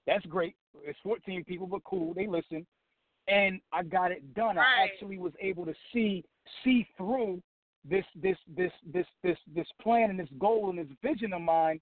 That's 0.06 0.24
great. 0.26 0.54
It's 0.82 0.98
14 1.02 1.44
people, 1.44 1.66
but 1.66 1.82
cool. 1.84 2.12
They 2.14 2.26
listen, 2.26 2.66
and 3.28 3.60
I 3.72 3.82
got 3.82 4.12
it 4.12 4.34
done. 4.34 4.56
Right. 4.56 4.66
I 4.66 4.84
actually 4.84 5.18
was 5.18 5.32
able 5.40 5.64
to 5.64 5.74
see 5.92 6.24
see 6.62 6.86
through 6.96 7.42
this 7.88 8.04
this 8.14 8.36
this 8.56 8.72
this 8.92 9.06
this 9.22 9.38
this 9.54 9.66
plan 9.80 10.10
and 10.10 10.18
this 10.18 10.28
goal 10.38 10.70
and 10.70 10.78
this 10.78 10.96
vision 11.02 11.32
of 11.32 11.42
mine, 11.42 11.80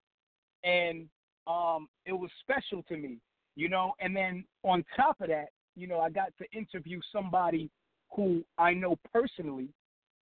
and 0.65 1.09
um, 1.47 1.89
it 2.07 2.13
was 2.13 2.31
special 2.41 2.83
to 2.85 2.97
me, 2.97 3.19
you 3.57 3.69
know. 3.69 3.93
And 4.01 4.15
then 4.15 4.45
on 4.65 4.85
top 4.97 5.21
of 5.21 5.29
that, 5.29 5.49
you 5.77 5.87
know, 5.87 6.01
I 6.01 6.11
got 6.11 6.33
to 6.39 6.59
interview 6.59 7.01
somebody 7.13 7.71
who 8.11 8.43
I 8.59 8.75
know 8.75 8.97
personally, 9.13 9.69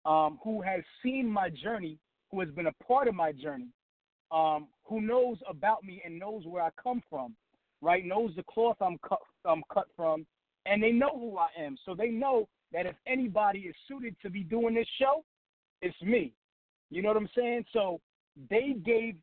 um, 0.05 0.39
who 0.43 0.61
has 0.61 0.81
seen 1.01 1.27
my 1.27 1.49
journey, 1.49 1.97
who 2.31 2.39
has 2.39 2.49
been 2.49 2.67
a 2.67 2.83
part 2.83 3.07
of 3.07 3.15
my 3.15 3.31
journey, 3.31 3.67
um, 4.31 4.67
who 4.85 5.01
knows 5.01 5.37
about 5.47 5.83
me 5.83 6.01
and 6.05 6.19
knows 6.19 6.43
where 6.45 6.63
I 6.63 6.69
come 6.81 7.01
from, 7.09 7.35
right? 7.81 8.05
Knows 8.05 8.31
the 8.35 8.43
cloth 8.43 8.77
I'm 8.81 8.97
cut, 9.07 9.19
I'm 9.45 9.63
cut 9.71 9.87
from, 9.95 10.25
and 10.65 10.81
they 10.81 10.91
know 10.91 11.11
who 11.17 11.37
I 11.37 11.49
am. 11.59 11.77
So 11.85 11.93
they 11.93 12.09
know 12.09 12.47
that 12.71 12.85
if 12.85 12.95
anybody 13.05 13.59
is 13.59 13.75
suited 13.87 14.15
to 14.21 14.29
be 14.29 14.43
doing 14.43 14.75
this 14.75 14.87
show, 14.99 15.23
it's 15.83 16.01
me. 16.01 16.33
You 16.89 17.01
know 17.01 17.09
what 17.09 17.17
I'm 17.17 17.29
saying? 17.35 17.65
So 17.73 17.99
they 18.49 18.75
gave 18.83 19.15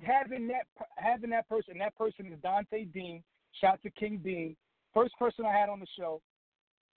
having 0.00 0.48
that 0.48 0.66
having 0.96 1.30
that 1.30 1.48
person. 1.48 1.78
That 1.78 1.96
person 1.96 2.26
is 2.32 2.38
Dante 2.42 2.84
Dean. 2.84 3.22
Shout 3.60 3.80
to 3.82 3.90
King 3.90 4.20
Dean, 4.24 4.56
first 4.92 5.14
person 5.18 5.44
I 5.44 5.52
had 5.52 5.68
on 5.68 5.80
the 5.80 5.86
show. 5.98 6.20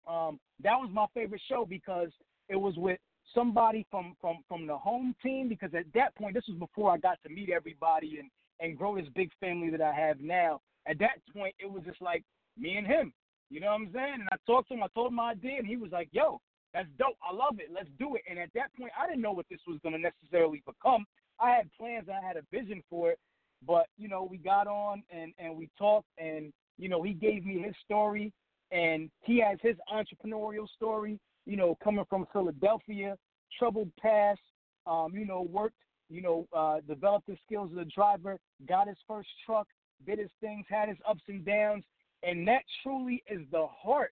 Um, 0.07 0.39
that 0.63 0.76
was 0.76 0.89
my 0.93 1.05
favorite 1.13 1.41
show 1.49 1.65
because 1.70 2.09
it 2.49 2.55
was 2.55 2.76
with 2.78 2.99
somebody 3.34 3.86
from 3.91 4.15
from 4.22 4.38
from 4.47 4.68
the 4.68 4.78
home 4.78 5.15
team. 5.22 5.49
Because 5.49 5.74
at 5.74 5.86
that 5.93 6.15
point, 6.15 6.36
this 6.36 6.45
was 6.47 6.57
before 6.57 6.91
I 6.91 6.97
got 6.97 7.18
to 7.24 7.30
meet 7.30 7.49
everybody 7.49 8.20
and 8.20 8.30
and 8.59 8.78
grow 8.78 8.95
this 8.95 9.07
big 9.15 9.32
family 9.39 9.70
that 9.72 9.82
I 9.82 9.93
have 9.93 10.20
now. 10.22 10.61
At 10.88 10.99
that 10.99 11.20
point, 11.36 11.53
it 11.59 11.70
was 11.70 11.84
just 11.86 12.01
like 12.01 12.24
me 12.57 12.78
and 12.78 12.88
him. 12.88 13.13
You 13.49 13.59
know 13.59 13.68
what 13.68 13.82
I'm 13.82 13.91
saying? 13.93 14.13
And 14.15 14.30
I 14.32 14.38
talked 14.45 14.70
to 14.70 14.74
him. 14.74 14.84
I 14.84 14.88
told 14.93 15.09
him 15.09 15.15
my 15.15 15.32
idea, 15.32 15.57
and 15.57 15.68
he 15.68 15.78
was 15.78 15.91
like, 15.91 16.09
"Yo, 16.11 16.41
that's 16.78 16.89
dope. 16.97 17.17
I 17.28 17.34
love 17.34 17.59
it. 17.59 17.69
Let's 17.73 17.89
do 17.99 18.15
it." 18.15 18.21
And 18.30 18.39
at 18.39 18.49
that 18.55 18.71
point, 18.78 18.91
I 18.99 19.07
didn't 19.07 19.21
know 19.21 19.32
what 19.32 19.45
this 19.49 19.59
was 19.67 19.80
going 19.84 19.93
to 19.93 20.01
necessarily 20.01 20.61
become. 20.65 21.05
I 21.39 21.51
had 21.51 21.69
plans. 21.78 22.07
I 22.09 22.25
had 22.25 22.38
a 22.38 22.41
vision 22.51 22.84
for 22.89 23.11
it, 23.11 23.19
but 23.65 23.88
you 23.97 24.07
know, 24.07 24.28
we 24.30 24.38
got 24.38 24.67
on 24.67 25.03
and 25.09 25.34
and 25.38 25.55
we 25.57 25.69
talked, 25.78 26.07
and 26.17 26.51
you 26.78 26.89
know, 26.89 27.01
he 27.03 27.13
gave 27.13 27.45
me 27.45 27.61
his 27.61 27.75
story, 27.84 28.32
and 28.71 29.09
he 29.21 29.39
has 29.39 29.57
his 29.61 29.75
entrepreneurial 29.91 30.67
story. 30.75 31.19
You 31.45 31.57
know, 31.57 31.78
coming 31.84 32.05
from 32.09 32.28
Philadelphia, 32.32 33.17
troubled 33.57 33.91
past. 33.99 34.41
Um, 34.86 35.13
you 35.13 35.25
know, 35.25 35.41
worked. 35.41 35.75
You 36.09 36.21
know, 36.21 36.47
uh, 36.55 36.78
developed 36.88 37.28
the 37.28 37.38
skills 37.45 37.71
of 37.73 37.80
a 37.80 37.86
driver. 37.86 38.39
Got 38.67 38.88
his 38.88 38.97
first 39.07 39.28
truck. 39.45 39.67
Did 40.05 40.19
his 40.19 40.30
things. 40.39 40.65
Had 40.69 40.88
his 40.88 40.97
ups 41.05 41.23
and 41.28 41.43
downs 41.43 41.84
and 42.23 42.47
that 42.47 42.63
truly 42.84 43.23
is 43.30 43.41
the 43.51 43.67
heart 43.67 44.11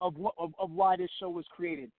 of 0.00 0.16
what 0.16 0.34
of, 0.38 0.52
of 0.58 0.70
why 0.70 0.96
this 0.96 1.10
show 1.18 1.30
was 1.30 1.44
created. 1.50 1.90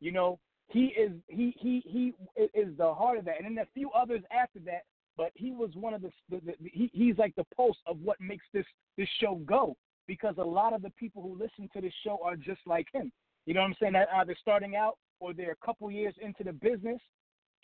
You 0.00 0.12
know, 0.12 0.38
he 0.68 0.86
is 0.98 1.12
he 1.28 1.54
he 1.58 1.82
he 1.86 2.14
is 2.54 2.76
the 2.76 2.92
heart 2.92 3.18
of 3.18 3.24
that, 3.24 3.36
and 3.38 3.56
then 3.56 3.64
a 3.64 3.68
few 3.74 3.90
others 3.90 4.22
after 4.30 4.60
that. 4.60 4.82
But 5.16 5.32
he 5.34 5.50
was 5.50 5.70
one 5.74 5.94
of 5.94 6.02
the, 6.02 6.10
the, 6.30 6.40
the 6.46 6.54
he, 6.62 6.90
he's 6.92 7.18
like 7.18 7.34
the 7.34 7.46
pulse 7.56 7.76
of 7.86 7.98
what 8.00 8.20
makes 8.20 8.44
this 8.52 8.66
this 8.96 9.08
show 9.20 9.36
go 9.46 9.76
because 10.06 10.34
a 10.38 10.44
lot 10.44 10.72
of 10.72 10.82
the 10.82 10.90
people 10.90 11.22
who 11.22 11.34
listen 11.34 11.68
to 11.74 11.80
this 11.80 11.92
show 12.04 12.18
are 12.24 12.36
just 12.36 12.60
like 12.66 12.86
him. 12.92 13.10
You 13.46 13.54
know 13.54 13.60
what 13.60 13.68
I'm 13.68 13.76
saying? 13.80 13.92
That 13.94 14.08
either 14.16 14.36
starting 14.40 14.76
out 14.76 14.96
or 15.20 15.32
they're 15.32 15.52
a 15.52 15.66
couple 15.66 15.90
years 15.90 16.14
into 16.20 16.44
the 16.44 16.52
business, 16.52 17.00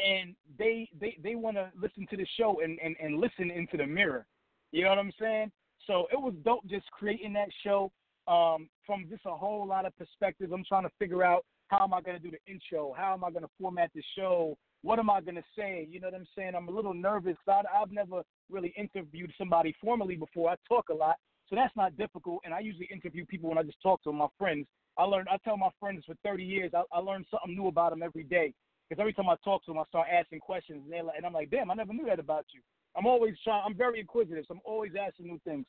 and 0.00 0.34
they 0.58 0.88
they 1.00 1.16
they 1.22 1.34
want 1.34 1.56
to 1.56 1.70
listen 1.80 2.06
to 2.10 2.16
the 2.16 2.26
show 2.36 2.60
and, 2.62 2.78
and 2.82 2.96
and 3.00 3.20
listen 3.20 3.50
into 3.50 3.76
the 3.76 3.86
mirror. 3.86 4.26
You 4.72 4.84
know 4.84 4.90
what 4.90 4.98
I'm 4.98 5.12
saying? 5.20 5.52
So 5.86 6.06
it 6.12 6.20
was 6.20 6.34
dope 6.44 6.66
just 6.66 6.90
creating 6.90 7.32
that 7.34 7.48
show 7.62 7.92
um, 8.26 8.68
from 8.86 9.06
just 9.08 9.22
a 9.26 9.30
whole 9.30 9.66
lot 9.66 9.86
of 9.86 9.96
perspectives. 9.96 10.52
I'm 10.52 10.64
trying 10.64 10.84
to 10.84 10.92
figure 10.98 11.22
out 11.22 11.44
how 11.68 11.84
am 11.84 11.94
I 11.94 12.00
going 12.00 12.16
to 12.16 12.22
do 12.22 12.30
the 12.30 12.52
intro? 12.52 12.94
How 12.96 13.14
am 13.14 13.24
I 13.24 13.30
going 13.30 13.42
to 13.42 13.50
format 13.60 13.90
the 13.94 14.02
show? 14.16 14.56
What 14.82 14.98
am 14.98 15.08
I 15.08 15.20
going 15.20 15.36
to 15.36 15.44
say? 15.56 15.88
You 15.90 15.98
know 16.00 16.08
what 16.08 16.14
I'm 16.14 16.26
saying? 16.36 16.52
I'm 16.54 16.68
a 16.68 16.70
little 16.70 16.94
nervous 16.94 17.36
because 17.44 17.64
I've 17.74 17.90
never 17.90 18.22
really 18.50 18.74
interviewed 18.76 19.32
somebody 19.38 19.74
formally 19.82 20.16
before. 20.16 20.50
I 20.50 20.56
talk 20.68 20.90
a 20.90 20.94
lot, 20.94 21.16
so 21.48 21.56
that's 21.56 21.74
not 21.74 21.96
difficult. 21.96 22.42
And 22.44 22.52
I 22.52 22.60
usually 22.60 22.88
interview 22.92 23.24
people 23.24 23.48
when 23.48 23.58
I 23.58 23.62
just 23.62 23.82
talk 23.82 24.02
to 24.04 24.12
my 24.12 24.26
friends. 24.38 24.66
I 24.98 25.04
learn. 25.04 25.24
I 25.30 25.38
tell 25.38 25.56
my 25.56 25.70
friends 25.80 26.04
for 26.06 26.14
30 26.22 26.44
years. 26.44 26.72
I, 26.74 26.82
I 26.92 27.00
learn 27.00 27.24
something 27.30 27.56
new 27.56 27.68
about 27.68 27.90
them 27.90 28.02
every 28.02 28.24
day. 28.24 28.52
Because 28.88 29.00
every 29.00 29.14
time 29.14 29.30
I 29.30 29.36
talk 29.42 29.64
to 29.64 29.70
them, 29.70 29.78
I 29.78 29.84
start 29.88 30.08
asking 30.12 30.40
questions, 30.40 30.82
and, 30.84 31.06
like, 31.06 31.16
and 31.16 31.24
I'm 31.24 31.32
like, 31.32 31.50
damn, 31.50 31.70
I 31.70 31.74
never 31.74 31.94
knew 31.94 32.04
that 32.04 32.18
about 32.18 32.44
you. 32.52 32.60
I'm 32.96 33.06
always 33.06 33.34
trying. 33.42 33.62
I'm 33.64 33.74
very 33.74 33.98
inquisitive. 33.98 34.44
So 34.46 34.54
I'm 34.54 34.60
always 34.64 34.92
asking 35.00 35.26
new 35.26 35.40
things. 35.44 35.64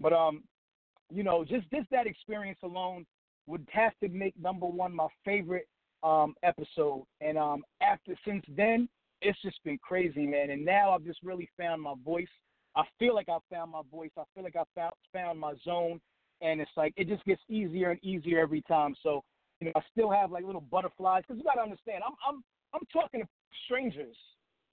But 0.00 0.12
um, 0.12 0.42
you 1.12 1.22
know, 1.22 1.44
just 1.44 1.70
just 1.70 1.88
that 1.90 2.06
experience 2.06 2.58
alone 2.62 3.06
would 3.46 3.66
have 3.72 3.92
to 4.02 4.08
make 4.08 4.34
number 4.40 4.66
one 4.66 4.94
my 4.94 5.08
favorite 5.24 5.68
um 6.02 6.34
episode. 6.42 7.04
And 7.20 7.38
um, 7.38 7.64
after 7.80 8.16
since 8.24 8.44
then, 8.56 8.88
it's 9.22 9.40
just 9.42 9.62
been 9.64 9.78
crazy, 9.78 10.26
man. 10.26 10.50
And 10.50 10.64
now 10.64 10.90
I've 10.92 11.04
just 11.04 11.22
really 11.22 11.48
found 11.58 11.82
my 11.82 11.94
voice. 12.04 12.28
I 12.76 12.82
feel 12.98 13.14
like 13.14 13.28
I 13.28 13.38
found 13.50 13.72
my 13.72 13.82
voice. 13.90 14.10
I 14.18 14.24
feel 14.34 14.44
like 14.44 14.56
I 14.56 14.64
found 14.74 14.92
found 15.12 15.40
my 15.40 15.54
zone. 15.64 16.00
And 16.42 16.60
it's 16.60 16.70
like 16.76 16.92
it 16.96 17.08
just 17.08 17.24
gets 17.24 17.40
easier 17.48 17.90
and 17.90 18.04
easier 18.04 18.40
every 18.40 18.62
time. 18.62 18.94
So 19.02 19.22
you 19.60 19.66
know, 19.66 19.72
I 19.76 19.80
still 19.92 20.10
have 20.10 20.30
like 20.30 20.44
little 20.44 20.60
butterflies 20.60 21.22
because 21.26 21.38
you 21.38 21.44
got 21.44 21.54
to 21.54 21.62
understand, 21.62 22.02
I'm 22.06 22.14
I'm 22.26 22.42
I'm 22.74 22.82
talking 22.92 23.20
to 23.20 23.28
strangers. 23.64 24.16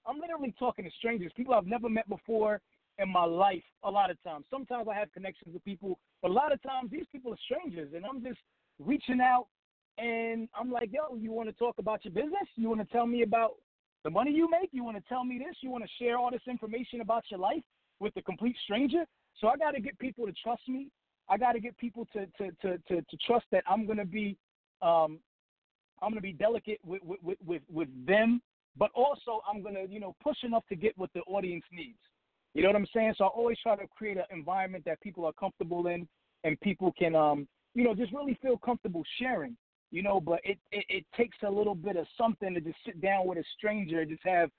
I'm 0.06 0.20
literally 0.20 0.54
talking 0.58 0.84
to 0.84 0.90
strangers, 0.98 1.32
people 1.34 1.54
I've 1.54 1.66
never 1.66 1.88
met 1.88 2.06
before 2.08 2.60
in 2.98 3.10
my 3.10 3.24
life 3.24 3.62
a 3.82 3.90
lot 3.90 4.10
of 4.10 4.22
times. 4.22 4.44
Sometimes 4.50 4.86
I 4.90 4.94
have 4.94 5.12
connections 5.12 5.52
with 5.52 5.64
people, 5.64 5.98
but 6.22 6.30
a 6.30 6.34
lot 6.34 6.52
of 6.52 6.62
times 6.62 6.90
these 6.90 7.06
people 7.10 7.32
are 7.32 7.38
strangers, 7.44 7.92
and 7.94 8.04
I'm 8.06 8.22
just 8.22 8.38
reaching 8.78 9.20
out 9.20 9.46
and 9.98 10.48
I'm 10.58 10.70
like, 10.70 10.90
yo, 10.92 11.16
you 11.16 11.32
want 11.32 11.48
to 11.48 11.54
talk 11.54 11.76
about 11.78 12.04
your 12.04 12.12
business? 12.12 12.48
You 12.56 12.68
want 12.68 12.80
to 12.80 12.92
tell 12.92 13.06
me 13.06 13.22
about 13.22 13.52
the 14.02 14.10
money 14.10 14.32
you 14.32 14.50
make? 14.50 14.70
You 14.72 14.84
want 14.84 14.96
to 14.96 15.02
tell 15.08 15.24
me 15.24 15.38
this? 15.38 15.56
You 15.60 15.70
want 15.70 15.84
to 15.84 15.90
share 16.04 16.18
all 16.18 16.30
this 16.30 16.42
information 16.48 17.00
about 17.00 17.24
your 17.30 17.38
life 17.38 17.62
with 18.00 18.12
a 18.16 18.22
complete 18.22 18.56
stranger? 18.64 19.04
So 19.40 19.48
I 19.48 19.56
got 19.56 19.72
to 19.72 19.80
get 19.80 19.98
people 19.98 20.26
to 20.26 20.32
trust 20.42 20.62
me. 20.68 20.88
I 21.28 21.38
got 21.38 21.52
to 21.52 21.60
get 21.60 21.76
people 21.78 22.06
to, 22.12 22.26
to, 22.26 22.50
to, 22.62 22.78
to, 22.88 23.02
to 23.02 23.16
trust 23.24 23.46
that 23.52 23.64
I'm 23.68 23.86
to 23.86 24.04
be 24.04 24.36
um, 24.82 25.20
I'm 26.02 26.12
to 26.12 26.20
be 26.20 26.32
delicate 26.32 26.80
with, 26.84 27.00
with, 27.04 27.38
with, 27.46 27.62
with 27.72 27.88
them, 28.06 28.42
but 28.76 28.90
also 28.94 29.40
I'm 29.48 29.62
to, 29.62 29.86
you 29.88 30.00
know, 30.00 30.14
push 30.22 30.36
enough 30.42 30.64
to 30.68 30.76
get 30.76 30.98
what 30.98 31.08
the 31.14 31.20
audience 31.20 31.64
needs. 31.72 31.98
You 32.54 32.62
know 32.62 32.68
what 32.68 32.76
I'm 32.76 32.86
saying? 32.94 33.14
So 33.18 33.24
I 33.24 33.28
always 33.28 33.58
try 33.62 33.76
to 33.76 33.86
create 33.88 34.16
an 34.16 34.24
environment 34.30 34.84
that 34.86 35.00
people 35.00 35.24
are 35.24 35.32
comfortable 35.32 35.88
in 35.88 36.06
and 36.44 36.60
people 36.60 36.92
can, 36.98 37.14
um, 37.16 37.48
you 37.74 37.82
know, 37.84 37.94
just 37.94 38.12
really 38.12 38.38
feel 38.40 38.56
comfortable 38.58 39.02
sharing. 39.18 39.56
You 39.90 40.02
know, 40.02 40.20
but 40.20 40.40
it, 40.42 40.58
it, 40.72 40.84
it 40.88 41.04
takes 41.16 41.36
a 41.46 41.50
little 41.50 41.74
bit 41.74 41.96
of 41.96 42.06
something 42.18 42.52
to 42.54 42.60
just 42.60 42.78
sit 42.84 43.00
down 43.00 43.28
with 43.28 43.38
a 43.38 43.44
stranger, 43.56 44.00
and 44.00 44.10
just 44.10 44.24
have 44.24 44.50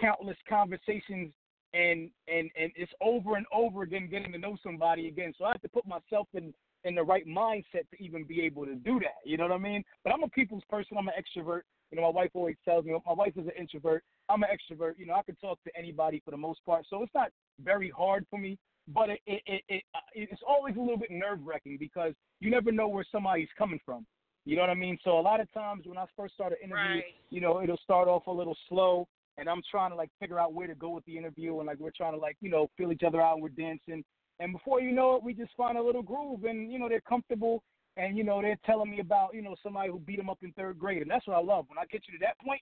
countless 0.00 0.36
conversations 0.48 1.32
and 1.74 2.10
and 2.26 2.50
and 2.58 2.72
it's 2.74 2.92
over 3.00 3.36
and 3.36 3.46
over 3.52 3.82
again 3.82 4.08
getting 4.10 4.32
to 4.32 4.38
know 4.38 4.56
somebody 4.62 5.08
again. 5.08 5.32
So 5.38 5.44
I 5.44 5.52
have 5.52 5.62
to 5.62 5.68
put 5.68 5.86
myself 5.86 6.26
in 6.34 6.52
in 6.84 6.94
the 6.94 7.02
right 7.02 7.26
mindset 7.26 7.88
to 7.90 8.02
even 8.02 8.24
be 8.24 8.40
able 8.42 8.64
to 8.64 8.74
do 8.74 8.98
that. 9.00 9.18
You 9.24 9.36
know 9.36 9.44
what 9.44 9.52
I 9.52 9.58
mean? 9.58 9.84
But 10.04 10.12
I'm 10.12 10.22
a 10.22 10.28
people's 10.28 10.64
person. 10.68 10.96
I'm 10.98 11.08
an 11.08 11.14
extrovert. 11.18 11.62
You 11.90 11.96
know, 11.96 12.02
my 12.02 12.08
wife 12.08 12.30
always 12.34 12.56
tells 12.64 12.84
me 12.84 12.92
my 12.92 13.12
wife 13.12 13.32
is 13.36 13.46
an 13.46 13.52
introvert. 13.58 14.04
I'm 14.28 14.42
an 14.42 14.48
extrovert. 14.50 14.92
You 14.96 15.06
know, 15.06 15.14
I 15.14 15.22
can 15.22 15.36
talk 15.36 15.58
to 15.64 15.70
anybody 15.76 16.22
for 16.24 16.30
the 16.30 16.36
most 16.36 16.64
part. 16.64 16.86
So 16.88 17.02
it's 17.02 17.14
not 17.14 17.30
very 17.62 17.90
hard 17.90 18.26
for 18.30 18.38
me. 18.38 18.58
But 18.88 19.10
it 19.10 19.20
it 19.26 19.42
it, 19.46 19.62
it 19.68 19.82
uh, 19.94 19.98
it's 20.14 20.42
always 20.46 20.76
a 20.76 20.80
little 20.80 20.96
bit 20.96 21.10
nerve 21.10 21.38
wracking 21.44 21.76
because 21.78 22.14
you 22.40 22.50
never 22.50 22.72
know 22.72 22.88
where 22.88 23.04
somebody's 23.12 23.48
coming 23.56 23.78
from. 23.84 24.06
You 24.46 24.56
know 24.56 24.62
what 24.62 24.70
I 24.70 24.74
mean? 24.74 24.98
So 25.04 25.18
a 25.18 25.20
lot 25.20 25.40
of 25.40 25.52
times 25.52 25.84
when 25.86 25.98
I 25.98 26.06
first 26.16 26.34
start 26.34 26.52
an 26.52 26.58
interview, 26.64 26.96
right. 26.96 27.04
you 27.28 27.40
know, 27.40 27.62
it'll 27.62 27.76
start 27.84 28.08
off 28.08 28.26
a 28.26 28.32
little 28.32 28.56
slow, 28.68 29.06
and 29.36 29.48
I'm 29.48 29.62
trying 29.70 29.90
to 29.90 29.96
like 29.96 30.10
figure 30.18 30.40
out 30.40 30.54
where 30.54 30.66
to 30.66 30.74
go 30.74 30.90
with 30.90 31.04
the 31.04 31.16
interview, 31.16 31.58
and 31.58 31.66
like 31.66 31.78
we're 31.78 31.92
trying 31.96 32.14
to 32.14 32.18
like 32.18 32.36
you 32.40 32.50
know 32.50 32.68
feel 32.76 32.90
each 32.90 33.02
other 33.06 33.20
out, 33.20 33.34
and 33.34 33.42
we're 33.42 33.50
dancing, 33.50 34.02
and 34.40 34.52
before 34.52 34.80
you 34.80 34.90
know 34.90 35.14
it, 35.16 35.22
we 35.22 35.34
just 35.34 35.52
find 35.56 35.78
a 35.78 35.82
little 35.82 36.02
groove, 36.02 36.44
and 36.44 36.72
you 36.72 36.78
know 36.78 36.88
they're 36.88 37.00
comfortable, 37.02 37.62
and 37.96 38.16
you 38.16 38.24
know 38.24 38.42
they're 38.42 38.58
telling 38.66 38.90
me 38.90 39.00
about 39.00 39.34
you 39.34 39.42
know 39.42 39.54
somebody 39.62 39.90
who 39.90 40.00
beat 40.00 40.16
them 40.16 40.30
up 40.30 40.38
in 40.42 40.52
third 40.52 40.78
grade, 40.78 41.02
and 41.02 41.10
that's 41.10 41.26
what 41.26 41.36
I 41.36 41.40
love. 41.40 41.66
When 41.68 41.78
I 41.78 41.84
get 41.90 42.02
you 42.08 42.18
to 42.18 42.24
that 42.24 42.38
point, 42.44 42.60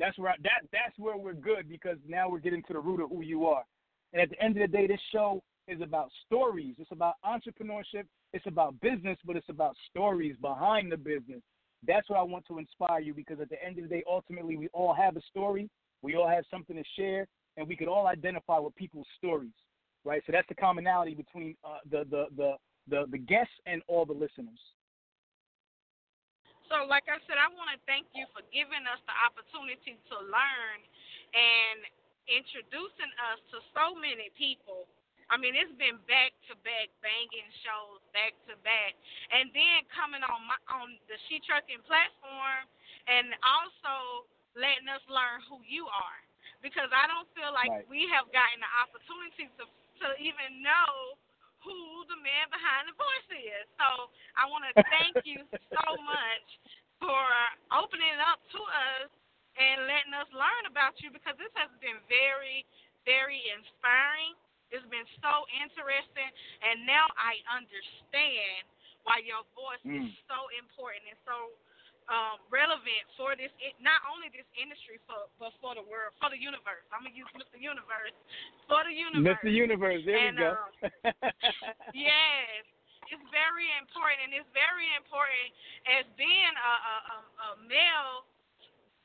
that's 0.00 0.18
where 0.18 0.32
I, 0.32 0.34
that 0.42 0.66
that's 0.72 0.98
where 0.98 1.16
we're 1.16 1.34
good 1.34 1.68
because 1.68 1.98
now 2.08 2.28
we're 2.28 2.40
getting 2.40 2.62
to 2.64 2.72
the 2.72 2.80
root 2.80 3.02
of 3.02 3.10
who 3.10 3.22
you 3.22 3.46
are. 3.46 3.62
And 4.12 4.22
at 4.22 4.30
the 4.30 4.42
end 4.42 4.56
of 4.56 4.70
the 4.70 4.76
day, 4.76 4.86
this 4.86 5.00
show 5.12 5.42
is 5.68 5.80
about 5.82 6.10
stories. 6.26 6.74
It's 6.78 6.92
about 6.92 7.14
entrepreneurship. 7.24 8.04
It's 8.32 8.46
about 8.46 8.80
business, 8.80 9.18
but 9.24 9.36
it's 9.36 9.48
about 9.48 9.76
stories 9.90 10.34
behind 10.40 10.90
the 10.90 10.96
business. 10.96 11.42
That's 11.86 12.08
what 12.08 12.18
I 12.18 12.22
want 12.22 12.46
to 12.48 12.58
inspire 12.58 13.00
you 13.00 13.14
because 13.14 13.40
at 13.40 13.50
the 13.50 13.62
end 13.62 13.78
of 13.78 13.84
the 13.84 13.96
day, 13.96 14.02
ultimately, 14.10 14.56
we 14.56 14.68
all 14.72 14.94
have 14.94 15.16
a 15.16 15.22
story. 15.30 15.68
We 16.02 16.16
all 16.16 16.28
have 16.28 16.44
something 16.50 16.76
to 16.76 16.82
share, 16.96 17.26
and 17.56 17.68
we 17.68 17.76
could 17.76 17.88
all 17.88 18.06
identify 18.06 18.58
with 18.58 18.74
people's 18.76 19.06
stories, 19.16 19.52
right? 20.04 20.22
So 20.26 20.32
that's 20.32 20.48
the 20.48 20.58
commonality 20.58 21.14
between 21.14 21.56
uh, 21.64 21.82
the, 21.90 22.04
the, 22.08 22.22
the, 22.36 22.50
the, 22.88 23.00
the 23.10 23.18
guests 23.18 23.54
and 23.66 23.82
all 23.88 24.04
the 24.04 24.16
listeners. 24.16 24.60
So, 26.68 26.84
like 26.84 27.08
I 27.08 27.16
said, 27.24 27.40
I 27.40 27.48
want 27.56 27.72
to 27.72 27.80
thank 27.88 28.12
you 28.12 28.28
for 28.36 28.44
giving 28.52 28.84
us 28.84 29.00
the 29.08 29.16
opportunity 29.24 29.96
to 30.12 30.16
learn 30.20 30.78
and 31.32 31.80
introducing 32.28 33.08
us 33.32 33.40
to 33.56 33.64
so 33.72 33.96
many 33.96 34.28
people 34.36 34.84
I 35.28 35.36
mean, 35.36 35.52
it's 35.52 35.72
been 35.76 36.00
back 36.08 36.32
to 36.48 36.56
back 36.64 36.88
banging 37.04 37.52
shows, 37.60 38.00
back 38.16 38.32
to 38.48 38.56
back, 38.64 38.96
and 39.28 39.52
then 39.52 39.84
coming 39.92 40.24
on 40.24 40.40
my 40.48 40.56
on 40.72 40.96
the 41.04 41.20
She 41.28 41.36
Trucking 41.44 41.84
platform, 41.84 42.64
and 43.04 43.36
also 43.44 44.24
letting 44.56 44.88
us 44.88 45.04
learn 45.12 45.44
who 45.44 45.60
you 45.68 45.84
are, 45.84 46.20
because 46.64 46.88
I 46.96 47.04
don't 47.04 47.28
feel 47.36 47.52
like 47.52 47.68
right. 47.68 47.84
we 47.92 48.08
have 48.08 48.24
gotten 48.32 48.64
the 48.64 48.72
opportunity 48.80 49.52
to 49.60 49.68
to 50.02 50.08
even 50.18 50.62
know 50.62 51.18
who 51.62 51.78
the 52.06 52.18
man 52.22 52.46
behind 52.50 52.86
the 52.86 52.96
voice 52.96 53.30
is. 53.34 53.66
So 53.76 54.10
I 54.38 54.46
want 54.46 54.66
to 54.70 54.74
thank 54.88 55.14
you 55.28 55.42
so 55.74 55.86
much 56.02 56.46
for 57.02 57.24
opening 57.74 58.18
up 58.22 58.42
to 58.54 58.60
us 58.62 59.10
and 59.58 59.86
letting 59.90 60.14
us 60.14 60.30
learn 60.30 60.64
about 60.70 60.98
you 61.02 61.10
because 61.10 61.34
this 61.38 61.50
has 61.58 61.70
been 61.82 61.98
very, 62.06 62.62
very 63.06 63.42
inspiring 63.54 64.38
it's 64.68 64.84
been 64.92 65.08
so 65.24 65.48
interesting, 65.64 66.28
and 66.60 66.84
now 66.84 67.08
I 67.16 67.40
understand 67.48 68.68
why 69.08 69.24
your 69.24 69.40
voice 69.56 69.80
mm. 69.80 70.04
is 70.04 70.12
so 70.28 70.52
important 70.60 71.08
and 71.08 71.20
so 71.24 71.48
um, 72.08 72.40
relevant 72.48 73.04
for 73.20 73.36
this, 73.36 73.52
not 73.80 74.00
only 74.08 74.32
this 74.32 74.48
industry, 74.56 74.96
for, 75.04 75.28
but 75.36 75.52
for 75.60 75.76
the 75.76 75.84
world, 75.84 76.16
for 76.16 76.32
the 76.32 76.40
universe. 76.40 76.84
I'm 76.88 77.04
gonna 77.04 77.12
use 77.12 77.28
Mr. 77.36 77.60
Universe 77.60 78.16
for 78.64 78.80
the 78.84 78.92
universe. 78.92 79.36
Mr. 79.44 79.52
Universe, 79.52 80.00
there 80.08 80.16
and, 80.16 80.36
we 80.36 80.44
go. 80.44 80.56
Um, 80.56 81.92
yes, 81.92 82.64
it's 83.12 83.28
very 83.28 83.68
important, 83.76 84.24
and 84.24 84.32
it's 84.32 84.48
very 84.56 84.88
important 84.96 85.48
as 85.84 86.04
being 86.16 86.54
a, 86.56 86.74
a, 86.80 86.96
a 87.20 87.48
male, 87.68 88.24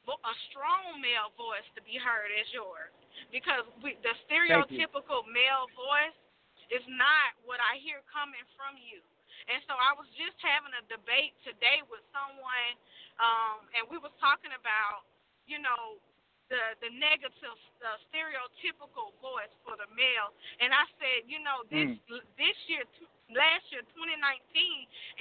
a 0.08 0.36
strong 0.52 1.00
male 1.04 1.32
voice 1.36 1.68
to 1.76 1.84
be 1.84 2.00
heard 2.00 2.32
as 2.40 2.48
yours 2.56 2.92
because 3.32 3.68
we, 3.84 4.00
the 4.04 4.16
stereotypical 4.28 5.28
male 5.28 5.68
voice 5.76 6.18
is 6.72 6.84
not 6.90 7.36
what 7.44 7.60
I 7.62 7.80
hear 7.84 8.02
coming 8.10 8.44
from 8.56 8.80
you. 8.80 9.04
And 9.52 9.60
so 9.68 9.76
I 9.76 9.92
was 9.96 10.08
just 10.16 10.38
having 10.40 10.72
a 10.76 10.84
debate 10.88 11.36
today 11.44 11.84
with 11.92 12.04
someone, 12.16 12.74
um, 13.20 13.68
and 13.76 13.84
we 13.92 14.00
was 14.00 14.14
talking 14.20 14.52
about, 14.56 15.04
you 15.48 15.60
know, 15.60 16.00
the 16.52 16.78
the 16.84 16.92
negative, 16.92 17.58
the 17.80 17.94
stereotypical 18.12 19.16
voice 19.24 19.52
for 19.64 19.74
the 19.80 19.88
male. 19.96 20.32
And 20.60 20.76
I 20.76 20.86
said, 21.00 21.26
you 21.26 21.40
know, 21.42 21.64
this 21.72 21.98
mm. 21.98 22.22
this 22.36 22.58
year, 22.68 22.84
last 23.32 23.66
year, 23.72 23.84
2019, 23.96 24.22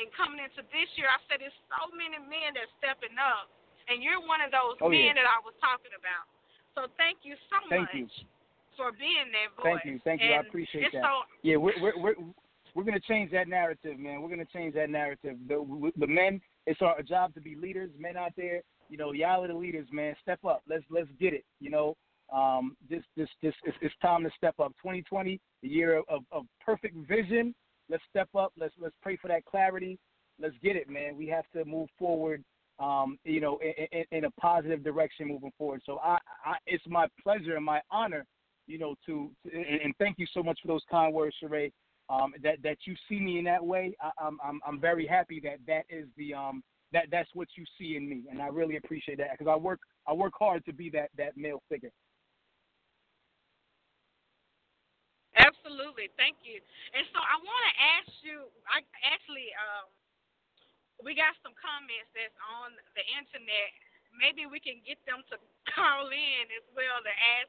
and 0.02 0.06
coming 0.12 0.42
into 0.42 0.60
this 0.74 0.90
year, 0.98 1.08
I 1.08 1.18
said 1.26 1.40
there's 1.40 1.56
so 1.70 1.88
many 1.94 2.18
men 2.20 2.58
that 2.58 2.68
stepping 2.82 3.14
up, 3.16 3.48
and 3.88 4.02
you're 4.02 4.20
one 4.20 4.42
of 4.42 4.50
those 4.50 4.76
oh, 4.82 4.90
men 4.90 5.14
yeah. 5.14 5.22
that 5.22 5.26
I 5.26 5.38
was 5.40 5.54
talking 5.62 5.94
about. 5.94 6.26
So 6.74 6.88
thank 6.96 7.22
you 7.22 7.36
so 7.52 7.58
thank 7.68 7.88
much 7.92 7.96
you. 7.96 8.28
for 8.76 8.92
being 8.96 9.28
there, 9.30 9.52
voice. 9.56 9.80
Thank 9.80 9.84
you, 9.84 9.96
thank 10.04 10.18
you. 10.20 10.32
And, 10.32 10.42
I 10.42 10.48
appreciate 10.48 10.92
that. 10.92 11.04
So, 11.04 11.12
yeah, 11.44 11.56
we're 11.56 11.76
we're 11.78 11.96
we're 11.96 12.18
we're 12.74 12.84
gonna 12.84 13.00
change 13.00 13.30
that 13.32 13.48
narrative, 13.48 13.98
man. 13.98 14.22
We're 14.22 14.30
gonna 14.30 14.44
change 14.52 14.74
that 14.74 14.90
narrative. 14.90 15.36
The 15.48 15.92
the 15.96 16.06
men, 16.06 16.40
it's 16.66 16.80
our 16.82 17.02
job 17.02 17.34
to 17.34 17.40
be 17.40 17.54
leaders. 17.54 17.90
Men 17.98 18.16
out 18.16 18.32
there, 18.36 18.62
you 18.88 18.96
know, 18.96 19.12
y'all 19.12 19.44
are 19.44 19.48
the 19.48 19.54
leaders, 19.54 19.86
man. 19.92 20.14
Step 20.22 20.44
up. 20.44 20.62
Let's 20.68 20.84
let's 20.90 21.08
get 21.20 21.34
it. 21.34 21.44
You 21.60 21.70
know, 21.70 21.96
um, 22.32 22.76
this 22.88 23.02
this 23.16 23.28
this 23.42 23.54
it's, 23.64 23.76
it's 23.80 23.94
time 24.00 24.22
to 24.24 24.30
step 24.36 24.54
up. 24.58 24.72
2020, 24.82 25.40
the 25.62 25.68
year 25.68 26.02
of, 26.08 26.24
of, 26.30 26.44
perfect 26.64 26.96
vision. 27.08 27.54
Let's 27.88 28.02
step 28.08 28.28
up. 28.34 28.52
Let's 28.58 28.74
let's 28.80 28.94
pray 29.02 29.16
for 29.16 29.28
that 29.28 29.44
clarity. 29.44 29.98
Let's 30.40 30.54
get 30.62 30.76
it, 30.76 30.88
man. 30.88 31.16
We 31.16 31.26
have 31.28 31.44
to 31.54 31.64
move 31.64 31.88
forward 31.98 32.42
um, 32.78 33.18
you 33.24 33.40
know, 33.40 33.58
in, 33.58 33.86
in, 33.92 34.04
in, 34.10 34.24
a 34.24 34.30
positive 34.32 34.82
direction 34.82 35.28
moving 35.28 35.52
forward. 35.56 35.82
So 35.86 35.98
I, 36.02 36.18
I, 36.44 36.56
it's 36.66 36.82
my 36.88 37.06
pleasure 37.22 37.54
and 37.54 37.64
my 37.64 37.80
honor, 37.90 38.24
you 38.66 38.78
know, 38.78 38.94
to, 39.06 39.30
to 39.44 39.50
and, 39.54 39.94
thank 39.98 40.18
you 40.18 40.26
so 40.32 40.42
much 40.42 40.58
for 40.60 40.68
those 40.68 40.82
kind 40.90 41.14
words, 41.14 41.36
Sheree. 41.42 41.70
Um, 42.12 42.36
that 42.44 42.60
that 42.60 42.76
you 42.84 42.92
see 43.08 43.16
me 43.20 43.38
in 43.38 43.44
that 43.48 43.64
way, 43.64 43.96
I, 43.96 44.12
am 44.20 44.36
I'm 44.44 44.60
I'm 44.68 44.78
very 44.78 45.06
happy 45.06 45.40
that 45.48 45.64
that 45.64 45.88
is 45.88 46.04
the 46.20 46.34
um 46.36 46.62
that 46.92 47.08
that's 47.08 47.30
what 47.32 47.48
you 47.56 47.64
see 47.80 47.96
in 47.96 48.04
me, 48.04 48.28
and 48.28 48.36
I 48.42 48.52
really 48.52 48.76
appreciate 48.76 49.16
that 49.16 49.32
because 49.32 49.48
I 49.48 49.56
work 49.56 49.80
I 50.04 50.12
work 50.12 50.36
hard 50.36 50.60
to 50.68 50.76
be 50.76 50.90
that 50.92 51.08
that 51.16 51.40
male 51.40 51.62
figure. 51.72 51.88
Absolutely, 55.40 56.12
thank 56.20 56.36
you. 56.44 56.60
And 56.92 57.08
so 57.16 57.18
I 57.18 57.40
want 57.40 57.62
to 57.72 57.74
ask 57.80 58.12
you. 58.20 58.44
I 58.68 58.84
actually 59.08 59.48
um, 59.56 59.88
we 61.00 61.16
got 61.16 61.32
some 61.40 61.56
comments 61.56 62.12
that's 62.12 62.36
on 62.60 62.76
the 62.92 63.04
internet. 63.16 63.72
Maybe 64.12 64.44
we 64.44 64.60
can 64.60 64.84
get 64.84 65.00
them 65.08 65.24
to 65.32 65.40
call 65.72 66.12
in 66.12 66.44
as 66.60 66.66
well 66.76 67.00
to 67.00 67.14
ask. 67.40 67.48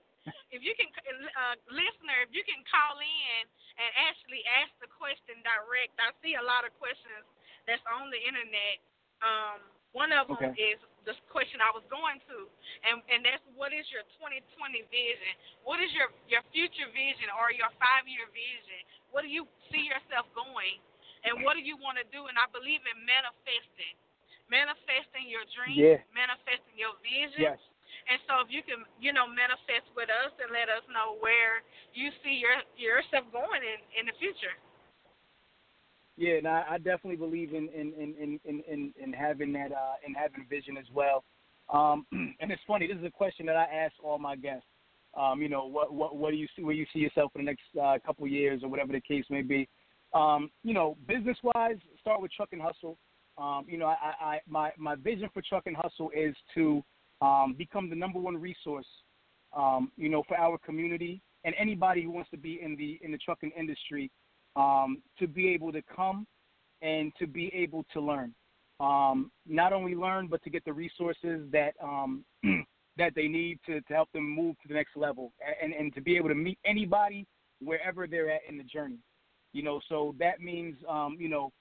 If 0.55 0.63
you 0.63 0.71
can, 0.79 0.87
uh, 0.87 1.59
listener, 1.67 2.23
if 2.23 2.31
you 2.31 2.47
can 2.47 2.63
call 2.71 2.95
in 3.03 3.43
and 3.77 3.89
actually 4.05 4.41
ask 4.61 4.71
the 4.79 4.89
question 4.89 5.39
direct. 5.41 5.93
I 5.97 6.13
see 6.21 6.37
a 6.37 6.45
lot 6.45 6.65
of 6.67 6.71
questions 6.77 7.25
that's 7.65 7.83
on 7.89 8.13
the 8.13 8.19
internet. 8.19 8.77
Um, 9.23 9.59
one 9.93 10.09
of 10.09 10.25
them 10.25 10.41
okay. 10.41 10.57
is 10.57 10.81
the 11.05 11.13
question 11.29 11.61
I 11.61 11.69
was 11.69 11.85
going 11.91 12.17
to, 12.33 12.49
and 12.89 13.03
and 13.13 13.21
that's 13.21 13.43
what 13.53 13.69
is 13.69 13.85
your 13.93 14.01
2020 14.17 14.41
vision? 14.89 15.33
What 15.61 15.77
is 15.77 15.93
your 15.93 16.09
your 16.25 16.41
future 16.49 16.89
vision 16.89 17.29
or 17.37 17.53
your 17.53 17.69
five 17.77 18.09
year 18.09 18.25
vision? 18.33 18.81
What 19.13 19.21
do 19.21 19.29
you 19.29 19.45
see 19.69 19.85
yourself 19.85 20.25
going? 20.33 20.81
And 21.23 21.45
what 21.45 21.55
do 21.55 21.63
you 21.63 21.79
want 21.79 21.95
to 22.01 22.07
do? 22.11 22.27
And 22.27 22.35
I 22.35 22.51
believe 22.51 22.83
in 22.83 22.97
manifesting, 23.07 23.95
manifesting 24.51 25.31
your 25.31 25.47
dreams, 25.55 25.79
yeah. 25.79 25.99
manifesting 26.11 26.75
your 26.75 26.99
vision. 26.99 27.53
Yes. 27.53 27.59
And 28.09 28.19
so 28.27 28.43
if 28.43 28.49
you 28.51 28.61
can, 28.63 28.83
you 28.99 29.13
know, 29.13 29.25
manifest 29.27 29.87
with 29.95 30.11
us 30.11 30.31
and 30.41 30.51
let 30.51 30.67
us 30.67 30.83
know 30.91 31.15
where 31.19 31.63
you 31.95 32.11
see 32.23 32.39
your 32.39 32.59
yourself 32.75 33.27
going 33.31 33.63
in 33.63 33.79
in 33.95 34.03
the 34.05 34.15
future. 34.19 34.55
Yeah, 36.15 36.37
and 36.37 36.47
I, 36.47 36.63
I 36.71 36.77
definitely 36.77 37.17
believe 37.17 37.53
in 37.53 37.69
in 37.69 37.93
in 37.93 38.39
in 38.45 38.63
in, 38.67 38.93
in 39.01 39.13
having 39.13 39.51
that 39.53 39.71
uh, 39.71 39.97
in 40.05 40.13
having 40.13 40.45
vision 40.49 40.77
as 40.77 40.85
well. 40.93 41.23
Um, 41.71 42.05
and 42.11 42.51
it's 42.51 42.61
funny. 42.67 42.87
This 42.87 42.97
is 42.97 43.05
a 43.05 43.11
question 43.11 43.45
that 43.47 43.55
I 43.55 43.63
ask 43.63 43.93
all 44.03 44.19
my 44.19 44.35
guests. 44.35 44.67
Um, 45.15 45.41
you 45.41 45.49
know, 45.49 45.65
what 45.65 45.93
what 45.93 46.15
what 46.15 46.31
do 46.31 46.37
you 46.37 46.47
see? 46.55 46.63
Where 46.63 46.75
you 46.75 46.85
see 46.93 46.99
yourself 46.99 47.31
in 47.35 47.45
the 47.45 47.51
next 47.51 47.63
uh, 47.81 47.97
couple 48.05 48.27
years, 48.27 48.61
or 48.63 48.69
whatever 48.69 48.93
the 48.93 49.01
case 49.01 49.25
may 49.29 49.41
be. 49.41 49.67
Um, 50.13 50.51
you 50.63 50.73
know, 50.73 50.97
business 51.07 51.37
wise, 51.43 51.77
start 51.99 52.21
with 52.21 52.31
Truck 52.31 52.49
N 52.53 52.59
Hustle. 52.59 52.97
Um, 53.37 53.65
you 53.67 53.79
know, 53.79 53.87
I, 53.87 54.13
I, 54.21 54.39
my 54.47 54.71
my 54.77 54.95
vision 54.95 55.29
for 55.33 55.41
Truck 55.41 55.63
N 55.65 55.75
Hustle 55.75 56.11
is 56.15 56.35
to 56.53 56.83
um, 57.23 57.55
become 57.57 57.89
the 57.89 57.95
number 57.95 58.19
one 58.19 58.35
resource, 58.35 58.87
um, 59.55 59.91
you 59.95 60.09
know, 60.09 60.23
for 60.27 60.37
our 60.37 60.57
community 60.57 61.21
and 61.45 61.55
anybody 61.57 62.03
who 62.03 62.11
wants 62.11 62.29
to 62.31 62.37
be 62.37 62.59
in 62.61 62.75
the 62.75 62.99
in 63.01 63.11
the 63.11 63.17
trucking 63.17 63.51
industry 63.57 64.11
um, 64.55 65.01
to 65.17 65.27
be 65.27 65.47
able 65.49 65.71
to 65.71 65.81
come 65.95 66.27
and 66.81 67.13
to 67.17 67.25
be 67.27 67.51
able 67.53 67.85
to 67.93 68.01
learn. 68.01 68.33
Um, 68.79 69.31
not 69.47 69.71
only 69.71 69.95
learn, 69.95 70.27
but 70.27 70.43
to 70.43 70.49
get 70.49 70.65
the 70.65 70.73
resources 70.73 71.47
that 71.51 71.73
um, 71.81 72.25
that 72.97 73.13
they 73.15 73.27
need 73.27 73.59
to, 73.65 73.79
to 73.81 73.93
help 73.93 74.11
them 74.11 74.27
move 74.29 74.55
to 74.61 74.67
the 74.67 74.73
next 74.73 74.95
level 74.95 75.31
and, 75.61 75.73
and 75.73 75.93
to 75.95 76.01
be 76.01 76.17
able 76.17 76.29
to 76.29 76.35
meet 76.35 76.59
anybody 76.65 77.25
wherever 77.61 78.05
they're 78.05 78.29
at 78.29 78.41
in 78.49 78.57
the 78.57 78.63
journey. 78.63 78.99
You 79.53 79.63
know, 79.63 79.79
so 79.87 80.15
that 80.19 80.41
means 80.41 80.75
um, 80.89 81.15
you 81.19 81.29
know, 81.29 81.51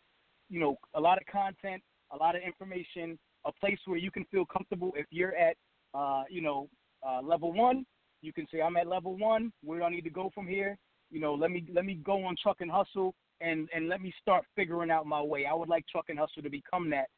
you 0.50 0.58
know, 0.58 0.76
a 0.94 1.00
lot 1.00 1.18
of 1.18 1.26
content, 1.26 1.82
a 2.10 2.16
lot 2.16 2.34
of 2.34 2.42
information, 2.42 3.18
a 3.44 3.52
place 3.52 3.78
where 3.86 3.98
you 3.98 4.10
can 4.10 4.24
feel 4.26 4.44
comfortable. 4.44 4.92
If 4.96 5.06
you're 5.10 5.34
at, 5.36 5.56
uh, 5.94 6.24
you 6.30 6.40
know, 6.40 6.68
uh, 7.06 7.20
level 7.22 7.52
one, 7.52 7.84
you 8.20 8.32
can 8.32 8.46
say 8.52 8.60
I'm 8.60 8.76
at 8.76 8.86
level 8.86 9.16
one. 9.16 9.52
Where 9.62 9.78
do 9.78 9.84
I 9.84 9.90
need 9.90 10.04
to 10.04 10.10
go 10.10 10.30
from 10.34 10.46
here? 10.46 10.76
You 11.10 11.20
know, 11.20 11.34
let 11.34 11.50
me 11.50 11.66
let 11.72 11.84
me 11.84 11.94
go 11.94 12.24
on 12.24 12.36
Truck 12.42 12.58
N 12.60 12.68
Hustle 12.68 13.14
and 13.40 13.68
and 13.74 13.88
let 13.88 14.00
me 14.00 14.14
start 14.20 14.44
figuring 14.56 14.90
out 14.90 15.06
my 15.06 15.20
way. 15.20 15.46
I 15.46 15.54
would 15.54 15.68
like 15.68 15.84
Truck 15.88 16.06
N 16.08 16.16
Hustle 16.16 16.42
to 16.42 16.50
become 16.50 16.90
that. 16.90 17.08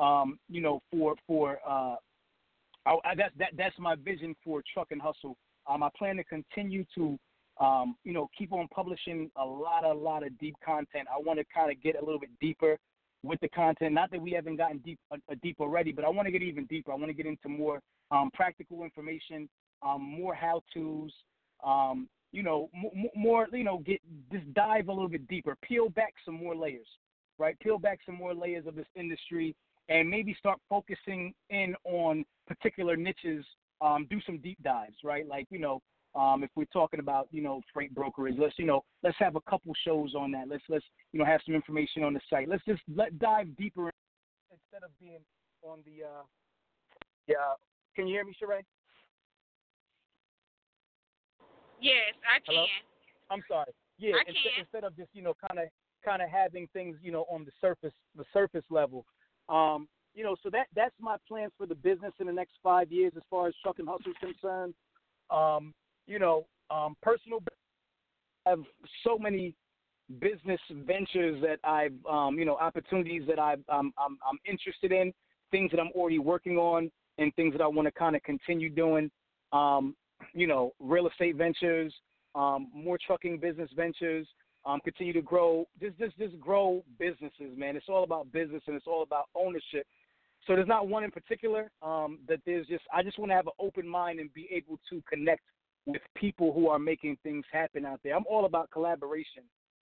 Um, 0.00 0.38
you 0.48 0.60
know, 0.60 0.80
for 0.90 1.16
for 1.26 1.58
uh, 1.66 1.96
I, 2.86 2.92
I, 3.04 3.14
that 3.16 3.32
that 3.38 3.50
that's 3.56 3.78
my 3.78 3.96
vision 3.96 4.34
for 4.44 4.62
Truck 4.72 4.88
N 4.92 5.00
Hustle. 5.00 5.36
Um, 5.68 5.82
I 5.82 5.90
plan 5.98 6.16
to 6.16 6.24
continue 6.24 6.84
to 6.96 7.18
um, 7.60 7.96
you 8.04 8.12
know, 8.12 8.28
keep 8.36 8.52
on 8.52 8.66
publishing 8.68 9.30
a 9.36 9.44
lot, 9.44 9.84
a 9.84 9.92
lot 9.92 10.26
of 10.26 10.36
deep 10.38 10.56
content. 10.64 11.06
I 11.12 11.18
want 11.18 11.38
to 11.38 11.44
kind 11.54 11.70
of 11.70 11.82
get 11.82 12.00
a 12.00 12.04
little 12.04 12.18
bit 12.18 12.30
deeper 12.40 12.78
with 13.22 13.40
the 13.40 13.48
content. 13.48 13.94
Not 13.94 14.10
that 14.10 14.20
we 14.20 14.32
haven't 14.32 14.56
gotten 14.56 14.78
deep, 14.78 14.98
uh, 15.10 15.16
uh 15.30 15.34
deep 15.42 15.56
already, 15.60 15.92
but 15.92 16.04
I 16.04 16.08
want 16.08 16.26
to 16.26 16.32
get 16.32 16.42
even 16.42 16.66
deeper. 16.66 16.92
I 16.92 16.96
want 16.96 17.08
to 17.08 17.14
get 17.14 17.26
into 17.26 17.48
more 17.48 17.80
um, 18.10 18.30
practical 18.34 18.82
information, 18.84 19.48
um, 19.82 20.02
more 20.02 20.34
how-tos. 20.34 21.12
Um, 21.64 22.08
you 22.32 22.42
know, 22.42 22.70
m- 22.74 23.10
more, 23.14 23.46
you 23.52 23.64
know, 23.64 23.78
get 23.78 24.00
just 24.32 24.52
dive 24.54 24.88
a 24.88 24.92
little 24.92 25.08
bit 25.08 25.26
deeper, 25.28 25.56
peel 25.62 25.88
back 25.90 26.14
some 26.24 26.34
more 26.34 26.56
layers, 26.56 26.86
right? 27.38 27.58
Peel 27.60 27.78
back 27.78 28.00
some 28.04 28.16
more 28.16 28.34
layers 28.34 28.66
of 28.66 28.74
this 28.74 28.86
industry, 28.96 29.54
and 29.88 30.08
maybe 30.08 30.34
start 30.38 30.58
focusing 30.68 31.34
in 31.50 31.74
on 31.84 32.24
particular 32.46 32.96
niches. 32.96 33.44
Um, 33.80 34.06
do 34.08 34.20
some 34.24 34.38
deep 34.38 34.58
dives, 34.62 34.96
right? 35.04 35.26
Like 35.26 35.46
you 35.50 35.58
know, 35.58 35.80
um, 36.14 36.44
if 36.44 36.50
we're 36.54 36.64
talking 36.66 37.00
about 37.00 37.28
you 37.30 37.42
know 37.42 37.60
freight 37.72 37.94
brokerage, 37.94 38.36
let's 38.38 38.54
you 38.58 38.66
know 38.66 38.84
let's 39.02 39.16
have 39.18 39.36
a 39.36 39.40
couple 39.42 39.72
shows 39.84 40.14
on 40.14 40.30
that. 40.32 40.48
Let's 40.48 40.62
let's 40.68 40.84
you 41.12 41.18
know 41.18 41.24
have 41.24 41.40
some 41.46 41.54
information 41.54 42.04
on 42.04 42.14
the 42.14 42.20
site. 42.28 42.48
Let's 42.48 42.64
just 42.66 42.82
let 42.94 43.18
dive 43.18 43.56
deeper 43.56 43.90
instead 44.50 44.84
of 44.84 44.90
being 45.00 45.20
on 45.62 45.78
the. 45.84 46.04
Uh, 46.04 46.22
yeah, 47.26 47.54
can 47.96 48.06
you 48.06 48.14
hear 48.14 48.24
me, 48.24 48.32
Sheree? 48.32 48.62
Yes, 51.80 52.14
I 52.28 52.38
can. 52.44 52.54
Hello? 52.54 52.66
I'm 53.30 53.42
sorry. 53.48 53.72
yeah, 53.98 54.14
I 54.14 54.20
instead, 54.20 54.34
can. 54.34 54.60
instead 54.60 54.84
of 54.84 54.96
just 54.96 55.10
you 55.14 55.22
know 55.22 55.34
kind 55.48 55.60
of 55.60 55.68
kind 56.04 56.20
of 56.20 56.28
having 56.28 56.68
things 56.72 56.96
you 57.02 57.12
know 57.12 57.24
on 57.30 57.44
the 57.44 57.52
surface 57.60 57.94
the 58.16 58.24
surface 58.32 58.64
level. 58.70 59.06
Um, 59.48 59.88
you 60.14 60.24
know, 60.24 60.36
so 60.42 60.50
that 60.50 60.66
that's 60.76 60.94
my 61.00 61.16
plans 61.26 61.52
for 61.56 61.66
the 61.66 61.74
business 61.74 62.12
in 62.20 62.26
the 62.26 62.32
next 62.32 62.52
five 62.62 62.92
years 62.92 63.12
as 63.16 63.22
far 63.30 63.48
as 63.48 63.54
Truck 63.62 63.76
N 63.80 63.86
Hustle 63.86 64.12
is 64.12 64.16
concerned. 64.20 64.74
Um, 65.30 65.72
you 66.12 66.18
know, 66.18 66.46
um, 66.70 66.94
personal. 67.02 67.42
I 68.46 68.50
have 68.50 68.60
so 69.02 69.16
many 69.18 69.54
business 70.20 70.60
ventures 70.86 71.42
that 71.42 71.58
I've, 71.64 71.94
um, 72.08 72.38
you 72.38 72.44
know, 72.44 72.56
opportunities 72.56 73.22
that 73.28 73.38
I've, 73.38 73.60
I'm, 73.68 73.92
I'm, 73.96 74.18
I'm 74.28 74.38
interested 74.44 74.92
in, 74.92 75.12
things 75.50 75.70
that 75.70 75.80
I'm 75.80 75.90
already 75.94 76.18
working 76.18 76.58
on, 76.58 76.90
and 77.16 77.34
things 77.34 77.54
that 77.54 77.62
I 77.62 77.66
want 77.66 77.86
to 77.86 77.92
kind 77.92 78.14
of 78.14 78.22
continue 78.24 78.68
doing. 78.68 79.10
Um, 79.52 79.94
you 80.34 80.46
know, 80.46 80.72
real 80.78 81.08
estate 81.08 81.36
ventures, 81.36 81.92
um, 82.34 82.68
more 82.74 82.98
trucking 83.04 83.38
business 83.38 83.70
ventures, 83.74 84.26
um, 84.66 84.80
continue 84.84 85.12
to 85.14 85.22
grow, 85.22 85.66
just, 85.80 85.98
just, 85.98 86.16
just 86.18 86.38
grow 86.38 86.84
businesses, 86.98 87.56
man. 87.56 87.74
It's 87.74 87.88
all 87.88 88.04
about 88.04 88.30
business 88.32 88.62
and 88.66 88.76
it's 88.76 88.86
all 88.86 89.02
about 89.02 89.24
ownership. 89.34 89.86
So 90.46 90.54
there's 90.54 90.68
not 90.68 90.88
one 90.88 91.04
in 91.04 91.10
particular 91.10 91.70
um, 91.82 92.18
that 92.28 92.40
there's 92.44 92.66
just, 92.66 92.82
I 92.92 93.02
just 93.02 93.18
want 93.18 93.30
to 93.30 93.36
have 93.36 93.46
an 93.46 93.52
open 93.58 93.86
mind 93.86 94.20
and 94.20 94.32
be 94.34 94.48
able 94.50 94.78
to 94.90 95.02
connect 95.08 95.42
with 95.86 96.02
people 96.14 96.52
who 96.52 96.68
are 96.68 96.78
making 96.78 97.16
things 97.22 97.44
happen 97.50 97.84
out 97.84 98.00
there. 98.04 98.16
I'm 98.16 98.26
all 98.28 98.44
about 98.44 98.70
collaboration, 98.70 99.42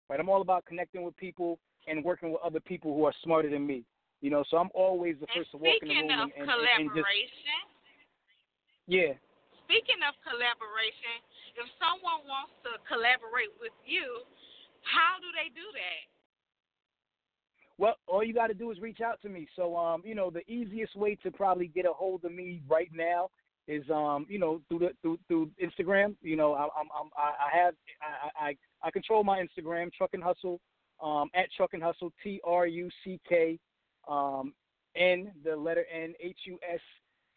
right? 0.09 0.19
I'm 0.19 0.29
all 0.29 0.43
about 0.43 0.65
connecting 0.67 1.03
with 1.03 1.17
people 1.17 1.59
and 1.87 2.05
working 2.05 2.33
with 2.33 2.41
other 2.45 2.61
people 2.61 2.95
who 2.95 3.05
are 3.05 3.13
smarter 3.23 3.51
than 3.51 3.67
me. 3.67 3.85
You 4.21 4.31
know, 4.31 4.45
so 4.49 4.57
I'm 4.57 4.71
always 4.75 5.17
the 5.21 5.27
first 5.37 5.51
to 5.53 5.59
walk 5.59 5.77
in 5.83 5.89
the 5.89 5.95
speaking 5.95 6.09
room 6.09 6.19
of 6.19 6.33
and, 6.33 6.49
and, 6.49 6.49
and, 6.49 6.91
collaboration, 6.91 6.97
just 6.97 7.85
yeah. 8.87 9.13
speaking 9.69 10.01
of 10.05 10.17
collaboration, 10.25 11.17
if 11.61 11.69
someone 11.77 12.25
wants 12.25 12.57
to 12.65 12.81
collaborate 12.89 13.53
with 13.61 13.75
you, 13.85 14.25
how 14.85 15.21
do 15.21 15.29
they 15.37 15.53
do 15.53 15.65
that? 15.77 16.05
Well, 17.77 17.97
all 18.07 18.23
you 18.23 18.33
got 18.33 18.49
to 18.49 18.55
do 18.55 18.71
is 18.71 18.79
reach 18.79 19.01
out 19.01 19.21
to 19.23 19.29
me. 19.29 19.49
So, 19.57 19.77
um, 19.77 20.03
you 20.05 20.15
know, 20.15 20.31
the 20.31 20.47
easiest 20.51 20.95
way 20.97 21.17
to 21.23 21.31
probably 21.31 21.67
get 21.67 21.87
a 21.87 21.93
hold 21.93 22.25
of 22.25 22.33
me 22.33 22.63
right 22.69 22.91
now 22.95 23.31
is, 23.67 23.83
um, 23.91 24.27
you 24.29 24.39
know, 24.39 24.61
through 24.69 24.81
the 24.81 24.91
through 25.03 25.19
through 25.29 25.51
Instagram. 25.63 26.15
You 26.23 26.37
know, 26.37 26.55
I, 26.55 26.65
I'm, 26.65 26.89
I'm 26.99 27.11
I 27.17 27.57
have 27.57 27.75
I, 28.03 28.47
I 28.49 28.57
I 28.83 28.91
control 28.91 29.25
my 29.25 29.43
Instagram, 29.43 29.93
Truck 29.93 30.11
N 30.15 30.21
Hustle, 30.21 30.61
um, 31.03 31.31
at 31.35 31.47
Truck 31.57 31.71
N 31.75 31.81
Hustle, 31.81 32.13
T 32.23 32.41
R 32.45 32.67
U 32.67 32.89
C 33.03 33.21
K, 33.29 33.59
um, 34.09 34.53
N 34.97 35.33
the 35.45 35.57
letter 35.57 35.85
N 35.93 36.15
H 36.21 36.39
U 36.47 36.59
S 36.73 36.81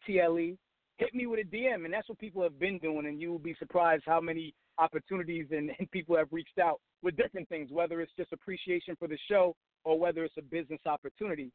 T 0.06 0.20
L 0.20 0.38
E. 0.38 0.56
Hit 0.98 1.14
me 1.14 1.26
with 1.26 1.40
a 1.40 1.56
DM, 1.56 1.84
and 1.84 1.92
that's 1.92 2.08
what 2.08 2.18
people 2.18 2.42
have 2.42 2.58
been 2.58 2.78
doing, 2.78 3.06
and 3.06 3.20
you 3.20 3.30
will 3.30 3.38
be 3.38 3.54
surprised 3.58 4.02
how 4.04 4.20
many 4.20 4.52
opportunities 4.78 5.46
and, 5.50 5.70
and 5.78 5.90
people 5.90 6.16
have 6.16 6.28
reached 6.32 6.58
out 6.58 6.80
with 7.02 7.16
different 7.16 7.48
things, 7.48 7.70
whether 7.70 8.00
it's 8.00 8.12
just 8.16 8.32
appreciation 8.32 8.96
for 8.98 9.06
the 9.06 9.18
show 9.28 9.54
or 9.84 9.98
whether 9.98 10.24
it's 10.24 10.34
a 10.38 10.42
business 10.42 10.80
opportunity. 10.86 11.52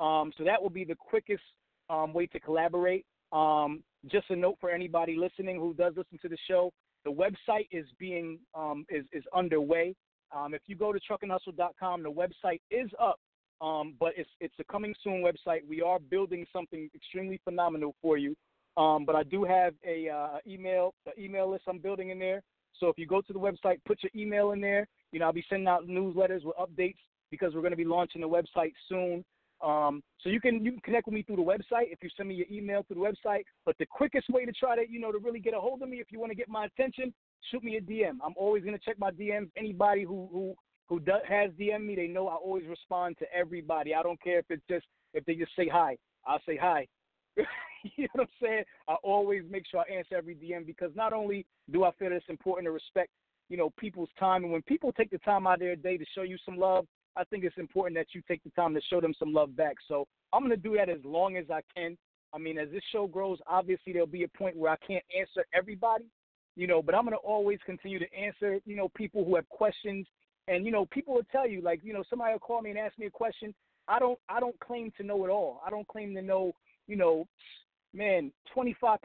Um, 0.00 0.32
so 0.36 0.44
that 0.44 0.60
will 0.62 0.70
be 0.70 0.84
the 0.84 0.94
quickest 0.94 1.42
um, 1.90 2.12
way 2.12 2.26
to 2.26 2.40
collaborate. 2.40 3.04
Um, 3.32 3.82
just 4.10 4.30
a 4.30 4.36
note 4.36 4.56
for 4.60 4.70
anybody 4.70 5.16
listening 5.16 5.56
who 5.56 5.74
does 5.74 5.94
listen 5.96 6.18
to 6.22 6.28
the 6.28 6.38
show: 6.48 6.72
the 7.04 7.10
website 7.10 7.68
is 7.70 7.86
being 7.98 8.38
um, 8.54 8.84
is 8.88 9.04
is 9.12 9.24
underway. 9.34 9.94
Um, 10.34 10.54
if 10.54 10.62
you 10.66 10.74
go 10.74 10.92
to 10.92 10.98
truckandhustle.com, 10.98 12.02
the 12.02 12.10
website 12.10 12.60
is 12.70 12.90
up, 13.00 13.20
um, 13.60 13.94
but 14.00 14.12
it's 14.16 14.30
it's 14.40 14.54
a 14.58 14.64
coming 14.64 14.94
soon 15.02 15.22
website. 15.22 15.60
We 15.68 15.82
are 15.82 15.98
building 15.98 16.46
something 16.52 16.90
extremely 16.94 17.40
phenomenal 17.44 17.94
for 18.02 18.16
you. 18.16 18.34
Um, 18.76 19.04
but 19.04 19.14
I 19.14 19.22
do 19.22 19.44
have 19.44 19.74
a 19.86 20.08
uh, 20.08 20.38
email 20.46 20.94
a 21.06 21.20
email 21.20 21.50
list 21.50 21.64
I'm 21.68 21.78
building 21.78 22.10
in 22.10 22.18
there. 22.18 22.42
So 22.80 22.88
if 22.88 22.98
you 22.98 23.06
go 23.06 23.20
to 23.20 23.32
the 23.32 23.38
website, 23.38 23.78
put 23.86 24.02
your 24.02 24.10
email 24.16 24.50
in 24.50 24.60
there. 24.60 24.88
You 25.12 25.20
know, 25.20 25.26
I'll 25.26 25.32
be 25.32 25.44
sending 25.48 25.68
out 25.68 25.86
newsletters 25.86 26.44
with 26.44 26.56
updates 26.56 26.98
because 27.30 27.54
we're 27.54 27.60
going 27.60 27.72
to 27.72 27.76
be 27.76 27.84
launching 27.84 28.20
the 28.20 28.28
website 28.28 28.72
soon. 28.88 29.24
Um, 29.62 30.02
so 30.20 30.28
you 30.28 30.40
can 30.40 30.64
you 30.64 30.72
can 30.72 30.80
connect 30.80 31.06
with 31.06 31.14
me 31.14 31.22
through 31.22 31.36
the 31.36 31.42
website 31.42 31.90
if 31.90 32.02
you 32.02 32.10
send 32.16 32.28
me 32.28 32.34
your 32.34 32.46
email 32.50 32.82
through 32.82 32.96
the 32.96 33.00
website. 33.28 33.42
But 33.64 33.76
the 33.78 33.86
quickest 33.86 34.28
way 34.28 34.44
to 34.44 34.52
try 34.52 34.76
to 34.76 34.82
you 34.90 35.00
know 35.00 35.12
to 35.12 35.18
really 35.18 35.40
get 35.40 35.54
a 35.54 35.60
hold 35.60 35.82
of 35.82 35.88
me 35.88 35.98
if 35.98 36.08
you 36.10 36.20
want 36.20 36.32
to 36.32 36.36
get 36.36 36.48
my 36.48 36.66
attention, 36.66 37.14
shoot 37.50 37.62
me 37.62 37.76
a 37.76 37.80
DM. 37.80 38.18
I'm 38.24 38.34
always 38.36 38.64
to 38.64 38.78
check 38.78 38.98
my 38.98 39.10
DMs. 39.10 39.50
Anybody 39.56 40.02
who 40.02 40.28
who 40.32 40.54
who 40.88 41.00
does, 41.00 41.22
has 41.28 41.50
DM 41.52 41.86
me, 41.86 41.94
they 41.94 42.06
know 42.06 42.28
I 42.28 42.34
always 42.34 42.66
respond 42.66 43.16
to 43.18 43.26
everybody. 43.34 43.94
I 43.94 44.02
don't 44.02 44.20
care 44.22 44.38
if 44.38 44.46
it's 44.50 44.62
just 44.68 44.86
if 45.14 45.24
they 45.24 45.34
just 45.34 45.52
say 45.56 45.68
hi. 45.68 45.96
I'll 46.26 46.42
say 46.46 46.58
hi. 46.60 46.86
you 47.36 48.04
know 48.04 48.08
what 48.12 48.22
I'm 48.22 48.28
saying? 48.42 48.64
I 48.88 48.94
always 49.02 49.42
make 49.48 49.64
sure 49.70 49.80
I 49.80 49.92
answer 49.94 50.16
every 50.16 50.34
DM 50.34 50.66
because 50.66 50.90
not 50.94 51.12
only 51.12 51.46
do 51.70 51.84
I 51.84 51.92
feel 51.92 52.12
it's 52.12 52.24
important 52.28 52.66
to 52.66 52.72
respect, 52.72 53.10
you 53.48 53.56
know, 53.56 53.70
people's 53.78 54.08
time, 54.18 54.44
and 54.44 54.52
when 54.52 54.62
people 54.62 54.92
take 54.92 55.10
the 55.10 55.18
time 55.18 55.46
out 55.46 55.54
of 55.54 55.60
their 55.60 55.76
day 55.76 55.96
to 55.96 56.04
show 56.14 56.22
you 56.22 56.36
some 56.44 56.56
love, 56.56 56.86
I 57.16 57.24
think 57.24 57.44
it's 57.44 57.58
important 57.58 57.96
that 57.96 58.14
you 58.14 58.22
take 58.26 58.42
the 58.42 58.50
time 58.50 58.74
to 58.74 58.80
show 58.90 59.00
them 59.00 59.14
some 59.18 59.32
love 59.32 59.56
back. 59.56 59.76
So 59.88 60.06
I'm 60.32 60.42
gonna 60.42 60.56
do 60.56 60.76
that 60.76 60.88
as 60.88 61.04
long 61.04 61.36
as 61.36 61.50
I 61.50 61.60
can. 61.74 61.96
I 62.32 62.38
mean, 62.38 62.58
as 62.58 62.70
this 62.70 62.82
show 62.90 63.06
grows, 63.06 63.38
obviously 63.46 63.92
there'll 63.92 64.06
be 64.06 64.24
a 64.24 64.28
point 64.28 64.56
where 64.56 64.72
I 64.72 64.76
can't 64.86 65.04
answer 65.16 65.46
everybody, 65.54 66.06
you 66.56 66.66
know, 66.66 66.82
but 66.82 66.94
I'm 66.94 67.04
gonna 67.04 67.16
always 67.16 67.58
continue 67.64 67.98
to 67.98 68.14
answer, 68.14 68.58
you 68.64 68.76
know, 68.76 68.88
people 68.96 69.24
who 69.24 69.36
have 69.36 69.48
questions. 69.48 70.06
And 70.48 70.66
you 70.66 70.72
know, 70.72 70.86
people 70.86 71.14
will 71.14 71.26
tell 71.32 71.48
you, 71.48 71.62
like, 71.62 71.80
you 71.82 71.94
know, 71.94 72.04
somebody 72.10 72.32
will 72.32 72.40
call 72.40 72.60
me 72.60 72.70
and 72.70 72.78
ask 72.78 72.98
me 72.98 73.06
a 73.06 73.10
question. 73.10 73.54
I 73.88 73.98
don't, 73.98 74.18
I 74.28 74.40
don't 74.40 74.58
claim 74.60 74.92
to 74.96 75.02
know 75.02 75.24
it 75.24 75.28
all. 75.28 75.60
I 75.66 75.70
don't 75.70 75.86
claim 75.88 76.14
to 76.14 76.22
know, 76.22 76.52
you 76.86 76.96
know, 76.96 77.26
man, 77.94 78.32
25% 78.54 78.98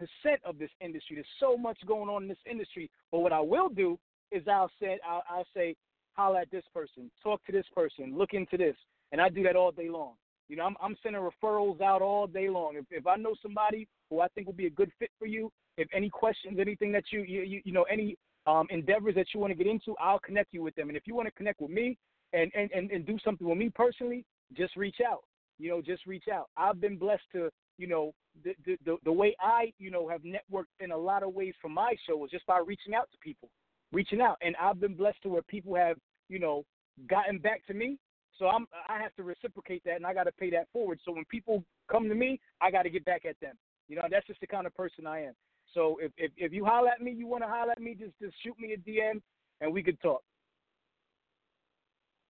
of 0.44 0.58
this 0.58 0.70
industry. 0.82 1.16
There's 1.16 1.28
so 1.40 1.58
much 1.58 1.78
going 1.86 2.10
on 2.10 2.24
in 2.24 2.30
this 2.30 2.38
industry. 2.50 2.90
But 3.12 3.20
what 3.20 3.32
I 3.32 3.40
will 3.40 3.70
do 3.70 4.00
is 4.32 4.44
I'll 4.48 4.72
say, 4.82 5.00
I'll, 5.08 5.24
I'll 5.30 5.48
say, 5.56 5.76
holler 6.20 6.42
at 6.42 6.52
this 6.52 6.66
person, 6.74 7.10
talk 7.24 7.40
to 7.46 7.52
this 7.52 7.66
person, 7.74 8.18
look 8.18 8.34
into 8.34 8.58
this, 8.58 8.76
and 9.12 9.22
I 9.22 9.30
do 9.30 9.42
that 9.44 9.56
all 9.56 9.72
day 9.72 9.90
long. 9.90 10.14
You 10.50 10.58
know, 10.58 10.64
I'm, 10.64 10.76
I'm 10.82 10.98
sending 11.02 11.22
referrals 11.22 11.80
out 11.80 12.02
all 12.02 12.28
day 12.28 12.50
long. 12.50 12.76
If, 12.76 12.86
if 12.92 13.08
I 13.08 13.16
know 13.16 13.36
somebody 13.42 13.88
who 14.10 14.20
I 14.20 14.28
think 14.30 14.48
will 14.48 14.54
be 14.54 14.66
a 14.66 14.72
good 14.82 14.92
fit 15.00 15.12
for 15.20 15.28
you, 15.28 15.52
if 15.78 15.88
any 15.94 16.10
questions, 16.10 16.58
anything 16.60 16.92
that 16.92 17.06
you, 17.12 17.22
you, 17.22 17.42
you, 17.44 17.62
you 17.64 17.72
know, 17.72 17.84
any 17.84 18.18
um, 18.48 18.68
endeavors 18.70 19.16
that 19.16 19.28
you 19.34 19.40
want 19.40 19.52
to 19.52 19.64
get 19.64 19.68
into, 19.68 19.96
I'll 20.00 20.20
connect 20.20 20.54
you 20.54 20.62
with 20.62 20.76
them. 20.76 20.90
And 20.90 20.98
if 20.98 21.04
you 21.06 21.16
want 21.16 21.28
to 21.28 21.32
connect 21.34 21.62
with 21.62 21.72
me 21.72 21.98
and, 22.34 22.52
and, 22.56 22.70
and, 22.72 22.92
and 22.92 23.06
do 23.06 23.18
something 23.24 23.48
with 23.48 23.58
me 23.58 23.70
personally, 23.70 24.26
just 24.58 24.76
reach 24.76 24.98
out. 25.08 25.24
You 25.58 25.70
know, 25.70 25.82
just 25.82 26.06
reach 26.06 26.26
out. 26.34 26.48
I've 26.58 26.82
been 26.82 26.98
blessed 26.98 27.30
to, 27.34 27.50
you 27.78 27.88
know, 27.88 28.14
the, 28.44 28.56
the, 28.66 28.78
the, 28.86 28.98
the 29.06 29.12
way 29.12 29.36
I, 29.40 29.72
you 29.78 29.92
know, 29.92 30.10
have 30.10 30.22
networked 30.24 30.74
in 30.80 30.92
a 30.92 30.98
lot 30.98 31.24
of 31.24 31.34
ways 31.34 31.54
for 31.62 31.70
my 31.70 31.94
show 32.08 32.26
is 32.26 32.32
just 32.32 32.46
by 32.46 32.60
reaching 32.66 32.94
out 32.94 33.08
to 33.12 33.18
people, 33.20 33.50
reaching 33.92 34.20
out. 34.20 34.38
And 34.42 34.56
I've 34.62 34.80
been 34.82 34.96
blessed 34.96 35.22
to 35.24 35.30
where 35.30 35.44
people 35.44 35.76
have, 35.76 35.98
you 36.30 36.40
know, 36.40 36.66
gotten 37.10 37.40
back 37.40 37.66
to 37.68 37.74
me. 37.74 37.98
So 38.38 38.48
I'm, 38.48 38.68
I 38.88 39.02
have 39.02 39.14
to 39.16 39.24
reciprocate 39.24 39.84
that 39.84 39.98
and 39.98 40.06
I 40.06 40.14
got 40.14 40.24
to 40.24 40.32
pay 40.32 40.50
that 40.52 40.68
forward. 40.72 41.00
So 41.04 41.12
when 41.12 41.26
people 41.26 41.64
come 41.92 42.08
to 42.08 42.16
me, 42.16 42.40
I 42.62 42.72
got 42.72 42.84
to 42.84 42.90
get 42.90 43.04
back 43.04 43.26
at 43.26 43.36
them. 43.42 43.56
You 43.90 43.98
know, 43.98 44.04
that's 44.10 44.26
just 44.28 44.40
the 44.40 44.48
kind 44.48 44.66
of 44.66 44.74
person 44.76 45.06
I 45.06 45.26
am. 45.26 45.34
So 45.74 45.98
if, 46.00 46.12
if, 46.16 46.32
if 46.38 46.54
you 46.54 46.64
holler 46.64 46.90
at 46.90 47.02
me, 47.02 47.12
you 47.12 47.28
want 47.28 47.44
to 47.44 47.50
holler 47.50 47.74
at 47.74 47.82
me, 47.82 47.96
just, 48.00 48.14
just 48.22 48.34
shoot 48.42 48.56
me 48.58 48.74
a 48.74 48.80
DM 48.80 49.20
and 49.60 49.74
we 49.74 49.84
could 49.84 50.00
talk. 50.00 50.24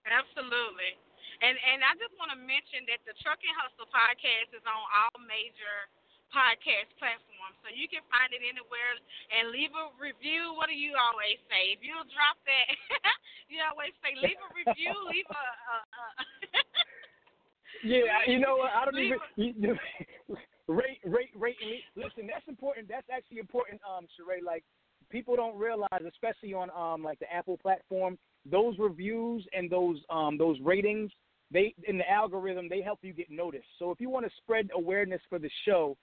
Absolutely. 0.09 0.97
And 1.39 1.55
and 1.55 1.79
I 1.87 1.95
just 1.95 2.11
want 2.19 2.35
to 2.35 2.39
mention 2.39 2.83
that 2.91 2.99
the 3.07 3.15
Truck 3.23 3.39
N 3.39 3.55
Hustle 3.55 3.87
podcast 3.87 4.51
is 4.51 4.65
on 4.67 4.75
all 4.75 5.15
major 5.23 5.87
podcast 6.29 6.89
platform. 7.01 7.51
so 7.61 7.73
you 7.73 7.89
can 7.89 8.05
find 8.09 8.29
it 8.33 8.41
anywhere 8.45 8.93
and 9.33 9.49
leave 9.49 9.73
a 9.73 9.89
review. 9.97 10.53
What 10.53 10.69
do 10.69 10.77
you 10.77 10.93
always 10.95 11.41
say? 11.49 11.73
If 11.73 11.81
you 11.81 11.97
drop 12.09 12.37
that, 12.45 12.67
you 13.51 13.61
always 13.65 13.93
say 14.01 14.13
leave 14.17 14.39
a 14.39 14.49
review, 14.53 14.93
leave 15.09 15.29
a. 15.29 15.45
a, 15.45 15.77
a 15.81 16.05
yeah, 17.83 18.25
you 18.29 18.39
know 18.39 18.61
what? 18.61 18.71
I 18.73 18.85
don't 18.85 18.95
leave 18.95 19.17
even 19.37 19.55
you, 19.63 19.73
rate, 20.69 21.01
rate, 21.05 21.33
rate. 21.35 21.57
Listen, 21.97 22.29
that's 22.29 22.47
important. 22.47 22.87
That's 22.87 23.07
actually 23.09 23.39
important, 23.41 23.81
um, 23.85 24.05
Sheree. 24.13 24.45
Like 24.45 24.63
people 25.09 25.35
don't 25.35 25.57
realize, 25.57 26.05
especially 26.07 26.53
on 26.53 26.69
um 26.71 27.03
like 27.03 27.19
the 27.19 27.31
Apple 27.31 27.57
platform, 27.57 28.17
those 28.45 28.77
reviews 28.77 29.45
and 29.53 29.69
those 29.69 29.97
um 30.09 30.37
those 30.37 30.57
ratings 30.61 31.11
they 31.51 31.73
in 31.87 31.97
the 31.97 32.09
algorithm 32.09 32.69
they 32.69 32.81
help 32.81 32.99
you 33.01 33.13
get 33.13 33.29
noticed. 33.29 33.67
So 33.79 33.91
if 33.91 33.99
you 33.99 34.09
want 34.09 34.25
to 34.25 34.31
spread 34.37 34.69
awareness 34.75 35.21
for 35.29 35.39
the 35.39 35.49
show, 35.65 35.97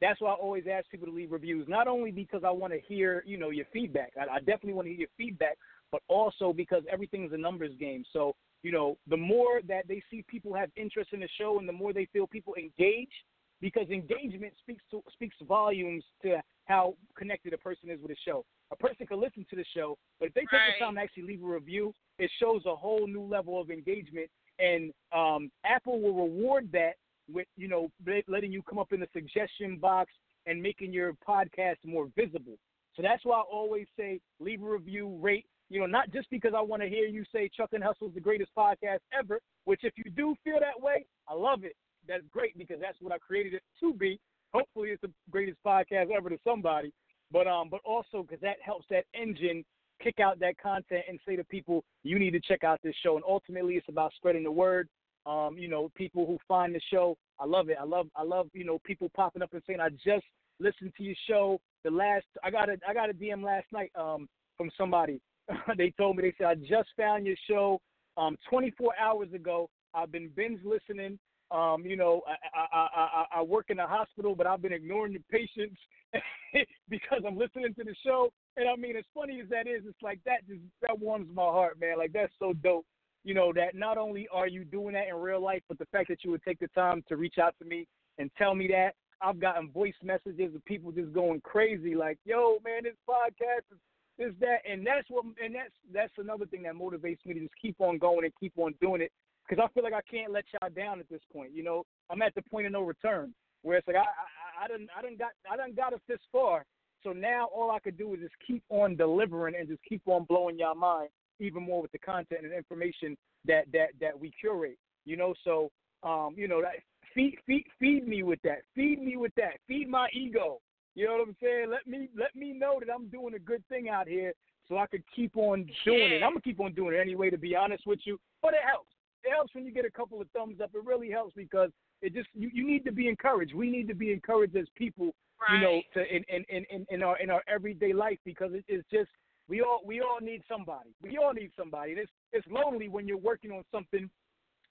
that's 0.00 0.20
why 0.20 0.30
I 0.30 0.34
always 0.34 0.64
ask 0.70 0.88
people 0.90 1.06
to 1.06 1.12
leave 1.12 1.32
reviews. 1.32 1.66
Not 1.68 1.88
only 1.88 2.10
because 2.10 2.42
I 2.44 2.50
want 2.50 2.72
to 2.72 2.80
hear 2.80 3.22
you 3.26 3.38
know 3.38 3.50
your 3.50 3.66
feedback, 3.72 4.12
I, 4.18 4.36
I 4.36 4.38
definitely 4.38 4.74
want 4.74 4.86
to 4.86 4.90
hear 4.90 5.00
your 5.00 5.08
feedback, 5.16 5.56
but 5.90 6.02
also 6.08 6.52
because 6.52 6.82
everything's 6.90 7.32
a 7.32 7.36
numbers 7.36 7.72
game. 7.78 8.04
So 8.12 8.34
you 8.62 8.72
know 8.72 8.96
the 9.08 9.16
more 9.16 9.60
that 9.68 9.88
they 9.88 10.02
see 10.10 10.24
people 10.28 10.54
have 10.54 10.70
interest 10.76 11.10
in 11.12 11.20
the 11.20 11.28
show, 11.38 11.58
and 11.58 11.68
the 11.68 11.72
more 11.72 11.92
they 11.92 12.08
feel 12.12 12.26
people 12.26 12.54
engage, 12.54 13.12
because 13.60 13.88
engagement 13.88 14.52
speaks 14.60 14.82
to 14.90 15.02
speaks 15.12 15.36
volumes 15.46 16.04
to 16.22 16.40
how 16.66 16.94
connected 17.16 17.52
a 17.52 17.58
person 17.58 17.90
is 17.90 18.00
with 18.00 18.10
a 18.10 18.16
show. 18.24 18.44
A 18.72 18.76
person 18.76 19.06
can 19.06 19.20
listen 19.20 19.46
to 19.48 19.56
the 19.56 19.64
show, 19.74 19.96
but 20.18 20.28
if 20.28 20.34
they 20.34 20.40
take 20.40 20.50
the 20.50 20.84
time 20.84 20.96
to 20.96 21.00
actually 21.00 21.22
leave 21.22 21.42
a 21.42 21.46
review, 21.46 21.94
it 22.18 22.30
shows 22.40 22.62
a 22.66 22.74
whole 22.74 23.06
new 23.06 23.22
level 23.22 23.60
of 23.60 23.70
engagement 23.70 24.28
and 24.58 24.92
um, 25.12 25.50
Apple 25.64 26.00
will 26.00 26.14
reward 26.14 26.68
that 26.72 26.94
with 27.32 27.46
you 27.56 27.68
know 27.68 27.90
letting 28.28 28.52
you 28.52 28.62
come 28.62 28.78
up 28.78 28.92
in 28.92 29.00
the 29.00 29.08
suggestion 29.12 29.76
box 29.78 30.12
and 30.46 30.62
making 30.62 30.92
your 30.92 31.12
podcast 31.26 31.76
more 31.84 32.08
visible. 32.16 32.56
So 32.94 33.02
that's 33.02 33.24
why 33.24 33.36
I 33.36 33.42
always 33.42 33.86
say 33.98 34.20
leave 34.40 34.62
a 34.62 34.70
review, 34.70 35.18
rate, 35.20 35.46
You 35.68 35.80
know, 35.80 35.86
not 35.86 36.10
just 36.12 36.30
because 36.30 36.52
I 36.56 36.62
want 36.62 36.82
to 36.82 36.88
hear 36.88 37.06
you 37.06 37.24
say 37.32 37.50
Truck 37.54 37.70
N 37.74 37.82
Hustle 37.82 38.08
is 38.08 38.14
the 38.14 38.20
greatest 38.20 38.50
podcast 38.56 39.00
ever, 39.18 39.40
which 39.64 39.80
if 39.82 39.92
you 39.96 40.10
do 40.10 40.34
feel 40.44 40.58
that 40.60 40.80
way, 40.80 41.04
I 41.28 41.34
love 41.34 41.64
it. 41.64 41.76
That's 42.08 42.22
great 42.32 42.56
because 42.56 42.78
that's 42.80 42.98
what 43.00 43.12
I 43.12 43.18
created 43.18 43.54
it 43.54 43.62
to 43.80 43.92
be. 43.92 44.18
Hopefully, 44.54 44.90
it's 44.90 45.02
the 45.02 45.10
greatest 45.30 45.58
podcast 45.66 46.10
ever 46.16 46.30
to 46.30 46.38
somebody. 46.44 46.92
But 47.32 47.46
um, 47.46 47.68
but 47.68 47.80
also 47.84 48.22
because 48.22 48.40
that 48.40 48.56
helps 48.64 48.86
that 48.90 49.04
engine 49.14 49.64
kick 50.02 50.20
out 50.20 50.38
that 50.38 50.58
content 50.58 51.02
and 51.08 51.18
say 51.26 51.36
to 51.36 51.44
people, 51.44 51.82
you 52.04 52.18
need 52.18 52.32
to 52.32 52.40
check 52.40 52.64
out 52.64 52.80
this 52.82 52.94
show. 53.02 53.16
And 53.16 53.24
ultimately, 53.26 53.74
it's 53.74 53.88
about 53.88 54.12
spreading 54.14 54.44
the 54.44 54.50
word. 54.50 54.88
Um, 55.26 55.56
you 55.58 55.68
know, 55.68 55.90
people 55.96 56.24
who 56.24 56.38
find 56.46 56.74
the 56.74 56.80
show, 56.90 57.16
I 57.40 57.46
love 57.46 57.68
it. 57.68 57.76
I 57.80 57.84
love, 57.84 58.06
I 58.14 58.22
love, 58.22 58.48
you 58.52 58.64
know, 58.64 58.78
people 58.84 59.10
popping 59.14 59.42
up 59.42 59.52
and 59.52 59.62
saying, 59.66 59.80
I 59.80 59.88
just 59.90 60.24
listened 60.60 60.92
to 60.96 61.02
your 61.02 61.16
show. 61.28 61.60
The 61.84 61.90
last, 61.90 62.26
I 62.44 62.50
got 62.50 62.68
a, 62.68 62.76
I 62.88 62.94
got 62.94 63.10
a 63.10 63.14
DM 63.14 63.44
last 63.44 63.66
night 63.72 63.90
um, 63.98 64.28
from 64.56 64.70
somebody. 64.78 65.20
they 65.76 65.90
told 65.98 66.16
me, 66.16 66.22
they 66.22 66.34
said, 66.38 66.46
I 66.46 66.54
just 66.54 66.90
found 66.96 67.26
your 67.26 67.36
show 67.48 67.80
um, 68.16 68.36
24 68.48 68.92
hours 69.00 69.32
ago. 69.34 69.68
I've 69.94 70.12
been 70.12 70.30
binge 70.34 70.60
listening. 70.64 71.18
Um, 71.50 71.84
you 71.84 71.96
know, 71.96 72.22
I, 72.26 72.76
I, 72.76 72.88
I, 72.96 73.24
I 73.36 73.42
work 73.42 73.66
in 73.68 73.78
a 73.78 73.86
hospital, 73.86 74.34
but 74.34 74.46
I've 74.46 74.62
been 74.62 74.72
ignoring 74.72 75.12
the 75.12 75.22
patients 75.30 75.78
because 76.88 77.22
I'm 77.26 77.38
listening 77.38 77.72
to 77.74 77.84
the 77.84 77.94
show. 78.04 78.32
And 78.56 78.68
I 78.68 78.74
mean, 78.76 78.96
as 78.96 79.04
funny 79.14 79.40
as 79.40 79.48
that 79.50 79.68
is, 79.68 79.82
it's 79.86 80.02
like 80.02 80.18
that 80.24 80.46
just 80.48 80.60
that 80.82 80.98
warms 80.98 81.28
my 81.32 81.42
heart, 81.42 81.78
man. 81.80 81.98
Like 81.98 82.12
that's 82.12 82.32
so 82.38 82.52
dope. 82.52 82.86
You 83.26 83.34
know 83.34 83.52
that 83.54 83.74
not 83.74 83.98
only 83.98 84.28
are 84.32 84.46
you 84.46 84.64
doing 84.64 84.94
that 84.94 85.08
in 85.08 85.16
real 85.16 85.42
life, 85.42 85.60
but 85.68 85.78
the 85.78 85.86
fact 85.86 86.06
that 86.10 86.22
you 86.22 86.30
would 86.30 86.44
take 86.44 86.60
the 86.60 86.68
time 86.68 87.02
to 87.08 87.16
reach 87.16 87.38
out 87.42 87.56
to 87.58 87.64
me 87.64 87.88
and 88.18 88.30
tell 88.38 88.54
me 88.54 88.68
that. 88.68 88.92
I've 89.20 89.40
gotten 89.40 89.68
voice 89.68 89.96
messages 90.00 90.54
of 90.54 90.64
people 90.64 90.92
just 90.92 91.12
going 91.12 91.40
crazy, 91.40 91.96
like, 91.96 92.18
"Yo, 92.24 92.60
man, 92.64 92.84
this 92.84 92.94
podcast 93.08 93.66
is 93.72 93.78
this 94.16 94.32
that," 94.38 94.58
and 94.64 94.86
that's 94.86 95.10
what, 95.10 95.24
and 95.42 95.52
that's 95.52 95.74
that's 95.92 96.12
another 96.18 96.46
thing 96.46 96.62
that 96.62 96.74
motivates 96.74 97.18
me 97.26 97.34
to 97.34 97.40
just 97.40 97.56
keep 97.60 97.74
on 97.80 97.98
going 97.98 98.24
and 98.24 98.32
keep 98.38 98.52
on 98.58 98.74
doing 98.80 99.00
it 99.00 99.10
because 99.48 99.60
I 99.60 99.72
feel 99.74 99.82
like 99.82 99.92
I 99.92 100.02
can't 100.08 100.30
let 100.30 100.44
y'all 100.52 100.70
down 100.70 101.00
at 101.00 101.08
this 101.08 101.22
point. 101.32 101.50
You 101.52 101.64
know, 101.64 101.84
I'm 102.10 102.22
at 102.22 102.34
the 102.36 102.42
point 102.42 102.66
of 102.66 102.72
no 102.72 102.82
return 102.82 103.34
where 103.62 103.76
it's 103.76 103.88
like 103.88 103.96
I 103.96 104.02
I, 104.02 104.66
I 104.66 104.68
didn't 104.68 104.88
I 104.96 105.02
didn't 105.02 105.18
got 105.18 105.32
I 105.50 105.56
didn't 105.56 105.74
got 105.74 105.94
this 106.06 106.20
far, 106.30 106.64
so 107.02 107.12
now 107.12 107.48
all 107.52 107.72
I 107.72 107.80
could 107.80 107.98
do 107.98 108.14
is 108.14 108.20
just 108.20 108.34
keep 108.46 108.62
on 108.68 108.94
delivering 108.94 109.56
and 109.58 109.66
just 109.66 109.82
keep 109.82 110.02
on 110.06 110.26
blowing 110.28 110.60
y'all 110.60 110.76
mind 110.76 111.08
even 111.40 111.62
more 111.62 111.82
with 111.82 111.92
the 111.92 111.98
content 111.98 112.44
and 112.44 112.52
information 112.52 113.16
that 113.46 113.64
that 113.72 113.90
that 114.00 114.18
we 114.18 114.32
curate. 114.40 114.78
You 115.04 115.16
know, 115.16 115.34
so 115.44 115.70
um, 116.02 116.34
you 116.36 116.48
know 116.48 116.60
that 116.62 116.76
feed 117.14 117.36
feed 117.46 117.64
feed 117.78 118.06
me 118.06 118.22
with 118.22 118.40
that. 118.44 118.62
Feed 118.74 119.02
me 119.02 119.16
with 119.16 119.32
that. 119.36 119.58
Feed 119.66 119.88
my 119.88 120.08
ego. 120.12 120.60
You 120.94 121.06
know 121.06 121.12
what 121.12 121.28
I'm 121.28 121.36
saying? 121.42 121.70
Let 121.70 121.86
me 121.86 122.08
let 122.16 122.34
me 122.34 122.52
know 122.52 122.80
that 122.80 122.92
I'm 122.92 123.08
doing 123.08 123.34
a 123.34 123.38
good 123.38 123.62
thing 123.68 123.88
out 123.88 124.08
here 124.08 124.32
so 124.68 124.78
I 124.78 124.86
could 124.86 125.02
keep 125.14 125.36
on 125.36 125.66
doing 125.84 126.12
it. 126.12 126.22
I'm 126.22 126.30
gonna 126.30 126.40
keep 126.40 126.60
on 126.60 126.72
doing 126.72 126.94
it 126.94 127.00
anyway 127.00 127.30
to 127.30 127.38
be 127.38 127.54
honest 127.54 127.86
with 127.86 128.00
you. 128.04 128.18
But 128.42 128.54
it 128.54 128.60
helps. 128.66 128.90
It 129.24 129.30
helps 129.30 129.54
when 129.54 129.64
you 129.64 129.72
get 129.72 129.84
a 129.84 129.90
couple 129.90 130.20
of 130.20 130.28
thumbs 130.30 130.60
up. 130.62 130.70
It 130.74 130.84
really 130.84 131.10
helps 131.10 131.34
because 131.34 131.70
it 132.02 132.14
just 132.14 132.28
you, 132.34 132.50
you 132.52 132.66
need 132.66 132.84
to 132.84 132.92
be 132.92 133.08
encouraged. 133.08 133.54
We 133.54 133.70
need 133.70 133.88
to 133.88 133.94
be 133.94 134.12
encouraged 134.12 134.56
as 134.56 134.66
people 134.76 135.14
Right. 135.38 135.60
you 135.60 135.66
know, 135.66 135.82
to 135.94 136.16
in, 136.16 136.24
in, 136.28 136.64
in, 136.70 136.86
in 136.90 137.02
our 137.02 137.18
in 137.18 137.30
our 137.30 137.42
everyday 137.46 137.92
life 137.92 138.18
because 138.24 138.52
it, 138.54 138.64
it's 138.68 138.86
just 138.90 139.10
we 139.48 139.60
all 139.60 139.80
we 139.84 140.00
all 140.00 140.18
need 140.20 140.42
somebody. 140.48 140.90
We 141.02 141.18
all 141.18 141.32
need 141.32 141.50
somebody. 141.56 141.92
It's 141.92 142.10
it's 142.32 142.46
lonely 142.48 142.88
when 142.88 143.06
you're 143.06 143.16
working 143.16 143.50
on 143.52 143.62
something, 143.72 144.10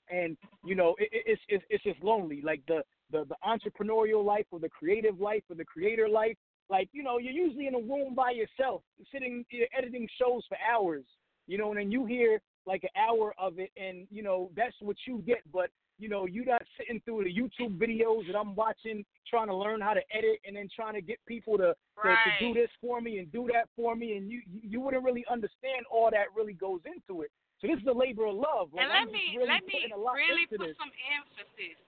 and 0.09 0.37
you 0.63 0.75
know 0.75 0.95
it, 0.99 1.09
it's 1.11 1.41
it's 1.47 1.63
it's 1.69 1.83
just 1.83 2.03
lonely. 2.03 2.41
Like 2.41 2.61
the 2.67 2.81
the 3.11 3.25
the 3.25 3.35
entrepreneurial 3.45 4.23
life 4.23 4.45
or 4.51 4.59
the 4.59 4.69
creative 4.69 5.19
life 5.19 5.43
or 5.49 5.55
the 5.55 5.65
creator 5.65 6.09
life. 6.09 6.37
Like 6.69 6.89
you 6.91 7.03
know 7.03 7.17
you're 7.19 7.33
usually 7.33 7.67
in 7.67 7.75
a 7.75 7.79
room 7.79 8.15
by 8.15 8.31
yourself, 8.31 8.81
sitting 9.11 9.45
you're 9.49 9.67
editing 9.77 10.07
shows 10.19 10.43
for 10.49 10.57
hours. 10.71 11.05
You 11.47 11.59
know, 11.59 11.69
and 11.69 11.79
then 11.79 11.91
you 11.91 12.05
hear 12.05 12.41
like 12.65 12.83
an 12.83 12.89
hour 12.97 13.35
of 13.37 13.59
it, 13.59 13.69
and 13.77 14.07
you 14.09 14.23
know 14.23 14.49
that's 14.55 14.75
what 14.81 14.97
you 15.07 15.23
get. 15.25 15.41
But 15.53 15.69
you 15.97 16.09
know, 16.09 16.25
you 16.25 16.43
not 16.43 16.61
sitting 16.77 17.01
through 17.05 17.23
the 17.23 17.33
YouTube 17.33 17.79
videos 17.79 18.27
that 18.27 18.35
I'm 18.35 18.55
watching, 18.55 19.05
trying 19.29 19.47
to 19.47 19.55
learn 19.55 19.79
how 19.79 19.93
to 19.93 20.03
edit, 20.11 20.43
and 20.45 20.55
then 20.55 20.67
trying 20.75 20.93
to 20.95 21.01
get 21.01 21.19
people 21.25 21.57
to, 21.57 21.71
to, 22.03 22.09
to 22.11 22.31
do 22.39 22.53
this 22.53 22.69
for 22.81 22.99
me 22.99 23.19
and 23.19 23.31
do 23.31 23.47
that 23.53 23.71
for 23.75 23.95
me, 23.95 24.17
and 24.17 24.29
you 24.29 24.41
you 24.47 24.81
wouldn't 24.81 25.03
really 25.03 25.25
understand 25.31 25.87
all 25.89 26.09
that 26.11 26.27
really 26.35 26.53
goes 26.53 26.81
into 26.83 27.23
it. 27.23 27.31
So 27.63 27.67
this 27.71 27.79
is 27.79 27.87
a 27.87 27.95
labor 27.95 28.27
of 28.27 28.35
love. 28.35 28.75
Like, 28.75 28.83
and 28.83 28.91
I'm 28.91 29.07
let 29.07 29.15
me 29.15 29.39
really 29.39 29.47
let 29.47 29.63
me 29.63 29.73
putting 29.79 29.95
a 29.95 30.01
lot 30.01 30.19
really 30.19 30.47
put 30.51 30.59
this. 30.59 30.75
some 30.75 30.91
emphasis. 31.15 31.79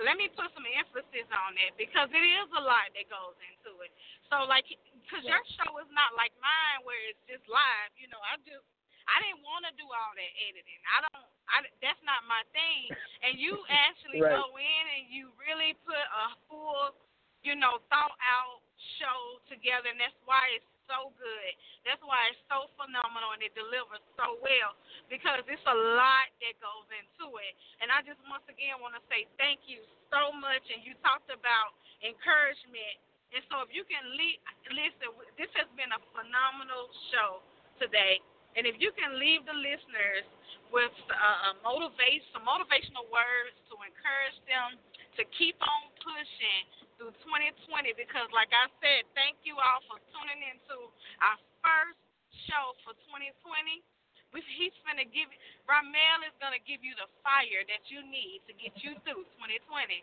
Let 0.00 0.16
me 0.16 0.30
put 0.32 0.48
some 0.56 0.64
emphasis 0.64 1.28
on 1.28 1.52
that 1.58 1.76
because 1.76 2.08
it 2.14 2.24
is 2.24 2.48
a 2.56 2.62
lot 2.64 2.88
that 2.96 3.06
goes 3.12 3.36
into 3.44 3.76
it. 3.84 3.92
So 4.32 4.48
like, 4.48 4.64
because 4.64 5.20
your 5.26 5.42
show 5.58 5.68
is 5.84 5.90
not 5.92 6.16
like 6.16 6.32
mine 6.40 6.80
where 6.88 6.96
it's 7.12 7.20
just 7.28 7.44
live. 7.44 7.92
You 8.00 8.08
know, 8.08 8.22
I 8.24 8.40
just 8.40 8.64
I 9.08 9.22
didn't 9.24 9.42
want 9.42 9.66
to 9.66 9.72
do 9.78 9.86
all 9.86 10.12
that 10.14 10.32
editing. 10.48 10.80
I 10.88 10.98
don't. 11.06 11.26
I 11.50 11.56
that's 11.82 12.00
not 12.06 12.22
my 12.26 12.42
thing. 12.54 12.92
And 13.26 13.38
you 13.38 13.60
actually 13.70 14.22
Right. 14.22 14.34
go 14.34 14.54
in 14.56 14.84
and 14.98 15.04
you 15.10 15.32
really 15.42 15.74
put 15.82 15.98
a 15.98 16.26
full, 16.46 16.94
you 17.42 17.54
know, 17.58 17.82
thought 17.90 18.14
out 18.22 18.62
show 18.98 19.38
together, 19.50 19.90
and 19.90 19.98
that's 19.98 20.16
why 20.26 20.42
it's 20.54 20.66
so 20.90 21.14
good. 21.16 21.52
That's 21.86 22.02
why 22.02 22.30
it's 22.34 22.42
so 22.50 22.68
phenomenal 22.78 23.34
and 23.34 23.42
it 23.42 23.54
delivers 23.54 24.02
so 24.18 24.38
well 24.42 24.74
because 25.10 25.42
it's 25.46 25.66
a 25.66 25.78
lot 25.98 26.26
that 26.42 26.54
goes 26.62 26.86
into 26.92 27.32
it. 27.42 27.52
And 27.82 27.90
I 27.90 28.02
just 28.06 28.18
once 28.26 28.44
again 28.50 28.78
want 28.82 28.94
to 28.98 29.02
say 29.10 29.26
thank 29.38 29.62
you 29.66 29.82
so 30.10 30.34
much. 30.34 30.62
And 30.70 30.82
you 30.82 30.94
talked 31.02 31.30
about 31.30 31.74
encouragement. 32.02 32.98
And 33.32 33.40
so 33.48 33.64
if 33.64 33.72
you 33.72 33.86
can 33.88 34.04
leave, 34.14 34.36
listen, 34.74 35.10
this 35.40 35.48
has 35.56 35.66
been 35.78 35.90
a 35.90 36.00
phenomenal 36.12 36.92
show 37.14 37.40
today. 37.80 38.20
And 38.52 38.68
if 38.68 38.76
you 38.76 38.92
can 38.92 39.16
leave 39.16 39.48
the 39.48 39.56
listeners 39.56 40.28
with 40.68 40.92
uh, 41.12 41.56
motivate, 41.64 42.24
some 42.32 42.44
motivational 42.44 43.08
words 43.08 43.56
to 43.72 43.74
encourage 43.80 44.38
them 44.48 44.76
to 45.20 45.22
keep 45.36 45.56
on 45.60 45.82
pushing 46.00 46.64
through 46.96 47.12
2020, 47.24 47.92
because 47.96 48.28
like 48.32 48.52
I 48.52 48.68
said, 48.80 49.04
thank 49.12 49.40
you 49.44 49.56
all 49.60 49.80
for 49.88 50.00
tuning 50.12 50.40
into 50.40 50.88
our 51.20 51.36
first 51.60 52.00
show 52.48 52.72
for 52.84 52.96
2020. 53.08 53.84
We, 54.32 54.40
he's 54.56 54.72
gonna 54.88 55.04
give 55.04 55.28
Rahmel 55.68 56.24
is 56.24 56.32
gonna 56.40 56.60
give 56.64 56.80
you 56.80 56.96
the 56.96 57.08
fire 57.20 57.64
that 57.68 57.84
you 57.92 58.00
need 58.00 58.40
to 58.48 58.56
get 58.56 58.72
you 58.80 58.96
through 59.04 59.28
2020. 59.36 60.00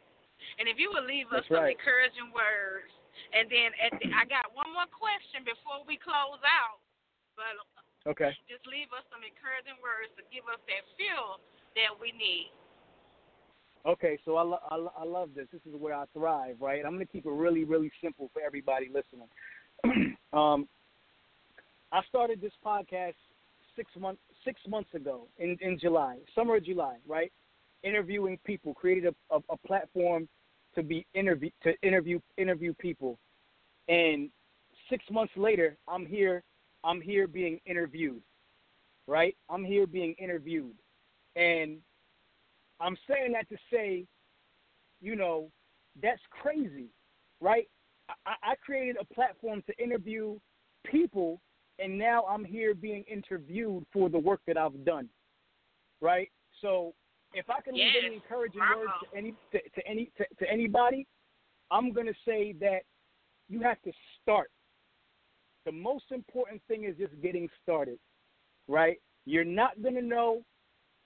And 0.62 0.70
if 0.70 0.78
you 0.78 0.94
would 0.94 1.10
leave 1.10 1.34
us 1.34 1.42
That's 1.42 1.50
some 1.50 1.66
right. 1.66 1.74
encouraging 1.74 2.30
words, 2.30 2.94
and 3.34 3.50
then 3.50 3.74
at 3.82 3.92
the, 3.98 4.14
I 4.14 4.30
got 4.30 4.54
one 4.54 4.70
more 4.70 4.88
question 4.94 5.42
before 5.42 5.82
we 5.90 5.98
close 5.98 6.40
out, 6.46 6.80
but 7.34 7.58
Okay. 8.08 8.32
just 8.48 8.64
leave 8.66 8.88
us 8.96 9.04
some 9.12 9.22
encouraging 9.22 9.76
words 9.84 10.10
to 10.16 10.24
give 10.32 10.48
us 10.48 10.60
that 10.72 10.84
fuel 10.96 11.44
that 11.76 11.92
we 12.00 12.16
need. 12.16 12.52
Okay, 13.86 14.20
so 14.26 14.36
I, 14.36 14.44
lo- 14.44 14.66
I, 14.70 14.76
lo- 14.76 14.94
I 14.98 15.04
love 15.04 15.30
this. 15.36 15.48
This 15.52 15.62
is 15.66 15.80
where 15.80 15.94
I 15.94 16.06
thrive, 16.14 16.58
right? 16.60 16.84
I'm 16.86 16.96
going 16.96 17.06
to 17.06 17.12
keep 17.12 17.26
it 17.26 17.32
really, 17.32 17.64
really 17.64 17.92
simple 18.04 18.30
for 18.34 18.42
everybody 18.42 18.90
listening. 18.92 19.30
um, 20.34 20.68
I 21.92 22.02
started 22.08 22.42
this 22.42 22.52
podcast 22.66 23.16
six 23.76 23.92
months 23.98 24.22
six 24.46 24.60
months 24.68 24.94
ago 24.94 25.28
in, 25.38 25.58
in 25.62 25.78
July, 25.80 26.18
summer 26.36 26.58
of 26.58 26.66
July, 26.66 26.98
right? 27.08 27.32
Interviewing 27.84 28.38
people, 28.46 28.74
created 28.74 29.14
a, 29.14 29.36
a, 29.36 29.40
a 29.50 29.58
platform 29.58 30.28
to 30.76 30.84
be 30.84 31.06
interview 31.14 31.50
to 31.64 31.74
interview 31.82 32.20
interview 32.38 32.74
people, 32.74 33.18
and 33.88 34.30
six 34.90 35.04
months 35.10 35.34
later, 35.36 35.78
I'm 35.88 36.06
here. 36.06 36.44
I'm 36.84 37.02
here 37.02 37.28
being 37.28 37.60
interviewed, 37.66 38.22
right? 39.08 39.36
I'm 39.50 39.64
here 39.64 39.88
being 39.88 40.14
interviewed, 40.18 40.76
and 41.36 41.78
I'm 42.80 42.98
saying 43.10 43.34
that 43.34 43.50
to 43.50 43.58
say, 43.72 44.06
you 45.02 45.16
know, 45.16 45.52
that's 46.02 46.22
crazy, 46.30 46.88
right? 47.42 47.68
I, 48.26 48.34
I 48.44 48.56
created 48.56 48.98
a 49.00 49.14
platform 49.14 49.64
to 49.68 49.84
interview 49.84 50.38
people, 50.86 51.42
and 51.80 51.98
now 51.98 52.26
I'm 52.26 52.46
here 52.46 52.74
being 52.74 53.04
interviewed 53.04 53.86
for 53.92 54.10
the 54.10 54.20
work 54.20 54.42
that 54.48 54.58
I've 54.58 54.86
done, 54.86 55.10
right? 56.02 56.30
So 56.62 56.94
if 57.34 57.50
I 57.50 57.62
can 57.62 57.74
leave 57.74 57.94
any 58.04 58.16
encouraging 58.16 58.60
bravo. 58.60 58.82
words 58.82 58.94
to 59.04 59.18
any 59.18 59.34
to, 59.52 59.60
to 59.60 59.88
any 59.88 60.12
to, 60.18 60.26
to 60.40 60.52
anybody, 60.52 61.06
I'm 61.72 61.92
gonna 61.92 62.14
say 62.26 62.54
that 62.60 62.82
you 63.50 63.62
have 63.62 63.82
to 63.84 63.92
start. 64.22 64.50
The 65.66 65.72
most 65.72 66.06
important 66.12 66.62
thing 66.68 66.86
is 66.86 66.96
just 66.98 67.20
getting 67.22 67.50
started, 67.62 68.00
right? 68.68 68.98
You're 69.26 69.44
not 69.44 69.82
gonna 69.82 70.02
know 70.02 70.44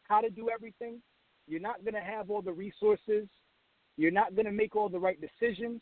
how 0.04 0.22
to 0.22 0.30
do 0.30 0.50
everything. 0.50 1.02
You're 1.48 1.60
not 1.60 1.84
going 1.84 1.96
to 1.96 2.02
have 2.02 2.30
all 2.30 2.42
the 2.42 2.54
resources. 2.54 3.28
You're 3.98 4.12
not 4.12 4.36
going 4.36 4.46
to 4.46 4.52
make 4.52 4.76
all 4.76 4.90
the 4.90 5.00
right 5.00 5.20
decisions, 5.20 5.82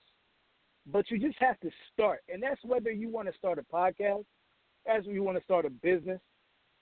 but 0.87 1.09
you 1.09 1.19
just 1.19 1.37
have 1.39 1.59
to 1.61 1.69
start. 1.93 2.21
And 2.29 2.41
that's 2.41 2.59
whether 2.63 2.91
you 2.91 3.09
want 3.09 3.27
to 3.27 3.37
start 3.37 3.59
a 3.59 3.63
podcast, 3.63 4.25
as 4.87 5.05
you 5.05 5.23
want 5.23 5.37
to 5.37 5.43
start 5.43 5.65
a 5.65 5.69
business, 5.69 6.19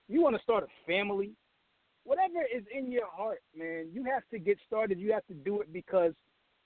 you 0.07 0.21
want 0.21 0.35
to 0.35 0.41
start 0.41 0.63
a 0.63 0.91
family, 0.91 1.33
whatever 2.03 2.41
is 2.55 2.63
in 2.75 2.91
your 2.91 3.07
heart, 3.11 3.41
man, 3.55 3.89
you 3.91 4.03
have 4.05 4.23
to 4.31 4.39
get 4.39 4.57
started. 4.65 4.99
You 4.99 5.11
have 5.13 5.25
to 5.27 5.33
do 5.33 5.61
it 5.61 5.71
because 5.71 6.13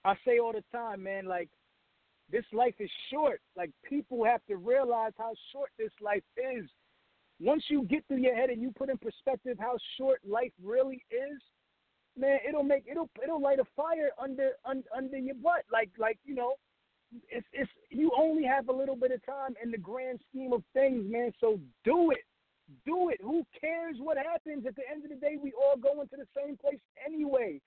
I 0.05 0.15
say 0.25 0.39
all 0.39 0.53
the 0.53 0.63
time, 0.71 1.03
man, 1.03 1.25
like 1.25 1.49
this 2.31 2.45
life 2.53 2.75
is 2.79 2.89
short. 3.11 3.41
Like 3.55 3.71
people 3.83 4.23
have 4.25 4.41
to 4.47 4.57
realize 4.57 5.13
how 5.17 5.33
short 5.51 5.69
this 5.77 5.91
life 6.01 6.23
is. 6.37 6.69
once 7.39 7.63
you 7.69 7.83
get 7.83 8.05
through 8.07 8.17
your 8.17 8.35
head 8.35 8.49
and 8.49 8.61
you 8.61 8.71
put 8.71 8.89
in 8.89 8.97
perspective 8.97 9.57
how 9.59 9.75
short 9.97 10.19
life 10.27 10.51
really 10.63 11.03
is, 11.11 11.41
man, 12.17 12.39
it'll 12.47 12.63
make 12.63 12.85
it'll 12.89 13.09
it'll 13.21 13.41
light 13.41 13.59
a 13.59 13.65
fire 13.75 14.09
under 14.21 14.51
un, 14.65 14.83
under 14.95 15.17
your 15.17 15.35
butt. 15.35 15.63
Like 15.71 15.89
like 15.97 16.17
you 16.23 16.35
know, 16.35 16.53
it's 17.29 17.45
it's 17.53 17.71
you 17.89 18.11
only 18.17 18.43
have 18.43 18.69
a 18.69 18.73
little 18.73 18.95
bit 18.95 19.11
of 19.11 19.25
time 19.25 19.55
in 19.63 19.71
the 19.71 19.77
grand 19.77 20.19
scheme 20.29 20.53
of 20.53 20.63
things, 20.73 21.05
man. 21.09 21.31
So 21.39 21.59
do 21.83 22.11
it, 22.11 22.23
do 22.85 23.09
it. 23.09 23.19
Who 23.21 23.43
cares 23.59 23.97
what 23.99 24.17
happens? 24.17 24.65
At 24.65 24.75
the 24.75 24.83
end 24.89 25.03
of 25.03 25.09
the 25.09 25.17
day, 25.17 25.37
we 25.41 25.53
all 25.53 25.77
go 25.77 26.01
into 26.01 26.15
the 26.15 26.27
same 26.35 26.57
place 26.57 26.79
anyway. 27.05 27.59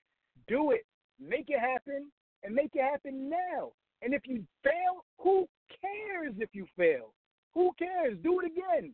Do 0.47 0.71
it, 0.71 0.85
make 1.19 1.49
it 1.49 1.59
happen, 1.59 2.11
and 2.43 2.55
make 2.55 2.71
it 2.73 2.81
happen 2.83 3.29
now. 3.29 3.71
And 4.01 4.13
if 4.13 4.21
you 4.25 4.43
fail, 4.63 5.05
who 5.19 5.47
cares 5.81 6.35
if 6.39 6.49
you 6.53 6.65
fail? 6.77 7.13
Who 7.53 7.71
cares? 7.77 8.17
Do 8.23 8.39
it 8.39 8.45
again. 8.45 8.93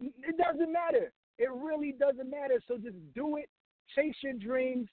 It 0.00 0.36
doesn't 0.36 0.72
matter. 0.72 1.12
It 1.38 1.50
really 1.52 1.94
doesn't 1.98 2.30
matter. 2.30 2.60
So 2.68 2.76
just 2.76 2.96
do 3.14 3.36
it. 3.36 3.48
Chase 3.94 4.14
your 4.22 4.34
dreams. 4.34 4.88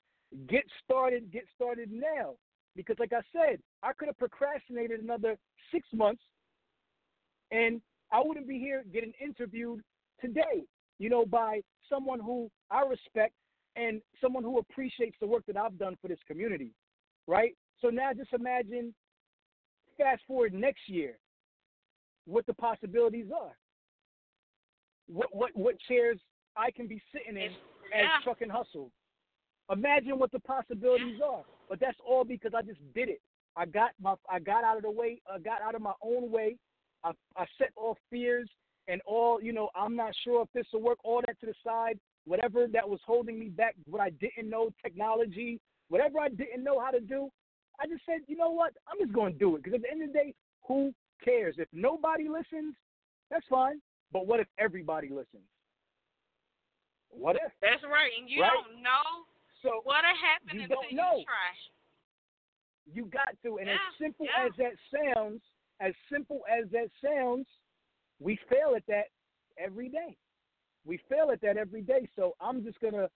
Get 0.48 0.64
started. 0.84 1.32
Get 1.32 1.44
started 1.56 1.92
now. 1.92 2.36
Because, 2.76 2.96
like 2.98 3.14
I 3.14 3.22
said, 3.32 3.60
I 3.84 3.94
could 3.94 4.08
have 4.08 4.18
procrastinated 4.18 5.02
another 5.02 5.38
six 5.72 5.88
months 5.94 6.24
and 7.52 7.82
I 8.12 8.22
wouldn't 8.24 8.48
be 8.48 8.60
here 8.60 8.84
getting 8.92 9.14
interviewed 9.24 9.82
today, 10.20 10.66
you 11.00 11.10
know, 11.10 11.26
by 11.26 11.62
someone 11.90 12.20
who 12.20 12.50
I 12.72 12.82
respect 12.82 13.34
and 13.76 14.02
someone 14.22 14.44
who 14.44 14.60
appreciates 14.60 15.16
the 15.22 15.28
work 15.28 15.44
that 15.48 15.58
I've 15.58 15.78
done 15.78 15.96
for 16.02 16.08
this 16.08 16.20
community, 16.28 16.72
right? 17.28 17.56
So 17.80 17.90
now 17.90 18.12
just 18.14 18.34
imagine, 18.34 18.94
fast 19.98 20.22
forward 20.28 20.54
next 20.54 20.88
year, 20.88 21.18
what 22.26 22.46
the 22.46 22.54
possibilities 22.54 23.28
are. 23.36 23.56
What 25.08 25.28
what 25.32 25.52
what 25.54 25.76
chairs 25.88 26.20
I 26.56 26.72
can 26.72 26.88
be 26.88 27.02
sitting 27.12 27.42
in 27.42 27.52
as 27.52 27.52
yeah. 27.92 28.08
Truck 28.24 28.42
N 28.42 28.50
Hustle. 28.50 28.90
Imagine 29.72 30.20
what 30.20 30.32
the 30.32 30.40
possibilities 30.40 31.20
are. 31.26 31.44
But 31.70 31.80
that's 31.80 31.98
all 32.06 32.24
because 32.24 32.54
I 32.56 32.62
just 32.62 32.80
did 32.94 33.10
it. 33.10 33.22
I 33.56 33.66
got 33.66 33.92
my 34.02 34.16
I 34.30 34.40
got 34.40 34.64
out 34.64 34.78
of 34.78 34.84
the 34.84 34.92
way. 34.92 35.22
I 35.32 35.40
got 35.40 35.62
out 35.62 35.76
of 35.76 35.82
my 35.82 35.94
own 36.02 36.32
way. 36.32 36.58
I 37.04 37.12
I 37.36 37.46
set 37.58 37.72
off 37.76 37.98
fears 38.10 38.50
and 38.88 39.02
all 39.06 39.42
you 39.42 39.54
know. 39.54 39.70
I'm 39.76 39.96
not 39.96 40.14
sure 40.24 40.42
if 40.44 40.50
this 40.54 40.66
will 40.74 40.82
work. 40.82 41.00
All 41.04 41.22
that 41.26 41.40
to 41.42 41.46
the 41.48 41.54
side. 41.64 42.00
Whatever 42.26 42.68
that 42.72 42.88
was 42.88 43.00
holding 43.06 43.38
me 43.38 43.50
back, 43.50 43.76
what 43.86 44.02
I 44.02 44.10
didn't 44.12 44.50
know, 44.50 44.70
technology, 44.82 45.60
whatever 45.90 46.20
I 46.20 46.30
didn't 46.30 46.64
know 46.64 46.80
how 46.80 46.90
to 46.90 47.02
do, 47.02 47.30
I 47.80 47.88
just 47.88 48.06
said, 48.06 48.22
you 48.28 48.38
know 48.38 48.50
what? 48.52 48.74
I'm 48.88 49.00
just 49.00 49.14
going 49.14 49.34
to 49.34 49.40
do 49.40 49.56
it 49.56 49.64
because 49.64 49.76
at 49.76 49.82
the 49.82 49.92
end 49.92 50.04
of 50.04 50.10
the 50.10 50.14
day, 50.14 50.34
who 50.68 50.94
cares? 51.24 51.56
If 51.58 51.68
nobody 51.74 52.28
listens, 52.30 52.76
that's 53.32 53.46
fine. 53.50 53.82
But 54.12 54.28
what 54.28 54.40
if 54.40 54.48
everybody 54.60 55.10
listens? 55.10 55.44
What 57.10 57.36
if? 57.36 57.52
That's 57.62 57.84
right, 57.84 58.12
and 58.20 58.30
you 58.30 58.42
Right? 58.42 58.52
don't 58.54 58.82
know 58.82 59.26
So 59.62 59.82
what'll 59.84 60.10
happen 60.18 60.58
You 60.58 60.64
until 60.64 60.82
don't 60.82 60.92
you 60.92 60.98
know. 60.98 61.24
try. 61.26 61.52
You 62.92 63.06
got 63.06 63.38
to. 63.44 63.58
And 63.60 63.70
as 63.70 63.80
simple 64.00 64.26
yeah. 64.26 64.46
as 64.48 64.52
that 64.58 64.74
sounds, 64.92 65.42
as 65.80 65.94
simple 66.12 66.42
as 66.52 66.70
that 66.72 66.90
sounds, 67.04 67.48
we 68.20 68.38
fail 68.50 68.74
at 68.76 68.86
that 68.88 69.06
every 69.58 69.90
day. 69.90 70.18
We 70.86 71.00
fail 71.10 71.30
at 71.32 71.40
that 71.42 71.56
every 71.58 71.82
day. 71.82 72.10
So 72.16 72.36
I'm 72.42 72.64
just 72.64 72.80
gonna, 72.82 73.10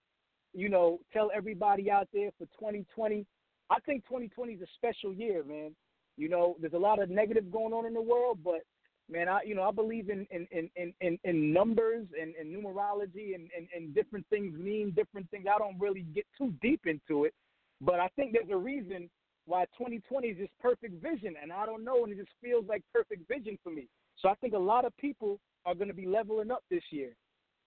you 0.54 0.70
know, 0.70 1.00
tell 1.12 1.32
everybody 1.36 1.92
out 1.92 2.08
there 2.14 2.30
for 2.38 2.46
2020. 2.60 3.26
I 3.70 3.80
think 3.82 4.04
2020 4.06 4.54
is 4.54 4.62
a 4.62 4.68
special 4.76 5.14
year, 5.14 5.44
man. 5.44 5.76
You 6.18 6.30
know, 6.30 6.56
there's 6.60 6.74
a 6.74 6.80
lot 6.80 7.02
of 7.02 7.10
negative 7.10 7.52
going 7.52 7.74
on 7.74 7.86
in 7.86 7.94
the 7.94 8.02
world, 8.02 8.40
but 8.44 8.62
man, 9.10 9.30
I 9.30 9.42
you 9.46 9.56
know 9.56 9.64
I 9.64 9.72
believe 9.72 10.10
in 10.10 10.26
in 10.32 10.48
in 10.52 10.94
in, 11.02 11.20
in, 11.24 11.54
numbers 11.54 12.08
and, 12.20 12.34
and 12.36 12.54
numerology 12.54 13.36
and, 13.36 13.50
and 13.56 13.68
and 13.76 13.94
different 13.94 14.26
things 14.30 14.58
mean 14.58 14.92
different 14.96 15.30
things. 15.30 15.46
I 15.54 15.58
don't 15.58 15.80
really 15.80 16.02
get 16.16 16.26
too 16.38 16.54
deep 16.62 16.82
into 16.86 17.26
it, 17.26 17.34
but 17.82 18.00
I 18.00 18.08
think 18.16 18.34
there's 18.34 18.50
a 18.52 18.58
reason 18.58 19.10
why 19.46 19.64
2020 19.78 20.28
is 20.28 20.38
just 20.38 20.52
perfect 20.60 21.02
vision, 21.02 21.36
and 21.42 21.54
I 21.54 21.66
don't 21.66 21.84
know, 21.84 22.04
and 22.04 22.12
it 22.12 22.18
just 22.18 22.36
feels 22.42 22.66
like 22.68 22.84
perfect 22.94 23.28
vision 23.30 23.58
for 23.64 23.70
me. 23.70 23.88
So 24.22 24.28
I 24.28 24.36
think 24.36 24.54
a 24.54 24.60
lot 24.60 24.84
of 24.84 24.96
people 24.98 25.40
are 25.66 25.76
going 25.76 25.88
to 25.88 25.94
be 25.94 26.06
leveling 26.06 26.52
up 26.52 26.64
this 26.70 26.84
year. 26.90 27.12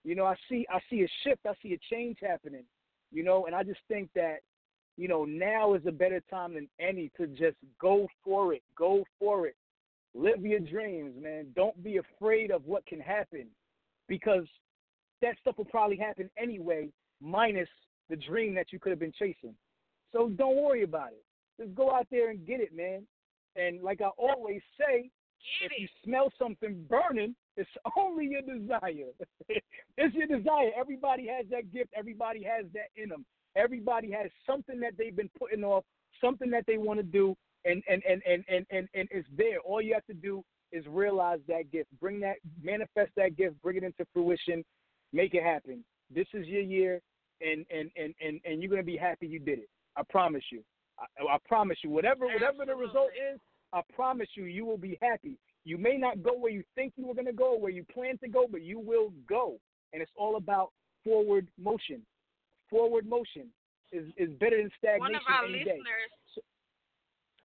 You 0.03 0.15
know, 0.15 0.25
I 0.25 0.35
see 0.49 0.65
I 0.69 0.79
see 0.89 1.03
a 1.03 1.07
shift, 1.23 1.41
I 1.47 1.53
see 1.61 1.73
a 1.73 1.93
change 1.93 2.17
happening. 2.21 2.63
You 3.11 3.23
know, 3.23 3.45
and 3.45 3.55
I 3.55 3.63
just 3.63 3.79
think 3.87 4.09
that 4.15 4.37
you 4.97 5.07
know 5.07 5.25
now 5.25 5.73
is 5.73 5.81
a 5.87 5.91
better 5.91 6.21
time 6.29 6.53
than 6.55 6.67
any 6.79 7.11
to 7.17 7.27
just 7.27 7.57
go 7.79 8.07
for 8.23 8.53
it, 8.53 8.61
go 8.77 9.03
for 9.19 9.47
it, 9.47 9.55
live 10.13 10.41
your 10.41 10.59
dreams, 10.59 11.13
man. 11.21 11.47
Don't 11.55 11.81
be 11.83 11.97
afraid 11.97 12.51
of 12.51 12.65
what 12.65 12.85
can 12.85 12.99
happen, 12.99 13.47
because 14.07 14.45
that 15.21 15.35
stuff 15.39 15.57
will 15.57 15.65
probably 15.65 15.97
happen 15.97 16.29
anyway, 16.37 16.89
minus 17.21 17.69
the 18.09 18.15
dream 18.15 18.53
that 18.55 18.71
you 18.71 18.79
could 18.79 18.91
have 18.91 18.99
been 18.99 19.13
chasing. 19.17 19.55
So 20.11 20.29
don't 20.29 20.61
worry 20.61 20.83
about 20.83 21.09
it. 21.09 21.23
Just 21.59 21.75
go 21.75 21.93
out 21.93 22.07
there 22.11 22.29
and 22.29 22.45
get 22.45 22.59
it, 22.59 22.75
man. 22.75 23.03
And 23.55 23.81
like 23.81 24.01
I 24.01 24.09
always 24.17 24.61
say, 24.77 25.09
Get 25.59 25.71
if 25.71 25.79
you 25.79 25.87
smell 26.03 26.31
something 26.37 26.85
burning, 26.89 27.35
it's 27.57 27.69
only 27.97 28.27
your 28.27 28.41
desire. 28.41 29.11
it's 29.97 30.15
your 30.15 30.27
desire. 30.27 30.71
Everybody 30.77 31.27
has 31.27 31.45
that 31.51 31.71
gift. 31.73 31.91
Everybody 31.95 32.43
has 32.43 32.65
that 32.73 32.89
in 32.95 33.09
them. 33.09 33.25
Everybody 33.55 34.11
has 34.11 34.31
something 34.45 34.79
that 34.79 34.93
they've 34.97 35.15
been 35.15 35.29
putting 35.37 35.63
off, 35.63 35.83
something 36.23 36.49
that 36.51 36.65
they 36.67 36.77
want 36.77 36.99
to 36.99 37.03
do, 37.03 37.35
and 37.65 37.83
and, 37.87 38.01
and, 38.07 38.21
and, 38.25 38.43
and 38.47 38.65
and 38.71 38.87
and 38.93 39.07
it's 39.11 39.27
there. 39.35 39.59
All 39.59 39.81
you 39.81 39.93
have 39.93 40.05
to 40.05 40.13
do 40.13 40.43
is 40.71 40.85
realize 40.87 41.39
that 41.47 41.71
gift, 41.71 41.89
bring 41.99 42.19
that, 42.21 42.37
manifest 42.61 43.11
that 43.17 43.35
gift, 43.35 43.61
bring 43.61 43.77
it 43.77 43.83
into 43.83 44.05
fruition, 44.13 44.63
make 45.11 45.33
it 45.33 45.43
happen. 45.43 45.83
This 46.13 46.27
is 46.33 46.47
your 46.47 46.61
year, 46.61 47.01
and 47.41 47.65
and 47.69 47.91
and 47.95 48.13
and, 48.25 48.39
and 48.45 48.61
you're 48.61 48.69
gonna 48.69 48.83
be 48.83 48.97
happy 48.97 49.27
you 49.27 49.39
did 49.39 49.59
it. 49.59 49.69
I 49.97 50.03
promise 50.09 50.43
you. 50.51 50.63
I, 50.99 51.33
I 51.33 51.37
promise 51.47 51.77
you. 51.83 51.89
Whatever 51.89 52.27
whatever 52.27 52.65
the 52.65 52.75
result 52.75 53.09
is, 53.33 53.39
I 53.73 53.81
promise 53.93 54.27
you, 54.35 54.45
you 54.45 54.65
will 54.65 54.77
be 54.77 54.97
happy. 55.01 55.37
You 55.63 55.77
may 55.77 55.97
not 55.97 56.23
go 56.23 56.31
where 56.37 56.51
you 56.51 56.63
think 56.75 56.93
you 56.95 57.05
were 57.05 57.13
going 57.13 57.27
to 57.27 57.33
go, 57.33 57.55
where 57.57 57.71
you 57.71 57.85
plan 57.93 58.17
to 58.19 58.27
go, 58.27 58.47
but 58.49 58.63
you 58.63 58.79
will 58.79 59.13
go. 59.29 59.57
And 59.93 60.01
it's 60.01 60.11
all 60.15 60.35
about 60.35 60.71
forward 61.03 61.47
motion. 61.61 62.01
Forward 62.71 63.03
motion 63.03 63.51
is, 63.91 64.07
is 64.15 64.31
better 64.39 64.55
than 64.57 64.71
stagnation. 64.79 65.03
One 65.03 65.15
of 65.19 65.27
our 65.27 65.45
listeners, 65.51 66.11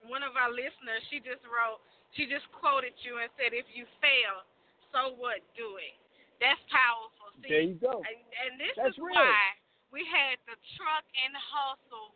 one 0.06 0.22
of 0.22 0.38
our 0.38 0.50
listeners, 0.54 1.02
she 1.10 1.18
just 1.18 1.42
wrote, 1.50 1.82
she 2.14 2.30
just 2.30 2.46
quoted 2.54 2.94
you 3.02 3.18
and 3.18 3.26
said, 3.34 3.50
"If 3.52 3.66
you 3.74 3.84
fail, 3.98 4.46
so 4.94 5.18
what? 5.18 5.42
Do 5.58 5.76
it." 5.82 5.98
That's 6.38 6.62
powerful. 6.70 7.34
See, 7.42 7.50
There 7.50 7.64
you 7.66 7.76
go. 7.80 8.00
and, 8.06 8.18
and 8.46 8.50
this 8.60 8.72
That's 8.78 8.94
is 8.94 9.02
real. 9.02 9.18
why 9.18 9.58
we 9.90 10.06
had 10.06 10.38
the 10.46 10.54
Truck 10.78 11.04
N 11.26 11.34
Hustle 11.34 12.14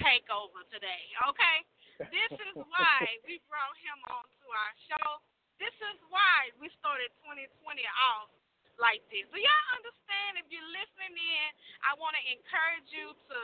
takeover 0.00 0.64
today. 0.72 1.04
Okay, 1.28 1.56
this 2.08 2.32
is 2.40 2.54
why 2.72 2.96
we 3.28 3.38
brought 3.52 3.76
him 3.84 3.98
on 4.08 4.24
to 4.24 4.46
our 4.48 4.72
show. 4.88 5.08
This 5.60 5.74
is 5.92 5.96
why 6.08 6.52
we 6.60 6.72
started 6.80 7.12
2020 7.24 7.84
off 8.16 8.28
like 8.76 9.02
this. 9.08 9.24
Do 9.32 9.38
y'all 9.40 9.70
understand? 9.76 10.40
If 10.40 10.48
you're 10.52 10.72
listening 10.72 11.16
in, 11.16 11.48
I 11.84 11.96
want 11.96 12.16
to 12.16 12.22
encourage 12.28 12.88
you 12.92 13.12
to 13.12 13.40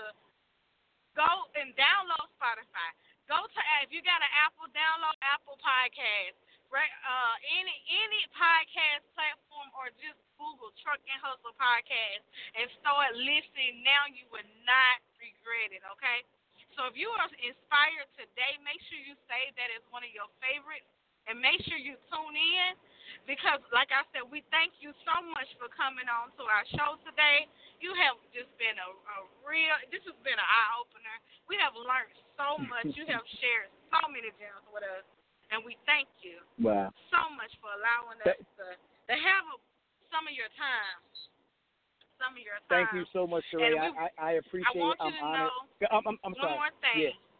go 1.16 1.30
and 1.56 1.72
download 1.76 2.26
Spotify. 2.36 2.90
Go 3.30 3.38
to 3.38 3.60
if 3.84 3.90
you 3.94 4.04
got 4.04 4.20
an 4.20 4.32
Apple, 4.44 4.68
download 4.72 5.16
Apple 5.24 5.56
Podcast. 5.60 6.36
Uh, 6.72 7.36
any 7.60 7.76
any 7.92 8.24
podcast 8.32 9.04
platform 9.12 9.68
or 9.76 9.92
just 10.00 10.16
Google 10.40 10.72
Truck 10.80 11.04
N 11.04 11.20
Hustle 11.20 11.52
Podcast 11.60 12.24
and 12.56 12.64
start 12.80 13.12
listening. 13.12 13.84
Now 13.84 14.08
you 14.08 14.24
will 14.32 14.48
not 14.64 15.04
regret 15.20 15.76
it. 15.76 15.84
Okay. 15.84 16.24
So 16.72 16.88
if 16.88 16.96
you 16.96 17.12
are 17.12 17.28
inspired 17.44 18.08
today, 18.16 18.56
make 18.64 18.80
sure 18.88 18.96
you 19.04 19.12
save 19.28 19.52
that 19.60 19.68
as 19.76 19.84
one 19.92 20.00
of 20.00 20.12
your 20.16 20.32
favorites 20.40 20.88
and 21.28 21.36
make 21.36 21.60
sure 21.68 21.76
you 21.76 22.00
tune 22.08 22.36
in 22.40 22.72
because, 23.26 23.62
like 23.70 23.90
I 23.94 24.02
said, 24.10 24.26
we 24.26 24.42
thank 24.50 24.74
you 24.82 24.90
so 25.06 25.14
much 25.32 25.46
for 25.58 25.70
coming 25.72 26.06
on 26.10 26.34
to 26.38 26.42
our 26.46 26.66
show 26.74 26.98
today. 27.06 27.46
You 27.78 27.94
have 27.98 28.18
just 28.34 28.50
been 28.58 28.74
a, 28.78 28.88
a 28.90 29.16
real, 29.42 29.74
this 29.90 30.02
has 30.06 30.18
been 30.26 30.38
an 30.38 30.48
eye 30.48 30.72
opener. 30.78 31.16
We 31.46 31.58
have 31.62 31.74
learned 31.74 32.14
so 32.34 32.58
much. 32.72 32.90
You 32.94 33.06
have 33.10 33.24
shared 33.38 33.70
so 33.94 34.00
many 34.10 34.30
gems 34.38 34.64
with 34.70 34.86
us, 34.86 35.06
and 35.54 35.62
we 35.62 35.78
thank 35.86 36.10
you 36.22 36.42
Wow. 36.58 36.90
so 37.10 37.22
much 37.34 37.50
for 37.62 37.70
allowing 37.74 38.18
us 38.26 38.38
to, 38.58 38.64
to 38.74 39.14
have 39.14 39.44
a, 39.50 39.56
some 40.10 40.26
of 40.26 40.34
your 40.34 40.50
time. 40.58 40.98
Some 42.18 42.38
of 42.38 42.42
your 42.42 42.58
time. 42.70 42.86
Thank 42.86 42.90
you 42.94 43.04
so 43.10 43.26
much, 43.26 43.42
Sheree. 43.50 43.74
I, 43.78 43.90
I, 43.90 44.08
I 44.18 44.30
appreciate 44.38 44.78
I 44.78 44.78
want 44.78 44.98
it. 45.02 45.10
you 45.10 45.10
I'm 45.10 45.18
to 45.18 45.26
honored. 45.26 45.50
know 45.50 45.90
I'm, 45.90 46.04
I'm, 46.06 46.18
I'm 46.22 46.34
one 46.38 46.42
sorry. 46.42 46.58
more 46.58 46.74
thing. 46.78 46.98
Yeah. 47.10 47.31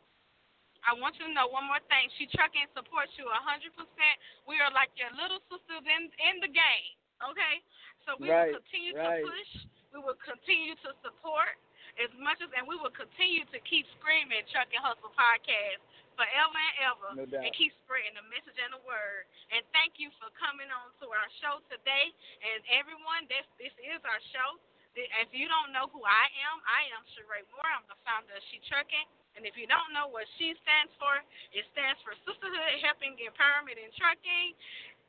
I 0.87 0.95
want 0.99 1.15
you 1.19 1.27
to 1.27 1.33
know 1.35 1.47
one 1.51 1.67
more 1.71 1.81
thing. 1.91 2.11
She 2.19 2.27
trucking 2.31 2.67
supports 2.75 3.15
you 3.19 3.27
a 3.31 3.41
hundred 3.43 3.73
percent. 3.79 4.15
We 4.51 4.59
are 4.59 4.71
like 4.75 4.91
your 4.99 5.11
little 5.15 5.39
sisters 5.51 5.85
in 5.87 6.11
in 6.31 6.43
the 6.43 6.51
game. 6.51 6.95
Okay? 7.23 7.63
So 8.07 8.19
we 8.19 8.31
Right, 8.31 8.51
will 8.51 8.59
continue 8.63 8.99
right. 8.99 9.23
to 9.23 9.31
push. 9.31 9.53
We 9.95 9.99
will 10.03 10.19
continue 10.27 10.75
to 10.83 10.91
support 11.07 11.55
as 12.01 12.11
much 12.19 12.41
as 12.43 12.51
and 12.59 12.67
we 12.67 12.75
will 12.81 12.91
continue 12.95 13.47
to 13.55 13.59
keep 13.63 13.87
screaming 14.01 14.43
Truck 14.51 14.67
N 14.75 14.83
Hustle 14.83 15.13
Podcast 15.15 15.79
forever 16.19 16.59
and 16.59 16.77
ever 16.83 17.09
No 17.15 17.25
doubt. 17.31 17.45
and 17.47 17.53
keep 17.55 17.73
spreading 17.87 18.13
the 18.19 18.27
message 18.29 18.59
and 18.59 18.75
the 18.75 18.83
word. 18.85 19.25
And 19.55 19.63
thank 19.73 19.97
you 19.97 20.03
you 20.03 20.11
for 20.19 20.35
coming 20.35 20.67
on 20.67 20.91
to 20.99 21.07
our 21.15 21.29
show 21.39 21.63
today. 21.71 22.11
And 22.43 22.59
everyone, 22.75 23.31
this 23.31 23.47
this 23.55 23.71
is 23.87 24.03
our 24.03 24.19
show. 24.35 24.59
If 24.99 25.31
you 25.31 25.47
don't 25.47 25.71
know 25.71 25.87
who 25.95 26.03
I 26.03 26.27
am, 26.51 26.59
I 26.67 26.91
am 26.91 27.07
Sheree 27.15 27.47
Moore. 27.55 27.71
I'm 27.71 27.87
the 27.87 27.95
founder 28.03 28.35
of 28.35 28.43
She 28.51 28.59
Trucking. 28.67 29.07
And 29.37 29.49
if 29.49 29.57
you 29.57 29.65
don't 29.65 29.91
know 29.97 30.13
what 30.13 30.29
she 30.37 30.53
stands 30.61 30.93
for, 31.01 31.21
it 31.57 31.65
stands 31.73 31.99
for 32.05 32.13
Sisterhood 32.29 32.85
Helping 32.85 33.17
Empowerment 33.17 33.81
in 33.81 33.89
Trucking. 33.97 34.53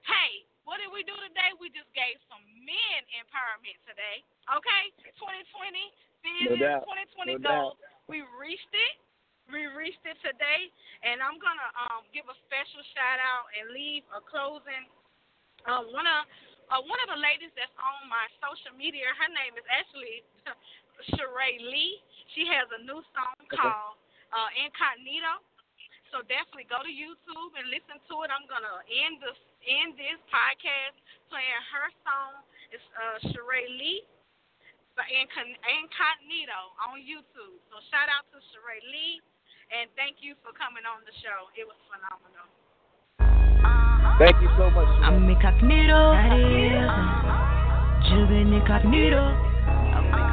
Hey, 0.07 0.47
what 0.63 0.79
did 0.79 0.91
we 0.91 1.03
do 1.03 1.15
today? 1.19 1.51
We 1.59 1.67
just 1.75 1.91
gave 1.91 2.15
some 2.31 2.43
men 2.63 3.01
empowerment 3.19 3.75
today. 3.83 4.23
Okay? 4.47 4.83
2020 5.19 5.43
vision, 6.23 6.59
no 6.59 6.87
2020 6.87 7.43
no 7.43 7.75
goals. 7.75 7.79
We 8.07 8.23
reached 8.39 8.71
it. 8.71 8.95
We 9.51 9.67
reached 9.67 10.03
it 10.07 10.15
today. 10.23 10.71
And 11.03 11.19
I'm 11.19 11.35
going 11.35 11.59
to 11.59 11.69
um, 11.87 12.07
give 12.15 12.23
a 12.31 12.35
special 12.47 12.79
shout 12.95 13.19
out 13.19 13.51
and 13.59 13.75
leave 13.75 14.07
a 14.15 14.23
closing. 14.23 14.87
Uh, 15.67 15.83
one 15.91 16.07
of 16.07 16.23
uh, 16.71 16.79
one 16.79 16.99
of 17.03 17.11
the 17.11 17.19
ladies 17.19 17.51
that's 17.59 17.75
on 17.75 18.07
my 18.07 18.23
social 18.39 18.71
media, 18.79 19.03
her 19.19 19.29
name 19.35 19.51
is 19.59 19.67
actually 19.67 20.23
Sheree 21.11 21.59
Lee. 21.59 21.99
She 22.33 22.47
has 22.47 22.71
a 22.71 22.79
new 22.87 23.03
song 23.11 23.35
okay. 23.45 23.59
called 23.59 23.99
uh, 24.33 24.49
Incognito. 24.57 25.39
So 26.09 26.21
definitely 26.29 26.69
go 26.69 26.81
to 26.81 26.91
YouTube 26.93 27.51
and 27.57 27.69
listen 27.73 27.97
to 27.97 28.15
it. 28.21 28.29
I'm 28.29 28.45
gonna 28.45 28.85
end 28.85 29.17
this 29.17 29.37
end 29.65 29.97
this 29.97 30.19
podcast 30.29 30.97
playing 31.29 31.63
her 31.73 31.87
song. 32.05 32.45
It's 32.69 32.85
uh, 32.93 33.17
Sheree 33.33 33.69
Lee, 33.77 34.05
but 34.93 35.09
Incognito 35.09 36.59
on 36.85 37.01
YouTube. 37.01 37.57
So 37.69 37.81
shout 37.89 38.09
out 38.13 38.29
to 38.29 38.37
Sheree 38.53 38.85
Lee, 38.93 39.25
and 39.73 39.89
thank 39.97 40.21
you 40.21 40.37
for 40.45 40.53
coming 40.53 40.85
on 40.85 41.01
the 41.05 41.13
show. 41.25 41.49
It 41.57 41.65
was 41.65 41.77
phenomenal. 41.89 42.45
Thank 44.21 44.37
you 44.45 44.49
so 44.53 44.69
much. 44.69 44.89
I'm 45.01 45.25
incognito. 45.25 46.13
That 46.13 46.37
is. 46.37 47.13
Juvenile 48.09 48.61
incognito. 48.61 50.32